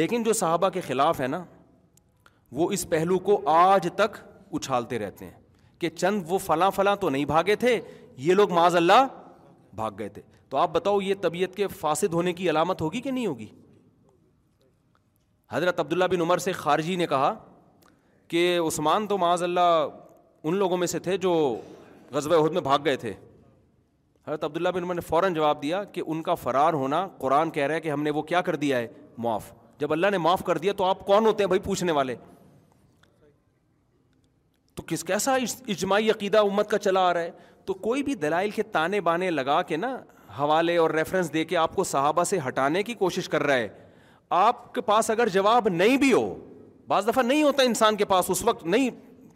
لیکن 0.00 0.22
جو 0.22 0.32
صحابہ 0.40 0.68
کے 0.74 0.80
خلاف 0.86 1.20
ہے 1.20 1.26
نا 1.26 1.44
وہ 2.58 2.70
اس 2.72 2.88
پہلو 2.90 3.18
کو 3.28 3.40
آج 3.54 3.88
تک 3.96 4.18
اچھالتے 4.58 4.98
رہتے 4.98 5.24
ہیں 5.24 5.38
کہ 5.78 5.88
چند 5.90 6.22
وہ 6.28 6.38
فلاں 6.44 6.70
فلاں 6.76 6.94
تو 7.04 7.08
نہیں 7.10 7.24
بھاگے 7.30 7.54
تھے 7.64 7.80
یہ 8.26 8.34
لوگ 8.34 8.52
معاذ 8.54 8.76
اللہ 8.76 9.06
بھاگ 9.80 9.90
گئے 9.98 10.08
تھے 10.16 10.22
تو 10.50 10.56
آپ 10.56 10.70
بتاؤ 10.72 11.00
یہ 11.00 11.14
طبیعت 11.20 11.54
کے 11.56 11.66
فاسد 11.80 12.14
ہونے 12.14 12.32
کی 12.40 12.48
علامت 12.50 12.80
ہوگی 12.82 13.00
کہ 13.00 13.10
نہیں 13.10 13.26
ہوگی 13.26 13.46
حضرت 15.52 15.80
عبداللہ 15.80 16.04
بن 16.10 16.20
عمر 16.20 16.38
سے 16.46 16.52
خارجی 16.62 16.96
نے 16.96 17.06
کہا 17.14 17.32
کہ 18.34 18.44
عثمان 18.66 19.06
تو 19.12 19.18
معاذ 19.18 19.42
اللہ 19.42 19.86
ان 20.44 20.56
لوگوں 20.56 20.76
میں 20.82 20.86
سے 20.86 20.98
تھے 21.06 21.16
جو 21.26 21.34
غزب 22.12 22.34
عہد 22.34 22.52
میں 22.52 22.60
بھاگ 22.70 22.78
گئے 22.84 22.96
تھے 23.06 23.12
حضرت 24.26 24.44
عبداللہ 24.44 24.68
بن 24.74 24.82
عمر 24.84 24.94
نے 24.94 25.00
فوراً 25.00 25.34
جواب 25.34 25.62
دیا 25.62 25.82
کہ 25.92 26.02
ان 26.06 26.22
کا 26.22 26.34
فرار 26.34 26.72
ہونا 26.72 27.06
قرآن 27.18 27.50
کہہ 27.50 27.66
رہا 27.66 27.74
ہے 27.74 27.80
کہ 27.80 27.90
ہم 27.90 28.02
نے 28.02 28.10
وہ 28.14 28.22
کیا 28.22 28.40
کر 28.48 28.56
دیا 28.64 28.78
ہے 28.78 28.88
معاف 29.26 29.52
جب 29.78 29.92
اللہ 29.92 30.06
نے 30.12 30.18
معاف 30.18 30.42
کر 30.44 30.58
دیا 30.58 30.72
تو 30.76 30.84
آپ 30.84 31.06
کون 31.06 31.26
ہوتے 31.26 31.42
ہیں 31.42 31.48
بھائی 31.48 31.60
پوچھنے 31.64 31.92
والے 31.92 32.14
تو 34.74 34.82
کس 34.86 35.04
کیسا 35.04 35.34
اجماعی 35.68 36.10
عقیدہ 36.10 36.38
امت 36.38 36.70
کا 36.70 36.78
چلا 36.78 37.00
آ 37.10 37.14
رہا 37.14 37.20
ہے 37.22 37.30
تو 37.64 37.74
کوئی 37.86 38.02
بھی 38.02 38.14
دلائل 38.26 38.50
کے 38.50 38.62
تانے 38.72 39.00
بانے 39.08 39.30
لگا 39.30 39.60
کے 39.68 39.76
نا 39.76 39.96
حوالے 40.38 40.76
اور 40.78 40.90
ریفرنس 40.90 41.32
دے 41.32 41.44
کے 41.44 41.56
آپ 41.56 41.74
کو 41.76 41.84
صحابہ 41.84 42.24
سے 42.24 42.38
ہٹانے 42.46 42.82
کی 42.82 42.94
کوشش 42.94 43.28
کر 43.28 43.42
رہا 43.42 43.54
ہے 43.56 43.68
آپ 44.44 44.72
کے 44.74 44.80
پاس 44.80 45.10
اگر 45.10 45.28
جواب 45.28 45.68
نہیں 45.68 45.96
بھی 45.98 46.12
ہو 46.12 46.34
بعض 46.88 47.08
دفعہ 47.08 47.22
نہیں 47.22 47.42
ہوتا 47.42 47.62
انسان 47.62 47.96
کے 47.96 48.04
پاس 48.12 48.30
اس 48.30 48.42
وقت 48.44 48.64
نہیں 48.66 48.90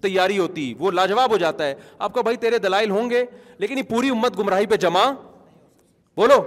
تیاری 0.07 0.39
ہوتی 0.39 0.63
وہ 0.79 0.91
لاجواب 1.01 1.31
ہو 1.31 1.37
جاتا 1.45 1.67
ہے 1.67 1.75
آپ 2.07 2.13
کا 2.15 2.21
بھائی 2.29 2.37
تیرے 2.45 2.59
دلائل 2.67 2.91
ہوں 2.97 3.09
گے 3.11 3.25
لیکن 3.65 3.79
یہ 3.79 3.89
پوری 3.91 4.09
امت 4.17 4.39
گمراہی 4.39 4.67
پہ 4.73 4.77
جمع 4.87 5.05
بولو 6.23 6.39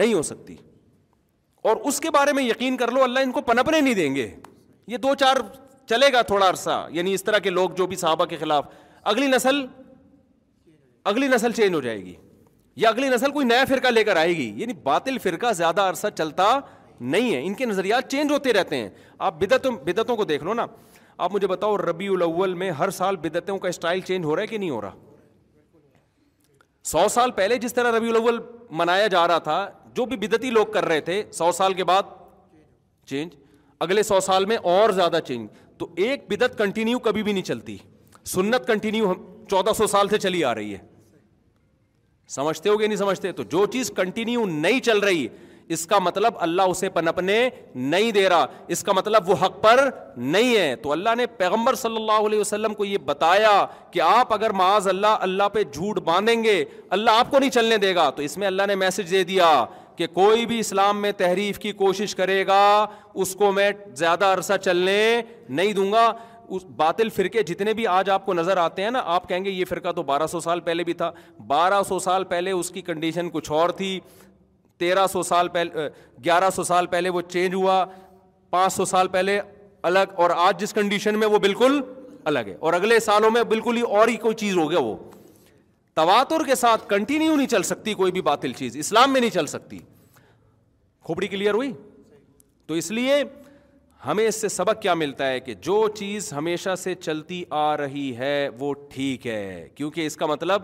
نہیں 0.00 0.14
ہو 0.14 0.22
سکتی 0.30 0.56
اور 1.68 1.76
اس 1.90 2.00
کے 2.00 2.10
بارے 2.16 2.32
میں 2.38 2.42
یقین 2.42 2.76
کر 2.82 2.90
لو 2.96 3.02
اللہ 3.04 3.26
ان 3.28 3.32
کو 3.36 3.40
پنپنے 3.48 3.80
نہیں 3.86 3.94
دیں 4.02 4.14
گے 4.14 4.28
یہ 4.92 4.96
دو 5.06 5.14
چار 5.24 5.40
چلے 5.92 6.12
گا 6.12 6.22
تھوڑا 6.30 6.48
عرصہ 6.48 6.76
یعنی 6.98 7.14
اس 7.14 7.24
طرح 7.24 7.38
کے 7.46 7.50
لوگ 7.58 7.70
جو 7.80 7.86
بھی 7.92 7.96
صحابہ 8.04 8.24
کے 8.32 8.36
خلاف 8.40 8.66
اگلی 9.12 9.26
نسل 9.36 9.60
اگلی 11.12 11.28
نسل 11.34 11.52
چینج 11.58 11.74
ہو 11.74 11.80
جائے 11.86 12.04
گی 12.04 12.14
یا 12.84 12.88
اگلی 12.88 13.08
نسل 13.14 13.30
کوئی 13.36 13.46
نیا 13.46 13.64
فرقہ 13.68 13.88
لے 13.94 14.02
کر 14.08 14.16
آئے 14.24 14.36
گی 14.40 14.50
یعنی 14.60 14.72
باطل 14.82 15.18
فرقہ 15.22 15.52
زیادہ 15.62 15.80
عرصہ 15.92 16.06
چلتا 16.18 16.48
نہیں 17.14 17.34
ہے 17.34 17.40
ان 17.46 17.54
کے 17.60 17.66
نظریات 17.72 18.10
چینج 18.12 18.32
ہوتے 18.32 18.52
رہتے 18.52 18.76
ہیں 18.82 18.88
آپ 19.28 19.34
بدعتوں 19.40 19.70
بدعتوں 19.86 20.16
کو 20.16 20.24
دیکھ 20.30 20.44
لو 20.44 20.54
نا 20.60 20.66
آپ 21.26 21.32
مجھے 21.34 21.46
بتاؤ 21.48 21.76
ربیع 21.78 22.10
الاول 22.14 22.52
میں 22.54 22.70
ہر 22.78 22.90
سال 22.98 23.16
بدتوں 23.22 23.56
کا 23.58 23.68
اسٹائل 23.68 24.00
چینج 24.08 24.24
ہو 24.24 24.34
رہا 24.36 24.42
ہے 24.42 24.46
کہ 24.46 24.58
نہیں 24.58 24.70
ہو 24.70 24.80
رہا 24.80 24.92
سو 26.90 27.06
سال 27.10 27.30
پہلے 27.38 27.56
جس 27.64 27.74
طرح 27.74 27.96
ربیع 27.96 28.10
الاول 28.10 28.38
منایا 28.80 29.06
جا 29.14 29.26
رہا 29.28 29.38
تھا 29.48 29.56
جو 29.94 30.04
بھی 30.12 30.16
بدتی 30.26 30.50
لوگ 30.50 30.66
کر 30.72 30.84
رہے 30.88 31.00
تھے 31.08 31.22
سو 31.38 31.50
سال 31.52 31.74
کے 31.74 31.84
بعد 31.84 32.12
چینج 33.10 33.34
اگلے 33.86 34.02
سو 34.02 34.20
سال 34.26 34.44
میں 34.52 34.56
اور 34.74 34.90
زیادہ 35.00 35.18
چینج 35.26 35.48
تو 35.78 35.88
ایک 36.04 36.24
بدت 36.30 36.56
کنٹینیو 36.58 36.98
کبھی 37.08 37.22
بھی 37.22 37.32
نہیں 37.32 37.44
چلتی 37.44 37.76
سنت 38.34 38.66
کنٹینیو 38.66 39.12
چودہ 39.50 39.72
سو 39.76 39.86
سال 39.96 40.08
سے 40.08 40.18
چلی 40.18 40.44
آ 40.44 40.54
رہی 40.54 40.72
ہے 40.74 40.78
سمجھتے 42.36 42.68
ہو 42.68 42.78
گیا 42.78 42.86
نہیں 42.88 42.98
سمجھتے 42.98 43.32
تو 43.32 43.42
جو 43.56 43.66
چیز 43.72 43.90
کنٹینیو 43.96 44.44
نہیں 44.46 44.80
چل 44.88 44.98
رہی 45.04 45.26
اس 45.74 45.84
کا 45.86 45.98
مطلب 45.98 46.34
اللہ 46.40 46.62
اسے 46.70 46.88
پنپنے 46.90 47.38
نہیں 47.94 48.10
دے 48.12 48.28
رہا 48.28 48.46
اس 48.74 48.82
کا 48.84 48.92
مطلب 48.96 49.28
وہ 49.30 49.34
حق 49.44 49.60
پر 49.62 49.84
نہیں 50.16 50.54
ہے 50.56 50.74
تو 50.82 50.92
اللہ 50.92 51.14
نے 51.16 51.26
پیغمبر 51.36 51.74
صلی 51.82 51.96
اللہ 51.96 52.26
علیہ 52.26 52.40
وسلم 52.40 52.74
کو 52.74 52.84
یہ 52.84 52.98
بتایا 53.06 53.50
کہ 53.90 54.00
آپ 54.04 54.32
اگر 54.34 54.50
معاذ 54.60 54.88
اللہ 54.88 55.16
اللہ 55.28 55.48
پہ 55.52 55.62
جھوٹ 55.72 55.98
باندھیں 56.04 56.42
گے 56.44 56.64
اللہ 56.98 57.18
آپ 57.20 57.30
کو 57.30 57.38
نہیں 57.38 57.50
چلنے 57.58 57.76
دے 57.86 57.94
گا 57.94 58.08
تو 58.16 58.22
اس 58.22 58.36
میں 58.38 58.46
اللہ 58.46 58.66
نے 58.68 58.74
میسج 58.84 59.10
دے 59.10 59.22
دیا 59.32 59.52
کہ 59.96 60.06
کوئی 60.14 60.46
بھی 60.46 60.58
اسلام 60.60 61.00
میں 61.02 61.10
تحریف 61.18 61.58
کی 61.58 61.72
کوشش 61.82 62.14
کرے 62.14 62.46
گا 62.46 62.62
اس 63.22 63.34
کو 63.36 63.52
میں 63.52 63.70
زیادہ 63.96 64.24
عرصہ 64.34 64.56
چلنے 64.64 64.98
نہیں 65.48 65.72
دوں 65.78 65.90
گا 65.92 66.12
اس 66.56 66.64
باطل 66.76 67.08
فرقے 67.14 67.42
جتنے 67.48 67.72
بھی 67.78 67.86
آج 67.94 68.10
آپ 68.10 68.24
کو 68.26 68.34
نظر 68.34 68.56
آتے 68.56 68.82
ہیں 68.82 68.90
نا 68.90 69.00
آپ 69.14 69.28
کہیں 69.28 69.44
گے 69.44 69.50
یہ 69.50 69.64
فرقہ 69.68 69.92
تو 69.96 70.02
بارہ 70.10 70.26
سو 70.32 70.40
سال 70.40 70.60
پہلے 70.68 70.84
بھی 70.84 70.92
تھا 71.00 71.10
بارہ 71.46 71.82
سو 71.88 71.98
سال 72.04 72.24
پہلے 72.30 72.50
اس 72.50 72.70
کی 72.74 72.82
کنڈیشن 72.82 73.28
کچھ 73.32 73.50
اور 73.52 73.70
تھی 73.80 73.98
تیرہ 74.78 75.06
سو 75.12 75.22
سال 75.22 75.48
پہلے 75.52 75.88
گیارہ 76.24 76.50
سو 76.56 76.64
سال 76.64 76.86
پہلے 76.90 77.08
وہ 77.16 77.20
چینج 77.30 77.54
ہوا 77.54 77.84
پانچ 78.50 78.72
سو 78.72 78.84
سال 78.84 79.08
پہلے 79.16 79.40
الگ 79.88 80.14
اور 80.22 80.30
آج 80.36 80.60
جس 80.60 80.72
کنڈیشن 80.74 81.18
میں 81.18 81.26
وہ 81.28 81.38
بالکل 81.38 81.80
الگ 82.32 82.46
ہے 82.48 82.54
اور 82.68 82.72
اگلے 82.72 82.98
سالوں 83.00 83.30
میں 83.30 83.42
بالکل 83.54 83.76
ہی 83.76 83.82
اور 83.98 84.08
ہی 84.08 84.16
کوئی 84.26 84.34
چیز 84.44 84.56
ہو 84.56 84.70
گیا 84.70 84.78
وہ 84.84 84.94
تواتر 85.94 86.44
کے 86.46 86.54
ساتھ 86.54 86.88
کنٹینیو 86.88 87.34
نہیں 87.36 87.46
چل 87.56 87.62
سکتی 87.68 87.94
کوئی 88.00 88.12
بھی 88.12 88.20
باطل 88.30 88.52
چیز 88.58 88.76
اسلام 88.76 89.12
میں 89.12 89.20
نہیں 89.20 89.30
چل 89.34 89.46
سکتی 89.54 89.78
کھوپڑی 91.06 91.28
کلیئر 91.28 91.54
ہوئی 91.54 91.72
تو 92.66 92.74
اس 92.82 92.90
لیے 92.90 93.22
ہمیں 94.06 94.26
اس 94.26 94.40
سے 94.40 94.48
سبق 94.48 94.82
کیا 94.82 94.94
ملتا 94.94 95.28
ہے 95.28 95.38
کہ 95.40 95.54
جو 95.68 95.86
چیز 95.98 96.32
ہمیشہ 96.32 96.74
سے 96.82 96.94
چلتی 96.94 97.42
آ 97.60 97.66
رہی 97.76 98.10
ہے 98.16 98.34
وہ 98.58 98.72
ٹھیک 98.92 99.26
ہے 99.26 99.68
کیونکہ 99.74 100.06
اس 100.06 100.16
کا 100.16 100.26
مطلب 100.26 100.62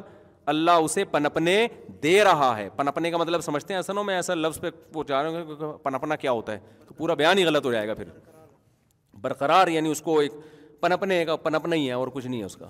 اللہ 0.53 0.70
اسے 0.84 1.05
پنپنے 1.11 1.57
دے 2.03 2.22
رہا 2.24 2.57
ہے 2.57 2.68
پنپنے 2.76 3.11
کا 3.11 3.16
مطلب 3.16 3.40
سمجھتے 3.40 3.74
ہیں 3.74 3.78
ایسا 3.78 4.03
میں 4.07 4.14
ایسا 4.14 4.34
لفظ 4.34 4.61
پہ 4.61 4.70
پہنچا 4.92 5.22
رہا 5.22 5.28
ہوں 5.28 5.45
کہ 5.55 5.66
پنپنا 5.82 6.16
کیا 6.16 6.30
ہوتا 6.32 6.53
ہے 6.53 6.59
تو 6.88 6.95
پورا 6.95 7.14
بیان 7.20 7.38
ہی 7.38 7.45
غلط 7.45 7.66
ہو 7.66 7.72
جائے 7.72 7.88
گا 7.88 7.95
پھر 7.95 8.09
برقرار 9.22 9.68
یعنی 9.76 9.90
اس 9.90 10.03
کو 10.03 10.18
ایک 10.20 10.32
پنپنے 10.80 11.24
کا 11.24 11.36
پنپنا 11.47 11.76
ہی 11.76 11.86
ہے 11.86 11.92
اور 11.92 12.09
کچھ 12.14 12.26
نہیں 12.26 12.40
ہے 12.40 12.45
اس 12.47 12.57
کا 12.57 12.68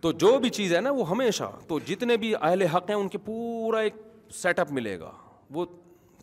تو 0.00 0.12
جو 0.22 0.38
بھی 0.38 0.50
چیز 0.56 0.74
ہے 0.74 0.80
نا 0.80 0.90
وہ 0.96 1.08
ہمیشہ 1.10 1.44
تو 1.68 1.78
جتنے 1.86 2.16
بھی 2.24 2.34
اہل 2.40 2.62
حق 2.74 2.88
ہیں 2.90 2.96
ان 2.96 3.08
کے 3.08 3.18
پورا 3.24 3.78
ایک 3.86 3.94
سیٹ 4.42 4.58
اپ 4.58 4.72
ملے 4.72 4.98
گا 5.00 5.10
وہ 5.54 5.64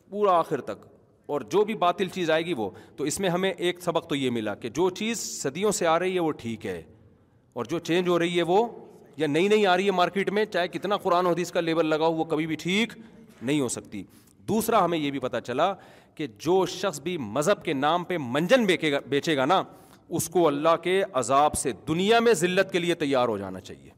پورا 0.10 0.38
آخر 0.40 0.62
تک 0.70 0.86
اور 1.34 1.42
جو 1.52 1.64
بھی 1.66 1.74
باطل 1.84 2.08
چیز 2.14 2.30
آئے 2.32 2.46
گی 2.46 2.54
وہ 2.58 2.70
تو 2.96 3.04
اس 3.10 3.20
میں 3.20 3.30
ہمیں 3.30 3.52
ایک 3.52 3.80
سبق 3.82 4.08
تو 4.08 4.16
یہ 4.16 4.30
ملا 4.38 4.56
کہ 4.56 4.70
جو 4.80 4.90
چیز 5.00 5.20
صدیوں 5.42 5.72
سے 5.82 5.88
آ 5.88 5.98
رہی 6.00 6.16
ہے 6.16 6.20
وہ 6.22 6.32
ٹھیک 6.42 6.66
ہے 6.66 6.82
اور 7.60 7.66
جو 7.70 7.80
چینج 7.90 8.08
ہو 8.10 8.18
رہی 8.20 8.38
ہے 8.38 8.44
وہ 8.50 8.66
یا 9.18 9.28
نئی 9.28 9.48
نئی 9.48 9.66
آ 9.68 9.76
رہی 9.78 9.86
ہے 9.86 9.92
مارکیٹ 9.92 10.30
میں 10.36 10.46
چاہے 10.54 10.68
کتنا 10.78 10.98
قرآن 10.98 11.26
حدیث 11.26 11.52
کا 11.52 11.60
لیبل 11.62 11.86
لگا 11.86 12.06
ہو 12.08 12.14
وہ 12.16 12.24
کبھی 12.32 12.48
بھی 12.48 12.56
ٹھیک 12.60 12.94
نہیں 13.42 13.60
ہو 13.62 13.68
سکتی 13.70 14.04
دوسرا 14.48 14.84
ہمیں 14.86 14.98
یہ 14.98 15.10
بھی 15.12 15.20
پتا 15.20 15.42
چلا 15.42 15.74
کہ 16.16 16.28
جو 16.46 16.66
شخص 16.70 17.00
بھی 17.02 17.18
مذہب 17.18 17.64
کے 17.66 17.74
نام 17.74 18.04
پہ 18.04 18.18
منجن 18.22 18.66
بیچے 19.10 19.36
گا 19.38 19.46
نا 19.46 19.62
اس 20.18 20.28
کو 20.30 20.48
اللہ 20.48 20.76
کے 20.84 21.02
عذاب 21.20 21.54
سے 21.58 21.72
دنیا 21.88 22.20
میں 22.20 22.34
ذلت 22.44 22.72
کے 22.72 22.80
لیے 22.80 22.96
تیار 23.04 23.28
ہو 23.28 23.38
جانا 23.38 23.60
چاہیے 23.62 23.90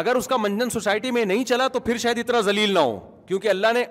اگر 0.00 0.14
اس 0.16 0.26
کا 0.28 0.36
منجن 0.36 0.70
سوسائٹی 0.70 1.10
میں 1.10 1.24
نہیں 1.24 1.44
چلا 1.44 1.68
تو 1.72 1.80
پھر 1.86 1.98
شاید 2.04 2.18
اتنا 2.18 2.40
ذلیل 2.48 2.72
نہ 2.74 2.78
ہو 2.78 2.98
کیونکہ 3.26 3.48
اللہ 3.48 3.72
نے 3.74 3.84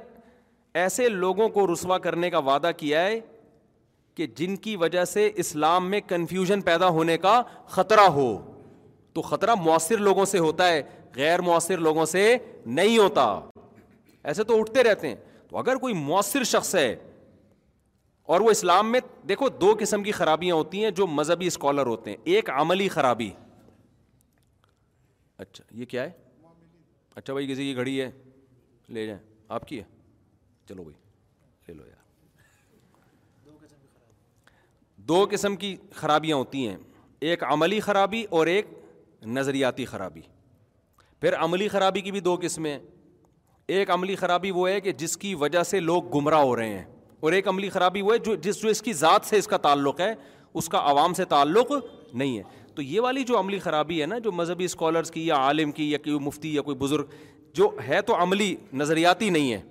ایسے 0.84 1.08
لوگوں 1.10 1.48
کو 1.58 1.72
رسوا 1.74 1.98
کرنے 2.08 2.30
کا 2.30 2.38
وعدہ 2.50 2.72
کیا 2.78 3.02
ہے 3.06 3.20
کہ 4.16 4.28
جن 4.36 4.56
کی 4.66 4.76
وجہ 4.76 5.04
سے 5.06 5.30
اسلام 5.44 5.90
میں 5.90 6.00
کنفیوژن 6.08 6.62
پیدا 6.62 6.88
ہونے 6.98 7.18
کا 7.18 7.42
خطرہ 7.76 8.08
ہو 8.16 8.28
تو 9.14 9.22
خطرہ 9.22 9.56
مؤثر 9.62 9.98
لوگوں 10.08 10.26
سے 10.26 10.40
ہوتا 10.40 10.68
ہے 10.70 10.82
غیر 11.16 11.42
مؤثر 11.42 11.78
لوگوں 11.78 12.06
سے 12.16 12.22
نہیں 12.78 12.98
ہوتا 12.98 13.24
ایسے 14.32 14.44
تو 14.52 14.60
اٹھتے 14.60 14.84
رہتے 14.84 15.08
ہیں 15.08 15.16
تو 15.50 15.58
اگر 15.58 15.76
کوئی 15.78 15.94
مؤثر 15.94 16.44
شخص 16.52 16.76
ہے 16.76 16.96
اور 18.34 18.42
وہ 18.42 18.50
اسلام 18.52 18.92
میں 18.92 19.00
دیکھو 19.30 19.50
دو 19.50 19.74
قسم 19.80 20.04
کی 20.04 20.12
خرابیاں 20.18 20.56
ہوتی 20.56 20.84
ہیں 20.84 20.92
جو 21.00 21.08
مذہبی 21.08 21.48
اسکالر 21.48 21.86
ہوتے 21.88 22.10
ہیں 22.10 22.18
ایک 22.34 22.50
عملی 22.56 22.88
خرابی 22.90 23.30
اچھا 25.44 25.64
یہ 25.80 25.86
کیا 25.94 26.04
ہے 26.04 26.10
اچھا 27.16 27.34
بھائی 27.34 27.48
کسی 27.48 27.64
کی 27.64 27.76
گھڑی 27.76 28.00
ہے 28.02 28.10
لے 28.96 29.06
جائیں 29.06 29.20
آپ 29.58 29.68
کی 29.68 29.78
ہے 29.80 29.84
چلو 30.70 30.84
بھائی 30.84 30.96
لے 31.68 31.74
لو 31.74 31.88
یار 31.88 32.00
دو 35.08 35.26
قسم 35.32 35.56
کی 35.64 35.76
خرابیاں 35.96 36.38
ہوتی 36.38 36.68
ہیں 36.68 36.78
ایک 37.30 37.44
عملی 37.44 37.80
خرابی 37.80 38.24
اور 38.38 38.48
ایک 38.48 38.68
نظریاتی 39.26 39.86
خرابی 39.86 40.22
پھر 41.22 41.36
عملی 41.42 41.68
خرابی 41.68 42.02
کی 42.02 42.12
بھی 42.12 42.20
دو 42.20 42.36
قسمیں 42.42 42.78
ایک 43.68 43.90
عملی 43.92 44.16
خرابی 44.16 44.52
وہ 44.52 44.70
ہے 44.70 44.80
کہ 44.82 44.92
جس 44.98 45.16
کی 45.18 45.34
وجہ 45.40 45.64
سے 45.64 45.80
لوگ 45.80 46.16
گمراہ 46.16 46.42
ہو 46.42 46.56
رہے 46.56 46.70
ہیں 46.78 46.84
اور 47.22 47.34
ایک 47.34 47.48
عملی 47.48 47.70
خرابی 47.70 48.02
وہ 48.02 48.14
ہے 48.14 48.18
جو 48.26 48.36
جس 48.44 48.62
جو 48.62 48.70
اس 48.70 48.82
کی 48.82 48.94
ذات 48.94 49.26
سے 49.26 49.38
اس 49.38 49.48
کا 49.48 49.58
تعلق 49.66 50.00
ہے 50.02 50.14
اس 50.54 50.68
کا 50.70 50.80
عوام 50.90 51.14
سے 51.14 51.26
تعلق 51.26 51.72
نہیں 52.14 52.38
ہے 52.38 52.44
تو 52.76 52.82
یہ 52.82 53.02
والی 53.02 53.24
جو 53.28 53.40
عملی 53.40 53.60
خرابی 53.60 54.02
ہے 54.02 54.06
نا 54.06 54.18
جو 54.24 54.32
مذہبی 54.32 54.66
اسکالرس 54.66 55.12
کی 55.12 55.26
یا 55.28 55.36
عالم 55.36 55.72
کی 55.72 55.90
یا 55.92 55.98
کوئی 56.04 56.18
مفتی 56.26 56.54
یا 56.56 56.62
کوئی 56.62 56.78
بزرگ 56.78 57.06
جو 57.56 57.70
ہے 57.88 58.02
تو 58.08 58.22
عملی 58.24 58.56
نظریاتی 58.74 59.30
نہیں 59.30 59.54
ہے 59.54 59.62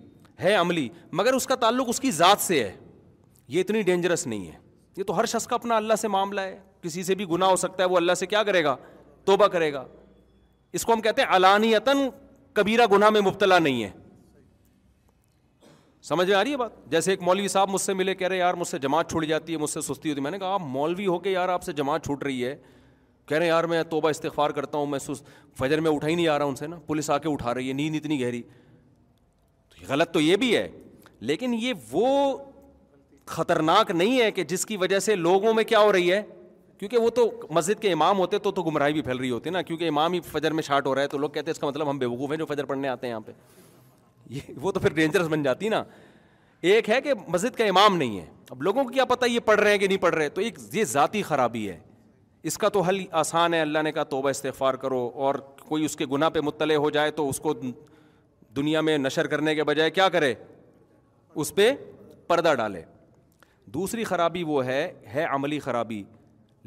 ہے 0.42 0.54
عملی 0.54 0.88
مگر 1.12 1.32
اس 1.34 1.46
کا 1.46 1.54
تعلق 1.64 1.88
اس 1.88 2.00
کی 2.00 2.10
ذات 2.10 2.40
سے 2.42 2.62
ہے 2.64 2.76
یہ 3.48 3.60
اتنی 3.60 3.82
ڈینجرس 3.82 4.26
نہیں 4.26 4.46
ہے 4.46 4.56
یہ 4.96 5.04
تو 5.04 5.16
ہر 5.18 5.26
شخص 5.32 5.46
کا 5.46 5.54
اپنا 5.54 5.76
اللہ 5.76 5.94
سے 6.00 6.08
معاملہ 6.08 6.40
ہے 6.40 6.58
کسی 6.82 7.02
سے 7.04 7.14
بھی 7.14 7.24
گناہ 7.30 7.48
ہو 7.50 7.56
سکتا 7.56 7.82
ہے 7.84 7.88
وہ 7.88 7.96
اللہ 7.96 8.14
سے 8.18 8.26
کیا 8.26 8.42
کرے 8.42 8.64
گا 8.64 8.76
توبہ 9.30 9.46
کرے 9.54 9.72
گا 9.72 9.84
اس 10.78 10.84
کو 10.86 10.92
ہم 10.92 11.00
کہتے 11.00 11.22
ہیں 11.22 11.94
کبیرہ 12.58 12.84
گنا 12.92 13.08
میں 13.14 13.20
مبتلا 13.20 13.58
نہیں 13.58 13.82
ہے 13.82 13.90
سمجھ 16.08 16.26
میں 16.28 16.34
آ 16.36 16.42
رہی 16.44 16.52
ہے 16.52 16.56
بات 16.56 16.72
جیسے 16.90 17.10
ایک 17.10 17.22
مولوی 17.22 17.48
صاحب 17.48 17.68
مجھ 17.70 17.80
سے 17.80 17.92
ملے 17.94 18.14
کہہ 18.20 18.28
رہے 18.28 18.36
یار 18.38 18.54
مجھ 18.62 18.66
سے 18.68 18.78
جماعت 18.86 19.10
چھوٹ 19.10 19.24
جاتی 19.26 19.52
ہے 19.52 19.58
مجھ 19.58 19.68
سے 19.70 19.80
سے 19.80 19.92
سستی 19.94 20.10
ہوتی 20.10 20.20
میں 20.22 20.30
نے 20.30 20.38
کہا 20.38 20.54
آپ 20.54 20.60
آپ 20.60 20.66
مولوی 20.76 21.06
ہو 21.06 21.18
کے 21.26 21.30
یار 21.30 21.48
جماعت 21.76 22.04
چھوٹ 22.04 22.22
رہی 22.24 22.44
ہے 22.44 22.54
کہہ 23.26 23.36
رہے 23.36 23.44
ہیں 23.44 23.52
یار 23.52 23.64
میں 23.72 23.82
توبہ 23.90 24.08
استغفار 24.14 24.50
کرتا 24.56 24.78
ہوں 24.78 24.86
میں 24.94 24.98
سست 25.04 25.26
فجر 25.58 25.80
میں 25.86 25.90
اٹھا 25.90 26.08
ہی 26.08 26.14
نہیں 26.14 26.28
آ 26.28 26.38
رہا 26.38 26.44
ہوں 26.44 26.76
پولیس 26.86 27.10
آ 27.10 27.18
کے 27.18 27.28
اٹھا 27.32 27.54
رہی 27.54 27.68
ہے 27.68 27.72
نیند 27.80 27.96
اتنی 27.96 28.20
گہری 28.22 28.42
غلط 29.88 30.12
تو 30.12 30.20
یہ 30.20 30.36
بھی 30.44 30.54
ہے 30.56 30.66
لیکن 31.30 31.54
یہ 31.60 31.88
وہ 31.92 32.36
خطرناک 33.36 33.90
نہیں 34.00 34.20
ہے 34.20 34.30
کہ 34.38 34.44
جس 34.54 34.66
کی 34.66 34.76
وجہ 34.84 34.98
سے 35.10 35.14
لوگوں 35.28 35.54
میں 35.54 35.64
کیا 35.72 35.78
ہو 35.86 35.92
رہی 35.92 36.12
ہے 36.12 36.22
کیونکہ 36.80 36.98
وہ 36.98 37.08
تو 37.14 37.24
مسجد 37.54 37.80
کے 37.80 37.90
امام 37.92 38.18
ہوتے 38.18 38.38
تو 38.44 38.50
تو 38.58 38.62
گمراہی 38.64 38.92
بھی 38.92 39.00
پھیل 39.02 39.16
رہی 39.18 39.30
ہوتی 39.30 39.48
ہے 39.48 39.52
نا 39.52 39.62
کیونکہ 39.62 39.88
امام 39.88 40.12
ہی 40.12 40.18
فجر 40.32 40.52
میں 40.58 40.62
شارٹ 40.66 40.86
ہو 40.86 40.94
رہا 40.94 41.02
ہے 41.02 41.06
تو 41.14 41.18
لوگ 41.18 41.30
کہتے 41.30 41.50
ہیں 41.50 41.54
اس 41.54 41.58
کا 41.60 41.66
مطلب 41.66 41.90
ہم 41.90 41.98
بے 41.98 42.06
وقوف 42.06 42.30
ہیں 42.30 42.36
جو 42.38 42.44
فجر 42.46 42.64
پڑھنے 42.66 42.88
آتے 42.88 43.06
ہیں 43.06 43.10
یہاں 43.12 43.20
پہ 43.26 43.32
یہ 44.34 44.40
وہ 44.60 44.70
تو 44.72 44.80
پھر 44.80 44.92
ڈینجرس 44.94 45.26
بن 45.28 45.42
جاتی 45.42 45.68
نا 45.68 45.82
ایک 46.70 46.88
ہے 46.90 47.00
کہ 47.00 47.12
مسجد 47.28 47.56
کا 47.56 47.64
امام 47.68 47.96
نہیں 47.96 48.18
ہے 48.18 48.24
اب 48.50 48.62
لوگوں 48.62 48.84
کو 48.84 48.90
کیا 48.90 49.04
پتہ 49.12 49.26
یہ 49.26 49.40
پڑھ 49.44 49.60
رہے 49.60 49.70
ہیں 49.70 49.78
کہ 49.78 49.86
نہیں 49.86 49.98
پڑھ 50.02 50.14
رہے 50.14 50.28
تو 50.28 50.40
ایک 50.40 50.58
یہ 50.72 50.84
ذاتی 50.92 51.22
خرابی 51.22 51.68
ہے 51.68 51.78
اس 52.50 52.56
کا 52.58 52.68
تو 52.74 52.80
حل 52.80 53.00
آسان 53.20 53.54
ہے 53.54 53.60
اللہ 53.60 53.82
نے 53.84 53.92
کہا 53.92 54.02
توبہ 54.14 54.28
استغفار 54.30 54.74
کرو 54.84 55.00
اور 55.24 55.34
کوئی 55.68 55.84
اس 55.84 55.96
کے 55.96 56.06
گناہ 56.12 56.30
پہ 56.34 56.40
مطلع 56.44 56.74
ہو 56.74 56.88
جائے 56.90 57.10
تو 57.20 57.28
اس 57.28 57.40
کو 57.40 57.52
دنیا 58.56 58.80
میں 58.88 58.96
نشر 58.98 59.26
کرنے 59.34 59.54
کے 59.54 59.64
بجائے 59.70 59.90
کیا 60.00 60.08
کرے 60.16 60.32
اس 61.34 61.54
پہ 61.54 61.70
پردہ 62.28 62.54
ڈالے 62.58 62.82
دوسری 63.74 64.04
خرابی 64.04 64.42
وہ 64.46 64.64
ہے 64.66 64.80
ہے 65.14 65.24
عملی 65.32 65.58
خرابی 65.66 66.02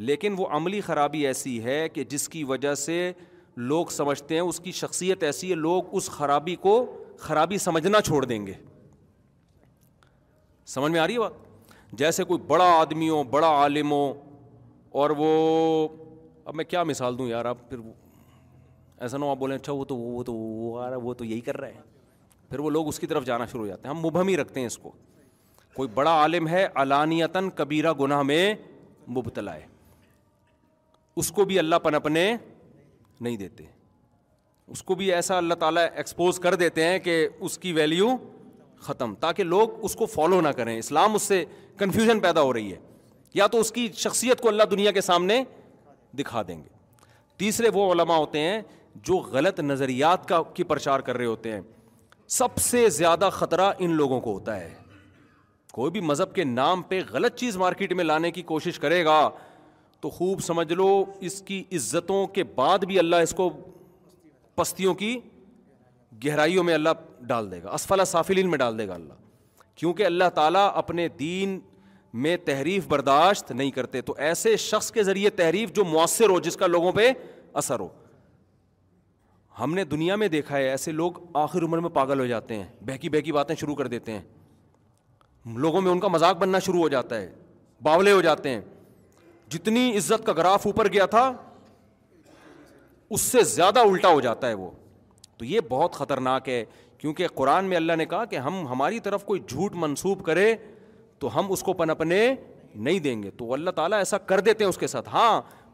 لیکن 0.07 0.35
وہ 0.37 0.45
عملی 0.55 0.79
خرابی 0.81 1.25
ایسی 1.27 1.63
ہے 1.63 1.87
کہ 1.93 2.03
جس 2.09 2.27
کی 2.29 2.43
وجہ 2.47 2.73
سے 2.75 3.11
لوگ 3.55 3.85
سمجھتے 3.91 4.35
ہیں 4.35 4.41
اس 4.41 4.59
کی 4.59 4.71
شخصیت 4.71 5.23
ایسی 5.23 5.49
ہے 5.49 5.55
لوگ 5.55 5.93
اس 5.95 6.09
خرابی 6.09 6.55
کو 6.61 6.85
خرابی 7.19 7.57
سمجھنا 7.57 8.01
چھوڑ 8.01 8.23
دیں 8.25 8.45
گے 8.47 8.53
سمجھ 10.73 10.91
میں 10.91 10.99
آ 10.99 11.05
رہی 11.07 11.13
ہے 11.13 11.19
بات 11.19 11.91
جیسے 11.99 12.23
کوئی 12.23 12.41
بڑا 12.47 12.69
آدمی 12.77 13.09
ہو 13.09 13.21
بڑا 13.31 13.47
عالم 13.61 13.91
ہو 13.91 14.13
اور 15.01 15.09
وہ 15.17 15.29
اب 16.45 16.55
میں 16.55 16.63
کیا 16.65 16.83
مثال 16.83 17.17
دوں 17.17 17.27
یار 17.29 17.45
آپ 17.45 17.57
پھر 17.69 17.79
ایسا 19.03 19.17
نہ 19.17 19.25
ہو 19.25 19.29
آپ 19.31 19.37
بولیں 19.37 19.55
اچھا 19.55 19.73
وہ 19.73 19.85
تو 19.85 19.95
وہ 19.97 20.23
تو 20.23 20.33
وہ 20.33 20.79
آ 20.79 20.85
رہا 20.89 20.95
ہے 20.95 21.01
وہ 21.01 21.13
تو 21.17 21.25
یہی 21.25 21.39
کر 21.41 21.57
رہا 21.59 21.67
ہے 21.69 21.81
پھر 22.49 22.59
وہ 22.59 22.69
لوگ 22.69 22.87
اس 22.87 22.99
کی 22.99 23.07
طرف 23.07 23.25
جانا 23.25 23.45
شروع 23.51 23.61
ہو 23.61 23.67
جاتے 23.67 23.87
ہیں 23.87 23.95
ہم 23.95 24.01
مبہم 24.05 24.27
ہی 24.27 24.37
رکھتے 24.37 24.59
ہیں 24.59 24.67
اس 24.67 24.77
کو 24.77 24.91
کوئی 25.75 25.89
بڑا 25.93 26.11
عالم 26.21 26.47
ہے 26.47 26.65
علانیتاً 26.81 27.49
کبیرہ 27.55 27.93
گناہ 28.01 28.21
میں 28.21 28.53
مبتلا 29.17 29.55
ہے 29.55 29.67
اس 31.19 31.31
کو 31.31 31.45
بھی 31.45 31.57
اللہ 31.59 31.75
پنپنے 31.83 32.25
نہیں 33.21 33.37
دیتے 33.37 33.63
اس 34.73 34.83
کو 34.83 34.95
بھی 34.95 35.11
ایسا 35.13 35.37
اللہ 35.37 35.53
تعالیٰ 35.59 35.85
ایکسپوز 35.95 36.39
کر 36.39 36.55
دیتے 36.61 36.83
ہیں 36.87 36.99
کہ 36.99 37.27
اس 37.47 37.57
کی 37.65 37.71
ویلیو 37.73 38.09
ختم 38.81 39.13
تاکہ 39.19 39.43
لوگ 39.43 39.83
اس 39.85 39.95
کو 39.95 40.05
فالو 40.13 40.39
نہ 40.41 40.47
کریں 40.57 40.77
اسلام 40.77 41.15
اس 41.15 41.21
سے 41.21 41.43
کنفیوژن 41.79 42.19
پیدا 42.19 42.41
ہو 42.41 42.53
رہی 42.53 42.71
ہے 42.71 42.77
یا 43.33 43.47
تو 43.51 43.59
اس 43.59 43.71
کی 43.71 43.87
شخصیت 43.97 44.41
کو 44.41 44.47
اللہ 44.47 44.63
دنیا 44.71 44.91
کے 44.91 45.01
سامنے 45.01 45.43
دکھا 46.19 46.41
دیں 46.47 46.57
گے 46.63 46.69
تیسرے 47.39 47.69
وہ 47.73 47.91
علماء 47.91 48.17
ہوتے 48.17 48.39
ہیں 48.39 48.61
جو 49.07 49.15
غلط 49.31 49.59
نظریات 49.59 50.27
کا 50.27 50.41
کی 50.53 50.63
پرچار 50.71 50.99
کر 51.05 51.17
رہے 51.17 51.25
ہوتے 51.25 51.51
ہیں 51.51 51.61
سب 52.37 52.57
سے 52.61 52.87
زیادہ 52.97 53.29
خطرہ 53.33 53.71
ان 53.79 53.91
لوگوں 53.95 54.19
کو 54.21 54.33
ہوتا 54.33 54.59
ہے 54.59 54.73
کوئی 55.71 55.91
بھی 55.91 55.99
مذہب 56.09 56.35
کے 56.35 56.43
نام 56.43 56.81
پہ 56.89 56.99
غلط 57.11 57.35
چیز 57.39 57.57
مارکیٹ 57.57 57.93
میں 57.99 58.03
لانے 58.03 58.31
کی 58.31 58.41
کوشش 58.51 58.79
کرے 58.79 59.03
گا 59.05 59.19
تو 60.03 60.09
خوب 60.09 60.39
سمجھ 60.43 60.71
لو 60.73 60.85
اس 61.27 61.41
کی 61.47 61.61
عزتوں 61.75 62.25
کے 62.37 62.43
بعد 62.55 62.79
بھی 62.87 62.97
اللہ 62.99 63.15
اس 63.27 63.33
کو 63.35 63.49
پستیوں 64.55 64.93
کی 65.01 65.15
گہرائیوں 66.25 66.63
میں 66.63 66.73
اللہ 66.73 66.89
ڈال 67.27 67.49
دے 67.51 67.61
گا 67.63 67.69
اسفلا 67.73 68.03
صافلین 68.15 68.49
میں 68.51 68.57
ڈال 68.57 68.77
دے 68.77 68.87
گا 68.87 68.93
اللہ 68.93 69.13
کیونکہ 69.75 70.05
اللہ 70.05 70.29
تعالیٰ 70.35 70.67
اپنے 70.81 71.07
دین 71.19 71.57
میں 72.25 72.35
تحریف 72.45 72.87
برداشت 72.87 73.51
نہیں 73.51 73.71
کرتے 73.77 74.01
تو 74.09 74.15
ایسے 74.27 74.55
شخص 74.65 74.91
کے 74.97 75.03
ذریعے 75.03 75.29
تحریف 75.39 75.71
جو 75.75 75.85
مؤثر 75.93 76.29
ہو 76.29 76.39
جس 76.47 76.57
کا 76.63 76.67
لوگوں 76.67 76.91
پہ 76.99 77.07
اثر 77.61 77.79
ہو 77.79 77.87
ہم 79.59 79.73
نے 79.75 79.83
دنیا 79.93 80.15
میں 80.23 80.27
دیکھا 80.35 80.57
ہے 80.57 80.67
ایسے 80.69 80.91
لوگ 80.91 81.17
آخر 81.45 81.63
عمر 81.63 81.77
میں 81.85 81.89
پاگل 81.99 82.19
ہو 82.19 82.25
جاتے 82.25 82.55
ہیں 82.57 82.65
بہکی 82.85 83.09
بہکی 83.15 83.31
باتیں 83.39 83.55
شروع 83.55 83.75
کر 83.75 83.87
دیتے 83.95 84.11
ہیں 84.19 85.57
لوگوں 85.65 85.81
میں 85.81 85.91
ان 85.91 85.99
کا 85.99 86.07
مذاق 86.17 86.37
بننا 86.41 86.59
شروع 86.67 86.79
ہو 86.81 86.89
جاتا 86.97 87.21
ہے 87.21 87.33
باولے 87.89 88.11
ہو 88.11 88.21
جاتے 88.21 88.49
ہیں 88.49 88.61
جتنی 89.53 89.81
عزت 89.97 90.25
کا 90.25 90.33
گراف 90.37 90.65
اوپر 90.67 90.87
گیا 90.93 91.05
تھا 91.15 91.23
اس 93.15 93.21
سے 93.21 93.43
زیادہ 93.53 93.79
الٹا 93.89 94.09
ہو 94.17 94.21
جاتا 94.21 94.47
ہے 94.47 94.53
وہ 94.63 94.69
تو 95.37 95.45
یہ 95.45 95.59
بہت 95.69 95.93
خطرناک 96.01 96.47
ہے 96.49 96.63
کیونکہ 96.97 97.27
قرآن 97.35 97.65
میں 97.69 97.77
اللہ 97.77 97.95
نے 97.97 98.05
کہا 98.13 98.25
کہ 98.31 98.35
ہم 98.47 98.65
ہماری 98.67 98.99
طرف 99.07 99.23
کوئی 99.25 99.39
جھوٹ 99.47 99.73
منسوب 99.85 100.23
کرے 100.25 100.53
تو 101.23 101.37
ہم 101.37 101.51
اس 101.51 101.61
کو 101.69 101.73
پنپنے 101.81 102.21
نہیں 102.85 102.99
دیں 102.99 103.21
گے 103.23 103.29
تو 103.39 103.51
اللہ 103.53 103.71
تعالیٰ 103.79 103.97
ایسا 104.03 104.17
کر 104.31 104.39
دیتے 104.47 104.63
ہیں 104.63 104.69
اس 104.69 104.77
کے 104.83 104.87
ساتھ 104.93 105.09
ہاں 105.13 105.31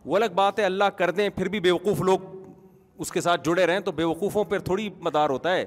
وہ 0.10 0.16
الگ 0.16 0.34
بات 0.36 0.60
ہے 0.60 0.64
اللہ 0.66 0.90
کر 0.98 1.12
دیں 1.20 1.30
پھر 1.36 1.48
بھی 1.54 1.60
بیوقوف 1.68 2.02
لوگ 2.10 2.26
اس 3.04 3.12
کے 3.12 3.22
ساتھ 3.22 3.44
جڑے 3.46 3.66
رہیں 3.66 3.80
تو 3.80 3.92
بے 4.00 4.04
وقوفوں 4.04 4.44
پر 4.54 4.60
تھوڑی 4.70 4.90
مدار 5.08 5.30
ہوتا 5.30 5.56
ہے 5.56 5.64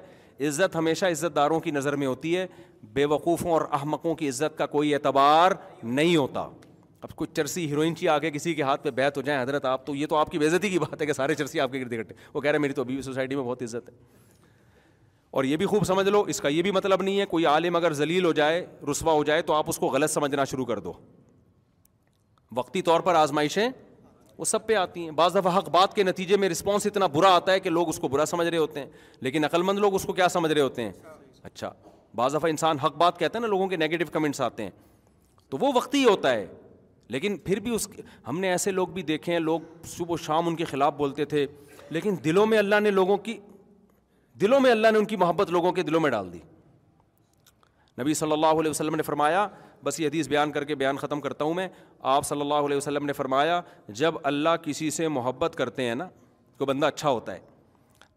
عزت 0.48 0.76
ہمیشہ 0.76 1.06
عزت 1.14 1.36
داروں 1.36 1.60
کی 1.66 1.70
نظر 1.70 1.96
میں 2.02 2.06
ہوتی 2.06 2.36
ہے 2.36 2.46
بے 2.94 3.04
وقوفوں 3.12 3.50
اور 3.52 3.62
احمقوں 3.80 4.14
کی 4.22 4.28
عزت 4.28 4.58
کا 4.58 4.66
کوئی 4.74 4.94
اعتبار 4.94 5.52
نہیں 5.82 6.16
ہوتا 6.16 6.46
اب 7.04 7.14
کچھ 7.16 7.30
چرسی 7.34 7.66
ہیروئن 7.70 7.94
چی 7.96 8.08
آ 8.08 8.18
کے 8.18 8.30
کسی 8.30 8.52
کے 8.54 8.62
ہاتھ 8.62 8.82
پہ 8.82 8.90
بیت 8.94 9.16
ہو 9.16 9.22
جائیں 9.22 9.40
حضرت 9.42 9.64
آپ 9.66 9.86
تو 9.86 9.94
یہ 9.96 10.06
تو 10.06 10.16
آپ 10.16 10.28
کی 10.30 10.38
بےزتی 10.38 10.68
کی 10.70 10.78
بات 10.78 11.00
ہے 11.00 11.06
کہ 11.06 11.12
سارے 11.12 11.34
چرسی 11.34 11.60
آپ 11.60 11.72
کے 11.72 11.80
گرد 11.80 11.92
اکٹھے 11.92 12.14
وہ 12.34 12.40
کہہ 12.40 12.50
رہے 12.50 12.56
ہیں 12.56 12.60
میری 12.62 12.72
تو 12.72 12.82
ابھی 12.82 12.94
بھی 12.94 13.02
سوسائٹی 13.02 13.36
میں 13.36 13.44
بہت 13.44 13.62
عزت 13.62 13.88
ہے 13.88 13.94
اور 15.36 15.44
یہ 15.44 15.56
بھی 15.56 15.66
خوب 15.66 15.84
سمجھ 15.86 16.06
لو 16.08 16.20
اس 16.28 16.40
کا 16.40 16.48
یہ 16.48 16.62
بھی 16.62 16.70
مطلب 16.70 17.02
نہیں 17.02 17.18
ہے 17.20 17.26
کوئی 17.26 17.46
عالم 17.46 17.76
اگر 17.76 17.92
ذلیل 18.02 18.24
ہو 18.24 18.32
جائے 18.40 18.64
رسوا 18.90 19.12
ہو 19.12 19.24
جائے 19.24 19.42
تو 19.42 19.52
آپ 19.54 19.68
اس 19.68 19.76
کو 19.78 19.86
غلط 19.90 20.10
سمجھنا 20.10 20.44
شروع 20.52 20.64
کر 20.64 20.78
دو 20.88 20.92
وقتی 22.56 22.82
طور 22.82 23.00
پر 23.00 23.14
آزمائشیں 23.14 23.68
وہ 24.38 24.44
سب 24.44 24.66
پہ 24.66 24.74
آتی 24.74 25.04
ہیں 25.04 25.10
بعض 25.22 25.36
دفعہ 25.36 25.56
حق 25.58 25.68
بات 25.70 25.94
کے 25.94 26.02
نتیجے 26.02 26.36
میں 26.36 26.48
رسپانس 26.48 26.86
اتنا 26.86 27.06
برا 27.12 27.34
آتا 27.36 27.52
ہے 27.52 27.60
کہ 27.60 27.70
لوگ 27.70 27.88
اس 27.88 27.98
کو 28.00 28.08
برا 28.08 28.26
سمجھ 28.26 28.46
رہے 28.48 28.58
ہوتے 28.58 28.80
ہیں 28.80 28.86
لیکن 29.20 29.44
عقلمند 29.44 29.78
لوگ 29.78 29.94
اس 29.94 30.04
کو 30.06 30.12
کیا 30.12 30.28
سمجھ 30.38 30.52
رہے 30.52 30.60
ہوتے 30.60 30.82
ہیں 30.84 30.92
اچھا 31.42 31.72
بعض 32.16 32.34
دفعہ 32.34 32.50
انسان 32.50 32.78
حق 32.78 32.96
بات 32.98 33.18
کہتے 33.18 33.38
ہیں 33.38 33.42
نا 33.42 33.46
لوگوں 33.48 33.68
کے 33.68 33.76
نگیٹو 33.76 34.04
کمنٹس 34.12 34.40
آتے 34.40 34.62
ہیں 34.62 34.70
تو 35.50 35.56
وہ 35.60 35.70
وقتی 35.74 36.04
ہوتا 36.04 36.30
ہے 36.32 36.46
لیکن 37.08 37.36
پھر 37.44 37.60
بھی 37.60 37.74
اس 37.74 37.88
ہم 38.28 38.40
نے 38.40 38.50
ایسے 38.50 38.70
لوگ 38.70 38.88
بھی 38.94 39.02
دیکھے 39.02 39.32
ہیں 39.32 39.40
لوگ 39.40 39.60
صبح 39.96 40.12
و 40.12 40.16
شام 40.16 40.48
ان 40.48 40.56
کے 40.56 40.64
خلاف 40.64 40.94
بولتے 40.96 41.24
تھے 41.24 41.46
لیکن 41.90 42.14
دلوں 42.24 42.46
میں 42.46 42.58
اللہ 42.58 42.80
نے 42.82 42.90
لوگوں 42.90 43.16
کی 43.24 43.38
دلوں 44.40 44.60
میں 44.60 44.70
اللہ 44.70 44.90
نے 44.92 44.98
ان 44.98 45.04
کی 45.04 45.16
محبت 45.16 45.50
لوگوں 45.50 45.72
کے 45.72 45.82
دلوں 45.82 46.00
میں 46.00 46.10
ڈال 46.10 46.32
دی 46.32 46.38
نبی 48.00 48.14
صلی 48.14 48.32
اللہ 48.32 48.60
علیہ 48.60 48.70
وسلم 48.70 48.94
نے 48.96 49.02
فرمایا 49.02 49.46
بس 49.84 49.98
یہ 50.00 50.06
حدیث 50.06 50.28
بیان 50.28 50.52
کر 50.52 50.64
کے 50.64 50.74
بیان 50.74 50.96
ختم 50.96 51.20
کرتا 51.20 51.44
ہوں 51.44 51.54
میں 51.54 51.68
آپ 52.10 52.26
صلی 52.26 52.40
اللہ 52.40 52.54
علیہ 52.66 52.76
وسلم 52.76 53.06
نے 53.06 53.12
فرمایا 53.12 53.60
جب 54.00 54.14
اللہ 54.24 54.56
کسی 54.62 54.90
سے 54.90 55.08
محبت 55.08 55.54
کرتے 55.58 55.82
ہیں 55.88 55.94
نا 55.94 56.04
کوئی 56.58 56.66
بندہ 56.68 56.86
اچھا 56.86 57.08
ہوتا 57.08 57.34
ہے 57.34 57.38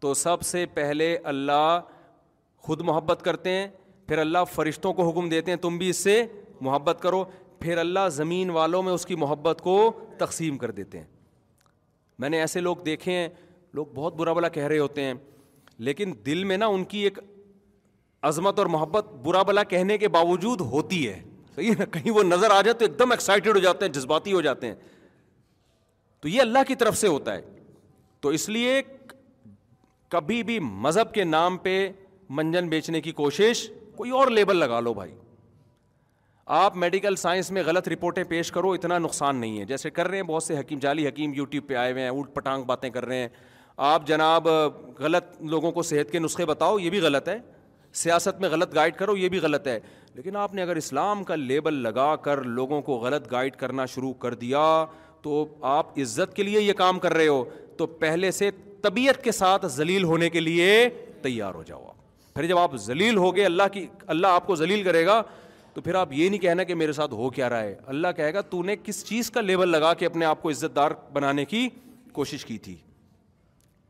تو 0.00 0.14
سب 0.14 0.42
سے 0.44 0.64
پہلے 0.74 1.16
اللہ 1.32 1.78
خود 2.66 2.80
محبت 2.84 3.20
کرتے 3.24 3.50
ہیں 3.50 3.66
پھر 4.08 4.18
اللہ 4.18 4.44
فرشتوں 4.54 4.92
کو 4.94 5.08
حکم 5.10 5.28
دیتے 5.28 5.50
ہیں 5.50 5.58
تم 5.58 5.78
بھی 5.78 5.88
اس 5.90 5.96
سے 6.04 6.22
محبت 6.60 6.98
کرو 7.02 7.24
پھر 7.60 7.78
اللہ 7.78 8.08
زمین 8.12 8.50
والوں 8.50 8.82
میں 8.82 8.92
اس 8.92 9.06
کی 9.06 9.14
محبت 9.16 9.60
کو 9.64 9.74
تقسیم 10.18 10.58
کر 10.58 10.70
دیتے 10.78 10.98
ہیں 10.98 11.06
میں 12.18 12.28
نے 12.28 12.40
ایسے 12.40 12.60
لوگ 12.60 12.76
دیکھے 12.86 13.12
ہیں 13.18 13.28
لوگ 13.74 13.86
بہت 13.94 14.14
برا 14.16 14.32
بلا 14.32 14.48
کہہ 14.48 14.66
رہے 14.66 14.78
ہوتے 14.78 15.02
ہیں 15.04 15.12
لیکن 15.88 16.12
دل 16.26 16.44
میں 16.50 16.56
نا 16.56 16.66
ان 16.74 16.84
کی 16.92 16.98
ایک 17.04 17.18
عظمت 18.28 18.58
اور 18.58 18.66
محبت 18.74 19.08
برا 19.24 19.42
بلا 19.48 19.62
کہنے 19.72 19.98
کے 19.98 20.08
باوجود 20.08 20.60
ہوتی 20.70 21.06
ہے 21.08 21.20
صحیح 21.56 21.68
ہے 21.70 21.74
نا 21.78 21.84
کہیں 21.98 22.10
وہ 22.18 22.22
نظر 22.22 22.50
آ 22.50 22.60
جائے 22.62 22.74
تو 22.78 22.84
ایک 22.84 22.98
دم 22.98 23.10
ایکسائٹیڈ 23.10 23.54
ہو 23.54 23.60
جاتے 23.60 23.84
ہیں 23.86 23.92
جذباتی 23.92 24.32
ہو 24.32 24.40
جاتے 24.46 24.66
ہیں 24.66 24.74
تو 26.20 26.28
یہ 26.28 26.40
اللہ 26.40 26.58
کی 26.68 26.74
طرف 26.74 26.96
سے 26.98 27.08
ہوتا 27.08 27.34
ہے 27.36 27.40
تو 28.20 28.28
اس 28.38 28.48
لیے 28.48 28.80
کبھی 30.10 30.42
بھی 30.48 30.58
مذہب 30.86 31.12
کے 31.14 31.24
نام 31.24 31.56
پہ 31.66 31.76
منجن 32.38 32.68
بیچنے 32.68 33.00
کی 33.00 33.12
کوشش 33.22 33.68
کوئی 33.96 34.10
اور 34.20 34.28
لیبل 34.30 34.56
لگا 34.56 34.80
لو 34.80 34.94
بھائی 34.94 35.12
آپ 36.54 36.76
میڈیکل 36.76 37.16
سائنس 37.16 37.50
میں 37.50 37.62
غلط 37.66 37.88
رپورٹیں 37.88 38.22
پیش 38.28 38.50
کرو 38.52 38.70
اتنا 38.72 38.98
نقصان 38.98 39.36
نہیں 39.36 39.58
ہے 39.58 39.64
جیسے 39.66 39.90
کر 39.90 40.08
رہے 40.08 40.16
ہیں 40.16 40.22
بہت 40.24 40.42
سے 40.42 40.58
حکیم 40.58 40.78
جعلی 40.80 41.06
حکیم 41.06 41.32
یوٹیوب 41.34 41.66
پہ 41.68 41.74
آئے 41.76 41.92
ہوئے 41.92 42.02
ہیں 42.02 42.08
اونٹ 42.10 42.32
پٹانگ 42.34 42.64
باتیں 42.64 42.88
کر 42.90 43.04
رہے 43.06 43.18
ہیں 43.20 43.28
آپ 43.86 44.06
جناب 44.06 44.46
غلط 44.98 45.24
لوگوں 45.50 45.72
کو 45.78 45.82
صحت 45.82 46.10
کے 46.10 46.18
نسخے 46.18 46.44
بتاؤ 46.46 46.78
یہ 46.78 46.90
بھی 46.90 47.00
غلط 47.00 47.28
ہے 47.28 47.36
سیاست 48.02 48.40
میں 48.40 48.48
غلط 48.50 48.74
گائڈ 48.74 48.94
کرو 48.96 49.16
یہ 49.16 49.28
بھی 49.28 49.38
غلط 49.42 49.66
ہے 49.66 49.78
لیکن 50.14 50.36
آپ 50.36 50.54
نے 50.54 50.62
اگر 50.62 50.76
اسلام 50.76 51.24
کا 51.24 51.34
لیبل 51.34 51.80
لگا 51.82 52.14
کر 52.26 52.42
لوگوں 52.60 52.80
کو 52.82 52.96
غلط 52.98 53.30
گائڈ 53.32 53.56
کرنا 53.56 53.86
شروع 53.94 54.12
کر 54.26 54.34
دیا 54.44 54.62
تو 55.22 55.44
آپ 55.70 55.98
عزت 56.00 56.34
کے 56.36 56.42
لیے 56.42 56.60
یہ 56.60 56.72
کام 56.82 56.98
کر 56.98 57.14
رہے 57.14 57.26
ہو 57.28 57.42
تو 57.78 57.86
پہلے 58.06 58.30
سے 58.40 58.50
طبیعت 58.82 59.22
کے 59.24 59.32
ساتھ 59.32 59.66
ذلیل 59.76 60.04
ہونے 60.04 60.30
کے 60.30 60.40
لیے 60.40 60.88
تیار 61.22 61.54
ہو 61.54 61.62
جاؤ 61.66 61.82
آپ 61.88 62.34
پھر 62.34 62.46
جب 62.46 62.58
آپ 62.58 62.76
ذلیل 62.86 63.16
ہو 63.16 63.34
گئے 63.36 63.44
اللہ 63.46 63.68
کی 63.72 63.84
اللہ 64.06 64.26
آپ 64.36 64.46
کو 64.46 64.56
ذلیل 64.56 64.82
کرے 64.82 65.04
گا 65.06 65.20
تو 65.76 65.82
پھر 65.82 65.94
آپ 65.94 66.12
یہ 66.12 66.28
نہیں 66.28 66.40
کہنا 66.40 66.62
کہ 66.64 66.74
میرے 66.74 66.92
ساتھ 66.98 67.12
ہو 67.14 67.28
کیا 67.30 67.48
رہا 67.50 67.62
ہے 67.62 67.74
اللہ 67.94 68.12
کہے 68.16 68.32
گا 68.34 68.40
تو 68.50 68.62
نے 68.68 68.74
کس 68.82 69.04
چیز 69.04 69.30
کا 69.30 69.40
لیبل 69.40 69.68
لگا 69.68 69.92
کے 70.02 70.06
اپنے 70.06 70.24
آپ 70.24 70.42
کو 70.42 70.50
عزت 70.50 70.74
دار 70.76 70.90
بنانے 71.12 71.44
کی 71.44 71.68
کوشش 72.12 72.44
کی 72.44 72.56
تھی 72.66 72.74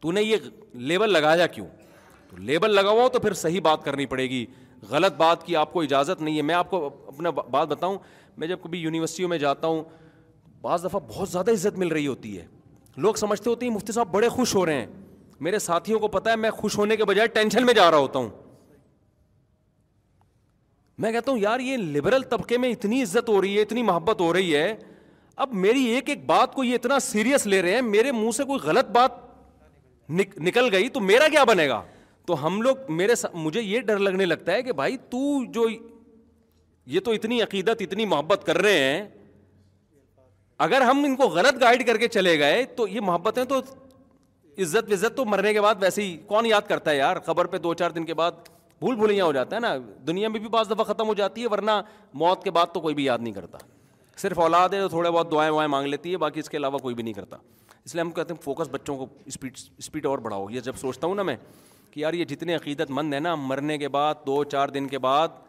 تو 0.00 0.12
نے 0.12 0.22
یہ 0.22 0.36
لیبل 0.92 1.12
لگایا 1.12 1.46
کیوں 1.46 1.66
تو 2.30 2.36
لیبل 2.42 2.74
لگا 2.74 2.90
ہوا 2.90 3.06
تو 3.12 3.20
پھر 3.26 3.32
صحیح 3.42 3.60
بات 3.64 3.84
کرنی 3.84 4.06
پڑے 4.06 4.28
گی 4.30 4.44
غلط 4.90 5.12
بات 5.16 5.44
کی 5.46 5.56
آپ 5.56 5.72
کو 5.72 5.82
اجازت 5.82 6.20
نہیں 6.22 6.36
ہے 6.36 6.42
میں 6.50 6.54
آپ 6.54 6.70
کو 6.70 6.86
اپنا 6.86 7.30
بات 7.30 7.68
بتاؤں 7.68 7.98
میں 8.38 8.48
جب 8.48 8.62
کبھی 8.62 8.78
یونیورسٹیوں 8.78 9.28
میں 9.28 9.38
جاتا 9.44 9.66
ہوں 9.68 9.82
بعض 10.62 10.84
دفعہ 10.84 11.00
بہت 11.08 11.28
زیادہ 11.28 11.50
عزت 11.50 11.78
مل 11.78 11.92
رہی 11.92 12.06
ہوتی 12.06 12.36
ہے 12.38 12.46
لوگ 13.06 13.14
سمجھتے 13.24 13.50
ہوتے 13.50 13.66
ہیں 13.66 13.72
مفتی 13.74 13.92
صاحب 13.92 14.10
بڑے 14.12 14.28
خوش 14.38 14.54
ہو 14.54 14.64
رہے 14.66 14.80
ہیں 14.80 14.86
میرے 15.46 15.58
ساتھیوں 15.68 15.98
کو 16.00 16.08
پتا 16.18 16.30
ہے 16.30 16.36
میں 16.46 16.50
خوش 16.60 16.78
ہونے 16.78 16.96
کے 16.96 17.04
بجائے 17.12 17.28
ٹینشن 17.38 17.66
میں 17.66 17.74
جا 17.74 17.90
رہا 17.90 17.98
ہوتا 17.98 18.18
ہوں 18.18 18.28
میں 21.02 21.10
کہتا 21.12 21.30
ہوں 21.30 21.38
یار 21.38 21.60
یہ 21.60 21.76
لبرل 21.76 22.22
طبقے 22.28 22.58
میں 22.58 22.68
اتنی 22.72 23.02
عزت 23.02 23.28
ہو 23.28 23.40
رہی 23.42 23.56
ہے 23.56 23.62
اتنی 23.62 23.82
محبت 23.82 24.20
ہو 24.20 24.32
رہی 24.32 24.54
ہے 24.56 24.74
اب 25.44 25.52
میری 25.64 25.82
ایک 25.94 26.08
ایک 26.08 26.24
بات 26.26 26.54
کو 26.54 26.64
یہ 26.64 26.74
اتنا 26.74 26.98
سیریس 27.06 27.46
لے 27.46 27.60
رہے 27.62 27.74
ہیں 27.74 27.80
میرے 27.82 28.12
منہ 28.12 28.30
سے 28.36 28.44
کوئی 28.52 28.60
غلط 28.68 28.90
بات 28.90 29.24
نکل 30.46 30.68
گئی 30.72 30.88
تو 30.96 31.00
میرا 31.00 31.28
کیا 31.32 31.42
بنے 31.48 31.68
گا 31.68 31.80
تو 32.26 32.44
ہم 32.46 32.60
لوگ 32.62 32.76
میرے 32.88 33.14
سا... 33.14 33.28
مجھے 33.34 33.62
یہ 33.62 33.80
ڈر 33.88 33.98
لگنے 33.98 34.24
لگتا 34.26 34.52
ہے 34.52 34.62
کہ 34.62 34.72
بھائی 34.80 34.96
تو 35.10 35.42
جو 35.52 35.68
یہ 36.94 37.00
تو 37.04 37.10
اتنی 37.10 37.42
عقیدت 37.42 37.82
اتنی 37.82 38.04
محبت 38.14 38.44
کر 38.46 38.58
رہے 38.62 38.78
ہیں 38.84 39.06
اگر 40.66 40.80
ہم 40.80 41.04
ان 41.04 41.16
کو 41.16 41.28
غلط 41.28 41.60
گائڈ 41.60 41.86
کر 41.86 41.96
کے 41.98 42.08
چلے 42.08 42.38
گئے 42.38 42.64
تو 42.76 42.86
یہ 42.88 43.00
محبتیں 43.08 43.44
تو 43.52 43.58
عزت 44.62 44.92
وزت 44.92 45.16
تو 45.16 45.24
مرنے 45.34 45.52
کے 45.52 45.60
بعد 45.60 45.74
ویسے 45.80 46.02
ہی 46.02 46.16
کون 46.26 46.46
یاد 46.46 46.68
کرتا 46.68 46.90
ہے 46.90 46.96
یار 46.96 47.16
خبر 47.26 47.46
پہ 47.54 47.58
دو 47.66 47.74
چار 47.82 47.90
دن 47.90 48.04
کے 48.04 48.14
بعد 48.20 48.48
بھول 48.78 48.94
بھلیاں 48.96 49.24
ہو 49.26 49.32
جاتا 49.32 49.56
ہے 49.56 49.60
نا 49.60 49.74
دنیا 50.06 50.28
میں 50.28 50.40
بھی 50.40 50.48
بعض 50.52 50.70
دفعہ 50.70 50.84
ختم 50.84 51.08
ہو 51.08 51.12
جاتی 51.20 51.42
ہے 51.42 51.46
ورنہ 51.50 51.80
موت 52.22 52.42
کے 52.44 52.50
بعد 52.56 52.72
تو 52.72 52.80
کوئی 52.80 52.94
بھی 52.94 53.04
یاد 53.04 53.18
نہیں 53.22 53.34
کرتا 53.34 53.58
صرف 54.22 54.38
اولاد 54.40 54.74
ہے 54.74 54.88
تھوڑے 54.88 55.10
بہت 55.10 55.30
دعائیں 55.32 55.50
وعائیں 55.52 55.68
مانگ 55.70 55.86
لیتی 55.86 56.12
ہے 56.12 56.16
باقی 56.18 56.40
اس 56.40 56.48
کے 56.50 56.56
علاوہ 56.56 56.78
کوئی 56.78 56.94
بھی 56.94 57.02
نہیں 57.02 57.14
کرتا 57.14 57.36
اس 57.84 57.94
لیے 57.94 58.00
ہم 58.00 58.10
کہتے 58.10 58.34
ہیں 58.34 58.40
فوکس 58.42 58.68
بچوں 58.72 58.96
کو 58.96 59.06
اسپیڈ 59.26 59.56
اسپیڈ 59.78 60.06
اور 60.06 60.18
بڑھاؤ 60.26 60.48
یہ 60.50 60.60
جب 60.68 60.76
سوچتا 60.80 61.06
ہوں 61.06 61.14
نا 61.14 61.22
میں 61.30 61.36
کہ 61.90 62.00
یار 62.00 62.14
یہ 62.14 62.24
جتنے 62.32 62.54
عقیدت 62.56 62.90
مند 62.98 63.14
ہیں 63.14 63.20
نا 63.20 63.34
مرنے 63.50 63.78
کے 63.78 63.88
بعد 63.98 64.26
دو 64.26 64.42
چار 64.44 64.68
دن 64.76 64.88
کے 64.88 64.98
بعد 65.08 65.42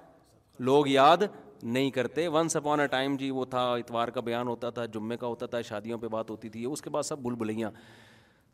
لوگ 0.70 0.88
یاد 0.88 1.24
نہیں 1.64 1.90
کرتے 1.92 2.28
ونس 2.28 2.56
اپ 2.56 2.68
آن 2.70 2.80
اے 2.80 2.88
ٹائم 2.88 3.16
جی 3.18 3.30
وہ 3.32 3.46
تھا 3.50 3.72
اتوار 3.74 4.08
کا 4.16 4.22
بیان 4.26 4.48
ہوتا 4.48 4.70
تھا 4.70 4.86
جمعے 4.94 5.18
کا 5.18 5.28
ہوتا 5.28 5.46
تھا 5.54 5.62
شادیوں 5.70 5.98
پہ 5.98 6.08
بات 6.16 6.30
ہوتی 6.30 6.50
تھی 6.50 6.66
اس 6.66 6.82
کے 6.82 6.90
بعد 6.90 7.04
سب 7.04 7.20
بھول 7.20 7.36
بھلیاں 7.36 7.70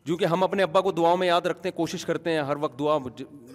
چونکہ 0.07 0.25
ہم 0.25 0.43
اپنے 0.43 0.63
ابا 0.63 0.79
کو 0.81 0.91
دعاؤں 0.91 1.17
میں 1.17 1.27
یاد 1.27 1.45
رکھتے 1.45 1.69
ہیں 1.69 1.75
کوشش 1.75 2.05
کرتے 2.05 2.31
ہیں 2.31 2.39
ہر 2.47 2.55
وقت 2.59 2.77
دعا 2.79 2.97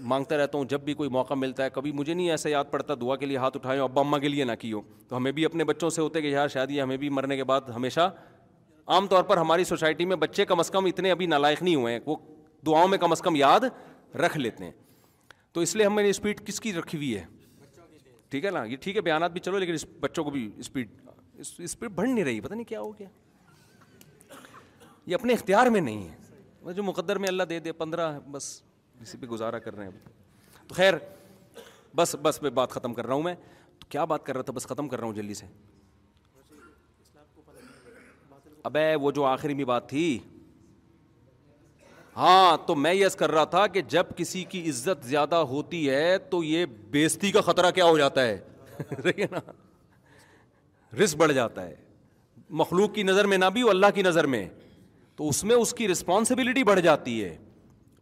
مانگتا 0.00 0.36
رہتا 0.38 0.58
ہوں 0.58 0.64
جب 0.68 0.80
بھی 0.84 0.94
کوئی 0.94 1.10
موقع 1.10 1.34
ملتا 1.34 1.64
ہے 1.64 1.70
کبھی 1.70 1.92
مجھے 1.92 2.12
نہیں 2.14 2.30
ایسا 2.30 2.48
یاد 2.48 2.64
پڑتا 2.70 2.94
دعا 3.00 3.16
کے 3.22 3.26
لیے 3.26 3.36
ہاتھ 3.36 3.56
اٹھائے 3.56 3.80
ابا 3.80 4.00
اماں 4.02 4.18
کے 4.18 4.28
لیے 4.28 4.44
نہ 4.44 4.52
کی 4.60 4.72
ہو 4.72 4.80
تو 5.08 5.16
ہمیں 5.16 5.30
بھی 5.32 5.44
اپنے 5.44 5.64
بچوں 5.64 5.90
سے 5.96 6.00
ہوتے 6.02 6.22
کہ 6.22 6.26
یار 6.26 6.48
شادی 6.54 6.76
یہ 6.76 6.82
ہمیں 6.82 6.96
بھی 7.02 7.08
مرنے 7.18 7.36
کے 7.36 7.44
بعد 7.50 7.68
ہمیشہ 7.74 8.08
عام 8.96 9.06
طور 9.06 9.22
پر 9.30 9.36
ہماری 9.36 9.64
سوسائٹی 9.64 10.04
میں 10.12 10.16
بچے 10.16 10.44
کم 10.44 10.60
از 10.60 10.70
کم 10.70 10.84
اتنے 10.84 11.10
ابھی 11.10 11.26
نالائق 11.26 11.62
نہیں 11.62 11.74
ہوئے 11.74 11.92
ہیں 11.92 12.00
وہ 12.06 12.16
دعاؤں 12.66 12.88
میں 12.88 12.98
کم 12.98 13.12
از 13.12 13.20
کم 13.22 13.36
یاد 13.36 13.60
رکھ 14.24 14.36
لیتے 14.38 14.64
ہیں 14.64 14.72
تو 15.52 15.60
اس 15.60 15.74
لیے 15.76 15.86
ہم 15.86 16.00
نے 16.00 16.08
اسپیڈ 16.10 16.46
کس 16.46 16.60
کی 16.60 16.72
رکھی 16.72 16.98
ہوئی 16.98 17.16
ہے 17.16 17.24
ٹھیک 18.30 18.44
ہے 18.44 18.50
نا 18.50 18.62
یہ 18.64 18.76
ٹھیک 18.80 18.96
ہے 18.96 19.00
بیانات 19.00 19.32
بھی 19.32 19.40
چلو 19.40 19.58
لیکن 19.58 19.74
اس 19.74 19.84
بچوں 20.00 20.24
کو 20.24 20.30
بھی 20.30 20.48
اسپیڈ 20.58 20.90
اسپیڈ 21.68 21.90
بڑھ 21.94 22.08
نہیں 22.08 22.24
رہی 22.24 22.40
پتہ 22.40 22.54
نہیں 22.54 22.64
کیا 22.68 22.80
ہو 22.80 22.90
گیا 22.98 23.08
یہ 25.06 25.14
اپنے 25.14 25.32
اختیار 25.32 25.66
میں 25.76 25.80
نہیں 25.80 26.08
ہے 26.08 26.16
جو 26.76 26.82
مقدر 26.82 27.18
میں 27.18 27.28
اللہ 27.28 27.42
دے 27.48 27.58
دے 27.60 27.72
پندرہ 27.72 28.10
بس 28.30 28.44
اسی 29.02 29.18
پہ 29.18 29.26
گزارا 29.26 29.58
کر 29.58 29.76
رہے 29.76 29.84
ہیں 29.84 30.62
تو 30.68 30.74
خیر 30.74 30.94
بس 31.96 32.14
بس 32.22 32.40
میں 32.42 32.50
بات 32.54 32.70
ختم 32.70 32.94
کر 32.94 33.06
رہا 33.06 33.14
ہوں 33.14 33.22
میں 33.22 33.34
تو 33.80 33.86
کیا 33.90 34.04
بات 34.04 34.24
کر 34.26 34.34
رہا 34.34 34.42
تھا 34.42 34.52
بس 34.52 34.66
ختم 34.66 34.88
کر 34.88 34.98
رہا 34.98 35.06
ہوں 35.06 35.14
جلدی 35.14 35.34
سے 35.34 35.46
ابے 38.64 38.94
وہ 39.00 39.10
جو 39.10 39.24
آخری 39.26 39.54
میں 39.54 39.64
بات 39.64 39.88
تھی 39.88 40.18
ہاں 42.16 42.56
تو 42.66 42.74
میں 42.74 42.92
یس 42.94 43.14
کر 43.16 43.30
رہا 43.30 43.44
تھا 43.54 43.66
کہ 43.74 43.80
جب 43.88 44.06
کسی 44.16 44.42
کی 44.50 44.68
عزت 44.70 45.04
زیادہ 45.06 45.34
ہوتی 45.50 45.88
ہے 45.90 46.16
تو 46.30 46.42
یہ 46.44 46.64
بیستی 46.90 47.30
کا 47.32 47.40
خطرہ 47.40 47.70
کیا 47.74 47.84
ہو 47.84 47.98
جاتا 47.98 48.24
ہے 48.26 48.38
نا 49.30 49.38
رسک 51.02 51.16
بڑھ 51.18 51.32
جاتا 51.32 51.66
ہے 51.66 51.74
مخلوق 52.60 52.92
کی 52.94 53.02
نظر 53.02 53.26
میں 53.26 53.38
نہ 53.38 53.44
بھی 53.52 53.62
اور 53.62 53.70
اللہ 53.70 53.86
کی 53.94 54.02
نظر 54.02 54.26
میں 54.34 54.46
تو 55.18 55.28
اس 55.28 55.42
میں 55.44 55.54
اس 55.56 55.72
کی 55.74 55.86
رسپانسبلٹی 55.88 56.62
بڑھ 56.64 56.80
جاتی 56.80 57.22
ہے 57.24 57.34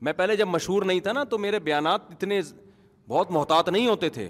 میں 0.06 0.12
پہلے 0.16 0.34
جب 0.36 0.48
مشہور 0.48 0.82
نہیں 0.90 0.98
تھا 1.04 1.12
نا 1.12 1.22
تو 1.34 1.38
میرے 1.44 1.58
بیانات 1.68 2.10
اتنے 2.12 2.40
بہت 3.08 3.30
محتاط 3.36 3.68
نہیں 3.68 3.86
ہوتے 3.88 4.08
تھے 4.16 4.28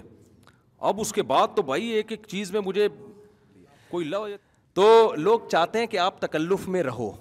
اب 0.89 0.99
اس 1.01 1.11
کے 1.13 1.23
بعد 1.31 1.55
تو 1.55 1.61
بھائی 1.71 1.87
ایک 1.97 2.11
ایک 2.11 2.25
چیز 2.35 2.51
میں 2.51 2.61
مجھے 2.65 2.87
کوئی 3.89 4.05
لو 4.07 4.25
تو 4.79 4.85
لوگ 5.17 5.39
چاہتے 5.51 5.79
ہیں 5.79 5.85
کہ 5.87 5.97
آپ 6.05 6.19
تکلف 6.21 6.67
میں 6.75 6.83
رہو 6.83 7.11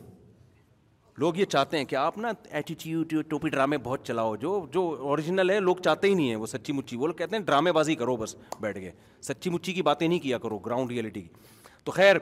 لوگ 1.25 1.37
یہ 1.37 1.45
چاہتے 1.53 1.79
ہیں 1.79 1.85
کہ 1.91 1.97
آپ 1.97 2.19
نا 2.19 2.31
ایٹیٹیوڈ 2.59 3.15
ٹوپی 3.29 3.49
ڈرامے 3.51 3.79
بہت 3.85 4.05
چلاؤ 4.07 4.35
جو 4.47 4.51
جو 4.73 4.87
اوریجنل 5.11 5.51
ہے 5.51 5.59
لوگ 5.61 5.77
چاہتے 5.85 6.09
ہی 6.09 6.15
نہیں 6.15 6.29
ہیں 6.29 6.37
وہ 6.43 6.47
سچی 6.47 6.73
مچی 6.81 6.97
وہ 7.03 7.07
لوگ 7.07 7.15
کہتے 7.17 7.37
ہیں 7.37 7.43
ڈرامے 7.45 7.73
بازی 7.79 7.95
کرو 8.03 8.17
بس 8.25 8.35
بیٹھ 8.61 8.79
گئے 8.81 8.91
سچی 9.31 9.51
مچی 9.51 9.73
کی 9.79 9.83
باتیں 9.91 10.07
نہیں 10.09 10.19
کیا 10.29 10.39
کرو 10.39 10.59
گراؤنڈ 10.67 10.91
ریئلٹی 10.91 11.21
کی 11.21 11.75
تو 11.85 11.93
خیر 12.01 12.17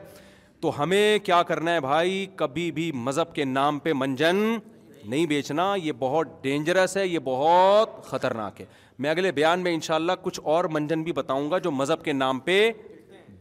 تو 0.64 0.70
ہمیں 0.82 1.18
کیا 1.24 1.42
کرنا 1.48 1.72
ہے 1.74 1.80
بھائی 1.80 2.24
کبھی 2.36 2.70
بھی 2.72 2.90
مذہب 3.06 3.34
کے 3.34 3.44
نام 3.44 3.78
پہ 3.78 3.92
منجن 3.94 4.36
نہیں 5.04 5.26
بیچنا 5.28 5.62
یہ 5.82 5.92
بہت 5.98 6.26
ڈینجرس 6.42 6.96
ہے 6.96 7.06
یہ 7.06 7.18
بہت 7.24 8.02
خطرناک 8.06 8.60
ہے 8.60 8.66
میں 8.98 9.10
اگلے 9.10 9.32
بیان 9.38 9.60
میں 9.62 9.74
انشاءاللہ 9.74 10.12
کچھ 10.22 10.40
اور 10.52 10.64
منجن 10.72 11.02
بھی 11.08 11.12
بتاؤں 11.20 11.50
گا 11.50 11.58
جو 11.66 11.70
مذہب 11.70 12.04
کے 12.04 12.12
نام 12.12 12.38
پہ 12.46 12.56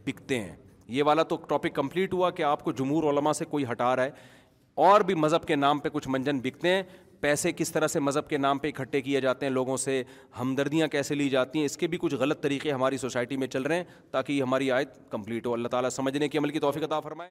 بکتے 0.06 0.40
ہیں 0.40 0.54
یہ 0.96 1.02
والا 1.10 1.22
تو 1.30 1.36
ٹاپک 1.48 1.74
کمپلیٹ 1.74 2.14
ہوا 2.14 2.30
کہ 2.30 2.42
آپ 2.52 2.64
کو 2.64 2.72
جمہور 2.82 3.10
علماء 3.12 3.32
سے 3.40 3.44
کوئی 3.54 3.64
ہٹا 3.70 3.94
رہا 3.96 4.04
ہے 4.04 4.42
اور 4.90 5.00
بھی 5.10 5.14
مذہب 5.24 5.44
کے 5.48 5.56
نام 5.56 5.78
پہ 5.78 5.88
کچھ 5.92 6.08
منجن 6.16 6.40
بکتے 6.44 6.74
ہیں 6.74 6.82
پیسے 7.24 7.50
کس 7.56 7.70
طرح 7.72 7.86
سے 7.88 8.00
مذہب 8.00 8.26
کے 8.28 8.38
نام 8.38 8.58
پہ 8.62 8.68
اکٹھے 8.68 9.00
کیے 9.02 9.20
جاتے 9.20 9.46
ہیں 9.46 9.52
لوگوں 9.52 9.76
سے 9.84 10.02
ہمدردیاں 10.40 10.86
کیسے 10.94 11.14
لی 11.14 11.28
جاتی 11.34 11.58
ہیں 11.58 11.66
اس 11.66 11.76
کے 11.82 11.86
بھی 11.92 11.98
کچھ 12.00 12.14
غلط 12.24 12.42
طریقے 12.42 12.72
ہماری 12.72 12.96
سوسائٹی 13.06 13.36
میں 13.36 13.46
چل 13.54 13.62
رہے 13.70 13.76
ہیں 13.76 13.84
تاکہ 14.12 14.32
یہ 14.32 14.42
ہماری 14.42 14.70
آیت 14.80 14.92
کمپلیٹ 15.10 15.46
ہو 15.46 15.52
اللہ 15.54 15.68
تعالیٰ 15.76 15.90
سمجھنے 16.00 16.28
کے 16.34 16.38
عمل 16.38 16.50
کی 16.50 16.60
توفیق 16.68 16.84
عطا 16.90 17.00
فرمائے 17.08 17.30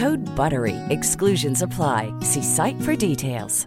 Good 0.00 0.20
بر 0.36 0.52
وی 0.62 0.72
ایگسنس 0.94 1.62
apply 1.62 2.10
see 2.32 2.40
site 2.54 2.84
for 2.86 2.92
details 3.00 3.64